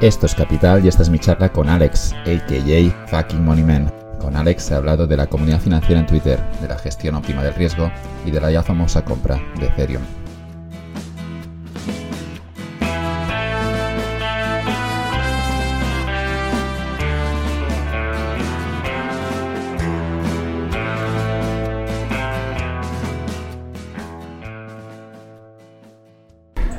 Esto 0.00 0.26
es 0.26 0.34
Capital 0.34 0.84
y 0.84 0.88
esta 0.88 1.02
es 1.02 1.08
mi 1.08 1.18
charla 1.18 1.50
con 1.50 1.68
Alex, 1.68 2.12
a.k.a. 2.12 3.06
Fucking 3.06 3.44
Money 3.44 3.62
Man. 3.62 3.92
Con 4.20 4.36
Alex 4.36 4.70
he 4.70 4.74
hablado 4.74 5.06
de 5.06 5.16
la 5.16 5.28
comunidad 5.28 5.60
financiera 5.60 6.00
en 6.00 6.06
Twitter, 6.06 6.38
de 6.60 6.68
la 6.68 6.76
gestión 6.76 7.14
óptima 7.14 7.42
del 7.42 7.54
riesgo 7.54 7.90
y 8.26 8.30
de 8.30 8.40
la 8.40 8.50
ya 8.50 8.62
famosa 8.62 9.04
compra 9.04 9.40
de 9.58 9.66
Ethereum. 9.66 10.02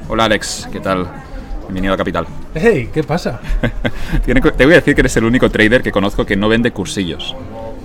Hola 0.08 0.26
Alex, 0.26 0.68
¿qué 0.72 0.80
tal? 0.80 1.25
Bienvenido 1.68 1.94
a 1.94 1.98
Capital. 1.98 2.28
Hey, 2.54 2.90
¿qué 2.94 3.04
pasa? 3.04 3.40
Te 4.26 4.66
voy 4.66 4.74
a 4.74 4.78
decir 4.78 4.94
que 4.94 5.02
eres 5.02 5.18
el 5.18 5.26
único 5.26 5.50
trader 5.50 5.82
que 5.82 5.92
conozco 5.92 6.26
que 6.26 6.36
no 6.36 6.48
vende 6.48 6.72
cursillos, 6.72 7.36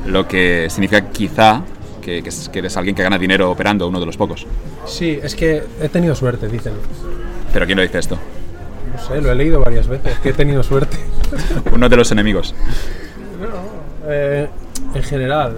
lo 0.07 0.29
que 0.29 0.69
significa 0.69 1.09
quizá 1.11 1.63
que, 2.03 2.23
eres 2.53 2.77
alguien 2.77 2.95
que 2.95 3.03
gana 3.03 3.19
dinero 3.19 3.51
operando, 3.51 3.89
uno 3.89 3.99
de 3.99 4.07
los 4.07 4.17
pocos. 4.17 4.47
Sí, 4.87 5.19
es 5.23 5.35
que 5.35 5.63
he 5.81 5.89
tenido 5.89 6.15
suerte, 6.15 6.49
dicen. 6.49 6.75
¿Pero 7.53 7.67
quién 7.67 7.77
lo 7.77 7.83
dice 7.83 7.99
esto? 7.99 8.19
No 8.93 9.03
sé, 9.03 9.21
lo 9.21 9.33
he 9.33 9.35
leído 9.35 9.61
varias 9.61 9.87
veces, 9.89 10.19
que 10.19 10.31
he 10.31 10.35
tenido 10.35 10.63
suerte. 10.63 10.99
uno 11.73 11.89
de 11.89 11.97
los 11.97 12.13
enemigos. 12.13 12.55
No, 13.41 14.11
eh, 14.11 14.49
en 14.95 15.03
general, 15.03 15.57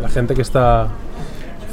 la 0.00 0.08
gente 0.08 0.34
que 0.34 0.42
está 0.42 0.88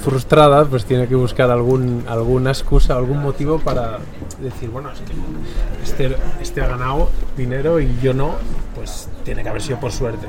frustrada, 0.04 0.66
pues 0.66 0.86
tiene 0.86 1.08
que 1.08 1.16
buscar 1.16 1.50
algún, 1.50 2.04
alguna 2.08 2.52
excusa, 2.52 2.96
algún 2.96 3.22
motivo 3.22 3.60
para 3.60 4.00
decir, 4.40 4.70
bueno, 4.70 4.92
es 4.92 5.00
que 5.00 5.14
este, 5.84 6.18
este 6.42 6.62
ha 6.62 6.68
ganado 6.68 7.10
dinero 7.38 7.80
y 7.80 7.98
yo 8.02 8.14
no, 8.14 8.36
pues 8.76 9.10
tiene 9.24 9.44
que 9.44 9.50
haber 9.50 9.62
sido 9.62 9.80
por 9.80 9.92
suerte. 9.92 10.28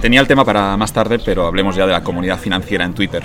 Tenía 0.00 0.20
el 0.20 0.26
tema 0.26 0.44
para 0.44 0.76
más 0.76 0.92
tarde, 0.92 1.18
pero 1.24 1.46
hablemos 1.46 1.74
ya 1.74 1.86
de 1.86 1.92
la 1.92 2.04
comunidad 2.04 2.38
financiera 2.38 2.84
en 2.84 2.92
Twitter. 2.92 3.24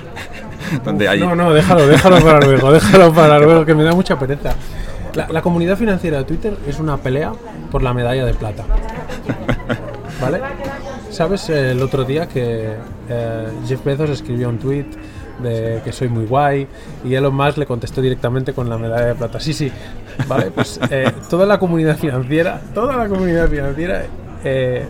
donde 0.84 1.08
hay... 1.08 1.20
No, 1.20 1.36
no, 1.36 1.54
déjalo, 1.54 1.88
déjalo 1.88 2.20
para 2.22 2.40
luego, 2.40 2.72
déjalo 2.72 3.14
para 3.14 3.40
luego, 3.40 3.66
que 3.66 3.76
me 3.76 3.84
da 3.84 3.94
mucha 3.94 4.18
pereza. 4.18 4.56
La, 5.14 5.42
comunidad 5.42 5.78
financiera 5.78 6.18
de 6.18 6.24
Twitter 6.26 6.58
es 6.68 6.78
una 6.80 6.98
pelea 6.98 7.32
por 7.72 7.82
la 7.82 7.94
medalla 7.94 8.26
de 8.26 8.34
plata. 8.34 8.66
¿Vale? 10.22 10.42
¿Sabes 11.10 11.50
el 11.50 11.82
otro 11.82 12.04
día 12.04 12.28
que 12.28 12.74
eh, 13.08 13.48
Jeff 13.66 13.84
Bezos 13.86 14.10
escribió 14.10 14.50
un 14.50 14.58
tweet 14.58 14.88
de 15.40 15.82
que 15.84 15.92
soy 15.92 16.10
muy 16.10 16.26
guay 16.26 16.68
y 17.04 17.14
Elon 17.14 17.36
Musk 17.36 17.58
le 17.58 17.66
contestó 17.66 18.02
directamente 18.02 18.54
con 18.54 18.70
la 18.70 18.78
medalla 18.78 19.08
de 19.08 19.16
plata. 19.16 19.40
Sí, 19.40 19.54
sí, 19.54 19.72
vale, 20.28 20.52
pues 20.52 20.80
eh, 20.90 21.12
toda 21.30 21.46
la 21.46 21.60
comunidad 21.60 21.98
financiera, 21.98 22.62
toda 22.74 22.96
la 22.96 23.08
comunidad 23.08 23.50
financiera 23.50 24.06
eh, 24.44 24.86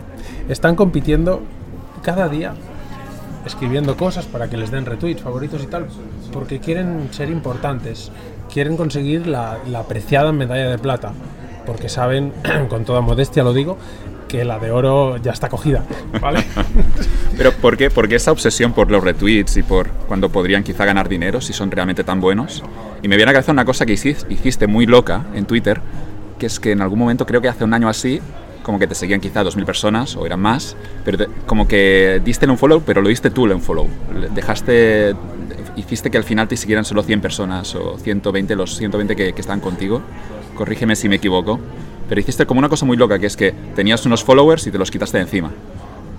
están 0.47 0.75
compitiendo 0.75 1.41
cada 2.01 2.29
día 2.29 2.53
escribiendo 3.45 3.95
cosas 3.95 4.25
para 4.25 4.49
que 4.49 4.57
les 4.57 4.71
den 4.71 4.85
retweets, 4.85 5.21
favoritos 5.21 5.63
y 5.63 5.67
tal, 5.67 5.87
porque 6.33 6.59
quieren 6.59 7.09
ser 7.11 7.29
importantes, 7.29 8.11
quieren 8.51 8.75
conseguir 8.75 9.27
la, 9.27 9.59
la 9.67 9.79
apreciada 9.79 10.31
medalla 10.31 10.69
de 10.69 10.77
plata, 10.79 11.13
porque 11.65 11.87
saben, 11.89 12.33
con 12.69 12.85
toda 12.85 13.01
modestia 13.01 13.43
lo 13.43 13.53
digo, 13.53 13.77
que 14.35 14.43
la 14.43 14.59
de 14.59 14.69
oro 14.69 15.15
ya 15.17 15.31
está 15.31 15.47
cogida, 15.47 15.83
¿vale? 16.19 16.43
Pero 17.37 17.53
¿por 17.53 17.77
qué? 17.77 17.89
Porque 17.89 18.15
esa 18.15 18.33
obsesión 18.33 18.73
por 18.73 18.91
los 18.91 19.01
retweets 19.01 19.55
y 19.55 19.63
por 19.63 19.87
cuando 20.07 20.29
podrían 20.29 20.63
quizá 20.63 20.83
ganar 20.83 21.07
dinero 21.07 21.39
si 21.39 21.53
son 21.53 21.71
realmente 21.71 22.03
tan 22.03 22.19
buenos. 22.19 22.61
Y 23.01 23.07
me 23.07 23.15
viene 23.15 23.31
a 23.31 23.33
cabeza 23.33 23.53
una 23.53 23.63
cosa 23.63 23.85
que 23.85 23.93
hiciste 23.93 24.67
muy 24.67 24.85
loca 24.85 25.25
en 25.35 25.45
Twitter, 25.45 25.79
que 26.37 26.47
es 26.47 26.59
que 26.59 26.71
en 26.71 26.81
algún 26.81 26.99
momento, 26.99 27.25
creo 27.25 27.41
que 27.41 27.47
hace 27.47 27.63
un 27.63 27.73
año 27.73 27.87
así, 27.87 28.19
como 28.63 28.77
que 28.77 28.87
te 28.87 28.95
seguían 28.95 29.21
quizá 29.21 29.41
2.000 29.41 29.63
personas 29.63 30.15
o 30.17 30.25
eran 30.25 30.41
más, 30.41 30.75
pero 31.05 31.27
como 31.45 31.65
que 31.65 32.21
diste 32.25 32.45
un 32.47 32.57
follow, 32.57 32.81
pero 32.85 33.01
lo 33.01 33.07
diste 33.07 33.29
tú 33.29 33.45
el 33.45 33.61
follow. 33.61 33.87
Dejaste, 34.33 35.15
hiciste 35.77 36.11
que 36.11 36.17
al 36.17 36.25
final 36.25 36.49
te 36.49 36.57
siguieran 36.57 36.83
solo 36.83 37.03
100 37.03 37.21
personas 37.21 37.73
o 37.75 37.97
120, 37.97 38.55
los 38.57 38.75
120 38.75 39.15
que, 39.15 39.33
que 39.33 39.41
están 39.41 39.61
contigo. 39.61 40.01
Corrígeme 40.55 40.95
si 40.95 41.07
me 41.07 41.15
equivoco 41.15 41.59
pero 42.07 42.19
hiciste 42.21 42.45
como 42.45 42.59
una 42.59 42.69
cosa 42.69 42.85
muy 42.85 42.97
loca, 42.97 43.19
que 43.19 43.27
es 43.27 43.35
que 43.35 43.53
tenías 43.75 44.05
unos 44.05 44.23
followers 44.23 44.65
y 44.67 44.71
te 44.71 44.77
los 44.77 44.91
quitaste 44.91 45.17
de 45.17 45.23
encima. 45.23 45.51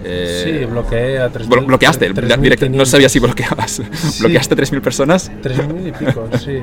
Eh, 0.04 0.60
sí, 0.60 0.64
bloqueé 0.66 1.18
a 1.18 1.32
3.000. 1.32 1.66
bloqueaste, 1.66 2.12
3, 2.12 2.70
no 2.70 2.86
sabía 2.86 3.08
si 3.08 3.18
bloqueabas. 3.18 3.82
¿Bloqueaste 4.20 4.56
3.000 4.56 4.80
personas? 4.80 5.32
3.000 5.42 5.88
y 5.88 5.92
pico, 5.92 6.28
sí. 6.38 6.60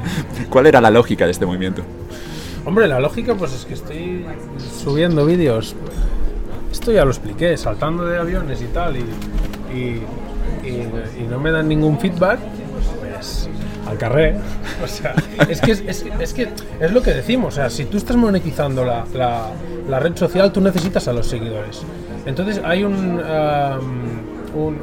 ¿Cuál 0.49 0.67
era 0.67 0.79
la 0.79 0.89
lógica 0.89 1.25
de 1.25 1.31
este 1.31 1.45
movimiento? 1.45 1.83
Hombre, 2.65 2.87
la 2.87 2.99
lógica 2.99 3.35
pues 3.35 3.53
es 3.53 3.65
que 3.65 3.73
estoy 3.73 4.25
subiendo 4.83 5.25
vídeos. 5.25 5.75
Esto 6.71 6.91
ya 6.91 7.03
lo 7.03 7.11
expliqué, 7.11 7.57
saltando 7.57 8.05
de 8.05 8.17
aviones 8.17 8.61
y 8.61 8.65
tal, 8.65 8.95
y, 8.95 9.01
y, 9.75 10.01
y 10.65 11.27
no 11.29 11.39
me 11.39 11.51
dan 11.51 11.67
ningún 11.67 11.99
feedback 11.99 12.39
al 13.87 13.97
carré. 13.97 14.35
O 14.83 14.87
sea, 14.87 15.13
es 15.49 15.61
que 15.61 15.71
es, 15.71 16.33
que 16.33 16.49
es 16.79 16.91
lo 16.91 17.01
que 17.01 17.11
decimos. 17.11 17.53
O 17.53 17.55
sea, 17.55 17.69
si 17.69 17.85
tú 17.85 17.97
estás 17.97 18.15
monetizando 18.15 18.83
la, 18.85 19.05
la, 19.87 19.99
red 19.99 20.15
social, 20.15 20.51
tú 20.51 20.61
necesitas 20.61 21.07
a 21.07 21.13
los 21.13 21.27
seguidores. 21.27 21.83
Entonces 22.25 22.61
hay 22.63 22.83
un... 22.83 23.21
un, 24.55 24.77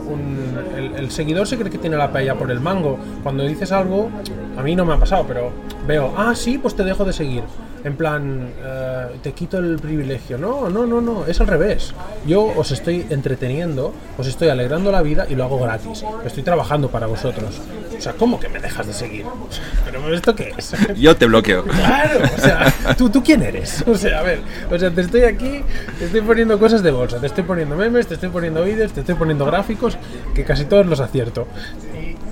el, 0.97 1.11
seguidor 1.11 1.47
se 1.47 1.56
cree 1.56 1.71
que 1.71 1.78
tiene 1.78 1.97
la 1.97 2.12
paella 2.12 2.34
por 2.34 2.50
el 2.50 2.61
mango. 2.61 2.99
Cuando 3.22 3.44
dices 3.44 3.72
algo, 3.72 4.11
a 4.60 4.62
mí 4.62 4.76
no 4.76 4.84
me 4.84 4.93
ha 4.93 4.98
pasado, 4.98 5.25
pero 5.26 5.50
veo, 5.87 6.12
ah, 6.16 6.34
sí, 6.34 6.59
pues 6.59 6.76
te 6.76 6.84
dejo 6.84 7.04
de 7.06 7.15
seguir 7.15 7.43
en 7.84 7.97
plan, 7.97 8.53
eh, 8.62 9.06
te 9.22 9.32
quito 9.32 9.59
el 9.59 9.78
privilegio. 9.78 10.38
No, 10.38 10.69
no, 10.69 10.87
no, 10.87 11.00
no, 11.00 11.26
es 11.26 11.41
al 11.41 11.47
revés. 11.47 11.94
Yo 12.26 12.44
os 12.44 12.70
estoy 12.70 13.06
entreteniendo, 13.10 13.93
os 14.19 14.26
estoy 14.26 14.49
alegrando 14.49 14.93
la 14.93 15.03
vida 15.03 15.26
y 15.28 15.34
lo 15.34 15.44
hago 15.44 15.59
gratis. 15.59 16.04
Estoy 16.25 16.43
trabajando 16.43 16.88
para 16.88 17.06
vosotros. 17.06 17.60
O 17.97 18.03
sea, 18.03 18.15
¿cómo 18.15 18.41
que 18.41 18.49
me 18.49 18.60
dejas 18.60 18.87
de 18.87 18.93
seguir? 18.93 19.26
¿Pero 19.84 20.15
esto 20.15 20.34
qué 20.34 20.54
es? 20.56 20.72
Yo 20.97 21.16
te 21.16 21.26
bloqueo. 21.26 21.65
Claro, 21.65 22.20
o 22.25 22.41
sea, 22.41 22.72
¿tú, 22.97 23.10
¿tú 23.10 23.22
quién 23.22 23.43
eres? 23.43 23.84
O 23.91 23.94
sea, 23.97 24.20
a 24.20 24.22
ver, 24.22 24.41
o 24.70 24.78
sea, 24.78 24.91
te 24.91 25.00
estoy 25.00 25.22
aquí, 25.22 25.62
te 25.99 26.04
estoy 26.06 26.20
poniendo 26.20 26.59
cosas 26.59 26.82
de 26.82 26.91
bolsa, 26.91 27.19
te 27.19 27.26
estoy 27.26 27.44
poniendo 27.44 27.76
memes, 27.76 28.06
te 28.06 28.15
estoy 28.15 28.28
poniendo 28.28 28.62
vídeos, 28.62 28.93
te 28.93 29.00
estoy 29.00 29.16
poniendo 29.16 29.44
gráficos, 29.44 29.99
que 30.34 30.44
casi 30.44 30.65
todos 30.65 30.87
los 30.87 31.00
acierto. 31.00 31.47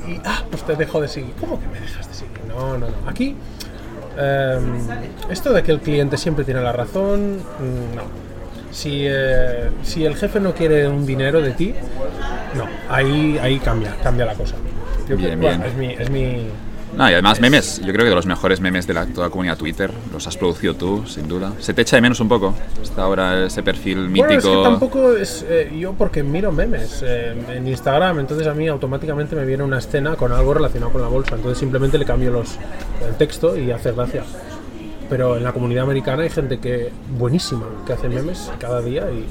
Y, 0.09 0.21
ah, 0.25 0.43
pues 0.51 0.63
te 0.65 0.75
dejo 0.75 1.01
de 1.01 1.09
seguir. 1.09 1.35
¿Cómo 1.39 1.61
que 1.61 1.67
me 1.67 1.81
dejas 1.81 2.09
de 2.09 2.15
seguir? 2.15 2.39
No, 2.49 2.79
no, 2.79 2.87
no. 2.89 3.09
Aquí 3.09 3.37
Em, 4.19 4.81
esto 5.31 5.53
de 5.53 5.63
que 5.63 5.71
el 5.71 5.81
cliente 5.81 6.17
siempre 6.17 6.45
tiene 6.45 6.61
la 6.61 6.73
razón, 6.73 7.37
mm, 7.37 7.95
no. 7.95 8.03
Si, 8.73 9.05
eh, 9.07 9.71
si 9.85 10.05
el 10.05 10.17
jefe 10.17 10.41
no 10.41 10.55
quiere 10.55 10.89
un 10.89 11.07
dinero 11.07 11.41
de 11.41 11.53
ti, 11.53 11.73
no. 12.57 12.67
Ahí, 12.91 13.39
ahí 13.41 13.61
cambia, 13.61 13.95
cambia 14.03 14.27
la 14.27 14.35
cosa. 14.35 14.57
bien, 15.07 15.39
bien. 15.39 15.63
Es, 15.63 15.75
mi, 15.75 15.93
es 15.93 16.11
mi, 16.11 16.49
no, 16.97 17.09
y 17.09 17.13
además 17.13 17.41
memes, 17.41 17.81
yo 17.81 17.93
creo 17.93 18.05
que 18.05 18.11
de 18.11 18.15
los 18.15 18.27
mejores 18.27 18.61
memes 18.61 18.87
de 18.87 18.95
la, 18.95 19.07
toda 19.07 19.27
la 19.27 19.31
comunidad 19.31 19.57
Twitter, 19.57 19.91
los 20.13 20.27
has 20.27 20.37
producido 20.37 20.75
tú, 20.75 21.07
sin 21.07 21.29
duda. 21.29 21.53
Se 21.59 21.75
te 21.75 21.83
echa 21.83 21.97
de 21.97 22.03
menos 22.03 22.21
un 22.21 22.29
poco, 22.29 22.55
está 22.83 23.03
ahora 23.03 23.47
ese 23.47 23.63
perfil 23.63 24.09
mítico. 24.09 24.27
Bueno, 24.27 24.39
es 24.39 24.45
que 24.45 24.63
tampoco 24.63 25.13
es 25.13 25.47
eh, 25.49 25.71
yo 25.79 25.93
porque 25.93 26.23
miro 26.23 26.53
memes 26.53 27.03
eh, 27.05 27.35
en 27.51 27.69
Instagram, 27.69 28.21
entonces 28.21 28.47
a 28.47 28.55
mí 28.55 28.67
automáticamente 28.69 29.37
me 29.37 29.45
viene 29.45 29.63
una 29.63 29.79
escena 29.79 30.17
con 30.17 30.33
algo 30.33 30.55
relacionado 30.55 30.93
con 30.93 31.03
la 31.03 31.09
bolsa, 31.09 31.35
entonces 31.37 31.59
simplemente 31.59 31.99
le 31.99 32.05
cambio 32.05 32.31
los, 32.31 32.59
el 33.07 33.15
texto 33.17 33.57
y 33.57 33.71
hace 33.71 33.93
gracia. 33.93 34.25
Pero 35.09 35.39
en 35.39 35.45
la 35.45 35.53
comunidad 35.53 35.85
americana 35.85 36.25
hay 36.25 36.31
gente 36.31 36.59
que 36.59 36.93
buenísima, 37.17 37.65
que 37.87 37.95
hace 37.95 38.09
memes 38.09 38.51
cada 38.59 38.83
día 38.83 39.11
y... 39.11 39.27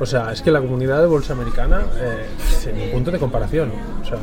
O 0.00 0.06
sea, 0.06 0.32
es 0.32 0.42
que 0.42 0.50
la 0.50 0.60
comunidad 0.60 1.00
de 1.00 1.06
bolsa 1.06 1.32
americana, 1.32 1.82
eh, 2.00 2.26
sin 2.60 2.74
un 2.74 2.90
punto 2.90 3.12
de 3.12 3.18
comparación. 3.20 3.70
O 4.02 4.04
sea, 4.04 4.18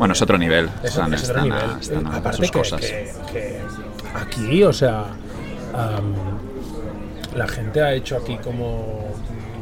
bueno, 0.00 0.14
es 0.14 0.22
otro 0.22 0.38
nivel. 0.38 0.70
están, 0.82 1.12
A, 1.12 2.32
sus 2.32 2.50
cosas. 2.50 2.80
Que, 2.80 3.60
aquí, 4.14 4.62
o 4.64 4.72
sea, 4.72 5.08
la 7.36 7.46
gente 7.46 7.82
ha 7.82 7.92
hecho 7.92 8.16
aquí 8.16 8.38
como, 8.42 9.12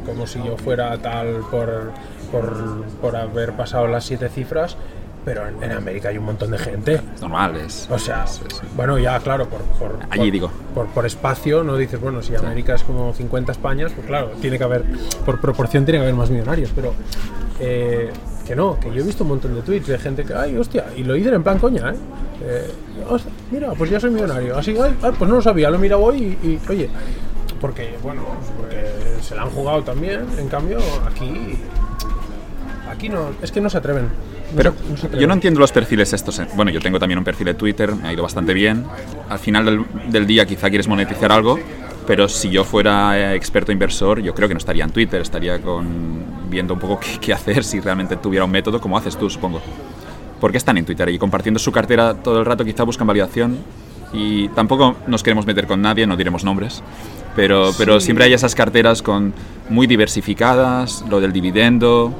como 0.05 0.25
si 0.25 0.41
yo 0.41 0.55
fuera 0.55 0.97
tal 0.97 1.41
por, 1.51 1.91
por, 3.01 3.15
haber 3.17 3.51
pasado 3.51 3.87
las 3.87 4.05
siete 4.05 4.29
cifras. 4.29 4.77
Pero 5.25 5.45
en, 5.45 5.73
América 5.73 6.07
hay 6.07 6.17
un 6.17 6.23
montón 6.23 6.51
de 6.51 6.57
gente. 6.57 7.01
Normales. 7.19 7.89
O 7.91 7.99
sea, 7.99 8.23
bueno, 8.77 8.97
ya, 8.97 9.19
claro, 9.19 9.49
por, 9.49 9.59
por, 9.77 9.99
Allí 10.09 10.31
digo. 10.31 10.49
Por, 10.73 10.87
por, 10.87 11.05
espacio, 11.05 11.65
no 11.65 11.75
dices, 11.75 11.99
bueno, 11.99 12.21
si 12.21 12.33
América 12.33 12.75
es 12.75 12.83
como 12.83 13.13
50 13.13 13.51
Españas, 13.51 13.91
pues 13.93 14.07
claro, 14.07 14.31
tiene 14.39 14.57
que 14.57 14.63
haber, 14.63 14.85
por 15.25 15.41
proporción, 15.41 15.83
tiene 15.83 15.99
que 15.99 16.03
haber 16.03 16.15
más 16.15 16.29
millonarios. 16.29 16.71
Pero 16.73 16.93
eh, 17.59 18.09
que 18.49 18.55
no, 18.55 18.79
que 18.79 18.91
yo 18.91 19.01
he 19.01 19.03
visto 19.03 19.23
un 19.23 19.29
montón 19.29 19.53
de 19.53 19.61
tweets 19.61 19.85
de 19.85 19.99
gente 19.99 20.23
que, 20.25 20.33
ay, 20.33 20.57
hostia, 20.57 20.85
y 20.97 21.03
lo 21.03 21.13
dicen 21.13 21.35
en 21.35 21.43
plan 21.43 21.59
coña, 21.59 21.91
¿eh? 21.91 21.95
eh 22.41 22.71
mira, 23.51 23.73
pues 23.73 23.91
ya 23.91 23.99
soy 23.99 24.09
millonario. 24.09 24.57
Así, 24.57 24.75
ay, 24.81 24.95
pues 24.99 25.29
no 25.29 25.35
lo 25.35 25.41
sabía, 25.43 25.69
lo 25.69 25.75
he 25.75 25.79
mirado 25.79 26.01
hoy 26.01 26.35
y, 26.41 26.59
oye, 26.67 26.89
porque, 27.61 27.93
bueno, 28.01 28.23
porque 28.57 29.21
se 29.21 29.35
la 29.35 29.43
han 29.43 29.51
jugado 29.51 29.83
también, 29.83 30.21
en 30.39 30.47
cambio, 30.47 30.79
aquí, 31.05 31.59
aquí 32.89 33.07
no, 33.07 33.29
es 33.39 33.51
que 33.51 33.61
no 33.61 33.69
se 33.69 33.77
atreven. 33.77 34.09
Pero 34.55 34.73
yo 35.19 35.27
no 35.27 35.35
entiendo 35.35 35.59
los 35.59 35.71
perfiles 35.71 36.11
estos. 36.13 36.39
Eh. 36.39 36.47
Bueno, 36.55 36.71
yo 36.71 36.79
tengo 36.79 36.97
también 36.97 37.19
un 37.19 37.23
perfil 37.23 37.45
de 37.45 37.53
Twitter, 37.53 37.93
me 37.93 38.07
ha 38.07 38.13
ido 38.13 38.23
bastante 38.23 38.55
bien. 38.55 38.83
Al 39.29 39.37
final 39.37 39.65
del, 39.65 39.85
del 40.09 40.25
día 40.25 40.47
quizá 40.47 40.69
quieres 40.69 40.87
monetizar 40.87 41.31
algo, 41.31 41.59
Pero 42.07 42.27
si 42.27 42.49
yo 42.49 42.63
fuera 42.63 43.15
eh, 43.15 43.35
experto 43.35 43.71
inversor, 43.71 44.21
yo 44.21 44.33
creo 44.33 44.47
que 44.47 44.55
no 44.55 44.57
estaría 44.57 44.85
en 44.85 44.89
Twitter, 44.89 45.21
estaría 45.21 45.61
con, 45.61 46.38
viendo 46.49 46.73
un 46.73 46.79
poco 46.79 46.99
qué, 46.99 47.19
qué 47.19 47.33
hacer 47.33 47.63
si 47.63 47.79
realmente 47.79 48.15
tuviera 48.17 48.45
un 48.45 48.51
método, 48.51 48.81
como 48.81 48.97
haces 48.97 49.17
tú, 49.17 49.29
supongo. 49.29 49.61
Porque 50.39 50.57
están 50.57 50.77
en 50.77 50.85
Twitter 50.85 51.09
y 51.09 51.19
compartiendo 51.19 51.59
su 51.59 51.71
cartera 51.71 52.13
todo 52.15 52.39
el 52.39 52.45
rato, 52.45 52.65
quizá 52.65 52.83
buscan 52.83 53.07
validación. 53.07 53.57
Y 54.11 54.47
tampoco 54.49 54.95
nos 55.07 55.21
queremos 55.21 55.45
meter 55.45 55.67
con 55.67 55.81
nadie, 55.81 56.07
no 56.07 56.17
diremos 56.17 56.43
nombres, 56.43 56.81
pero, 57.35 57.71
pero 57.77 57.99
siempre 57.99 58.25
hay 58.25 58.33
esas 58.33 58.55
carteras 58.55 59.03
con 59.03 59.33
muy 59.69 59.85
diversificadas, 59.85 61.05
lo 61.07 61.21
del 61.21 61.31
dividendo, 61.31 62.11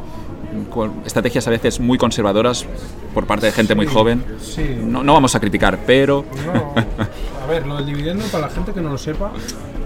con 0.69 0.93
estrategias 1.05 1.47
a 1.47 1.51
veces 1.51 1.79
muy 1.79 1.97
conservadoras 1.97 2.65
por 3.13 3.25
parte 3.25 3.47
de 3.47 3.51
gente 3.51 3.75
muy 3.75 3.87
Sí, 3.87 3.93
joven. 3.93 4.23
sí. 4.41 4.77
No, 4.83 5.03
no 5.03 5.13
vamos 5.13 5.33
a 5.35 5.39
criticar, 5.39 5.79
pero 5.85 6.25
No, 6.45 6.73
a 7.43 7.47
ver, 7.47 7.65
lo 7.65 7.77
del 7.77 7.85
dividendo, 7.87 8.23
para 8.25 8.47
la 8.47 8.53
gente 8.53 8.71
que 8.73 8.81
no 8.81 8.89
lo 8.89 8.97
sepa, 8.97 9.31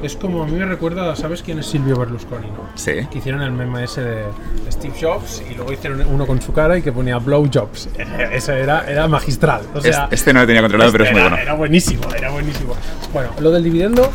es 0.01 0.15
como 0.17 0.43
a 0.43 0.45
mí 0.45 0.51
me 0.57 0.65
recuerda, 0.65 1.15
¿sabes 1.15 1.41
quién 1.41 1.59
es 1.59 1.65
Silvio 1.67 1.97
Berlusconi? 1.97 2.47
No? 2.47 2.67
sí. 2.75 3.07
Que 3.09 3.19
hicieron 3.19 3.41
el 3.41 3.51
meme 3.51 3.85
ese 3.85 4.01
de 4.01 4.23
Steve 4.69 4.93
Jobs 4.99 5.41
y 5.49 5.55
luego 5.55 5.71
hicieron 5.71 6.01
uno 6.11 6.27
con 6.27 6.41
su 6.41 6.51
cara 6.51 6.77
y 6.77 6.81
que 6.81 6.91
ponía 6.91 7.17
Blow 7.19 7.47
Jobs. 7.53 7.87
Ese 8.33 8.59
era, 8.59 8.83
era 8.89 9.07
magistral. 9.07 9.61
O 9.73 9.79
sea, 9.79 10.03
este, 10.03 10.15
este 10.15 10.33
no 10.33 10.41
lo 10.41 10.45
tenía 10.47 10.61
controlado, 10.61 10.91
pero 10.91 11.05
es 11.05 11.11
muy 11.11 11.19
era, 11.21 11.29
bueno. 11.29 11.41
Era 11.43 11.53
buenísimo, 11.53 12.03
era 12.13 12.29
buenísimo. 12.31 12.73
Bueno, 13.13 13.29
lo 13.39 13.51
del 13.51 13.63
dividendo, 13.63 14.09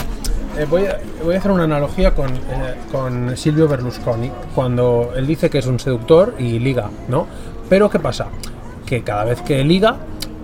eh, 0.58 0.66
voy, 0.68 0.84
a, 0.84 0.98
voy 1.24 1.34
a 1.34 1.38
hacer 1.38 1.50
una 1.52 1.64
analogía 1.64 2.14
con, 2.14 2.28
eh, 2.36 2.74
con 2.92 3.34
Silvio 3.36 3.66
Berlusconi, 3.66 4.30
cuando 4.54 5.12
él 5.16 5.26
dice 5.26 5.48
que 5.48 5.56
es 5.58 5.66
un 5.66 5.80
seductor 5.80 6.34
y 6.38 6.58
liga, 6.58 6.90
¿no? 7.08 7.26
Pero 7.70 7.88
¿qué 7.88 7.98
pasa? 7.98 8.26
Que 8.88 9.02
cada 9.02 9.24
vez 9.24 9.42
que 9.42 9.62
liga, 9.64 9.96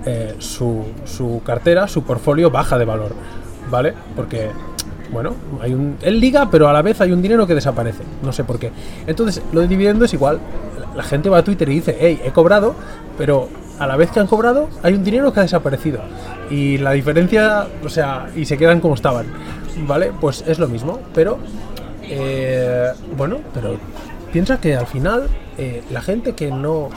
eh, 0.04 0.34
su, 0.38 0.84
su 1.06 1.40
cartera, 1.44 1.88
su 1.88 2.02
portfolio 2.02 2.50
baja 2.50 2.76
de 2.78 2.84
valor, 2.84 3.12
¿vale? 3.70 3.94
Porque, 4.14 4.50
bueno, 5.10 5.32
hay 5.62 5.72
un, 5.72 5.96
él 6.02 6.20
liga, 6.20 6.50
pero 6.50 6.68
a 6.68 6.72
la 6.72 6.82
vez 6.82 7.00
hay 7.00 7.12
un 7.12 7.22
dinero 7.22 7.46
que 7.46 7.54
desaparece, 7.54 8.02
no 8.22 8.32
sé 8.32 8.44
por 8.44 8.58
qué. 8.58 8.70
Entonces, 9.06 9.42
lo 9.52 9.62
de 9.62 9.68
dividendo 9.68 10.04
es 10.04 10.12
igual. 10.12 10.38
La- 10.94 11.02
gente 11.02 11.28
va 11.30 11.38
a 11.38 11.42
Twitter 11.44 11.68
y 11.70 11.74
dice, 11.76 11.96
hey, 11.98 12.20
he 12.24 12.30
cobrado, 12.32 12.74
pero 13.18 13.48
a 13.78 13.86
la 13.86 13.96
vez 13.96 14.10
que 14.10 14.20
han 14.20 14.26
cobrado, 14.26 14.68
hay 14.82 14.92
un 14.94 15.02
dinero 15.04 15.32
que 15.32 15.40
ha 15.40 15.42
desaparecido. 15.44 16.00
Y 16.50 16.78
la 16.78 16.92
diferencia, 16.92 17.66
o 17.84 17.88
sea, 17.88 18.28
y 18.36 18.44
se 18.44 18.56
quedan 18.58 18.80
como 18.80 18.94
estaban. 18.94 19.26
¿Vale? 19.88 20.12
Pues 20.20 20.44
es 20.46 20.58
lo 20.60 20.68
mismo, 20.68 21.00
pero. 21.14 21.38
eh, 22.04 22.92
bueno, 23.16 23.38
pero 23.52 23.76
piensa 24.32 24.60
que 24.60 24.76
al 24.76 24.86
final 24.86 25.28
eh, 25.58 25.82
la 25.90 26.00
gente 26.02 26.34
que 26.34 26.50
no. 26.50 26.90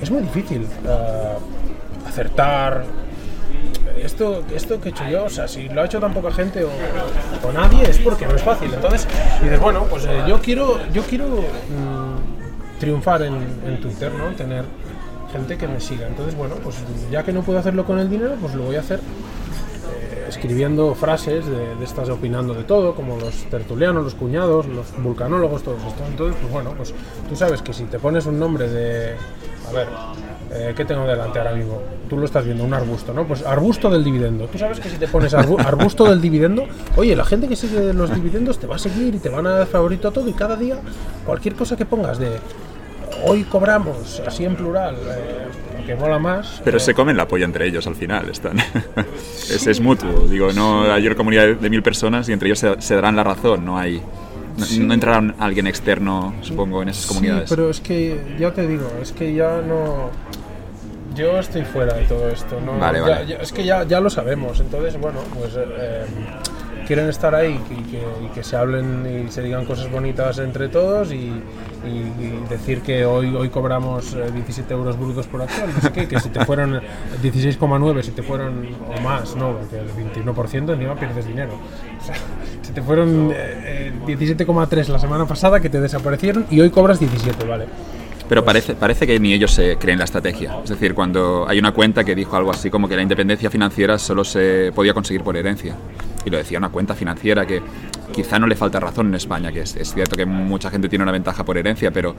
Es 0.00 0.10
muy 0.10 0.22
difícil 0.22 0.62
eh, 0.62 1.36
acertar. 2.06 2.84
Esto, 4.02 4.42
esto 4.54 4.80
que 4.80 4.88
he 4.88 4.92
hecho 4.92 5.08
yo, 5.08 5.24
o 5.24 5.30
sea, 5.30 5.48
si 5.48 5.68
lo 5.68 5.80
ha 5.80 5.86
hecho 5.86 6.00
tan 6.00 6.12
poca 6.12 6.30
gente 6.30 6.64
o, 6.64 7.52
nadie, 7.52 7.88
es 7.88 7.98
porque 7.98 8.26
no 8.26 8.34
es 8.34 8.42
fácil. 8.42 8.72
Entonces, 8.74 9.06
dices, 9.42 9.60
bueno, 9.60 9.84
pues 9.88 10.04
eh, 10.04 10.24
yo 10.26 10.40
quiero, 10.40 10.78
yo 10.92 11.02
quiero 11.02 11.26
mm, 11.28 12.78
triunfar 12.80 13.22
en, 13.22 13.34
en 13.66 13.80
Twitter, 13.80 14.12
¿no? 14.12 14.34
Tener 14.34 14.64
gente 15.34 15.56
que 15.58 15.66
me 15.66 15.80
siga. 15.80 16.06
Entonces, 16.06 16.36
bueno, 16.36 16.54
pues 16.62 16.76
ya 17.10 17.22
que 17.22 17.32
no 17.32 17.42
puedo 17.42 17.58
hacerlo 17.58 17.84
con 17.84 17.98
el 17.98 18.08
dinero, 18.08 18.36
pues 18.40 18.54
lo 18.54 18.64
voy 18.64 18.76
a 18.76 18.80
hacer 18.80 19.00
eh, 19.00 20.26
escribiendo 20.28 20.94
frases 20.94 21.44
de, 21.46 21.74
de 21.74 21.84
estas 21.84 22.08
opinando 22.08 22.54
de 22.54 22.62
todo, 22.64 22.94
como 22.94 23.18
los 23.18 23.34
tertulianos, 23.50 24.04
los 24.04 24.14
cuñados, 24.14 24.66
los 24.66 24.86
vulcanólogos, 25.02 25.62
todos 25.62 25.82
estos. 25.84 26.08
Entonces, 26.08 26.36
pues 26.40 26.52
bueno, 26.52 26.72
pues 26.76 26.94
tú 27.28 27.34
sabes 27.36 27.62
que 27.62 27.72
si 27.72 27.84
te 27.84 27.98
pones 27.98 28.26
un 28.26 28.38
nombre 28.38 28.68
de. 28.68 29.14
A 29.68 29.72
ver, 29.72 29.86
eh, 30.52 30.72
¿qué 30.76 30.84
tengo 30.84 31.06
delante 31.06 31.38
ahora 31.38 31.52
mismo? 31.54 31.80
Tú 32.08 32.16
lo 32.18 32.26
estás 32.26 32.44
viendo, 32.44 32.64
un 32.64 32.74
arbusto, 32.74 33.12
¿no? 33.14 33.24
Pues 33.26 33.44
arbusto 33.44 33.88
del 33.90 34.04
dividendo. 34.04 34.46
Tú 34.46 34.58
sabes 34.58 34.78
que 34.78 34.88
si 34.90 34.96
te 34.96 35.08
pones 35.08 35.32
arbu- 35.34 35.58
arbusto 35.64 36.04
del 36.08 36.20
dividendo, 36.20 36.64
oye, 36.96 37.16
la 37.16 37.24
gente 37.24 37.48
que 37.48 37.56
sigue 37.56 37.92
los 37.94 38.14
dividendos 38.14 38.58
te 38.58 38.66
va 38.66 38.76
a 38.76 38.78
seguir 38.78 39.14
y 39.14 39.18
te 39.18 39.28
van 39.30 39.46
a 39.46 39.50
dar 39.50 39.66
favorito 39.66 40.08
a 40.08 40.10
todo 40.12 40.28
y 40.28 40.32
cada 40.32 40.56
día 40.56 40.76
cualquier 41.24 41.54
cosa 41.54 41.76
que 41.76 41.86
pongas 41.86 42.18
de 42.18 42.38
hoy 43.26 43.44
cobramos, 43.44 44.20
así 44.26 44.44
en 44.44 44.54
plural, 44.54 44.96
eh, 44.96 45.84
que 45.86 45.94
mola 45.94 46.18
más. 46.18 46.60
Pero 46.64 46.76
eh, 46.76 46.80
se 46.80 46.94
comen 46.94 47.16
la 47.16 47.26
polla 47.26 47.46
entre 47.46 47.66
ellos 47.66 47.86
al 47.86 47.94
final, 47.96 48.28
están. 48.28 48.58
es, 49.50 49.66
es 49.66 49.80
mutuo, 49.80 50.26
digo, 50.28 50.52
no 50.52 50.82
hay 50.92 51.06
una 51.06 51.16
comunidad 51.16 51.44
de- 51.46 51.54
de 51.54 51.70
mil 51.70 51.82
personas 51.82 52.28
y 52.28 52.32
entre 52.32 52.48
ellos 52.48 52.58
se, 52.58 52.80
se 52.80 52.94
darán 52.94 53.16
la 53.16 53.24
razón, 53.24 53.64
no 53.64 53.78
hay. 53.78 54.02
No, 54.56 54.86
no 54.86 54.94
entrará 54.94 55.34
alguien 55.38 55.66
externo, 55.66 56.34
supongo, 56.42 56.82
en 56.82 56.88
esas 56.90 57.06
comunidades. 57.06 57.48
Sí, 57.48 57.54
pero 57.56 57.70
es 57.70 57.80
que 57.80 58.36
ya 58.38 58.52
te 58.52 58.66
digo, 58.66 58.88
es 59.02 59.12
que 59.12 59.34
ya 59.34 59.60
no. 59.60 60.10
Yo 61.14 61.38
estoy 61.38 61.62
fuera 61.62 61.94
de 61.94 62.04
todo 62.04 62.28
esto, 62.28 62.60
¿no? 62.64 62.78
Vale, 62.78 62.98
Ya- 63.00 63.04
vale. 63.06 63.26
ya- 63.26 63.36
es 63.36 63.52
que 63.52 63.64
ya, 63.64 63.84
ya 63.84 64.00
lo 64.00 64.10
sabemos, 64.10 64.58
entonces, 64.60 64.98
bueno, 65.00 65.20
pues 65.38 65.54
eh, 65.54 65.64
eh, 65.78 66.04
quieren 66.86 67.08
estar 67.08 67.34
ahí 67.34 67.60
y 67.70 67.82
que, 67.84 68.02
y 68.24 68.28
que 68.34 68.42
se 68.42 68.56
hablen 68.56 69.24
y 69.26 69.30
se 69.30 69.42
digan 69.42 69.64
cosas 69.64 69.90
bonitas 69.90 70.38
entre 70.38 70.68
todos 70.68 71.12
y, 71.12 71.32
y- 71.86 72.48
decir 72.48 72.80
que 72.82 73.04
hoy, 73.04 73.34
hoy 73.34 73.48
cobramos 73.48 74.14
eh, 74.14 74.30
17 74.32 74.72
euros 74.74 74.98
brutos 74.98 75.26
por 75.26 75.42
acción, 75.42 75.70
no 75.74 75.80
sé 75.80 75.92
qué, 75.92 76.06
que 76.08 76.20
si 76.20 76.28
te 76.28 76.44
fueron 76.44 76.80
16,9, 77.22 78.02
si 78.02 78.10
te 78.12 78.22
fueron 78.22 78.68
o 78.96 79.00
más, 79.00 79.34
no, 79.36 79.56
porque 79.58 79.78
el 79.78 79.88
21% 79.90 80.72
encima 80.74 80.94
pierdes 80.94 81.26
dinero. 81.26 81.52
Si 82.62 82.72
te 82.72 82.82
fueron 82.82 83.30
eh, 83.32 83.92
eh, 83.96 84.06
17,3 84.06 84.88
la 84.88 84.98
semana 84.98 85.26
pasada 85.26 85.60
que 85.60 85.68
te 85.68 85.80
desaparecieron 85.80 86.46
y 86.50 86.60
hoy 86.60 86.70
cobras 86.70 86.98
17, 87.00 87.44
¿vale? 87.46 87.66
Pero 88.28 88.42
parece, 88.42 88.74
parece 88.74 89.06
que 89.06 89.20
ni 89.20 89.34
ellos 89.34 89.50
se 89.52 89.76
creen 89.76 89.98
la 89.98 90.04
estrategia. 90.06 90.56
Es 90.64 90.70
decir, 90.70 90.94
cuando 90.94 91.44
hay 91.46 91.58
una 91.58 91.72
cuenta 91.72 92.04
que 92.04 92.14
dijo 92.14 92.34
algo 92.36 92.50
así 92.50 92.70
como 92.70 92.88
que 92.88 92.96
la 92.96 93.02
independencia 93.02 93.50
financiera 93.50 93.98
solo 93.98 94.24
se 94.24 94.72
podía 94.74 94.94
conseguir 94.94 95.22
por 95.22 95.36
herencia. 95.36 95.76
Y 96.24 96.30
lo 96.30 96.38
decía 96.38 96.56
una 96.56 96.70
cuenta 96.70 96.94
financiera 96.94 97.46
que 97.46 97.60
quizá 98.14 98.38
no 98.38 98.46
le 98.46 98.54
falta 98.54 98.78
razón 98.78 99.08
en 99.08 99.14
España, 99.16 99.50
que 99.50 99.60
es, 99.62 99.74
es 99.76 99.92
cierto 99.92 100.16
que 100.16 100.24
mucha 100.24 100.70
gente 100.70 100.88
tiene 100.88 101.02
una 101.02 101.12
ventaja 101.12 101.44
por 101.44 101.58
herencia, 101.58 101.90
pero 101.90 102.14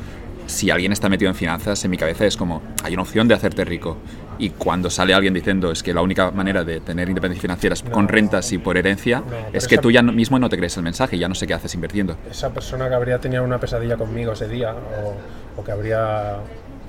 si 0.45 0.69
alguien 0.69 0.91
está 0.91 1.07
metido 1.09 1.29
en 1.29 1.35
finanzas, 1.35 1.83
en 1.85 1.91
mi 1.91 1.97
cabeza 1.97 2.25
es 2.25 2.35
como, 2.35 2.61
hay 2.83 2.93
una 2.93 3.03
opción 3.03 3.27
de 3.27 3.33
hacerte 3.33 3.63
rico. 3.65 3.97
Y 4.37 4.49
cuando 4.49 4.89
sale 4.89 5.13
alguien 5.13 5.33
diciendo 5.33 5.71
es 5.71 5.81
que 5.81 5.93
la 5.93 6.01
única 6.01 6.29
manera 6.31 6.65
de 6.65 6.81
tener 6.81 7.07
independencia 7.07 7.41
financiera 7.41 7.73
es 7.73 7.83
con 7.83 8.07
rentas 8.09 8.51
y 8.51 8.57
por 8.57 8.75
herencia, 8.77 9.23
pero 9.25 9.41
es 9.53 9.67
que 9.67 9.75
esa- 9.75 9.81
tú 9.81 9.91
ya 9.91 10.01
no- 10.01 10.11
mismo 10.11 10.37
no 10.37 10.49
te 10.49 10.57
crees 10.57 10.75
el 10.75 10.83
mensaje 10.83 11.17
ya 11.17 11.29
no 11.29 11.35
sé 11.35 11.47
qué 11.47 11.53
haces 11.53 11.73
invirtiendo. 11.73 12.17
esa 12.29 12.49
persona 12.49 12.89
que 12.89 12.95
habría 12.95 13.17
tenido 13.19 13.43
una 13.43 13.57
pesadilla 13.59 13.95
conmigo 13.95 14.33
ese 14.33 14.49
día 14.49 14.73
o, 14.73 15.61
o 15.61 15.63
que 15.63 15.71
habría 15.71 16.35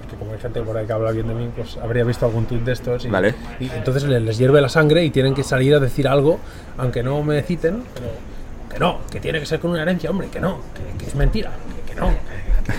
porque 0.01 0.17
como 0.17 0.33
hay 0.33 0.39
gente 0.41 0.61
por 0.63 0.77
ahí 0.77 0.87
que 0.87 0.93
habla 0.93 1.13
bien 1.13 1.29
de 1.29 1.35
mí 1.35 1.49
pues 1.57 1.77
habría 1.77 2.03
visto 2.05 2.27
algún 2.27 2.47
tuit 2.47 2.63
de 2.63 2.73
estos 2.73 3.05
y, 3.05 3.09
Vale. 3.09 3.35
y 3.61 3.69
entonces 3.71 4.03
les, 4.05 4.21
les 4.23 4.39
hierve 4.39 4.61
la 4.61 4.69
sangre 4.69 5.05
y 5.05 5.11
tienen 5.11 5.33
que 5.35 5.43
salir 5.45 5.75
a 5.75 5.79
decir 5.81 6.07
algo 6.09 6.39
aunque 6.79 7.03
no 7.05 7.23
me 7.23 7.43
citen 7.43 7.83
pero 7.95 8.07
que 8.77 8.81
no 8.81 8.99
que 9.11 9.21
tiene 9.21 9.41
que 9.41 9.47
ser 9.47 9.59
con 9.59 9.71
una 9.71 9.81
herencia 9.83 10.11
hombre 10.11 10.29
que 10.29 10.39
no 10.39 10.59
que, 10.99 11.07
es 11.07 11.15
mentira 11.15 11.51
que, 11.89 11.95
no 11.95 12.11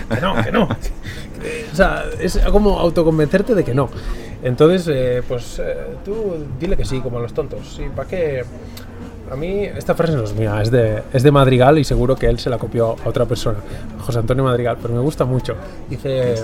que 0.08 0.20
no 0.20 0.42
que 0.44 0.52
no 0.52 0.62
o 1.72 1.74
sea 1.74 2.04
es 2.20 2.38
como 2.50 2.78
autoconvencerte 2.78 3.54
de 3.54 3.64
que 3.64 3.74
no. 3.74 3.88
Entonces 4.42 4.86
eh, 4.88 5.22
pues 5.26 5.58
eh, 5.58 5.74
tú 6.04 6.46
dile 6.60 6.76
que 6.76 6.84
sí 6.84 7.00
como 7.00 7.18
a 7.18 7.22
los 7.22 7.34
tontos. 7.34 7.74
Sí 7.76 7.86
para 7.94 8.08
qué 8.08 8.44
a 9.30 9.34
mí 9.34 9.64
esta 9.64 9.94
frase 9.94 10.14
no 10.14 10.22
es 10.22 10.34
mía, 10.34 10.62
es 10.62 10.70
de, 10.70 11.02
es 11.12 11.22
de 11.22 11.30
Madrigal 11.30 11.78
y 11.78 11.84
seguro 11.84 12.14
que 12.16 12.26
él 12.26 12.38
se 12.38 12.48
la 12.48 12.58
copió 12.58 12.96
a 13.04 13.08
otra 13.08 13.26
persona, 13.26 13.58
José 13.98 14.20
Antonio 14.20 14.42
Madrigal, 14.44 14.78
pero 14.80 14.94
me 14.94 15.00
gusta 15.00 15.26
mucho. 15.26 15.54
Dice, 15.90 16.36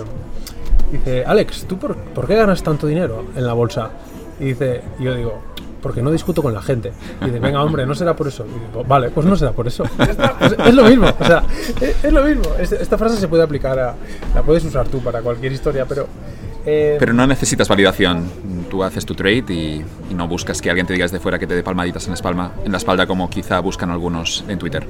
dice 0.93 1.25
Alex, 1.25 1.65
¿tú 1.67 1.79
por, 1.79 1.97
por 1.97 2.27
qué 2.27 2.35
ganas 2.35 2.63
tanto 2.63 2.87
dinero 2.87 3.25
en 3.37 3.47
la 3.47 3.55
bolsa? 3.55 3.91
Y 4.39 4.47
dice, 4.47 4.83
yo 5.01 5.15
digo, 5.15 5.41
porque 5.85 6.01
no 6.03 6.11
discuto 6.11 6.43
con 6.43 6.55
la 6.55 6.63
gente. 6.63 6.93
Y 7.21 7.27
dice, 7.27 7.39
venga 7.39 7.63
hombre, 7.63 7.85
no 7.87 7.95
será 7.95 8.17
por 8.17 8.27
eso. 8.27 8.45
Y 8.47 8.69
digo, 8.69 8.83
vale, 8.85 9.11
pues 9.11 9.27
no 9.27 9.37
será 9.37 9.53
por 9.53 9.67
eso. 9.69 9.85
Pues 9.97 10.57
es 10.67 10.75
lo 10.75 10.85
mismo, 10.85 11.07
o 11.21 11.25
sea, 11.25 11.43
es, 11.81 12.03
es 12.05 12.13
lo 12.13 12.23
mismo. 12.25 12.43
Es- 12.59 12.73
esta 12.73 12.97
frase 12.99 13.19
se 13.19 13.29
puede 13.29 13.43
aplicar 13.43 13.79
a, 13.79 13.95
la 14.35 14.43
puedes 14.43 14.65
usar 14.65 14.89
tú 14.89 15.01
para 15.01 15.21
cualquier 15.21 15.53
historia, 15.53 15.85
pero... 15.87 16.07
eh, 16.65 16.97
Pero 16.99 17.13
no 17.13 17.27
necesitas 17.27 17.69
validación. 17.69 18.25
Tú 18.71 18.83
haces 18.83 19.05
tu 19.05 19.15
trade 19.15 19.45
y, 19.53 19.85
y 20.11 20.15
no 20.15 20.27
buscas 20.27 20.61
que 20.63 20.71
alguien 20.71 20.87
te 20.87 20.95
diga 20.95 21.05
desde 21.05 21.21
fuera 21.21 21.39
que 21.39 21.47
te 21.47 21.55
dé 21.55 21.63
palmaditas 21.63 22.05
en 22.05 22.11
la, 22.11 22.15
espalda, 22.15 22.53
en 22.65 22.73
la 22.73 22.79
espalda 22.79 23.07
como 23.07 23.29
quizá 23.29 23.61
buscan 23.61 23.91
algunos 23.91 24.43
en 24.49 24.59
Twitter. 24.59 24.87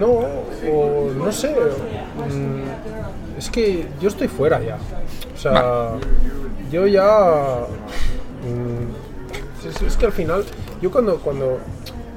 No, 0.00 0.06
o 0.72 1.10
no 1.16 1.30
sé. 1.30 1.54
mm, 1.54 3.38
Es 3.38 3.50
que 3.50 3.86
yo 4.00 4.08
estoy 4.08 4.28
fuera 4.28 4.60
ya. 4.62 4.78
O 5.34 5.38
sea, 5.38 5.92
yo 6.72 6.86
ya. 6.86 7.60
mm, 8.42 9.05
Es, 9.68 9.96
que 9.96 10.06
al 10.06 10.12
final, 10.12 10.44
yo 10.80 10.90
cuando, 10.90 11.18
cuando 11.18 11.58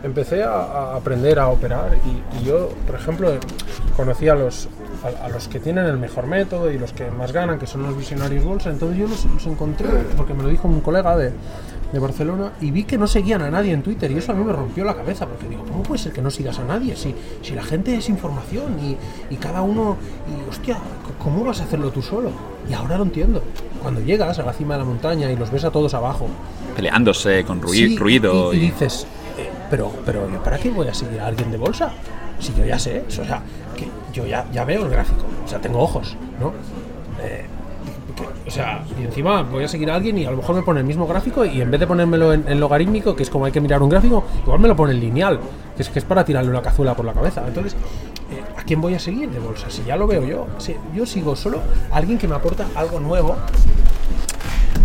empecé 0.03 0.43
a, 0.43 0.95
aprender 0.95 1.39
a 1.39 1.47
operar, 1.47 1.97
y, 2.05 2.43
yo, 2.43 2.69
por 2.85 2.95
ejemplo, 2.95 3.31
conocí 3.95 4.29
a 4.29 4.35
los, 4.35 4.69
a 5.21 5.29
los 5.29 5.47
que 5.47 5.59
tienen 5.59 5.85
el 5.85 5.97
mejor 5.97 6.27
método 6.27 6.71
y 6.71 6.77
los 6.77 6.93
que 6.93 7.09
más 7.11 7.31
ganan, 7.31 7.59
que 7.59 7.67
son 7.67 7.83
los 7.83 7.97
visionarios 7.97 8.43
bolsa, 8.43 8.69
entonces 8.69 8.97
yo 8.97 9.07
los, 9.07 9.25
los 9.25 9.45
encontré, 9.45 9.87
porque 10.15 10.33
me 10.33 10.43
lo 10.43 10.49
dijo 10.49 10.67
un 10.67 10.81
colega 10.81 11.17
de, 11.17 11.31
de 11.91 11.99
Barcelona, 11.99 12.51
y 12.61 12.71
vi 12.71 12.83
que 12.83 12.97
no 12.97 13.07
seguían 13.07 13.41
a 13.41 13.49
nadie 13.49 13.71
en 13.73 13.81
Twitter, 13.81 14.11
y 14.11 14.17
eso 14.17 14.31
a 14.31 14.35
mí 14.35 14.43
me 14.43 14.53
rompió 14.53 14.83
la 14.85 14.95
cabeza, 14.95 15.25
porque 15.25 15.47
digo, 15.47 15.63
¿cómo 15.65 15.81
puede 15.83 15.99
ser 15.99 16.13
que 16.13 16.21
no 16.21 16.29
sigas 16.29 16.59
a 16.59 16.63
nadie? 16.63 16.95
Si, 16.95 17.15
si 17.41 17.53
la 17.55 17.63
gente 17.63 17.95
es 17.95 18.09
información 18.09 18.77
y, 18.79 18.95
y 19.33 19.37
cada 19.37 19.61
uno, 19.63 19.97
y 20.27 20.49
hostia, 20.49 20.77
¿cómo 21.23 21.43
vas 21.43 21.61
a 21.61 21.63
hacerlo 21.63 21.89
tú 21.91 22.01
solo? 22.01 22.31
Y 22.69 22.73
ahora 22.73 22.97
lo 22.97 23.03
entiendo. 23.03 23.41
Cuando 23.81 24.01
llegas 24.01 24.37
a 24.39 24.43
la 24.43 24.53
cima 24.53 24.75
de 24.75 24.79
la 24.81 24.85
montaña 24.85 25.31
y 25.31 25.35
los 25.35 25.49
ves 25.51 25.63
a 25.63 25.71
todos 25.71 25.93
abajo, 25.93 26.27
Peleándose 26.75 27.43
con 27.43 27.61
rui- 27.61 27.73
Sí, 27.89 27.97
ruido. 27.97 28.53
y, 28.53 28.59
dices, 28.59 29.07
eh, 29.37 29.49
pero, 29.69 29.91
pero 30.05 30.29
¿yo 30.31 30.41
¿para 30.43 30.57
qué 30.59 30.69
voy 30.69 30.87
a 30.87 30.93
seguir 30.93 31.19
a 31.19 31.27
alguien 31.27 31.49
de 31.51 31.57
bolsa? 31.57 31.91
Si 32.39 32.53
yo 32.53 32.63
ya 32.65 32.77
sé 32.79 33.03
eso, 33.07 33.23
o 33.23 33.25
sea, 33.25 33.41
que 33.75 33.87
yo 34.13 34.25
ya, 34.27 34.45
ya 34.51 34.63
veo 34.63 34.83
el 34.85 34.89
gráfico, 34.91 35.23
o 35.43 35.47
sea, 35.47 35.59
tengo 35.59 35.79
ojos, 35.79 36.15
¿no? 36.39 36.53
Eh, 37.21 37.45
o 38.49 38.51
sea, 38.51 38.83
y 38.99 39.03
encima 39.03 39.43
voy 39.43 39.63
a 39.63 39.67
seguir 39.67 39.89
a 39.91 39.95
alguien 39.95 40.17
y 40.17 40.25
a 40.25 40.31
lo 40.31 40.37
mejor 40.37 40.55
me 40.55 40.63
pone 40.63 40.79
el 40.81 40.85
mismo 40.85 41.05
gráfico 41.07 41.45
y 41.45 41.61
en 41.61 41.69
vez 41.71 41.79
de 41.79 41.87
ponérmelo 41.87 42.33
en, 42.33 42.45
en 42.47 42.59
logarítmico, 42.59 43.15
que 43.15 43.23
es 43.23 43.29
como 43.29 43.45
hay 43.45 43.51
que 43.51 43.61
mirar 43.61 43.81
un 43.81 43.89
gráfico, 43.89 44.23
igual 44.43 44.59
me 44.59 44.67
lo 44.67 44.75
pone 44.75 44.93
en 44.93 44.99
lineal, 44.99 45.39
que 45.77 45.83
es 45.83 45.89
que 45.89 45.99
es 45.99 46.05
para 46.05 46.25
tirarle 46.25 46.49
una 46.49 46.61
cazuela 46.61 46.95
por 46.95 47.05
la 47.05 47.13
cabeza. 47.13 47.43
Entonces, 47.47 47.73
eh, 48.31 48.43
¿a 48.57 48.63
quién 48.63 48.81
voy 48.81 48.95
a 48.95 48.99
seguir 48.99 49.29
de 49.29 49.39
bolsa? 49.39 49.69
Si 49.69 49.83
ya 49.83 49.95
lo 49.95 50.07
veo 50.07 50.23
yo, 50.25 50.47
si 50.57 50.75
yo 50.95 51.05
sigo 51.05 51.35
solo 51.35 51.59
a 51.91 51.97
alguien 51.97 52.17
que 52.17 52.27
me 52.27 52.35
aporta 52.35 52.65
algo 52.75 52.99
nuevo. 52.99 53.35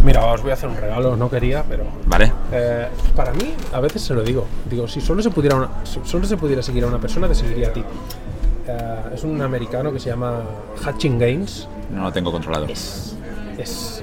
Mira, 0.04 0.24
os 0.26 0.42
voy 0.42 0.50
a 0.50 0.54
hacer 0.54 0.68
un 0.68 0.76
regalo, 0.76 1.16
no 1.16 1.30
quería, 1.30 1.64
pero 1.66 1.84
Vale. 2.06 2.30
eh, 2.52 2.88
para 3.16 3.32
mí, 3.32 3.54
a 3.72 3.80
veces 3.80 4.02
se 4.02 4.12
lo 4.12 4.22
digo. 4.22 4.44
Digo, 4.68 4.86
si 4.86 5.00
solo 5.00 5.22
se 5.22 5.30
pudiera, 5.30 5.56
una- 5.56 5.70
si 5.84 5.98
solo 6.04 6.26
se 6.26 6.36
pudiera 6.36 6.62
seguir 6.62 6.84
a 6.84 6.88
una 6.88 6.98
persona, 6.98 7.26
te 7.26 7.34
seguiría 7.34 7.68
a 7.68 7.72
ti. 7.72 7.82
Eh, 8.66 9.00
es 9.14 9.24
un 9.24 9.40
americano 9.40 9.90
que 9.92 9.98
se 9.98 10.10
llama 10.10 10.42
Hatching 10.84 11.18
Games. 11.18 11.68
No 11.90 12.02
lo 12.02 12.12
tengo 12.12 12.30
controlado. 12.32 12.66
Es. 12.66 13.13
Es 13.58 14.02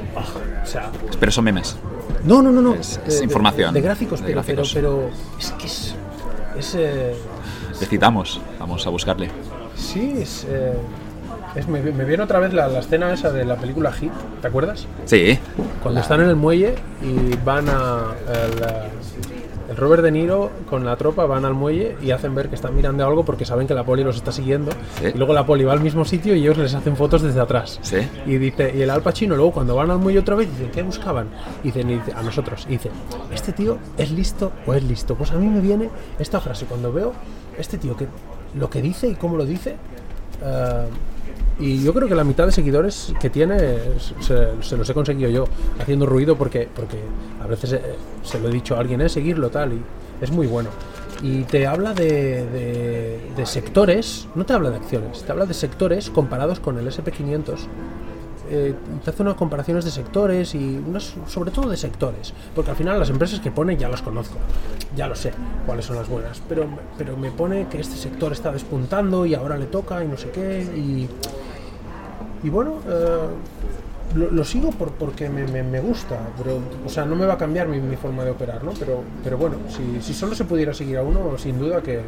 o 0.63 0.65
sea. 0.65 0.91
Pero 1.19 1.31
son 1.31 1.43
memes. 1.45 1.75
No, 2.23 2.41
no, 2.41 2.51
no, 2.51 2.61
no. 2.61 2.75
Es- 2.75 2.99
es 3.07 3.21
información, 3.21 3.73
De, 3.73 3.81
gráficos, 3.81 4.19
de 4.19 4.27
pero, 4.27 4.35
gráficos. 4.41 4.71
pero, 4.73 5.09
pero. 5.09 5.39
Es 5.39 5.51
que 5.53 5.65
es. 5.67 5.95
es 6.57 6.75
eh. 6.75 7.15
Vamos 8.59 8.85
a 8.85 8.89
buscarle. 8.89 9.29
sí, 9.75 10.13
es. 10.19 10.45
eh, 10.49 10.73
es- 11.55 11.67
me, 11.67 11.81
me 11.81 12.05
viene 12.05 12.23
otra 12.23 12.39
vez 12.39 12.53
la, 12.53 12.67
la 12.67 12.79
escena 12.79 13.11
esa 13.13 13.31
de 13.31 13.43
la 13.45 13.55
película 13.55 13.91
Hit, 13.91 14.11
¿te 14.41 14.47
acuerdas? 14.47 14.87
Sí. 15.05 15.37
Cuando 15.81 15.99
están 16.01 16.21
en 16.21 16.29
el 16.29 16.35
muelle 16.35 16.75
y 17.01 17.35
van 17.43 17.67
a. 17.69 18.13
El, 18.27 18.61
eh, 18.63 18.89
el 19.71 19.77
Robert 19.77 20.03
De 20.03 20.11
Niro 20.11 20.51
con 20.69 20.83
la 20.83 20.97
tropa 20.97 21.25
van 21.25 21.45
al 21.45 21.53
muelle 21.53 21.95
y 22.01 22.11
hacen 22.11 22.35
ver 22.35 22.49
que 22.49 22.55
están 22.55 22.75
mirando 22.75 23.05
algo 23.07 23.23
porque 23.23 23.45
saben 23.45 23.67
que 23.67 23.73
la 23.73 23.85
poli 23.85 24.03
los 24.03 24.17
está 24.17 24.33
siguiendo. 24.33 24.71
Sí. 24.99 25.07
Y 25.13 25.17
luego 25.17 25.33
la 25.33 25.45
poli 25.45 25.63
va 25.63 25.71
al 25.71 25.79
mismo 25.79 26.03
sitio 26.03 26.35
y 26.35 26.39
ellos 26.41 26.57
les 26.57 26.73
hacen 26.75 26.97
fotos 26.97 27.21
desde 27.21 27.39
atrás. 27.39 27.79
Sí. 27.81 27.97
Y 28.25 28.37
dice, 28.37 28.73
y 28.75 28.81
el 28.81 28.89
Al 28.89 29.01
Pacino 29.01 29.35
luego 29.35 29.53
cuando 29.53 29.73
van 29.75 29.89
al 29.89 29.97
muelle 29.97 30.19
otra 30.19 30.35
vez 30.35 30.49
dicen, 30.51 30.71
¿qué 30.71 30.83
buscaban? 30.83 31.29
Y 31.63 31.67
dicen, 31.67 31.89
y 31.89 31.93
dice, 31.95 32.11
a 32.13 32.21
nosotros. 32.21 32.65
Y 32.67 32.73
dice, 32.73 32.91
¿este 33.33 33.53
tío 33.53 33.77
es 33.97 34.11
listo 34.11 34.51
o 34.65 34.73
es 34.73 34.83
listo? 34.83 35.15
Pues 35.15 35.31
a 35.31 35.35
mí 35.35 35.47
me 35.47 35.61
viene 35.61 35.89
esta 36.19 36.41
frase 36.41 36.65
cuando 36.65 36.91
veo 36.91 37.13
este 37.57 37.77
tío 37.77 37.95
que 37.95 38.07
lo 38.55 38.69
que 38.69 38.81
dice 38.81 39.07
y 39.07 39.15
cómo 39.15 39.37
lo 39.37 39.45
dice. 39.45 39.77
eh, 40.43 40.85
y 41.61 41.83
yo 41.83 41.93
creo 41.93 42.07
que 42.07 42.15
la 42.15 42.23
mitad 42.23 42.45
de 42.45 42.51
seguidores 42.51 43.13
que 43.19 43.29
tiene 43.29 43.57
se, 44.19 44.61
se 44.61 44.77
los 44.77 44.89
he 44.89 44.93
conseguido 44.93 45.29
yo 45.29 45.45
haciendo 45.79 46.05
ruido 46.05 46.35
porque, 46.35 46.67
porque 46.75 46.97
a 47.41 47.47
veces 47.47 47.73
eh, 47.73 47.81
se 48.23 48.39
lo 48.39 48.49
he 48.49 48.51
dicho 48.51 48.75
a 48.75 48.79
alguien, 48.79 48.99
es 49.01 49.11
seguirlo 49.13 49.49
tal, 49.49 49.73
y 49.73 49.81
es 50.21 50.31
muy 50.31 50.47
bueno. 50.47 50.69
Y 51.23 51.43
te 51.43 51.67
habla 51.67 51.93
de, 51.93 52.45
de- 52.47 53.19
de 53.35 53.45
sectores, 53.45 54.27
no 54.35 54.43
te 54.45 54.53
habla 54.53 54.71
de 54.71 54.77
acciones, 54.77 55.21
te 55.23 55.31
habla 55.31 55.45
de 55.45 55.53
sectores 55.53 56.09
comparados 56.09 56.59
con 56.59 56.77
el 56.79 56.87
SP500. 56.87 57.59
eh, 58.53 58.73
te 59.03 59.09
hace 59.11 59.21
unas 59.21 59.35
comparaciones 59.35 59.85
de 59.85 59.91
sectores 59.91 60.53
y 60.55 60.81
unas, 60.85 61.13
sobre 61.27 61.51
todo 61.51 61.69
de 61.69 61.77
sectores, 61.77 62.33
porque 62.55 62.71
al 62.71 62.75
final 62.75 62.99
las 62.99 63.09
empresas 63.09 63.39
que 63.39 63.49
pone 63.51 63.77
ya 63.77 63.87
las 63.87 64.01
conozco, 64.01 64.35
ya 64.95 65.07
lo 65.07 65.15
sé 65.15 65.31
cuáles 65.65 65.85
son 65.85 65.95
las 65.95 66.09
buenas, 66.09 66.41
pero, 66.49 66.65
pero 66.97 67.15
me 67.15 67.31
pone 67.31 67.67
que 67.69 67.79
este 67.79 67.95
sector 67.95 68.33
está 68.33 68.51
despuntando 68.51 69.25
y 69.25 69.35
ahora 69.35 69.57
le 69.57 69.67
toca 69.67 70.03
y 70.03 70.07
no 70.07 70.17
sé 70.17 70.31
qué, 70.31 70.63
y, 70.75 71.07
y 72.43 72.49
bueno, 72.49 72.75
eh, 72.87 74.15
lo, 74.15 74.31
lo 74.31 74.43
sigo 74.43 74.71
por, 74.71 74.91
porque 74.91 75.29
me, 75.29 75.45
me- 75.47 75.63
me 75.63 75.79
gusta, 75.79 76.19
pero, 76.37 76.59
o 76.85 76.89
sea, 76.89 77.05
no 77.05 77.15
me 77.15 77.25
va 77.25 77.33
a 77.33 77.37
cambiar 77.37 77.67
mi, 77.67 77.79
mi 77.79 77.95
forma 77.95 78.23
de 78.25 78.31
operar, 78.31 78.63
¿no? 78.63 78.71
Pero, 78.79 79.03
pero 79.23 79.37
bueno, 79.37 79.55
si, 79.69 80.01
si 80.01 80.13
solo 80.13 80.35
se 80.35 80.43
pudiera 80.45 80.73
seguir 80.73 80.97
a 80.97 81.03
uno, 81.03 81.37
sin 81.37 81.57
duda 81.59 81.81
que... 81.81 82.01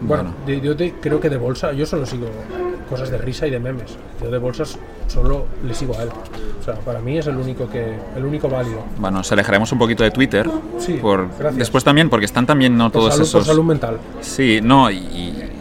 Bueno, 0.00 0.34
de- 0.46 0.60
yo 0.60 0.74
te- 0.76 0.94
creo 1.00 1.20
que 1.20 1.30
de 1.30 1.36
bolsa, 1.36 1.72
yo 1.72 1.86
solo 1.86 2.06
sigo 2.06 2.26
cosas 2.90 3.10
de 3.10 3.18
risa 3.18 3.46
y 3.46 3.50
de 3.50 3.60
memes. 3.60 3.96
Yo 4.20 4.30
de 4.30 4.38
bolsas 4.38 4.78
solo 5.12 5.46
le 5.64 5.74
sigo 5.74 5.96
a 5.98 6.02
él. 6.02 6.08
O 6.60 6.64
sea, 6.64 6.74
para 6.76 7.00
mí 7.00 7.18
es 7.18 7.26
el 7.26 7.36
único 7.36 7.68
que 7.68 7.94
el 8.16 8.24
único 8.24 8.48
válido. 8.48 8.80
Bueno, 8.98 9.18
nos 9.18 9.32
alejaremos 9.32 9.70
un 9.72 9.78
poquito 9.78 10.02
de 10.04 10.10
Twitter. 10.10 10.48
Sí, 10.78 10.94
por, 10.94 11.28
gracias. 11.38 11.56
Después 11.56 11.84
también, 11.84 12.08
porque 12.08 12.26
están 12.26 12.46
también 12.46 12.76
no 12.76 12.84
Por 12.90 13.02
todos 13.02 13.14
salud, 13.14 13.30
por 13.32 13.40
esos. 13.40 13.46
salud 13.46 13.64
mental. 13.64 13.98
Sí, 14.20 14.60
no, 14.62 14.90
y, 14.90 14.96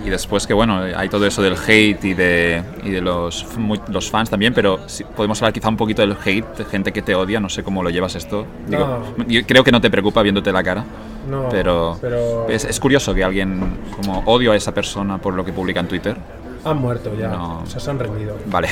y 0.06 0.10
después 0.10 0.46
que 0.48 0.54
bueno, 0.54 0.80
hay 0.96 1.10
todo 1.10 1.26
eso 1.26 1.42
del 1.42 1.56
hate 1.56 2.04
y 2.06 2.14
de, 2.14 2.62
y 2.84 2.90
de 2.92 3.02
los, 3.02 3.46
los 3.90 4.10
fans 4.10 4.30
también, 4.30 4.54
pero 4.54 4.80
sí, 4.88 5.04
podemos 5.16 5.42
hablar 5.42 5.54
quizá 5.54 5.70
un 5.70 5.78
poquito 5.78 6.02
del 6.02 6.16
hate, 6.24 6.58
de 6.58 6.66
gente 6.66 6.92
que 6.92 7.02
te 7.02 7.14
odia, 7.16 7.40
no 7.40 7.50
sé 7.50 7.64
cómo 7.64 7.84
lo 7.84 7.90
llevas 7.90 8.16
esto. 8.16 8.46
Digo, 8.68 9.02
yo 9.28 9.42
creo 9.46 9.64
que 9.64 9.72
no 9.72 9.82
te 9.82 9.90
preocupa 9.90 10.22
viéndote 10.22 10.52
la 10.52 10.64
cara, 10.64 10.84
No, 11.30 11.50
pero, 11.50 11.98
pero- 12.02 12.48
Es, 12.50 12.66
es 12.66 12.80
curioso 12.80 13.14
que 13.14 13.24
alguien 13.24 13.78
como 13.96 14.20
odio 14.26 14.52
a 14.52 14.56
esa 14.56 14.72
persona 14.74 15.18
por 15.20 15.34
lo 15.34 15.44
que 15.46 15.52
publica 15.54 15.80
en 15.80 15.88
Twitter. 15.88 16.16
Han 16.64 16.78
muerto 16.78 17.12
ya. 17.18 17.30
No. 17.30 17.62
O 17.62 17.66
sea, 17.66 17.80
se 17.80 17.90
han 17.90 18.00
rendido. 18.00 18.38
Vale, 18.48 18.70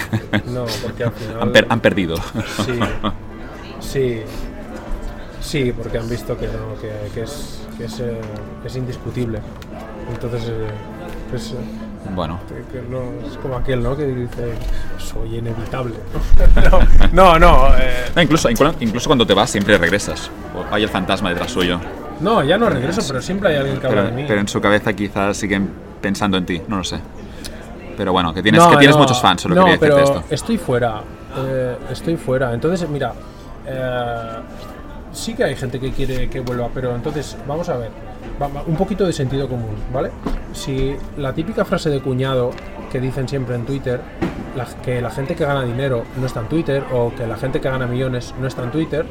No, 0.48 0.66
porque 0.84 1.04
al 1.06 1.12
final. 1.12 1.38
han, 1.42 1.52
per- 1.52 1.68
han 1.70 1.80
perdido. 1.80 2.16
Sí. 2.66 2.80
Sí. 3.80 4.22
Sí, 5.42 5.72
porque 5.76 5.98
han 5.98 6.10
visto 6.10 6.38
que 6.38 6.48
no, 6.48 6.80
que, 6.80 6.92
que 7.14 7.22
es, 7.24 7.62
que 7.78 7.86
es, 7.86 8.00
eh, 8.02 8.20
es 8.66 8.76
indiscutible. 8.76 9.40
Entonces, 10.12 10.44
eh, 10.50 10.68
pues, 11.32 11.52
eh, 11.52 11.56
bueno, 12.14 12.40
que- 12.48 12.80
que 12.80 12.86
no, 12.88 13.00
es 13.26 13.38
como 13.38 13.56
aquel, 13.56 13.82
¿no? 13.82 13.96
Que 13.96 14.06
dice, 14.06 14.54
soy 15.00 15.38
inevitable. 15.38 15.96
no, 17.14 17.40
no, 17.40 17.68
eh, 17.78 18.06
No, 18.16 18.22
incluso, 18.22 18.50
inclu- 18.50 18.76
incluso 18.82 19.08
cuando 19.10 19.26
te 19.26 19.34
vas 19.34 19.50
siempre 19.50 19.78
regresas. 19.78 20.30
Hay 20.72 20.84
el 20.84 20.90
fantasma 20.90 21.30
detrás 21.30 21.52
suyo. 21.52 21.80
no, 22.20 22.44
ya 22.44 22.58
no 22.58 22.70
regreso, 22.70 23.02
pero 23.08 23.22
siempre 23.22 23.50
hay 23.50 23.56
alguien 23.56 23.80
que 23.80 23.88
habla 23.88 24.02
Pero, 24.04 24.16
de 24.16 24.22
mí. 24.22 24.26
pero 24.28 24.42
en 24.42 24.48
su 24.50 24.60
cabeza 24.60 24.92
quizás 24.94 25.38
siguen 25.38 25.70
pensando 26.02 26.38
en 26.38 26.46
ti, 26.46 26.62
no 26.68 26.78
lo 26.78 26.84
sé. 26.84 26.98
Pero 28.00 28.14
bueno, 28.14 28.34
que 28.34 28.42
tienes, 28.42 28.62
No, 28.64 28.70
que 28.72 28.78
tienes 28.78 28.96
no, 28.96 29.02
muchos 29.02 29.20
fans, 29.22 29.42
solo 29.42 29.56
no, 29.56 29.66
quería 29.66 29.78
decirte 29.78 29.96
pero 30.06 30.20
esto. 30.20 30.34
estoy 30.34 30.58
fuera. 30.58 31.02
eh, 31.38 31.76
estoy 31.92 32.16
fuera. 32.16 32.54
Entonces, 32.54 32.88
mira, 32.90 33.12
eh, 33.68 34.40
sí 35.12 35.34
que 35.36 35.44
hay 35.44 35.56
gente 35.58 35.82
que 35.82 35.92
quiere 35.92 36.30
que 36.30 36.40
vuelva, 36.40 36.70
pero 36.74 36.96
entonces, 36.96 37.36
vamos 37.46 37.68
a 37.68 37.76
ver. 37.76 37.92
un 38.68 38.78
poquito 38.78 39.06
de 39.06 39.12
sentido 39.12 39.50
común, 39.50 39.76
¿vale? 39.94 40.12
Si 40.54 40.96
la 41.18 41.34
típica 41.34 41.66
frase 41.66 41.90
de 41.90 42.00
cuñado 42.00 42.52
que 42.90 43.02
dicen 43.02 43.28
siempre 43.28 43.56
en 43.56 43.66
Twitter, 43.66 44.00
la- 44.56 44.66
que 44.82 45.02
la 45.02 45.10
gente 45.10 45.36
que 45.36 45.44
gana 45.46 45.64
dinero 45.64 46.04
no 46.18 46.26
está 46.26 46.40
en 46.40 46.48
Twitter, 46.48 46.84
o 46.94 47.14
que 47.14 47.28
la 47.28 47.36
gente 47.36 47.60
que 47.60 47.70
gana 47.70 47.86
millones 47.86 48.34
no 48.40 48.48
está 48.48 48.64
en 48.64 48.72
Twitter, 48.72 49.06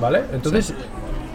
¿vale? 0.00 0.22
Entonces, 0.32 0.74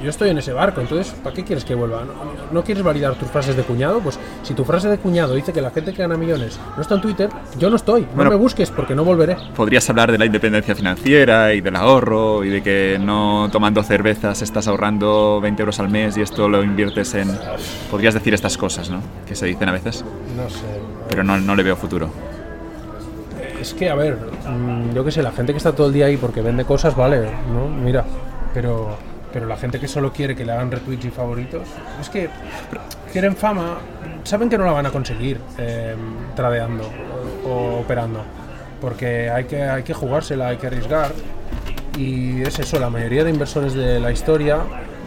yo 0.03 0.10
estoy 0.10 0.29
en 0.29 0.38
ese 0.38 0.53
barco, 0.53 0.81
entonces, 0.81 1.13
¿para 1.24 1.36
qué 1.36 1.43
quieres 1.43 1.63
que 1.65 1.75
vuelva? 1.75 2.03
¿No, 2.03 2.13
no 2.51 2.63
quieres 2.63 2.84
validar 2.84 3.15
tus 3.15 3.29
frases 3.29 3.55
de 3.55 3.63
cuñado? 3.63 4.00
Pues 4.00 4.20
si 4.43 4.53
tu 4.53 4.63
frase 4.65 4.88
de 4.89 4.98
cuñado 4.98 5.34
dice 5.36 5.53
que 5.53 5.62
la 5.62 5.72
gente 5.72 5.93
que 5.93 6.01
gana 6.01 6.17
millones 6.17 6.60
no 6.75 6.81
está 6.81 6.96
en 6.96 7.01
Twitter, 7.01 7.29
yo 7.58 7.70
no 7.70 7.75
estoy. 7.75 8.01
No 8.01 8.08
Bueno. 8.15 8.31
me 8.31 8.36
busques 8.38 8.70
porque 8.72 8.96
no 8.96 9.03
volveré. 9.03 9.38
Podrías 9.55 9.89
hablar 9.89 10.12
de 10.12 10.17
la 10.17 10.25
independencia 10.25 10.75
financiera 10.75 11.53
y 11.53 11.62
del 11.62 11.75
ahorro 11.75 12.43
y 12.43 12.50
de 12.50 12.62
que 12.63 12.98
no 13.00 13.50
tomando 13.51 13.84
cervezas 13.84 14.41
estás 14.41 14.67
ahorrando 14.67 15.39
20 15.41 15.62
euros 15.62 15.79
al 15.79 15.89
mes 15.89 16.17
y 16.17 16.22
esto 16.22 16.50
lo 16.50 16.63
inviertes 16.63 17.13
en... 17.15 17.29
Podrías 17.89 18.13
decir 18.13 18.34
estas 18.34 18.58
cosas, 18.58 18.89
¿no? 18.89 19.01
Que 19.27 19.36
se 19.36 19.46
dicen 19.46 19.70
a 19.70 19.72
veces, 19.72 20.03
No 20.36 20.50
sé. 20.50 20.65
pero 21.10 21.24
no, 21.24 21.38
no 21.39 21.55
le 21.55 21.63
veo 21.63 21.75
futuro. 21.75 22.10
Es 23.60 23.74
que, 23.75 23.89
a 23.89 23.96
ver, 23.96 24.17
mm, 24.48 24.93
yo 24.96 25.05
qué 25.05 25.12
sé, 25.12 25.22
la 25.22 25.31
gente 25.31 25.51
que 25.53 25.58
está 25.58 25.72
todo 25.74 25.88
el 25.88 25.93
día 25.93 26.08
ahí 26.08 26.17
porque 26.17 26.41
vende 26.41 26.65
cosas, 26.65 26.96
vale, 26.96 27.29
¿no? 27.53 27.67
Mira, 27.70 28.03
pero, 28.55 28.98
pero 29.34 29.46
la 29.46 29.58
gente 29.58 29.80
que 29.80 29.88
solo 29.88 30.12
quiere 30.12 30.36
que 30.36 30.46
le 30.46 30.52
hagan 30.52 30.72
retweets 30.72 31.06
y 31.06 31.10
favoritos, 31.10 31.64
es 32.00 32.10
que 32.10 32.30
quieren 33.12 33.36
fama, 33.36 33.78
saben 34.24 34.50
que 34.50 34.58
no 34.58 34.66
la 34.66 34.72
van 34.72 34.86
a 34.86 34.92
conseguir 34.92 35.40
eh, 35.58 35.96
tradeando 36.36 36.84
o, 37.46 37.80
operando, 37.80 38.22
porque 38.80 39.30
hay 39.30 39.46
que, 39.46 39.64
hay 39.64 39.84
que 39.84 39.94
jugársela, 39.94 40.48
hay 40.50 40.58
que 40.58 40.68
arriesgar. 40.68 41.12
Y 41.98 42.42
es 42.42 42.58
eso, 42.60 42.80
la 42.80 42.90
mayoría 42.90 43.24
de 43.24 43.30
inversores 43.32 43.74
de 43.74 44.00
la 44.00 44.12
historia, 44.12 44.58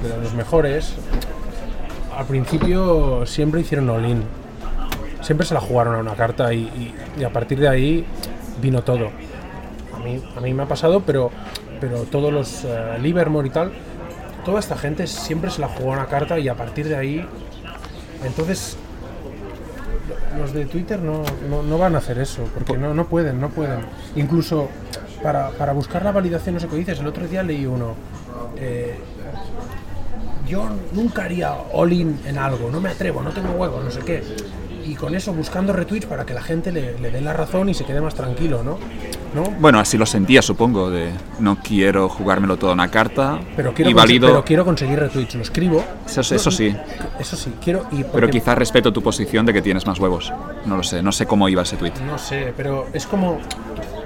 de 0.02 0.23
los 0.23 0.35
mejores, 0.35 0.95
al 2.16 2.26
principio 2.26 3.25
siempre 3.26 3.61
hicieron 3.62 3.88
all-in. 3.90 4.23
Siempre 5.23 5.47
se 5.47 5.54
la 5.54 5.61
jugaron 5.61 5.95
a 5.95 5.99
una 5.99 6.14
carta 6.14 6.52
y, 6.52 6.59
y- 6.61 6.95
y 7.19 7.25
a 7.25 7.31
partir 7.31 7.59
de 7.59 7.69
ahí 7.69 8.04
vino 8.61 8.83
todo. 8.83 9.11
A 9.95 9.99
mí, 10.04 10.23
a 10.37 10.40
mí 10.40 10.52
me 10.52 10.64
ha 10.64 10.66
pasado, 10.66 11.00
pero, 11.00 11.31
pero 11.81 12.00
todos 12.02 12.31
los 12.31 12.64
eh, 12.64 12.99
Livermore 13.00 13.49
y 13.49 13.50
tal, 13.50 13.73
toda 14.44 14.60
esta 14.60 14.76
gente 14.76 15.06
siempre 15.06 15.50
se 15.50 15.60
la 15.60 15.68
jugó 15.68 15.90
a 15.92 15.96
una 15.98 16.06
carta 16.06 16.38
y 16.38 16.48
a 16.48 16.54
partir 16.54 16.88
de 16.88 16.96
ahí. 16.96 17.26
Entonces, 18.24 18.76
lo- 20.32 20.38
los 20.40 20.52
de 20.52 20.66
Twitter 20.66 21.00
no, 21.00 21.22
no- 21.48 21.62
no 21.62 21.78
van 21.78 21.94
a 21.94 21.98
hacer 21.98 22.18
eso, 22.18 22.44
porque 22.54 22.76
no, 22.76 22.94
no 22.94 23.06
pueden, 23.06 23.40
no 23.40 23.48
pueden. 23.50 23.80
Incluso 24.16 24.68
para, 25.22 25.50
para 25.50 25.72
buscar 25.72 26.04
la 26.04 26.12
validación, 26.12 26.54
no 26.54 26.60
sé 26.60 26.68
qué 26.68 26.76
dices, 26.76 26.98
el 27.00 27.06
otro 27.06 27.26
día 27.26 27.42
leí 27.42 27.66
uno. 27.66 27.94
eh, 28.56 28.94
yo 30.46 30.68
nunca 30.92 31.24
haría 31.24 31.54
all-in 31.72 32.20
en 32.26 32.36
algo, 32.36 32.70
no 32.70 32.78
me 32.80 32.90
atrevo, 32.90 33.22
no 33.22 33.30
tengo 33.30 33.52
huevo, 33.52 33.80
no 33.82 33.90
sé 33.90 34.00
qué. 34.00 34.22
y 34.84 34.94
con 34.94 35.14
eso 35.14 35.32
buscando 35.32 35.72
retweets 35.72 36.04
para 36.04 36.26
que 36.26 36.34
la 36.34 36.42
gente 36.42 36.70
le, 36.70 36.98
le 36.98 37.10
dé 37.10 37.22
la 37.22 37.32
razón 37.32 37.70
y 37.70 37.74
se 37.74 37.86
quede 37.86 38.02
más 38.02 38.14
tranquilo, 38.14 38.62
¿no? 38.62 38.78
¿No? 39.34 39.42
Bueno, 39.58 39.80
así 39.80 39.98
lo 39.98 40.06
sentía, 40.06 40.40
supongo, 40.42 40.90
de 40.90 41.10
no 41.40 41.56
quiero 41.56 42.08
jugármelo 42.08 42.56
todo 42.56 42.70
a 42.70 42.74
una 42.74 42.88
carta 42.88 43.40
Pero 43.56 43.74
quiero, 43.74 43.90
y 43.90 43.94
valido... 43.94 44.28
pero 44.28 44.44
quiero 44.44 44.64
conseguir 44.64 44.98
retweets, 45.00 45.34
lo 45.34 45.42
escribo. 45.42 45.84
Eso, 46.06 46.20
eso 46.20 46.50
sí, 46.50 46.74
Eso 47.18 47.36
sí, 47.36 47.52
quiero 47.62 47.86
y 47.90 48.04
pero 48.04 48.30
quizás 48.30 48.56
respeto 48.56 48.92
tu 48.92 49.02
posición 49.02 49.44
de 49.44 49.52
que 49.52 49.60
tienes 49.60 49.86
más 49.86 49.98
huevos. 49.98 50.32
No 50.66 50.76
lo 50.76 50.82
sé, 50.84 51.02
no 51.02 51.10
sé 51.10 51.26
cómo 51.26 51.48
iba 51.48 51.62
ese 51.62 51.76
tweet. 51.76 51.92
No 52.06 52.16
sé, 52.18 52.54
pero 52.56 52.86
es 52.92 53.06
como. 53.06 53.38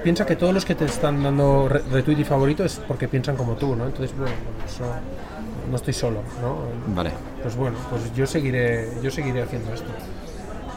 Piensa 0.03 0.25
que 0.25 0.35
todos 0.35 0.53
los 0.53 0.63
que 0.65 0.75
te 0.75 0.85
están 0.85 1.21
dando 1.21 1.67
re- 1.69 1.81
retweet 1.91 2.19
y 2.19 2.23
favorito 2.23 2.63
es 2.63 2.81
porque 2.87 3.07
piensan 3.07 3.35
como 3.35 3.53
tú, 3.53 3.75
¿no? 3.75 3.85
Entonces, 3.85 4.15
bueno, 4.17 4.33
eso, 4.65 4.85
no 5.69 5.75
estoy 5.75 5.93
solo, 5.93 6.21
¿no? 6.41 6.95
Vale. 6.95 7.11
Pues 7.43 7.55
bueno, 7.55 7.77
pues 7.89 8.13
yo 8.15 8.25
seguiré, 8.25 8.89
yo 9.03 9.11
seguiré 9.11 9.41
haciendo 9.43 9.73
esto. 9.73 9.87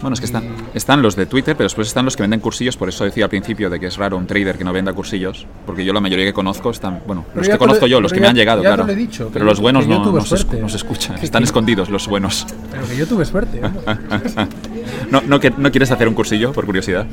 Bueno, 0.03 0.15
es 0.15 0.21
que 0.21 0.27
están, 0.27 0.45
están 0.75 1.01
los 1.01 1.15
de 1.17 1.27
Twitter, 1.27 1.55
pero 1.57 1.65
después 1.67 1.87
están 1.87 2.05
los 2.05 2.17
que 2.17 2.25
venden 2.25 2.41
cursillos, 2.41 2.77
por 2.77 2.89
eso 2.89 3.05
decía 3.05 3.25
al 3.25 3.31
principio 3.31 3.71
de 3.71 3.79
que 3.79 3.87
es 3.87 3.97
raro 3.97 4.17
un 4.17 4.27
trader 4.27 4.59
que 4.59 4.65
no 4.65 4.73
venda 4.73 4.93
cursillos, 4.93 5.47
porque 5.65 5.85
yo 5.85 5.93
la 5.93 6.01
mayoría 6.01 6.25
que 6.27 6.33
conozco 6.33 6.71
están, 6.71 7.01
bueno, 7.07 7.25
Pero 7.29 7.39
los 7.41 7.49
que 7.49 7.57
conozco 7.59 7.87
yo, 7.87 8.01
los 8.01 8.13
que 8.13 8.19
ya- 8.19 8.23
me 8.23 8.29
han 8.31 8.35
llegado, 8.37 8.63
claro. 8.63 8.85
lo 8.85 8.93
he 8.93 8.97
dicho, 8.97 9.31
pero 9.33 9.45
los 9.45 9.61
buenos 9.61 9.87
no, 9.87 10.05
no 10.13 10.21
se, 10.25 10.45
no 10.59 10.67
escuchan, 10.67 11.17
están 11.23 11.43
que- 11.43 11.47
escondidos 11.47 11.89
los 11.89 12.09
buenos. 12.09 12.47
Pero 12.73 12.87
que 12.89 12.97
yo 12.97 13.07
tuve 13.07 13.25
suerte. 13.25 13.61
¿no? 15.11 15.23
No, 15.27 15.39
que- 15.41 15.51
¿No 15.57 15.71
quieres 15.71 15.91
hacer 15.93 16.09
un 16.09 16.15
cursillo, 16.15 16.53
por 16.53 16.67
curiosidad? 16.67 17.07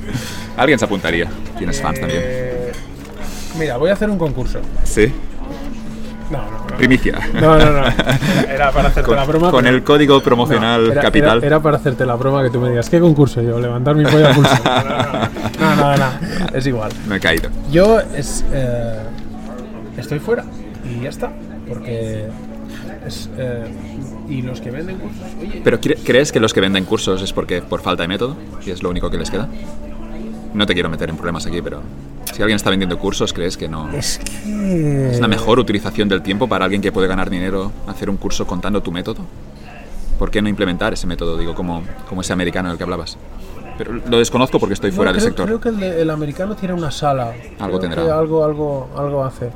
Alguien 0.57 0.79
se 0.79 0.85
apuntaría. 0.85 1.29
Tienes 1.57 1.79
fans 1.81 1.99
también. 1.99 2.21
Eh, 2.23 2.71
mira, 3.59 3.77
voy 3.77 3.91
a 3.91 3.93
hacer 3.93 4.09
un 4.09 4.17
concurso. 4.17 4.59
Sí, 4.83 5.11
No, 6.29 6.37
no, 6.37 6.69
no. 6.69 6.77
primicia. 6.77 7.17
No, 7.33 7.57
no, 7.57 7.71
no. 7.71 7.83
Era 8.49 8.71
para 8.71 8.89
hacerte 8.89 9.07
Con, 9.07 9.15
la 9.15 9.25
broma. 9.25 9.51
con 9.51 9.63
pero- 9.63 9.75
el 9.75 9.83
código 9.83 10.21
promocional 10.21 10.85
No, 10.85 10.91
era- 10.91 11.01
capital. 11.01 11.37
Era, 11.39 11.47
era 11.47 11.59
para 11.59 11.77
hacerte 11.77 12.05
la 12.05 12.15
broma 12.15 12.43
que 12.43 12.49
tú 12.51 12.59
me 12.59 12.69
digas, 12.69 12.89
¿qué 12.89 12.99
concurso? 12.99 13.41
Yo, 13.41 13.59
levantar 13.59 13.95
mi 13.95 14.03
polla 14.05 14.33
pulso. 14.33 14.55
No, 15.59 15.75
no, 15.75 15.91
no, 15.91 15.97
no, 15.97 16.05
es 16.57 16.65
igual. 16.67 16.91
Me 17.07 17.17
he 17.17 17.19
caído. 17.19 17.49
Yo 17.71 17.99
es, 17.99 18.45
eh, 18.53 18.95
estoy 19.97 20.19
fuera 20.19 20.45
y 20.85 21.01
ya 21.03 21.09
está, 21.09 21.31
porque 21.67 22.27
es, 23.05 23.29
eh, 23.37 23.65
y 24.29 24.41
los 24.41 24.61
que 24.61 24.71
venden 24.71 24.97
cursos, 24.99 25.23
oye, 25.41 25.61
¿Pero 25.63 25.81
cre- 25.81 25.97
crees 26.05 26.31
que 26.31 26.39
los 26.39 26.53
que 26.53 26.61
venden 26.61 26.85
cursos 26.85 27.21
es 27.21 27.33
porque 27.33 27.61
por 27.61 27.81
falta 27.81 28.03
de 28.03 28.07
método? 28.07 28.37
¿Y 28.65 28.71
es 28.71 28.81
lo 28.83 28.89
único 28.89 29.09
que 29.09 29.17
les 29.17 29.29
queda? 29.29 29.49
No 30.53 30.65
te 30.65 30.73
quiero 30.73 30.89
meter 30.89 31.09
en 31.09 31.15
problemas 31.15 31.45
aquí, 31.45 31.61
pero 31.61 31.81
si 32.33 32.41
alguien 32.41 32.55
está 32.55 32.69
vendiendo 32.69 32.97
cursos, 32.97 33.33
¿crees 33.33 33.55
que 33.57 33.67
no 33.67 33.91
es 33.91 34.17
que 34.19 35.11
es 35.11 35.19
la 35.19 35.27
mejor 35.27 35.59
utilización 35.59 36.09
del 36.09 36.21
tiempo 36.21 36.47
para 36.47 36.65
alguien 36.65 36.81
que 36.81 36.91
puede 36.91 37.07
ganar 37.07 37.29
dinero 37.29 37.71
hacer 37.87 38.09
un 38.09 38.17
curso 38.17 38.47
contando 38.47 38.81
tu 38.81 38.91
método? 38.91 39.21
¿Por 40.17 40.31
qué 40.31 40.41
no 40.41 40.49
implementar 40.49 40.91
ese 40.93 41.07
método, 41.07 41.37
digo, 41.37 41.55
como, 41.55 41.83
como 42.07 42.21
ese 42.21 42.33
americano 42.33 42.69
del 42.69 42.77
que 42.77 42.83
hablabas? 42.83 43.17
Pero 43.77 43.93
lo 43.93 44.17
desconozco 44.17 44.59
porque 44.59 44.73
estoy 44.73 44.89
No, 44.89 44.95
fuera 44.97 45.13
del 45.13 45.21
sector. 45.21 45.45
Creo 45.45 45.61
que 45.61 45.69
el, 45.69 45.79
de- 45.79 46.01
el 46.01 46.09
americano 46.09 46.55
tiene 46.55 46.73
una 46.73 46.91
sala. 46.91 47.33
Algo 47.59 47.77
Creo 47.77 47.79
tendrá. 47.79 48.03
que 48.03 48.11
algo, 48.11 48.43
algo, 48.43 48.89
algo 48.97 49.23
hace. 49.23 49.51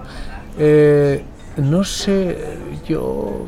Eh, 0.58 1.24
no 1.58 1.84
sé, 1.84 2.38
yo 2.88 3.46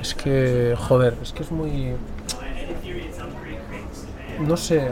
es 0.00 0.14
que 0.14 0.74
joder, 0.78 1.14
es 1.22 1.32
que 1.32 1.42
es 1.42 1.50
muy 1.50 1.92
no 4.40 4.56
sé, 4.56 4.88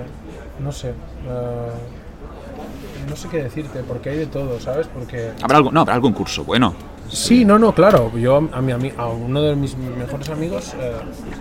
no 0.61 0.73
sé. 0.73 0.93
Eh, 1.27 3.09
no 3.09 3.17
sé 3.17 3.29
qué 3.29 3.43
decirte, 3.43 3.81
porque 3.87 4.11
hay 4.11 4.19
de 4.19 4.27
todo, 4.27 4.59
¿sabes? 4.61 4.87
Porque 4.89 5.31
¿Habrá, 5.43 5.59
algo, 5.59 5.71
no, 5.73 5.81
habrá 5.81 5.95
algún 5.95 6.13
curso 6.13 6.45
bueno. 6.45 6.75
Sí, 7.09 7.45
no, 7.45 7.57
no, 7.59 7.73
claro. 7.73 8.11
Yo 8.19 8.37
a, 8.53 8.61
mi, 8.61 8.73
a 8.97 9.07
uno 9.07 9.41
de 9.43 9.55
mis 9.55 9.77
mejores 9.77 10.29
amigos 10.29 10.75
eh, 10.81 10.93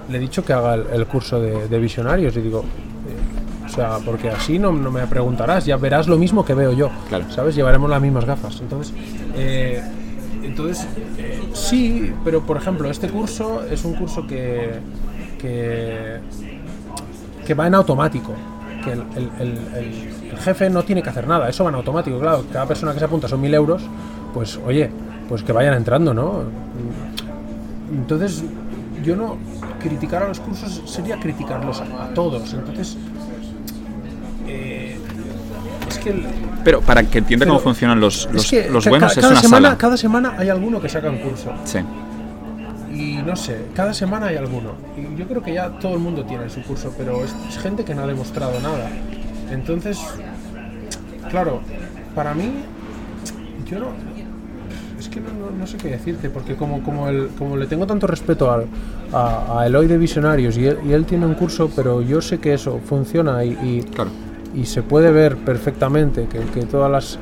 le 0.10 0.18
he 0.18 0.20
dicho 0.22 0.46
que 0.46 0.54
haga 0.54 0.76
el, 0.76 0.86
el 0.94 1.08
curso 1.08 1.40
de, 1.42 1.68
de 1.68 1.80
visionarios 1.80 2.36
y 2.38 2.42
digo, 2.42 2.60
eh, 2.62 3.66
o 3.66 3.70
sea, 3.70 3.98
porque 4.06 4.30
así 4.30 4.60
no, 4.60 4.72
no 4.72 4.92
me 4.92 5.08
preguntarás, 5.08 5.66
ya 5.66 5.76
verás 5.78 6.08
lo 6.08 6.18
mismo 6.18 6.46
que 6.46 6.54
veo 6.54 6.72
yo, 6.74 6.92
Claro. 7.10 7.26
¿sabes? 7.32 7.56
Llevaremos 7.56 7.90
las 7.90 8.00
mismas 8.00 8.26
gafas. 8.26 8.60
Entonces, 8.62 8.94
eh, 9.36 9.82
entonces 10.44 10.88
eh, 11.18 11.42
sí, 11.54 12.14
pero 12.24 12.42
por 12.42 12.58
ejemplo, 12.58 12.88
este 12.92 13.10
curso 13.10 13.64
es 13.66 13.84
un 13.86 13.96
curso 13.96 14.28
que, 14.28 14.70
que, 15.40 16.20
que 17.44 17.54
va 17.56 17.66
en 17.66 17.74
automático. 17.74 18.34
Que 18.86 18.92
el, 18.94 19.04
el- 19.16 19.32
el- 19.40 19.58
el- 19.76 20.30
el 20.32 20.38
jefe 20.38 20.70
no 20.70 20.84
tiene 20.84 21.02
que 21.04 21.10
hacer 21.10 21.28
nada, 21.28 21.50
eso 21.50 21.64
va 21.64 21.70
en 21.72 21.76
automático, 21.76 22.20
claro. 22.20 22.46
Cada 22.54 22.66
persona 22.68 22.94
que 22.94 23.00
se 23.00 23.06
apunta 23.06 23.28
son 23.28 23.42
mil 23.42 23.54
euros, 23.54 23.82
pues 24.34 24.60
oye, 24.66 24.90
pues 25.28 25.44
que 25.44 25.52
vayan 25.52 25.74
entrando, 25.74 26.14
¿no? 26.14 26.44
Entonces, 27.92 28.44
yo 29.04 29.16
no. 29.16 29.38
Criticar 29.80 30.24
a 30.24 30.28
los 30.30 30.40
cursos 30.40 30.82
sería 30.86 31.20
criticarlos 31.20 31.80
a, 31.82 32.06
a 32.06 32.08
todos. 32.16 32.54
Entonces, 32.54 32.98
eh, 34.48 34.98
es 35.88 35.98
que. 36.00 36.10
el- 36.10 36.26
Pero 36.64 36.82
para 36.82 37.04
que 37.04 37.20
entienda 37.20 37.46
cómo 37.46 37.60
funcionan 37.60 38.00
los, 38.00 38.26
es 38.28 38.34
los, 38.34 38.50
que 38.50 38.70
los 38.70 38.84
ca- 38.84 38.90
buenos 38.90 39.12
es 39.12 39.16
cada 39.22 39.32
una 39.34 39.42
semana, 39.42 39.68
sala. 39.70 39.78
Cada 39.78 39.98
semana 39.98 40.34
hay 40.38 40.50
alguno 40.50 40.82
que 40.82 40.90
saca 40.90 41.10
un 41.10 41.18
curso. 41.18 41.52
Sí. 41.66 41.80
No 43.26 43.36
sé, 43.36 43.58
cada 43.74 43.94
semana 43.94 44.28
hay 44.28 44.38
alguno. 44.38 44.72
Y 44.98 45.18
yo 45.18 45.28
creo 45.28 45.42
que 45.42 45.54
ya 45.54 45.70
todo 45.80 45.94
el 45.94 46.00
mundo 46.00 46.24
tiene 46.26 46.50
su 46.50 46.62
curso, 46.62 46.94
pero 46.98 47.24
es, 47.24 47.36
es 47.50 47.58
gente 47.58 47.84
que 47.84 47.96
no 47.96 48.04
ha 48.04 48.08
demostrado 48.08 48.60
nada. 48.62 48.88
Entonces, 49.52 50.00
claro, 51.30 51.62
para 52.14 52.34
mí, 52.34 52.52
yo 53.70 53.80
no. 53.80 53.88
Es 55.00 55.10
que 55.10 55.20
no, 55.20 55.28
no- 55.30 55.52
no 55.58 55.68
sé 55.68 55.78
qué 55.78 55.90
decirte, 55.90 56.30
porque 56.30 56.56
como, 56.56 56.82
como, 56.84 57.10
el, 57.10 57.30
como 57.38 57.58
le 57.58 57.68
tengo 57.68 57.86
tanto 57.86 58.08
respeto 58.08 58.52
al, 58.52 58.66
a, 59.12 59.60
a 59.60 59.66
Eloy 59.68 59.88
de 59.88 59.98
Visionarios 59.98 60.58
y 60.58 60.66
él, 60.68 60.78
y 60.88 60.94
él 60.94 61.06
tiene 61.06 61.26
un 61.26 61.34
curso, 61.36 61.70
pero 61.76 62.02
yo 62.02 62.22
sé 62.22 62.40
que 62.40 62.54
eso 62.54 62.80
funciona 62.86 63.44
y, 63.44 63.52
y, 63.62 63.84
Claro. 63.94 64.10
y 64.56 64.66
se 64.66 64.84
puede 64.84 65.12
ver 65.12 65.36
perfectamente 65.38 66.28
que, 66.28 66.40
que 66.40 66.66
todas 66.66 66.90
las, 66.92 67.20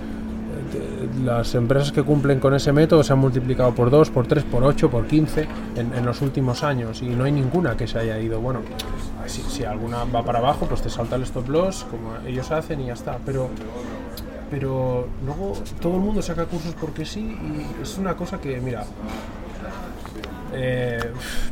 las 1.22 1.54
empresas 1.56 1.92
que 1.92 2.04
cumplen 2.04 2.40
con 2.40 2.54
ese 2.54 2.72
método 2.72 3.04
se 3.04 3.14
han 3.14 3.20
multiplicado 3.20 3.74
por 3.74 3.90
2, 3.90 4.10
por 4.10 4.28
3, 4.28 4.44
por 4.46 4.64
8, 4.64 4.90
por 4.90 5.08
15 5.08 5.48
en, 5.76 6.06
los 6.06 6.22
últimos 6.22 6.64
años 6.64 7.02
y 7.02 7.08
no 7.08 7.26
hay 7.26 7.32
ninguna 7.32 7.78
que 7.78 7.88
se 7.88 8.00
haya 8.00 8.20
ido. 8.20 8.40
Bueno, 8.40 8.62
si, 9.28 9.42
si 9.42 9.64
alguna 9.64 10.04
va 10.06 10.24
para 10.24 10.40
abajo, 10.40 10.66
pues 10.66 10.82
te 10.82 10.90
salta 10.90 11.16
el 11.16 11.24
stop 11.24 11.50
loss, 11.50 11.86
como 11.90 12.16
ellos 12.28 12.52
hacen 12.52 12.82
y 12.82 12.88
ya 12.88 12.94
está. 12.94 13.20
Pero, 13.26 13.50
pero 14.50 15.08
luego 15.26 15.54
todo 15.82 15.96
el 15.96 16.02
mundo 16.02 16.22
saca 16.22 16.46
cursos 16.46 16.76
porque 16.80 17.06
sí 17.06 17.22
y 17.22 17.82
es 17.82 17.98
una 17.98 18.16
cosa 18.16 18.40
que, 18.40 18.60
mira, 18.60 18.86
eh, 20.56 21.00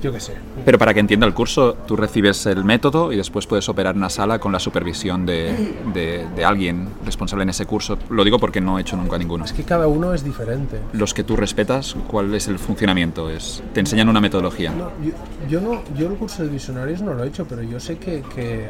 yo 0.01 0.11
qué 0.11 0.19
sé. 0.19 0.33
Pero 0.65 0.77
para 0.77 0.93
que 0.93 0.99
entienda 0.99 1.25
el 1.27 1.33
curso, 1.33 1.77
tú 1.87 1.95
recibes 1.95 2.45
el 2.45 2.63
método 2.63 3.11
y 3.11 3.17
después 3.17 3.47
puedes 3.47 3.67
operar 3.69 3.95
una 3.95 4.09
sala 4.09 4.39
con 4.39 4.51
la 4.51 4.59
supervisión 4.59 5.25
de, 5.25 5.75
de- 5.93 6.27
de 6.35 6.45
alguien 6.45 6.89
responsable 7.05 7.43
en 7.43 7.49
ese 7.49 7.65
curso. 7.65 7.97
Lo 8.09 8.23
digo 8.23 8.39
porque 8.39 8.61
no 8.61 8.77
he 8.77 8.81
hecho 8.81 8.95
nunca 8.97 9.17
ninguno. 9.17 9.45
Es 9.45 9.53
que 9.53 9.63
cada 9.63 9.87
uno 9.87 10.13
es 10.13 10.23
diferente. 10.23 10.77
Los 10.93 11.13
que 11.13 11.23
tú 11.23 11.35
respetas, 11.35 11.95
¿cuál 12.07 12.33
es 12.35 12.47
el 12.47 12.59
funcionamiento? 12.59 13.29
Es, 13.29 13.63
te 13.73 13.79
enseñan 13.79 14.09
una 14.09 14.21
metodología. 14.21 14.71
No, 14.71 14.91
yo, 15.03 15.11
yo 15.49 15.61
no, 15.61 15.81
yo 15.97 16.07
el 16.07 16.13
curso 16.15 16.43
de 16.43 16.49
visionarios 16.49 17.01
no 17.01 17.13
lo 17.13 17.23
he 17.23 17.27
hecho, 17.27 17.45
pero 17.47 17.61
yo 17.63 17.79
sé 17.79 17.97
que, 17.97 18.23
que, 18.35 18.67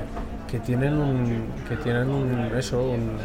que 0.49 0.59
tienen 0.59 0.93
un, 0.95 1.43
que 1.67 1.75
tienen 1.77 2.09
un, 2.09 2.39
eso, 2.57 2.81
un- 2.81 3.17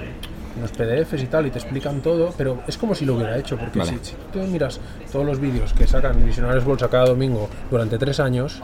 unos 0.57 0.71
PDFs 0.73 1.23
y 1.23 1.27
tal, 1.27 1.47
y 1.47 1.51
te 1.51 1.59
explican 1.59 2.01
todo, 2.01 2.33
pero 2.37 2.63
es 2.67 2.77
como 2.79 2.95
si 2.95 3.05
lo 3.05 3.15
hubiera 3.15 3.37
hecho, 3.39 3.57
porque 3.57 3.79
Vale. 3.79 3.93
si, 4.03 4.11
si 4.11 4.17
tú 4.33 4.39
miras 4.41 4.81
todos 5.13 5.25
los 5.27 5.39
vídeos 5.41 5.73
que 5.73 5.87
sacan 5.87 6.25
Visionarios 6.25 6.65
Bolsa 6.65 6.89
cada 6.89 7.07
domingo 7.07 7.49
durante 7.71 7.99
tres 7.99 8.21
años, 8.21 8.63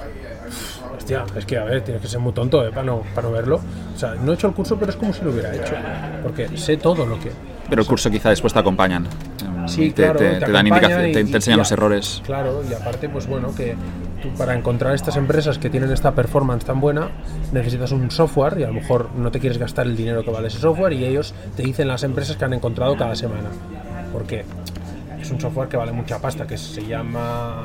hostia, 0.96 1.24
es 1.36 1.44
que 1.46 1.58
a 1.58 1.64
ver, 1.64 1.82
tienes 1.82 2.02
que 2.02 2.08
ser 2.08 2.20
muy 2.20 2.32
tonto 2.32 2.66
eh, 2.66 2.70
para, 2.70 2.84
no, 2.84 3.02
para 3.14 3.28
no 3.28 3.34
verlo. 3.34 3.60
O 3.94 3.98
sea, 3.98 4.14
no 4.14 4.32
he 4.32 4.34
hecho 4.34 4.46
el 4.48 4.54
curso, 4.54 4.76
pero 4.78 4.90
es 4.90 4.96
como 4.96 5.12
si 5.12 5.24
lo 5.24 5.30
hubiera 5.32 5.54
hecho, 5.54 5.74
porque 6.22 6.56
sé 6.56 6.76
todo 6.76 7.06
lo 7.06 7.18
que, 7.18 7.30
Pero 7.68 7.82
el 7.82 7.88
curso 7.88 8.10
quizá 8.10 8.30
después 8.30 8.52
te 8.52 8.58
acompañan. 8.58 9.06
Sí, 9.66 9.90
te, 9.90 10.02
claro, 10.02 10.18
te- 10.18 10.34
te 10.40 10.46
te 10.46 10.52
dan 10.52 10.66
indicaciones, 10.66 11.12
te, 11.12 11.20
enseñan 11.36 11.58
y 11.58 11.60
los 11.60 11.72
errores. 11.72 12.22
Claro, 12.26 12.62
y 12.68 12.74
aparte, 12.74 13.08
pues 13.08 13.26
bueno, 13.26 13.54
que 13.54 13.74
tú 14.22 14.30
para 14.30 14.54
encontrar 14.54 14.94
estas 14.94 15.16
empresas 15.16 15.58
que 15.58 15.68
tienen 15.68 15.90
esta 15.90 16.12
performance 16.12 16.64
tan 16.64 16.80
buena, 16.80 17.10
necesitas 17.52 17.92
un 17.92 18.10
software 18.10 18.58
y 18.58 18.62
a 18.62 18.68
lo 18.68 18.74
mejor 18.74 19.10
no 19.16 19.30
te 19.30 19.40
quieres 19.40 19.58
gastar 19.58 19.86
el 19.86 19.96
dinero 19.96 20.24
que 20.24 20.30
vale 20.30 20.48
ese 20.48 20.58
software 20.58 20.92
y 20.92 21.04
ellos 21.04 21.34
te 21.56 21.62
dicen 21.62 21.88
las 21.88 22.02
empresas 22.04 22.36
que 22.36 22.44
han 22.44 22.54
encontrado 22.54 22.96
cada 22.96 23.14
semana. 23.14 23.50
Porque 24.12 24.44
es 25.20 25.30
un 25.30 25.40
software 25.40 25.68
que 25.68 25.76
vale 25.76 25.92
mucha 25.92 26.18
pasta, 26.18 26.46
que 26.46 26.56
se 26.56 26.86
llama... 26.86 27.62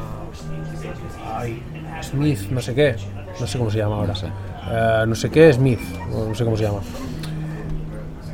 ay, 1.36 1.62
Smith, 2.02 2.50
no 2.50 2.62
sé 2.62 2.74
qué, 2.76 2.96
no 3.40 3.48
sé 3.48 3.58
cómo 3.58 3.72
se 3.72 3.78
llama 3.78 3.96
ahora. 3.96 4.08
No 4.08 4.16
sé. 4.16 4.28
Eh, 4.70 5.06
no 5.08 5.16
sé 5.16 5.30
qué, 5.30 5.54
Smith, 5.54 5.80
no 6.10 6.36
sé 6.36 6.44
cómo 6.44 6.58
se 6.58 6.64
llama. 6.64 6.80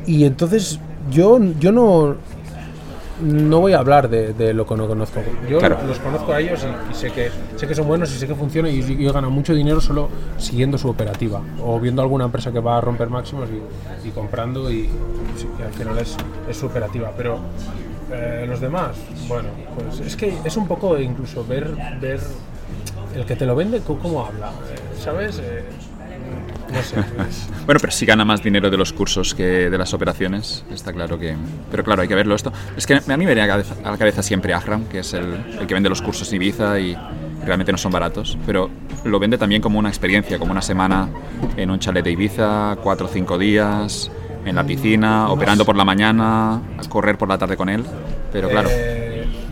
Y 0.06 0.24
entonces 0.24 0.80
yo, 1.10 1.38
yo 1.60 1.72
no, 1.72 2.16
no 3.22 3.60
voy 3.60 3.72
a 3.72 3.78
hablar 3.78 4.08
de, 4.08 4.32
de 4.32 4.52
lo 4.52 4.66
que 4.66 4.74
no 4.76 4.86
conozco. 4.86 5.20
Yo 5.48 5.58
Claro. 5.58 5.78
los 5.86 5.98
conozco 5.98 6.32
a 6.32 6.40
ellos 6.40 6.64
y, 6.64 6.92
y 6.92 6.94
sé, 6.94 7.10
que, 7.12 7.30
sé 7.56 7.66
que 7.66 7.74
son 7.74 7.86
buenos 7.86 8.12
y 8.14 8.18
sé 8.18 8.26
que 8.26 8.34
funcionan 8.34 8.72
y, 8.72 8.76
y 8.78 9.04
ganan 9.10 9.30
mucho 9.32 9.54
dinero 9.54 9.80
solo 9.80 10.08
siguiendo 10.36 10.78
su 10.78 10.88
operativa 10.88 11.40
o 11.62 11.78
viendo 11.78 12.02
alguna 12.02 12.24
empresa 12.24 12.50
que 12.52 12.60
va 12.60 12.78
a 12.78 12.80
romper 12.80 13.08
máximos 13.10 13.48
y, 13.50 14.08
y 14.08 14.10
comprando 14.10 14.70
y, 14.70 14.88
que 15.56 15.62
al 15.64 15.72
final 15.72 15.98
es, 15.98 16.16
es 16.48 16.56
su 16.56 16.66
operativa. 16.66 17.12
Pero 17.16 17.38
eh, 18.12 18.46
los 18.48 18.60
demás, 18.60 18.96
bueno, 19.28 19.48
pues 19.76 20.00
es 20.00 20.16
que 20.16 20.34
es 20.44 20.56
un 20.56 20.66
poco 20.66 20.98
incluso 20.98 21.44
ver, 21.46 21.70
ver 22.00 22.20
el 23.14 23.24
que 23.24 23.36
te 23.36 23.46
lo 23.46 23.54
vende 23.54 23.80
cómo, 23.80 24.26
habla, 24.26 24.50
¿sabes? 24.98 25.38
Eh, 25.38 25.64
no 26.74 26.82
sé. 26.82 27.00
es- 27.28 27.48
Bueno, 27.66 27.80
pero 27.80 27.92
sí 27.92 28.04
gana 28.04 28.24
más 28.24 28.42
dinero 28.42 28.70
de 28.70 28.76
los 28.76 28.92
cursos 28.92 29.34
que 29.34 29.70
de 29.70 29.78
las 29.78 29.94
operaciones, 29.94 30.64
está 30.70 30.92
claro 30.92 31.18
que... 31.18 31.34
Pero 31.70 31.82
claro, 31.84 32.02
hay 32.02 32.08
que 32.08 32.14
verlo 32.14 32.34
esto. 32.34 32.52
Es 32.76 32.86
que 32.86 32.94
a 32.94 33.00
mí 33.00 33.24
me 33.24 33.26
viene 33.34 33.40
a 33.42 33.46
la 33.46 33.52
cabeza, 33.54 33.74
a 33.82 33.90
la 33.92 33.96
cabeza 33.96 34.22
siempre 34.22 34.52
Ahram, 34.52 34.84
que 34.86 34.98
es 34.98 35.14
el, 35.14 35.34
el 35.60 35.66
que 35.66 35.72
vende 35.74 35.88
los 35.88 36.02
cursos 36.02 36.28
en 36.32 36.36
Ibiza 36.42 36.78
y 36.78 36.96
realmente 37.46 37.72
no 37.72 37.78
son 37.78 37.92
baratos, 37.92 38.36
pero 38.46 38.68
lo 39.04 39.18
vende 39.18 39.38
también 39.38 39.60
como 39.62 39.78
una 39.78 39.88
experiencia, 39.88 40.38
como 40.38 40.52
una 40.52 40.62
semana 40.62 41.08
en 41.56 41.70
un 41.70 41.78
chalet 41.78 42.04
de 42.04 42.10
Ibiza, 42.12 42.76
cuatro 42.82 43.06
o 43.06 43.08
cinco 43.08 43.38
días, 43.38 44.10
en 44.46 44.56
la 44.56 44.64
piscina, 44.64 45.28
operando 45.30 45.64
por 45.64 45.76
la 45.76 45.84
mañana, 45.86 46.56
a 46.56 46.88
correr 46.88 47.16
por 47.16 47.28
la 47.28 47.38
tarde 47.38 47.56
con 47.56 47.68
él. 47.70 47.82
Pero 48.32 48.48
claro, 48.50 48.68
Eh, 48.70 48.93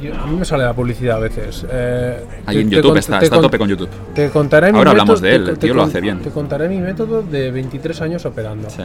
yo- 0.02 0.14
a 0.20 0.26
mí 0.26 0.36
me 0.36 0.44
sale 0.44 0.64
la 0.64 0.74
publicidad 0.74 1.16
a 1.16 1.20
veces. 1.20 1.64
Eh, 1.70 2.24
ahí 2.46 2.56
te- 2.56 2.60
en 2.62 2.68
te 2.70 2.76
YouTube 2.76 2.90
con- 2.90 2.98
está, 2.98 3.18
te 3.18 3.24
está 3.26 3.36
a 3.38 3.40
tope 3.40 3.58
con 3.58 3.68
YouTube. 3.68 3.88
Te 4.14 4.28
contaré 4.30 4.72
mi 4.72 4.78
Ahora 4.78 4.90
hablamos 4.90 5.20
método- 5.22 5.30
de 5.30 5.34
él, 5.36 5.44
te- 5.44 5.50
el 5.52 5.58
te 5.58 5.66
tío 5.66 5.74
lo 5.74 5.82
hace 5.82 6.00
bien. 6.00 6.20
Te 6.20 6.30
contaré 6.30 6.68
mi 6.68 6.78
método 6.78 7.22
de 7.22 7.50
23 7.50 8.00
años 8.02 8.24
operando. 8.26 8.68
Sí. 8.68 8.82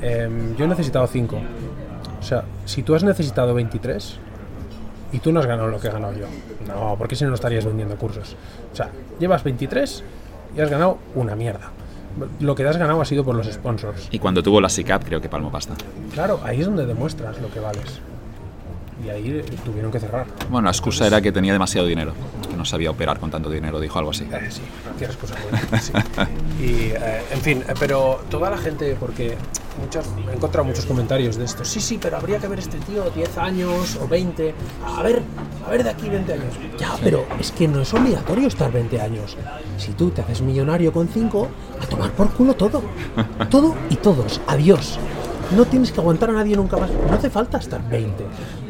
Em, 0.00 0.56
yo 0.56 0.64
he 0.64 0.68
necesitado 0.68 1.06
5. 1.06 1.36
O 2.20 2.22
sea, 2.24 2.44
si 2.64 2.82
tú 2.82 2.94
has 2.94 3.02
necesitado 3.04 3.52
23 3.54 4.16
y 5.12 5.18
tú 5.18 5.32
no 5.32 5.40
has 5.40 5.46
ganado 5.46 5.68
lo 5.68 5.78
que 5.80 5.88
he 5.88 5.90
ganado 5.90 6.12
yo, 6.14 6.26
no, 6.66 6.94
porque 6.96 7.16
si 7.16 7.24
no 7.24 7.30
no 7.30 7.34
estarías 7.34 7.64
vendiendo 7.64 7.96
cursos. 7.96 8.36
O 8.72 8.76
sea, 8.76 8.88
llevas 9.18 9.42
23 9.44 10.02
y 10.56 10.60
has 10.60 10.70
ganado 10.70 10.98
una 11.14 11.34
mierda. 11.36 11.70
Lo 12.40 12.54
que 12.54 12.62
te 12.62 12.68
has 12.68 12.76
ganado 12.76 13.00
ha 13.00 13.04
sido 13.06 13.24
por 13.24 13.34
los 13.34 13.46
sponsors. 13.50 14.08
Y 14.10 14.18
cuando 14.18 14.42
tuvo 14.42 14.60
la 14.60 14.68
SICAP 14.68 15.04
creo 15.04 15.20
que 15.20 15.28
palmo 15.30 15.50
pasta. 15.50 15.74
Claro, 16.12 16.40
ahí 16.44 16.60
es 16.60 16.66
donde 16.66 16.84
demuestras 16.86 17.40
lo 17.40 17.50
que 17.50 17.58
vales. 17.58 18.00
Y 19.04 19.08
ahí 19.10 19.30
eh, 19.30 19.44
tuvieron 19.64 19.90
que 19.90 19.98
cerrar. 19.98 20.26
Bueno, 20.48 20.66
la 20.66 20.70
excusa 20.70 21.06
era 21.06 21.20
que 21.20 21.32
tenía 21.32 21.52
demasiado 21.52 21.86
dinero, 21.86 22.12
que 22.48 22.56
no 22.56 22.64
sabía 22.64 22.90
operar 22.90 23.18
con 23.18 23.30
tanto 23.30 23.50
dinero, 23.50 23.80
dijo 23.80 23.98
algo 23.98 24.10
así. 24.12 24.24
Eh, 24.32 24.48
sí, 24.50 24.62
tienes 24.98 25.16
cosas 25.16 25.38
buenas. 25.42 25.84
sí. 25.84 25.92
Y, 26.62 26.90
eh, 26.90 27.22
en 27.32 27.40
fin, 27.40 27.64
eh, 27.66 27.74
pero 27.80 28.20
toda 28.30 28.48
la 28.48 28.56
gente, 28.56 28.96
porque 29.00 29.36
muchas, 29.80 30.06
he 30.30 30.36
encontrado 30.36 30.64
muchos 30.64 30.86
comentarios 30.86 31.36
de 31.36 31.44
esto. 31.44 31.64
Sí, 31.64 31.80
sí, 31.80 31.98
pero 32.00 32.18
habría 32.18 32.38
que 32.38 32.46
ver 32.46 32.60
este 32.60 32.78
tío 32.78 33.10
10 33.10 33.38
años 33.38 33.96
o 34.00 34.06
20. 34.06 34.54
A 34.86 35.02
ver, 35.02 35.22
a 35.66 35.70
ver 35.70 35.82
de 35.82 35.90
aquí 35.90 36.08
20 36.08 36.32
años. 36.32 36.54
Ya, 36.78 36.94
pero 37.02 37.26
es 37.40 37.50
que 37.50 37.66
no 37.66 37.80
es 37.80 37.92
obligatorio 37.92 38.46
estar 38.46 38.70
20 38.70 39.00
años. 39.00 39.36
Si 39.78 39.92
tú 39.92 40.10
te 40.10 40.20
haces 40.20 40.40
millonario 40.42 40.92
con 40.92 41.08
5, 41.08 41.48
a 41.80 41.86
tomar 41.86 42.12
por 42.12 42.30
culo 42.32 42.54
todo. 42.54 42.82
Todo 43.50 43.74
y 43.90 43.96
todos. 43.96 44.40
Adiós. 44.46 45.00
No 45.56 45.64
tienes 45.64 45.90
que 45.90 46.00
aguantar 46.00 46.30
a 46.30 46.34
nadie 46.34 46.56
nunca 46.56 46.76
más. 46.76 46.90
No 46.90 47.14
hace 47.14 47.28
falta 47.28 47.58
estar 47.58 47.82
20. 47.88 48.24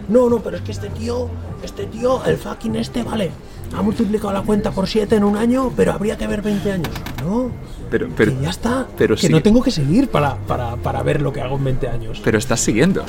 No, 0.08 0.28
no, 0.28 0.40
pero 0.40 0.56
es 0.56 0.62
que 0.62 0.72
este 0.72 0.88
tío, 0.90 1.28
este 1.62 1.86
tío, 1.86 2.24
el 2.24 2.36
fucking 2.36 2.76
este, 2.76 3.02
vale. 3.02 3.30
Ha 3.76 3.80
multiplicado 3.80 4.32
la 4.34 4.42
cuenta 4.42 4.70
por 4.70 4.86
7 4.86 5.16
en 5.16 5.24
un 5.24 5.34
año, 5.36 5.72
pero 5.74 5.92
habría 5.92 6.18
que 6.18 6.26
ver 6.26 6.42
20 6.42 6.72
años. 6.72 6.90
No. 7.24 7.50
Pero, 7.90 8.08
pero, 8.14 8.32
que 8.36 8.42
ya 8.42 8.50
está. 8.50 8.86
pero 8.98 9.14
que 9.16 9.22
sí. 9.26 9.32
no 9.32 9.40
tengo 9.42 9.62
que 9.62 9.70
seguir 9.70 10.08
para, 10.08 10.36
para, 10.36 10.76
para 10.76 11.02
ver 11.02 11.22
lo 11.22 11.32
que 11.32 11.40
hago 11.40 11.56
en 11.56 11.64
20 11.64 11.88
años. 11.88 12.20
pero 12.22 12.36
estás 12.38 12.60
siguiendo. 12.60 13.02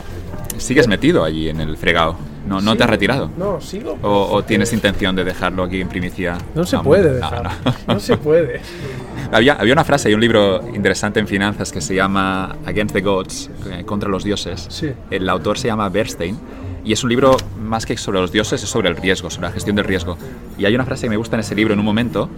Sigues 0.58 0.88
metido 0.88 1.24
allí 1.26 1.50
en 1.50 1.60
el 1.60 1.76
fregado. 1.78 2.16
No, 2.48 2.62
no 2.62 2.76
te 2.78 2.84
has 2.84 2.90
retirado. 2.90 3.30
No, 3.38 3.60
sigo. 3.60 3.98
O, 4.04 4.28
o 4.32 4.44
tienes 4.44 4.72
intención 4.74 5.16
de 5.16 5.24
dejarlo 5.24 5.64
aquí 5.64 5.82
en 5.82 5.88
primicia? 5.90 6.38
No 6.56 6.66
se 6.66 6.76
No, 6.78 6.84
puede 6.84 7.14
dejar. 7.14 7.44
no. 7.44 7.94
No 7.96 8.00
se 8.00 8.18
puede. 8.18 8.62
Había, 9.32 9.54
había 9.54 9.74
una 9.74 9.84
frase, 9.84 10.10
hay 10.10 10.14
un 10.14 10.22
libro 10.22 10.62
interesante 10.76 11.20
en 11.20 11.28
finanzas 11.28 11.72
que 11.72 11.82
se 11.82 11.96
llama 11.96 12.56
Against 12.68 12.94
the 12.94 13.02
Gods, 13.02 13.50
eh, 13.72 13.84
contra 13.84 14.08
los 14.08 14.24
dioses. 14.24 14.68
Sí. 14.70 14.92
El 15.10 15.28
autor 15.28 15.58
se 15.58 15.68
llama 15.70 15.90
Bernstein 15.90 16.38
y 16.84 16.94
es 16.94 17.04
un 17.04 17.10
libro 17.10 17.38
más 17.62 17.86
que 17.86 17.98
sobre 17.98 18.20
los 18.20 18.32
dioses, 18.32 18.62
es 18.64 18.70
sobre 18.70 18.90
el 18.90 18.96
riesgo, 18.96 19.30
sobre 19.30 19.48
la 19.48 19.54
gestión 19.54 19.76
del 19.76 19.86
riesgo. 19.86 20.18
Y 20.58 20.66
hay 20.66 20.76
una 20.76 20.86
frase 20.86 21.04
que 21.04 21.10
me 21.10 21.18
gusta 21.18 21.36
en 21.36 21.42
ese 21.42 21.56
libro 21.56 21.74
en 21.74 21.80
un 21.80 21.86
momento 21.86 22.30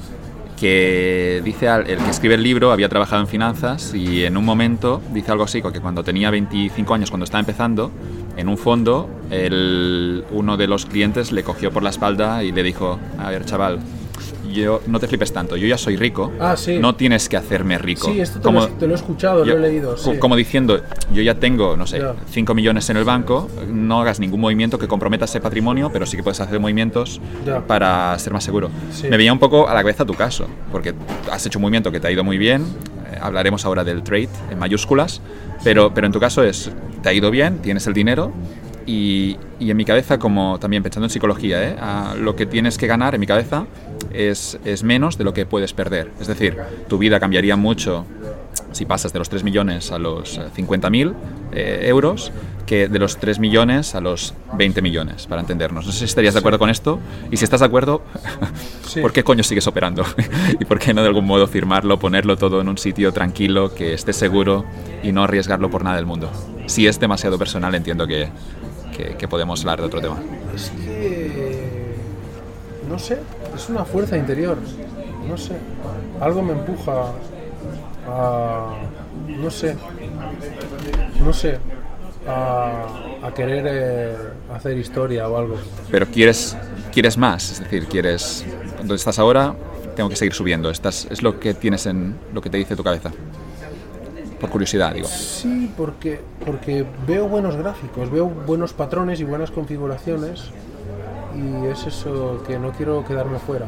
que 0.59 1.41
dice, 1.43 1.67
el 1.67 1.97
que 1.97 2.09
escribe 2.09 2.35
el 2.35 2.43
libro 2.43 2.71
había 2.71 2.87
trabajado 2.87 3.21
en 3.21 3.27
finanzas 3.27 3.93
y 3.93 4.23
en 4.23 4.37
un 4.37 4.45
momento 4.45 5.01
dice 5.13 5.31
algo 5.31 5.43
así, 5.43 5.61
que 5.61 5.81
cuando 5.81 6.03
tenía 6.03 6.31
25 6.31 6.93
años, 6.93 7.09
cuando 7.09 7.25
estaba 7.25 7.41
empezando, 7.41 7.91
en 8.37 8.47
un 8.47 8.57
fondo, 8.57 9.09
uno 10.31 10.57
de 10.57 10.67
los 10.67 10.85
clientes 10.85 11.31
le 11.31 11.43
cogió 11.43 11.71
por 11.71 11.83
la 11.83 11.89
espalda 11.89 12.43
y 12.43 12.51
le 12.51 12.63
dijo, 12.63 12.99
a 13.17 13.29
ver 13.29 13.45
chaval, 13.45 13.79
yo 14.61 14.81
no 14.87 14.99
te 14.99 15.07
flipes 15.07 15.31
tanto, 15.33 15.55
yo 15.57 15.67
ya 15.67 15.77
soy 15.77 15.95
rico, 15.97 16.31
Ah, 16.39 16.55
sí. 16.57 16.79
no 16.79 16.95
tienes 16.95 17.29
que 17.29 17.37
hacerme 17.37 17.77
rico. 17.77 18.11
Sí, 18.11 18.19
esto 18.21 18.39
te, 18.39 18.43
Como- 18.43 18.61
lo, 18.61 18.67
te 18.69 18.87
lo 18.87 18.93
he 18.93 18.95
escuchado, 18.95 19.45
yo- 19.45 19.57
lo 19.57 19.65
he 19.65 19.69
leído. 19.69 19.97
sí. 19.97 20.11
Como 20.19 20.35
diciendo, 20.35 20.81
yo 21.13 21.21
ya 21.21 21.35
tengo, 21.35 21.75
no 21.77 21.85
sé, 21.87 21.99
Ya. 21.99 22.13
5 22.29 22.53
millones 22.55 22.89
en 22.89 22.97
el 22.97 23.03
banco, 23.03 23.49
no 23.69 24.01
hagas 24.01 24.19
ningún 24.19 24.39
movimiento 24.41 24.77
que 24.79 24.87
comprometa 24.87 25.25
ese 25.25 25.39
patrimonio, 25.41 25.89
pero 25.91 26.05
sí 26.05 26.17
que 26.17 26.23
puedes 26.23 26.39
hacer 26.39 26.59
movimientos 26.59 27.21
Ya. 27.45 27.59
para 27.65 28.17
ser 28.19 28.33
más 28.33 28.43
seguro. 28.43 28.69
Sí. 28.91 29.07
Me 29.09 29.17
veía 29.17 29.31
un 29.33 29.39
poco 29.39 29.67
a 29.67 29.73
la 29.73 29.81
cabeza 29.81 30.05
tu 30.05 30.13
caso, 30.13 30.47
porque 30.71 30.93
has 31.31 31.45
hecho 31.45 31.59
un 31.59 31.63
movimiento 31.63 31.91
que 31.91 31.99
te 31.99 32.07
ha 32.07 32.11
ido 32.11 32.23
muy 32.23 32.37
bien, 32.37 32.63
eh, 33.11 33.17
hablaremos 33.21 33.65
ahora 33.65 33.83
del 33.83 34.03
trade 34.03 34.29
en 34.51 34.57
mayúsculas, 34.59 35.21
pero, 35.63 35.93
pero 35.93 36.07
en 36.07 36.13
tu 36.13 36.19
caso 36.19 36.43
es, 36.43 36.71
te 37.01 37.09
ha 37.09 37.13
ido 37.13 37.29
bien, 37.31 37.59
tienes 37.59 37.85
el 37.87 37.93
dinero. 37.93 38.31
Y, 38.85 39.37
y 39.59 39.71
en 39.71 39.77
mi 39.77 39.85
cabeza, 39.85 40.19
como 40.19 40.59
también 40.59 40.83
pensando 40.83 41.05
en 41.05 41.09
psicología, 41.09 41.63
¿eh? 41.63 41.75
Ah, 41.79 42.15
lo 42.19 42.35
que 42.35 42.45
tienes 42.45 42.77
que 42.77 42.85
ganar 42.87 43.15
en 43.15 43.19
mi 43.21 43.27
cabeza 43.27 43.65
es, 44.13 44.59
es 44.63 44.83
menos 44.83 45.17
de 45.17 45.23
lo 45.23 45.33
que 45.33 45.45
puedes 45.45 45.73
perder. 45.73 46.11
Es 46.19 46.27
decir, 46.27 46.57
tu 46.87 46.97
vida 46.97 47.19
cambiaría 47.19 47.55
mucho 47.55 48.05
si 48.71 48.85
pasas 48.85 49.13
de 49.13 49.19
los 49.19 49.29
3 49.29 49.43
millones 49.43 49.91
a 49.91 49.99
los 49.99 50.37
eh, 50.37 50.41
50.000 50.55 51.13
eh, 51.53 51.85
euros 51.85 52.31
que 52.65 52.87
de 52.87 52.99
los 52.99 53.17
3 53.17 53.39
millones 53.39 53.95
a 53.95 54.01
los 54.01 54.33
20 54.53 54.81
millones, 54.81 55.27
para 55.27 55.41
entendernos. 55.41 55.85
No 55.85 55.91
sé 55.91 55.99
si 55.99 56.05
estarías 56.05 56.33
de 56.33 56.39
acuerdo 56.39 56.59
con 56.59 56.69
esto 56.69 56.99
y 57.31 57.37
si 57.37 57.43
estás 57.43 57.59
de 57.61 57.67
acuerdo, 57.67 58.01
Sí. 58.87 59.01
¿por 59.01 59.13
qué 59.13 59.23
coño 59.23 59.43
sigues 59.43 59.67
operando? 59.67 60.03
¿Y 60.59 60.65
por 60.65 60.79
qué 60.79 60.93
no 60.93 61.01
de 61.01 61.07
algún 61.07 61.25
modo 61.25 61.47
firmarlo, 61.47 61.99
ponerlo 61.99 62.37
todo 62.37 62.61
en 62.61 62.67
un 62.67 62.77
sitio 62.77 63.13
tranquilo, 63.13 63.73
que 63.73 63.93
esté 63.93 64.13
seguro 64.13 64.65
y 65.03 65.11
no 65.11 65.23
arriesgarlo 65.23 65.69
por 65.69 65.83
nada 65.83 65.95
del 65.95 66.05
mundo? 66.05 66.29
Si 66.65 66.87
es 66.87 66.99
demasiado 66.99 67.37
personal, 67.37 67.75
entiendo 67.75 68.07
que, 68.07 68.29
que, 68.95 69.15
que 69.15 69.27
podemos 69.27 69.61
hablar 69.61 69.79
de 69.79 69.85
otro 69.85 70.01
tema. 70.01 70.17
Es 70.55 70.69
que. 70.69 71.95
No 72.89 72.99
sé, 72.99 73.19
es 73.55 73.69
una 73.69 73.83
fuerza 73.83 74.17
interior. 74.17 74.57
No 75.27 75.37
sé. 75.37 75.55
Algo 76.21 76.41
me 76.41 76.53
empuja 76.53 77.11
a. 78.07 78.73
No 79.27 79.49
sé. 79.49 79.75
No 81.23 81.33
sé. 81.33 81.57
A, 82.27 82.85
a 83.21 83.33
querer 83.35 83.65
eh, 83.67 84.15
hacer 84.51 84.77
historia 84.77 85.27
o 85.29 85.37
algo. 85.37 85.57
Pero 85.91 86.07
quieres, 86.07 86.57
quieres 86.91 87.17
más, 87.17 87.51
es 87.51 87.59
decir, 87.59 87.85
quieres... 87.85 88.43
Donde 88.79 88.95
estás 88.95 89.19
ahora, 89.19 89.53
tengo 89.95 90.09
que 90.09 90.15
seguir 90.15 90.33
subiendo. 90.33 90.71
Estás, 90.71 91.07
es 91.11 91.21
lo 91.21 91.39
que 91.39 91.53
tienes 91.53 91.85
en 91.85 92.15
lo 92.33 92.41
que 92.41 92.49
te 92.49 92.57
dice 92.57 92.75
tu 92.75 92.83
cabeza. 92.83 93.11
Por 94.39 94.49
curiosidad, 94.49 94.93
digo. 94.93 95.07
Sí, 95.07 95.71
porque, 95.77 96.19
porque 96.45 96.85
veo 97.07 97.27
buenos 97.27 97.55
gráficos, 97.55 98.11
veo 98.11 98.27
buenos 98.27 98.73
patrones 98.73 99.19
y 99.19 99.23
buenas 99.23 99.51
configuraciones. 99.51 100.51
Y 101.35 101.65
es 101.67 101.85
eso 101.87 102.43
que 102.47 102.57
no 102.59 102.71
quiero 102.71 103.03
quedarme 103.05 103.39
fuera. 103.39 103.65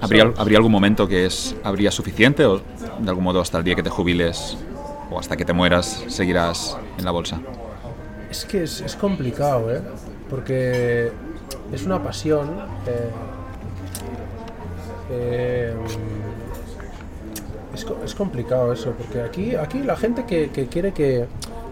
¿Habría. 0.00 0.32
¿Habría 0.36 0.58
algún 0.58 0.72
momento 0.72 1.06
que 1.06 1.26
es, 1.26 1.54
habría 1.62 1.90
suficiente 1.90 2.44
o 2.46 2.58
de 2.58 3.08
algún 3.08 3.24
modo 3.24 3.40
hasta 3.40 3.58
el 3.58 3.64
día 3.64 3.74
que 3.74 3.82
te 3.82 3.90
jubiles 3.90 4.56
o 5.10 5.18
hasta 5.18 5.36
que 5.36 5.44
te 5.44 5.52
mueras 5.52 6.04
seguirás 6.08 6.76
en 6.98 7.04
la 7.04 7.10
bolsa? 7.10 7.40
Es 8.30 8.44
que 8.44 8.62
es, 8.62 8.80
es 8.80 8.96
complicado, 8.96 9.74
¿eh? 9.74 9.82
Porque 10.28 11.10
es 11.72 11.84
una 11.84 12.02
pasión. 12.02 12.48
eh, 12.86 13.10
eh, 15.10 15.74
es, 17.90 17.98
co- 17.98 18.04
es 18.04 18.14
complicado 18.14 18.72
eso, 18.72 18.92
porque 18.92 19.20
aquí, 19.22 19.54
aquí 19.54 19.80
la 19.82 19.96
gente 19.96 20.24
que, 20.24 20.50
que 20.50 20.66
quiere 20.66 20.92
que. 20.92 21.26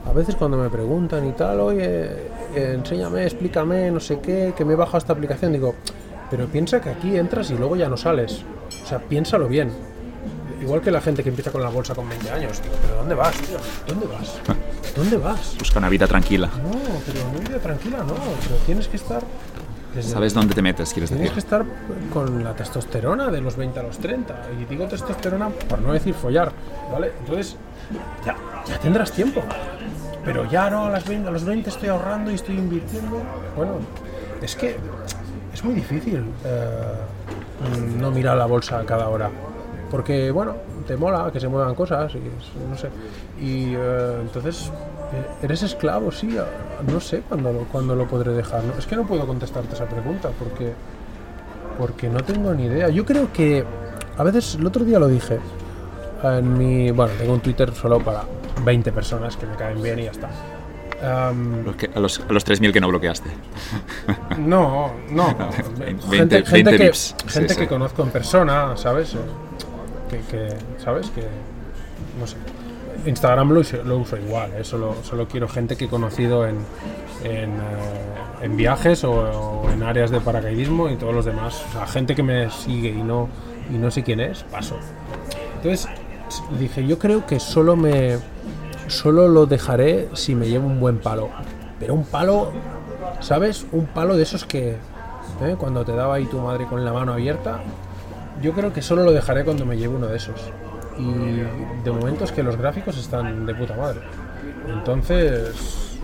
A 0.07 0.13
veces 0.13 0.37
cuando 0.37 0.57
me 0.57 0.71
preguntan 0.71 1.29
y 1.29 1.33
tal, 1.33 1.61
oye, 1.61 2.07
eh, 2.55 2.73
enséñame, 2.75 3.25
explícame, 3.25 3.91
no 3.91 4.01
sé 4.01 4.21
qué, 4.21 4.55
que 4.57 4.65
me 4.65 4.73
he 4.73 4.77
bajado 4.77 4.99
esta 4.99 5.13
aplicación, 5.13 5.53
digo, 5.53 5.75
pero 6.31 6.47
piensa 6.47 6.81
que 6.81 6.89
aquí 6.89 7.15
entras 7.17 7.51
y 7.51 7.55
luego 7.59 7.77
ya 7.77 7.89
no 7.91 7.97
sales. 7.99 8.43
O 8.83 8.87
sea, 8.87 8.99
piénsalo 9.01 9.49
bien. 9.49 9.71
Igual 10.63 10.81
que 10.81 10.91
la 10.91 11.01
gente 11.03 11.23
que 11.23 11.29
empieza 11.29 11.53
con 11.53 11.63
la 11.63 11.69
bolsa 11.69 11.95
con 11.95 12.09
20 12.09 12.31
años, 12.31 12.63
digo, 12.63 12.75
pero 12.83 12.97
¿dónde 12.97 13.15
vas, 13.15 13.35
tío? 13.37 13.59
¿Dónde 13.87 14.07
vas? 14.07 14.39
¿Dónde 14.97 15.17
vas? 15.19 15.57
Busca 15.59 15.79
una 15.79 15.89
vida 15.91 16.07
tranquila. 16.07 16.47
No, 16.49 16.71
pero 17.07 17.21
una 17.31 17.47
vida 17.49 17.59
tranquila 17.59 17.99
no, 17.99 18.15
pero 18.15 18.57
tienes 18.67 18.89
que 18.89 18.97
estar... 18.97 19.23
¿Sabes 20.03 20.35
dónde 20.35 20.55
te 20.55 20.63
metes, 20.63 20.93
quieres 20.93 21.11
Tienes 21.11 21.33
que 21.33 21.39
estar 21.39 21.65
con 22.13 22.45
la 22.45 22.55
testosterona 22.55 23.31
de 23.31 23.41
los 23.41 23.57
20 23.57 23.81
a 23.81 23.83
los 23.83 23.99
30. 23.99 24.35
Y 24.61 24.65
digo 24.65 24.87
testosterona 24.87 25.49
por 25.49 25.81
no 25.81 25.93
decir 25.93 26.15
follar, 26.15 26.53
¿vale? 26.93 27.13
Entonces, 27.21 27.57
ya, 28.25 28.37
ya 28.67 28.79
tendrás 28.79 29.13
tiempo. 29.13 29.43
Pero 30.25 30.45
ya 30.51 30.69
no, 30.69 30.85
a, 30.85 30.91
las 30.91 31.07
20, 31.07 31.29
a 31.29 31.31
los 31.31 31.45
20 31.45 31.71
estoy 31.71 31.89
ahorrando 31.89 32.31
y 32.31 32.35
estoy 32.35 32.59
invirtiendo. 32.59 33.23
Bueno, 33.57 33.79
es 34.43 34.55
que 34.55 34.77
es 35.53 35.65
muy 35.65 35.75
difícil 35.75 36.25
eh, 36.45 37.99
no 37.99 38.11
mirar 38.11 38.37
la 38.37 38.47
bolsa 38.47 38.81
a 38.81 38.85
cada 38.85 39.09
hora. 39.09 39.31
Porque, 39.91 40.31
bueno, 40.31 40.55
te 40.87 40.97
mola 40.97 41.31
que 41.33 41.41
se 41.41 41.49
muevan 41.49 41.75
cosas 41.75 42.15
y 42.15 42.19
no 42.69 42.77
sé. 42.77 42.89
Y 43.41 43.75
eh, 43.75 44.19
entonces, 44.21 44.71
¿eres 45.43 45.63
esclavo? 45.63 46.11
Sí, 46.13 46.37
ah, 46.39 46.47
no 46.91 47.01
sé 47.01 47.23
cuándo 47.29 47.53
lo, 47.53 47.61
cuándo 47.65 47.95
lo 47.95 48.07
podré 48.07 48.33
dejar. 48.33 48.63
¿no? 48.65 48.75
Es 48.79 48.87
que 48.87 48.97
no 48.97 49.07
puedo 49.07 49.27
contestarte 49.27 49.75
esa 49.75 49.87
pregunta 49.87 50.31
porque, 50.39 50.73
porque 51.79 52.09
no 52.09 52.21
tengo 52.21 52.53
ni 52.55 52.65
idea. 52.67 52.89
Yo 52.89 53.05
creo 53.05 53.33
que, 53.33 53.65
a 54.17 54.23
veces, 54.23 54.55
el 54.57 54.67
otro 54.67 54.85
día 54.85 54.99
lo 54.99 55.09
dije, 55.09 55.39
en 56.23 56.59
mi. 56.59 56.91
Bueno, 56.91 57.13
tengo 57.19 57.33
un 57.35 57.41
Twitter 57.41 57.73
solo 57.75 58.01
para 58.01 58.23
20 58.65 58.91
personas 58.93 59.37
que 59.37 59.47
me 59.47 59.55
caen 59.57 59.83
bien 59.83 59.99
y 60.01 60.05
ya 60.05 60.11
está. 60.11 60.29
Am, 61.01 61.65
Los 61.65 61.77
que- 61.77 61.91
a 61.95 62.01
los, 62.01 62.21
a 62.29 62.33
los 62.33 62.45
3.000 62.45 62.73
que 62.73 62.81
no 62.81 62.89
bloqueaste. 62.89 63.31
no, 64.39 64.93
no. 65.11 65.37
20 65.79 66.03
gente 66.17 66.37
gente 66.45 66.53
20 66.53 66.77
que, 66.77 66.85
vips. 66.85 67.15
gente 67.29 67.49
Sí, 67.51 67.55
que 67.57 67.63
sí. 67.65 67.67
conozco 67.69 68.03
en 68.03 68.11
persona, 68.11 68.77
¿sabes? 68.77 69.15
Eh, 69.15 69.19
Que, 70.11 70.19
que, 70.23 70.49
¿sabes? 70.83 71.09
Que. 71.11 71.23
No 72.19 72.27
sé. 72.27 72.37
Instagram 73.07 73.51
lo, 73.53 73.61
uso- 73.61 74.17
igual, 74.17 74.53
¿eh? 74.59 74.65
solo, 74.65 74.95
quiero 75.31 75.49
gente 75.49 75.77
que 75.77 75.87
he 75.87 75.89
conocido 75.89 76.47
en, 76.47 76.57
en, 77.25 77.51
eh, 78.43 78.49
viajes 78.49 79.05
o, 79.05 79.63
en 79.73 79.83
áreas 79.83 80.11
de 80.11 80.21
paracaidismo 80.21 80.89
y 80.91 80.97
todos 80.97 81.15
los 81.15 81.25
demás. 81.25 81.65
O 81.69 81.73
sea, 81.73 81.87
gente 81.87 82.15
que 82.15 82.23
me 82.23 82.51
sigue 82.51 82.91
y 82.91 83.03
no, 83.03 83.29
y 83.73 83.79
no 83.79 83.91
sé 83.91 84.03
quién 84.03 84.21
es, 84.21 84.43
paso. 84.45 84.77
Entonces 85.57 85.89
dije, 86.59 86.87
yo 86.87 86.99
creo 86.99 87.27
que 87.27 87.41
solo 87.41 87.77
me 87.77 88.19
solo 88.87 89.29
lo 89.29 89.47
dejaré 89.47 90.09
si 90.15 90.35
me 90.35 90.49
llevo 90.49 90.67
un 90.67 90.81
buen 90.81 90.99
palo. 90.99 91.29
Pero 91.79 91.95
un 91.95 92.05
palo, 92.05 92.53
¿sabes? 93.21 93.67
Un 93.73 93.87
palo 93.87 94.17
de 94.17 94.23
esos 94.23 94.45
que 94.45 94.77
¿eh? 95.43 95.57
cuando 95.59 95.85
te 95.85 95.93
daba 95.93 96.15
ahí 96.17 96.27
tu 96.27 96.39
madre 96.41 96.67
con 96.67 96.85
la 96.85 96.93
mano 96.93 97.13
abierta, 97.13 97.61
yo 98.43 98.53
creo 98.53 98.73
que 98.73 98.83
solo 98.83 99.05
lo 99.05 99.13
dejaré 99.13 99.45
cuando 99.45 99.65
me 99.67 99.77
lleve 99.77 99.95
uno 99.97 100.07
de 100.07 100.17
esos. 100.17 100.41
Y 100.99 101.85
de 101.85 101.91
momento 101.91 102.25
es 102.25 102.33
que 102.33 102.43
los 102.43 102.57
gráficos 102.57 102.99
están 102.99 103.47
de 103.47 103.55
puta 103.55 103.77
madre. 103.77 104.01
Entonces, 104.69 105.99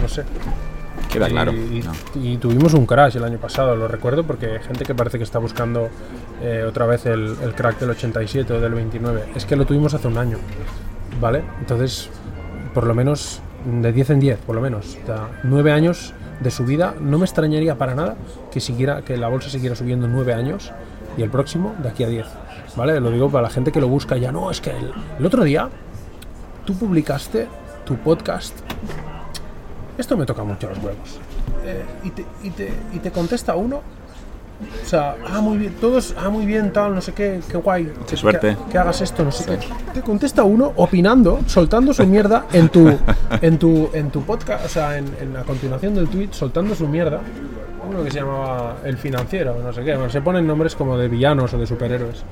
no 0.00 0.08
sé. 0.08 0.24
Queda 1.10 1.28
claro. 1.28 1.52
Y, 1.52 1.82
¿no? 1.82 1.92
y 2.14 2.36
tuvimos 2.38 2.74
un 2.74 2.86
crash 2.86 3.16
el 3.16 3.24
año 3.24 3.38
pasado, 3.38 3.76
lo 3.76 3.86
recuerdo 3.86 4.24
porque 4.24 4.60
gente 4.60 4.84
que 4.84 4.94
parece 4.94 5.18
que 5.18 5.24
está 5.24 5.38
buscando 5.38 5.90
eh, 6.40 6.64
otra 6.66 6.86
vez 6.86 7.04
el, 7.06 7.36
el 7.42 7.54
crack 7.54 7.78
del 7.78 7.90
87 7.90 8.52
o 8.52 8.60
del 8.60 8.72
29. 8.72 9.24
Es 9.34 9.44
que 9.44 9.56
lo 9.56 9.66
tuvimos 9.66 9.92
hace 9.94 10.08
un 10.08 10.16
año, 10.16 10.38
¿vale? 11.20 11.42
Entonces, 11.60 12.08
por 12.72 12.86
lo 12.86 12.94
menos 12.94 13.42
de 13.64 13.92
10 13.92 14.10
en 14.10 14.20
10, 14.20 14.38
por 14.38 14.54
lo 14.54 14.62
menos. 14.62 14.98
O 15.02 15.06
sea, 15.06 15.28
9 15.44 15.72
años 15.72 16.14
de 16.40 16.50
subida. 16.50 16.94
No 17.00 17.18
me 17.18 17.24
extrañaría 17.24 17.76
para 17.76 17.94
nada 17.94 18.16
que, 18.50 18.60
siguiera, 18.60 19.02
que 19.02 19.16
la 19.16 19.28
bolsa 19.28 19.50
siguiera 19.50 19.76
subiendo 19.76 20.08
9 20.08 20.34
años 20.34 20.72
y 21.16 21.22
el 21.22 21.30
próximo 21.30 21.74
de 21.82 21.88
aquí 21.88 22.04
a 22.04 22.08
10. 22.08 22.26
¿Vale? 22.76 23.00
Lo 23.00 23.10
digo 23.10 23.28
para 23.30 23.42
la 23.42 23.50
gente 23.50 23.70
que 23.72 23.80
lo 23.80 23.88
busca 23.88 24.16
ya. 24.16 24.32
No, 24.32 24.50
es 24.50 24.60
que 24.60 24.70
el, 24.70 24.92
el 25.18 25.26
otro 25.26 25.44
día 25.44 25.68
tú 26.64 26.74
publicaste 26.74 27.48
tu 27.84 27.96
podcast 27.96 28.54
esto 29.98 30.16
me 30.16 30.24
toca 30.24 30.42
mucho 30.42 30.68
los 30.68 30.78
huevos. 30.78 31.18
Eh, 31.64 31.84
y, 32.02 32.10
te, 32.10 32.24
y, 32.42 32.50
te, 32.50 32.72
y 32.94 32.98
te 32.98 33.10
contesta 33.10 33.54
uno. 33.54 33.76
O 33.76 34.86
sea, 34.86 35.16
ah, 35.30 35.40
muy 35.40 35.58
bien, 35.58 35.74
todos, 35.80 36.14
ah, 36.18 36.28
muy 36.30 36.46
bien, 36.46 36.72
tal, 36.72 36.94
no 36.94 37.00
sé 37.00 37.12
qué, 37.12 37.40
qué 37.48 37.56
guay. 37.58 37.92
que- 38.08 38.16
suerte. 38.16 38.56
Que, 38.66 38.72
que 38.72 38.78
hagas 38.78 39.00
esto, 39.02 39.22
no 39.22 39.30
sé 39.30 39.44
qué. 39.44 39.58
Te 39.92 40.00
contesta 40.00 40.44
uno 40.44 40.72
opinando, 40.76 41.40
soltando 41.46 41.92
su 41.92 42.06
mierda 42.06 42.46
en 42.52 42.68
tu, 42.70 42.88
en 43.42 43.58
tu, 43.58 43.90
en 43.92 44.10
tu 44.10 44.22
podcast, 44.22 44.64
o 44.64 44.68
sea, 44.68 44.96
en, 44.96 45.04
en 45.20 45.34
la 45.34 45.42
continuación 45.42 45.94
del 45.94 46.08
tweet, 46.08 46.28
soltando 46.32 46.74
su 46.74 46.88
mierda. 46.88 47.20
Uno 47.88 48.04
que 48.04 48.10
se 48.10 48.20
llamaba 48.20 48.76
El 48.84 48.96
Financiero, 48.96 49.56
no 49.62 49.72
sé 49.72 49.82
qué. 49.84 49.94
Bueno, 49.94 50.10
se 50.10 50.20
ponen 50.22 50.46
nombres 50.46 50.74
como 50.76 50.96
de 50.96 51.08
villanos 51.08 51.52
o 51.52 51.58
de 51.58 51.66
superhéroes. 51.66 52.22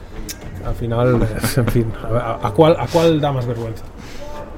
Al 0.65 0.75
final, 0.75 1.21
en 1.57 1.67
fin, 1.67 1.93
a, 2.15 2.39
a 2.47 2.51
cuál, 2.53 2.77
¿a 2.79 2.87
cuál 2.87 3.21
da 3.21 3.33
más 3.33 3.47
vergüenza? 3.47 3.85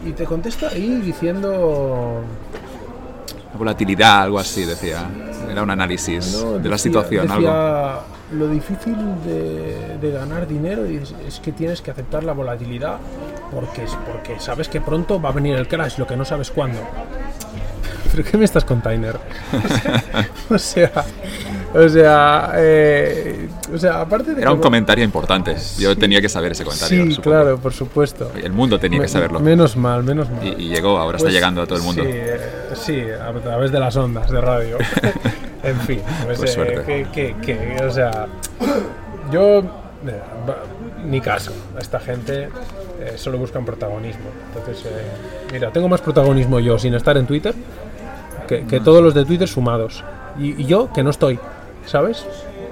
Y 0.05 0.13
te 0.13 0.25
contesta 0.25 0.69
ahí 0.69 1.01
diciendo 1.01 2.21
La 3.53 3.59
volatilidad, 3.59 4.23
algo 4.23 4.39
así, 4.39 4.65
decía. 4.65 5.09
Era 5.51 5.63
un 5.63 5.71
análisis 5.71 6.33
No, 6.43 6.53
de 6.53 6.69
la 6.69 6.77
decía- 6.77 6.79
situación, 6.79 7.31
algo. 7.31 7.47
decía, 7.47 7.95
Lo 8.33 8.49
difícil 8.49 8.97
de, 9.25 9.99
de 10.01 10.11
ganar 10.11 10.47
dinero 10.47 10.85
es, 10.85 11.15
es 11.27 11.41
que 11.41 11.53
tienes 11.53 11.81
que 11.83 11.91
aceptar 11.91 12.25
la 12.25 12.33
volatilidad 12.33 12.97
porque, 13.51 13.85
porque 14.11 14.41
sabes 14.41 14.69
que 14.69 14.81
pronto 14.81 15.21
va 15.21 15.29
a 15.29 15.33
venir 15.33 15.55
el 15.57 15.69
crash, 15.69 15.99
lo 15.99 16.07
que 16.07 16.17
no 16.17 16.25
sabes 16.25 16.51
cuándo. 16.51 16.79
¿Pero 18.13 18.25
qué 18.31 18.37
me 18.37 18.45
estás 18.45 18.65
con 18.65 18.81
Tyner? 18.83 19.17
o 20.51 20.59
sea, 20.59 20.93
o 21.75 21.89
sea, 21.89 22.53
eh, 22.57 23.49
o 23.75 23.79
sea, 23.79 24.03
aparte 24.03 24.35
de 24.35 24.43
Era 24.43 24.51
un 24.53 24.59
que- 24.59 24.63
comentario 24.63 25.03
importante. 25.05 25.57
Yo 25.79 25.97
tenía 25.97 26.21
que 26.21 26.29
saber 26.29 26.53
ese 26.53 26.63
comentario. 26.65 27.05
Sí, 27.07 27.13
supongo. 27.15 27.37
claro, 27.37 27.59
por 27.59 27.73
supuesto. 27.73 28.31
El 28.43 28.53
mundo 28.53 28.79
tenía 28.79 28.99
que 28.99 29.05
Me- 29.05 29.09
saberlo. 29.09 29.41
Menos 29.41 29.77
mal, 29.77 30.03
menos 30.05 30.29
mal. 30.31 30.47
Y, 30.47 30.65
y 30.65 30.69
llegó, 30.69 30.99
ahora 30.99 31.17
está 31.17 31.27
Pues, 31.27 31.35
llegando 31.35 31.63
a 31.63 31.67
todo 31.67 31.79
el 31.79 31.85
mundo. 31.85 32.03
Sí, 32.03 32.11
eh, 32.13 32.41
sí, 32.75 33.01
a 33.01 33.33
través 33.41 33.73
de 33.73 33.81
las 33.81 33.97
ondas 33.97 34.31
de 34.31 34.41
radio. 34.41 34.77
en 35.63 35.81
fin, 35.81 36.01
pues, 36.27 36.39
Pues 36.39 36.51
eh, 36.51 36.55
suerte. 36.55 36.85
que, 36.85 37.35
que- 37.35 37.37
que, 37.77 37.85
o 37.85 37.91
sea, 37.91 38.27
yo 39.31 39.63
ni 41.05 41.21
caso. 41.21 41.53
Esta 41.81 41.99
gente 41.99 42.49
eh, 43.01 43.15
solo 43.17 43.39
buscan 43.39 43.65
protagonismo. 43.65 44.27
Entonces, 44.55 44.85
eh, 44.87 44.91
mira, 45.53 45.71
tengo 45.73 45.89
más 45.89 46.01
protagonismo 46.01 46.61
yo 46.61 46.79
sin 46.79 46.95
estar 46.95 47.17
en 47.17 47.27
Twitter 47.27 47.55
que, 48.61 48.67
que 48.67 48.81
todos 48.81 49.03
los 49.03 49.15
de 49.15 49.25
Twitter 49.25 49.49
sumados. 49.49 50.05
Y, 50.39 50.63
y 50.63 50.67
yo 50.67 50.93
que 50.93 51.03
no 51.03 51.11
estoy, 51.11 51.39
¿sabes? 51.87 52.27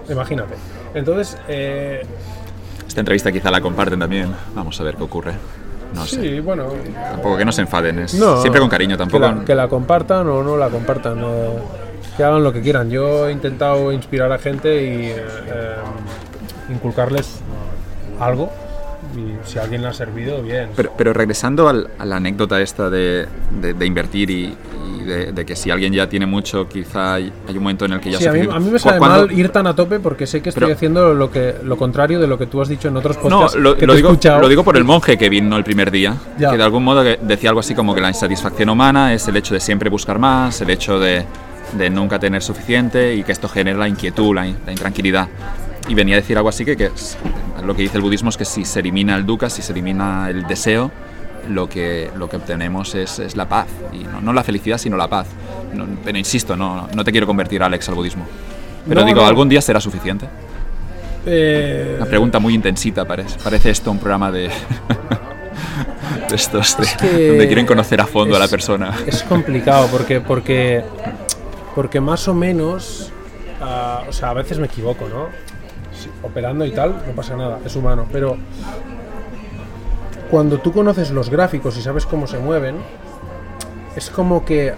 Imagínate. 0.08 0.54
Entonces, 0.94 1.36
eh, 1.48 2.02
Esta 2.86 3.00
entrevista 3.00 3.30
quizá 3.32 3.50
la 3.50 3.60
comparten 3.60 3.98
también. 4.00 4.32
Vamos 4.54 4.80
a 4.80 4.84
ver 4.84 4.96
qué 4.96 5.02
ocurre. 5.04 5.32
No 5.94 6.04
sé. 6.06 6.20
sí, 6.20 6.40
bueno, 6.40 6.68
Tampoco 6.94 7.36
que 7.36 7.44
no 7.44 7.52
se 7.52 7.62
enfaden. 7.62 7.98
Es 8.00 8.14
No, 8.14 8.40
siempre 8.40 8.60
con 8.60 8.68
cariño. 8.70 8.94
Que 8.96 8.98
Tampoco. 8.98 9.24
la, 9.26 9.44
que 9.44 9.54
la 9.54 9.68
compartan 9.68 10.28
o 10.28 10.42
no 10.42 10.56
la 10.56 10.68
compartan. 10.68 11.18
eh, 11.22 11.48
que 12.16 12.24
hagan 12.24 12.42
lo 12.44 12.52
que 12.52 12.60
quieran. 12.60 12.90
Yo 12.90 13.28
he 13.28 13.32
intentado 13.32 13.90
inspirar 13.92 14.30
a 14.32 14.38
gente 14.38 14.82
y 14.82 15.06
eh, 15.06 15.16
eh, 15.16 15.74
inculcarles 16.72 17.40
algo. 18.18 18.50
Y 19.16 19.34
si 19.48 19.58
a 19.58 19.62
alguien 19.62 19.82
le 19.82 19.88
ha 19.88 19.92
servido, 19.92 20.42
bien. 20.42 20.70
Pero, 20.76 20.92
pero 20.96 21.12
regresando 21.12 21.68
al- 21.68 21.88
a 21.98 22.04
la 22.04 22.16
anécdota 22.16 22.60
esta 22.60 22.90
de, 22.90 23.26
de- 23.60 23.74
de 23.74 23.86
invertir 23.86 24.30
y 24.30 24.56
de, 25.04 25.32
de 25.32 25.44
que 25.46 25.56
si 25.56 25.70
alguien 25.70 25.92
ya 25.92 26.08
tiene 26.08 26.26
mucho, 26.26 26.68
quizá 26.68 27.14
hay, 27.14 27.32
hay 27.48 27.56
un 27.56 27.62
momento 27.62 27.84
en 27.84 27.92
el 27.94 28.00
que 28.00 28.10
ya 28.10 28.18
Sí, 28.18 28.26
a 28.26 28.32
mí, 28.32 28.40
a 28.50 28.58
mí 28.58 28.66
me 28.66 28.72
Cu- 28.72 28.78
sabe 28.78 28.98
cuando- 28.98 29.26
mal 29.26 29.38
ir 29.38 29.48
tan 29.50 29.66
a 29.66 29.74
tope 29.74 30.00
porque 30.00 30.26
sé 30.26 30.40
que 30.42 30.50
estoy 30.50 30.62
Pero- 30.64 30.74
haciendo 30.74 31.14
lo 31.14 31.30
que 31.30 31.54
lo 31.64 31.76
contrario 31.76 32.18
de 32.20 32.26
lo 32.26 32.38
que 32.38 32.46
tú 32.46 32.60
has 32.62 32.68
dicho 32.68 32.88
en 32.88 32.96
otros 32.96 33.16
No, 33.16 33.22
podcasts 33.22 33.58
lo, 33.58 33.76
que 33.76 33.86
lo 33.86 33.92
te 33.94 33.96
digo, 33.98 34.18
lo 34.40 34.48
digo 34.48 34.64
por 34.64 34.76
el 34.76 34.84
monje 34.84 35.16
que 35.18 35.28
vino 35.28 35.56
el 35.56 35.64
primer 35.64 35.90
día, 35.90 36.14
Ya. 36.38 36.50
que 36.50 36.56
de 36.56 36.62
algún 36.62 36.84
modo 36.84 37.02
decía 37.02 37.50
algo 37.50 37.60
así 37.60 37.74
como 37.74 37.94
que 37.94 38.00
la 38.00 38.08
insatisfacción 38.08 38.68
humana 38.68 39.12
es 39.14 39.26
el 39.28 39.36
hecho 39.36 39.54
de 39.54 39.60
siempre 39.60 39.90
buscar 39.90 40.18
más, 40.18 40.60
el 40.60 40.70
hecho 40.70 40.98
de, 41.00 41.24
de 41.76 41.90
nunca 41.90 42.18
tener 42.18 42.42
suficiente 42.42 43.14
y 43.14 43.22
que 43.22 43.32
esto 43.32 43.48
genera 43.48 43.78
la 43.78 43.88
inquietud, 43.88 44.34
la, 44.34 44.46
in- 44.46 44.56
la 44.66 44.72
intranquilidad. 44.72 45.28
Y 45.88 45.94
venía 45.94 46.16
a 46.16 46.20
decir 46.20 46.36
algo 46.36 46.48
así 46.48 46.64
que, 46.64 46.76
que 46.76 46.86
es- 46.86 47.16
lo 47.64 47.74
que 47.74 47.82
dice 47.82 47.96
el 47.96 48.02
budismo 48.02 48.30
es 48.30 48.36
que 48.36 48.44
si 48.44 48.64
se 48.64 48.80
elimina 48.80 49.16
el 49.16 49.26
dukkha, 49.26 49.50
si 49.50 49.60
se 49.62 49.72
elimina 49.72 50.28
el 50.30 50.46
deseo, 50.46 50.90
lo 51.48 51.68
que, 51.68 52.10
lo 52.16 52.28
que 52.28 52.36
obtenemos 52.36 52.94
es, 52.94 53.18
es 53.18 53.36
la 53.36 53.48
paz. 53.48 53.66
Y 53.92 53.98
no, 54.04 54.20
no 54.20 54.32
la 54.32 54.42
felicidad, 54.44 54.78
sino 54.78 54.96
la 54.96 55.08
paz. 55.08 55.26
No- 55.74 55.86
pero 56.04 56.18
insisto, 56.18 56.56
no, 56.56 56.88
no 56.94 57.04
te 57.04 57.12
quiero 57.12 57.26
convertir, 57.26 57.62
Alex, 57.62 57.88
al 57.88 57.94
budismo. 57.94 58.26
Pero 58.88 59.04
digo. 59.04 59.24
¿algún 59.24 59.48
día 59.48 59.60
será 59.60 59.80
suficiente? 59.80 60.26
Eh, 61.26 61.96
Una 61.98 62.06
pregunta 62.06 62.38
muy 62.38 62.54
intensita 62.54 63.04
parece. 63.04 63.38
Parece 63.44 63.70
esto 63.70 63.90
un 63.90 63.98
programa 63.98 64.32
de, 64.32 64.48
de 66.28 66.34
estos 66.34 66.76
de- 66.78 66.84
Es 66.84 66.96
que 66.96 67.28
donde 67.28 67.46
quieren 67.46 67.66
conocer 67.66 68.00
a 68.00 68.06
fondo 68.06 68.36
a 68.36 68.38
la 68.38 68.46
es- 68.46 68.50
persona. 68.50 68.94
Es 69.06 69.22
complicado 69.24 69.86
porque, 69.92 70.20
porque, 70.20 70.82
porque 71.74 72.00
más 72.00 72.26
o 72.28 72.34
menos, 72.34 73.12
ah, 73.60 74.04
o 74.08 74.12
sea, 74.12 74.30
a 74.30 74.34
veces 74.34 74.58
me 74.58 74.66
equivoco, 74.66 75.08
¿no? 75.08 75.28
Operando 76.22 76.64
y 76.64 76.70
tal, 76.70 77.02
no 77.06 77.12
pasa 77.14 77.36
nada, 77.36 77.58
es 77.64 77.76
humano, 77.76 78.06
pero 78.10 78.36
cuando 80.30 80.58
tú 80.58 80.72
conoces 80.72 81.10
los 81.10 81.30
gráficos 81.30 81.76
y 81.76 81.82
sabes 81.82 82.06
cómo 82.06 82.26
se 82.26 82.38
mueven, 82.38 82.76
es 83.96 84.10
como 84.10 84.44
que 84.44 84.74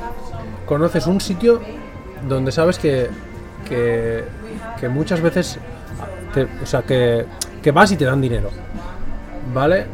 conoces 0.67 1.07
un 1.07 1.21
sitio 1.21 1.61
donde 2.29 2.53
sabes 2.53 2.79
que, 2.79 3.11
que, 3.69 4.89
muchas 4.89 5.21
veces, 5.21 5.59
o 6.63 6.67
sea, 6.67 6.83
que, 6.83 7.27
que 7.63 7.71
vas 7.71 7.93
y 7.93 7.97
te 7.97 8.05
dan 8.05 8.21
dinero, 8.21 8.51
¿vale? 9.55 9.87